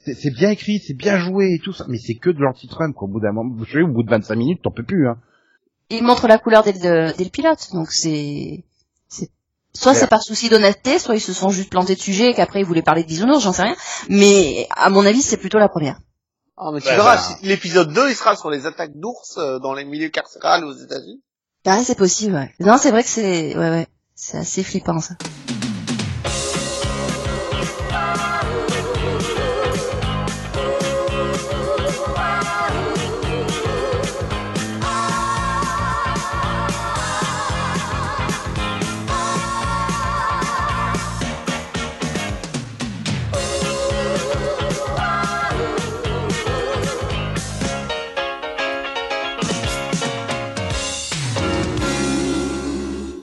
c'est 0.00 0.34
bien 0.34 0.50
écrit 0.50 0.80
c'est 0.80 0.96
bien 0.96 1.18
joué 1.18 1.52
et 1.52 1.60
tout 1.60 1.72
ça 1.72 1.84
mais 1.88 1.98
c'est 1.98 2.16
que 2.16 2.30
de 2.30 2.40
l'anti-Trump 2.40 2.96
quoi 2.96 3.06
au 3.06 3.12
bout 3.12 3.20
d'un 3.20 3.30
moment 3.30 3.54
au 3.54 3.86
bout 3.92 4.02
de 4.02 4.10
25 4.10 4.34
minutes 4.34 4.62
t'en 4.62 4.72
peux 4.72 4.82
plus 4.82 5.06
hein 5.06 5.18
Il 5.92 6.02
montre 6.02 6.26
la 6.26 6.38
couleur 6.38 6.62
dès 6.64 6.72
le, 6.72 7.12
dès 7.12 7.24
le 7.24 7.30
pilote, 7.30 7.68
donc 7.72 7.90
c'est, 7.92 8.64
c'est 9.08 9.30
soit 9.74 9.94
c'est 9.94 10.06
par 10.06 10.22
souci 10.22 10.48
d'honnêteté, 10.48 10.98
soit 10.98 11.14
ils 11.14 11.20
se 11.20 11.32
sont 11.32 11.50
juste 11.50 11.70
plantés 11.70 11.94
de 11.94 12.00
sujet 12.00 12.30
et 12.30 12.34
qu'après 12.34 12.60
ils 12.60 12.66
voulaient 12.66 12.82
parler 12.82 13.02
de 13.02 13.08
bisounours, 13.08 13.42
j'en 13.44 13.52
sais 13.52 13.62
rien. 13.62 13.76
Mais 14.08 14.66
à 14.70 14.88
mon 14.90 15.04
avis, 15.06 15.22
c'est 15.22 15.36
plutôt 15.36 15.58
la 15.58 15.68
première. 15.68 15.98
Ah, 16.56 16.70
mais 16.72 16.80
tu 16.80 16.88
Ouais, 16.88 16.96
verras, 16.96 17.16
bah. 17.16 17.38
l'épisode 17.42 17.92
2, 17.92 18.10
il 18.10 18.14
sera 18.16 18.36
sur 18.36 18.50
les 18.50 18.66
attaques 18.66 18.92
d'ours 18.94 19.36
euh, 19.38 19.58
dans 19.58 19.74
les 19.74 19.84
milieux 19.84 20.10
carcérales 20.10 20.64
aux 20.64 20.74
États-Unis. 20.74 21.22
Ah, 21.64 21.82
c'est 21.84 21.96
possible, 21.96 22.34
ouais. 22.34 22.52
Non, 22.60 22.76
c'est 22.78 22.90
vrai 22.90 23.02
que 23.02 23.08
c'est, 23.08 23.56
ouais, 23.56 23.70
ouais. 23.70 23.86
C'est 24.14 24.38
assez 24.38 24.62
flippant, 24.62 25.00
ça. 25.00 25.14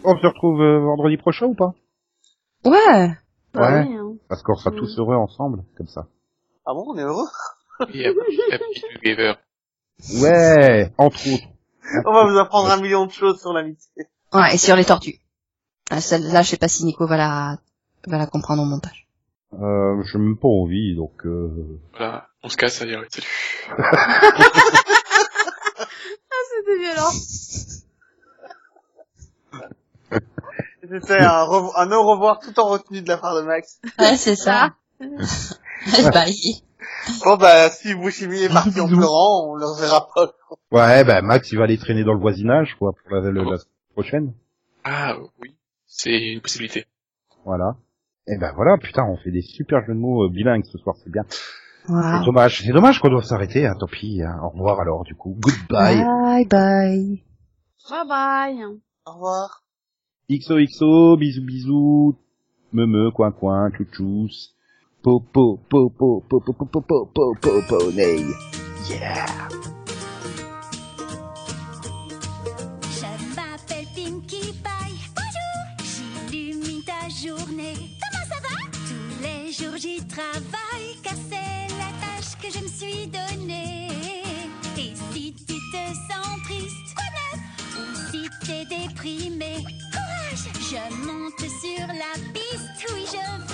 On 0.10 0.18
se 0.22 0.28
retrouve 0.28 0.62
euh, 0.62 0.80
vendredi 0.80 1.18
prochain 1.18 1.48
ou 1.48 1.56
pas? 1.56 1.74
Ouais. 2.66 3.16
Bah 3.54 3.72
Ouais. 3.72 3.86
oui, 3.88 3.96
hein. 3.98 4.16
Parce 4.28 4.44
qu'on 4.44 4.56
sera 4.56 4.72
tous 4.76 4.98
heureux 5.00 5.16
ensemble, 5.16 5.64
comme 5.78 5.88
ça. 5.88 6.08
Ah 6.66 6.74
bon, 6.74 6.84
on 6.88 6.98
est 6.98 7.02
heureux? 7.04 7.28
La 7.80 7.86
petite 7.88 9.02
Gaver. 9.04 9.34
Ouais, 10.22 10.92
entre 10.98 11.20
autres. 11.34 11.48
On 12.06 12.14
va 12.14 12.26
vous 12.30 12.38
apprendre 12.38 12.70
un 12.72 12.80
million 12.82 13.06
de 13.06 13.12
choses 13.12 13.40
sur 13.42 13.54
l'amitié. 13.54 14.06
Ouais, 14.34 14.54
et 14.54 14.58
sur 14.58 14.76
les 14.76 14.86
tortues. 14.86 15.20
Ah, 15.90 16.02
Celle-là, 16.02 16.42
je 16.44 16.50
sais 16.50 16.58
pas 16.58 16.68
si 16.68 16.86
Nico 16.86 17.08
va 17.08 17.18
la, 17.18 17.58
va 18.08 18.18
la 18.20 18.28
comprendre 18.28 18.62
au 18.62 18.66
montage. 18.66 19.08
Euh, 19.54 20.04
j'ai 20.04 20.20
même 20.20 20.38
pas 20.38 20.48
envie, 20.48 20.96
donc 20.96 21.26
euh... 21.26 21.80
Voilà. 21.98 22.28
On 22.44 22.50
se 22.50 22.58
casse, 22.58 22.80
allez, 22.84 22.96
salut. 23.10 23.28
C'était 26.50 26.78
violent. 26.78 27.12
C'était 30.82 31.20
un, 31.20 31.46
un 31.76 31.92
au 31.92 32.04
revoir 32.04 32.40
tout 32.40 32.58
en 32.60 32.68
retenue 32.70 33.02
de 33.02 33.08
la 33.08 33.18
part 33.18 33.36
de 33.36 33.42
Max. 33.42 33.80
Ouais, 34.00 34.16
c'est 34.16 34.36
ça. 34.36 34.74
Bye. 35.00 36.64
Bon 37.24 37.38
bah, 37.38 37.70
si 37.70 37.94
Bushimi 37.96 38.42
est 38.44 38.50
parti 38.54 38.80
en 38.80 38.88
pleurant, 38.88 39.50
on 39.50 39.56
le 39.56 39.66
reverra 39.66 40.08
pas. 40.14 40.32
Ouais, 40.72 41.04
bah 41.04 41.22
Max, 41.22 41.52
il 41.52 41.58
va 41.58 41.66
aller 41.66 41.78
traîner 41.78 42.04
dans 42.04 42.14
le 42.14 42.20
voisinage, 42.20 42.76
quoi, 42.80 42.92
pour 42.94 43.16
la, 43.16 43.22
le- 43.30 43.44
la 43.44 43.58
semaine 43.58 43.94
prochaine. 43.94 44.34
Ah, 44.84 45.16
oui. 45.42 45.56
C'est 45.86 46.34
une 46.34 46.42
possibilité. 46.42 46.86
Voilà. 47.46 47.76
Et 48.28 48.38
ben 48.38 48.52
voilà, 48.56 48.78
putain, 48.78 49.04
on 49.06 49.18
fait 49.18 49.32
des 49.32 49.42
super 49.42 49.82
jeux 49.86 49.94
de 49.94 50.00
mots 50.00 50.26
euh, 50.26 50.30
bilingues 50.30 50.66
ce 50.66 50.78
soir, 50.78 50.96
c'est 51.04 51.12
bien. 51.12 51.24
C'est 51.88 52.26
dommage, 52.26 52.62
c'est 52.64 52.72
dommage 52.74 53.00
qu'on 53.00 53.10
doive 53.10 53.24
s'arrêter, 53.24 53.66
hein, 53.66 53.76
tant 53.80 53.88
pis. 53.88 54.22
hein. 54.22 54.38
Au 54.44 54.50
revoir 54.50 54.80
alors, 54.80 55.04
du 55.04 55.16
coup. 55.16 55.36
Goodbye. 55.40 56.04
Bye 56.04 56.46
bye. 56.46 57.24
Bye 57.90 58.08
bye. 58.08 58.64
Au 59.06 59.12
revoir. 59.14 59.64
XOXO, 60.32 61.18
bisous 61.18 61.42
bisous, 61.42 62.16
meumeu, 62.72 63.10
coin 63.10 63.32
coin, 63.32 63.72
chouchous, 63.72 64.54
popo, 65.02 65.58
popo, 65.68 66.24
popo, 66.30 66.54
popo, 66.54 66.82
popo, 66.82 67.36
popo, 67.42 67.92
ney. 67.94 68.24
Yeah! 68.88 69.26
Je 72.94 73.10
m'appelle 73.36 73.88
Pinkie 73.96 74.54
Pie. 74.54 75.02
Bonjour! 75.18 75.66
J'illumine 76.30 76.84
ta 76.86 77.10
journée. 77.10 77.74
Comment 78.00 78.26
ça 78.30 78.40
va? 78.44 78.56
Tous 78.88 79.24
les 79.24 79.52
jours 79.52 79.78
j'y 79.78 80.06
travaille, 80.06 80.94
car 81.02 81.18
c'est 81.28 81.74
la 81.82 81.90
tâche 82.06 82.38
que 82.40 82.54
je 82.56 82.62
me 82.64 82.68
suis 82.68 83.08
donnée. 83.08 83.88
Et 84.78 84.94
si 85.12 85.34
tu 85.34 85.56
te 85.56 85.84
sens 86.08 86.40
triste, 86.44 86.96
ou 87.80 88.12
si 88.12 88.30
t'es 88.46 88.66
déprimé, 88.66 89.66
je 90.70 90.76
monte 91.04 91.40
sur 91.40 91.88
la 91.88 92.14
piste, 92.32 92.94
oui 92.94 93.04
je 93.08 93.49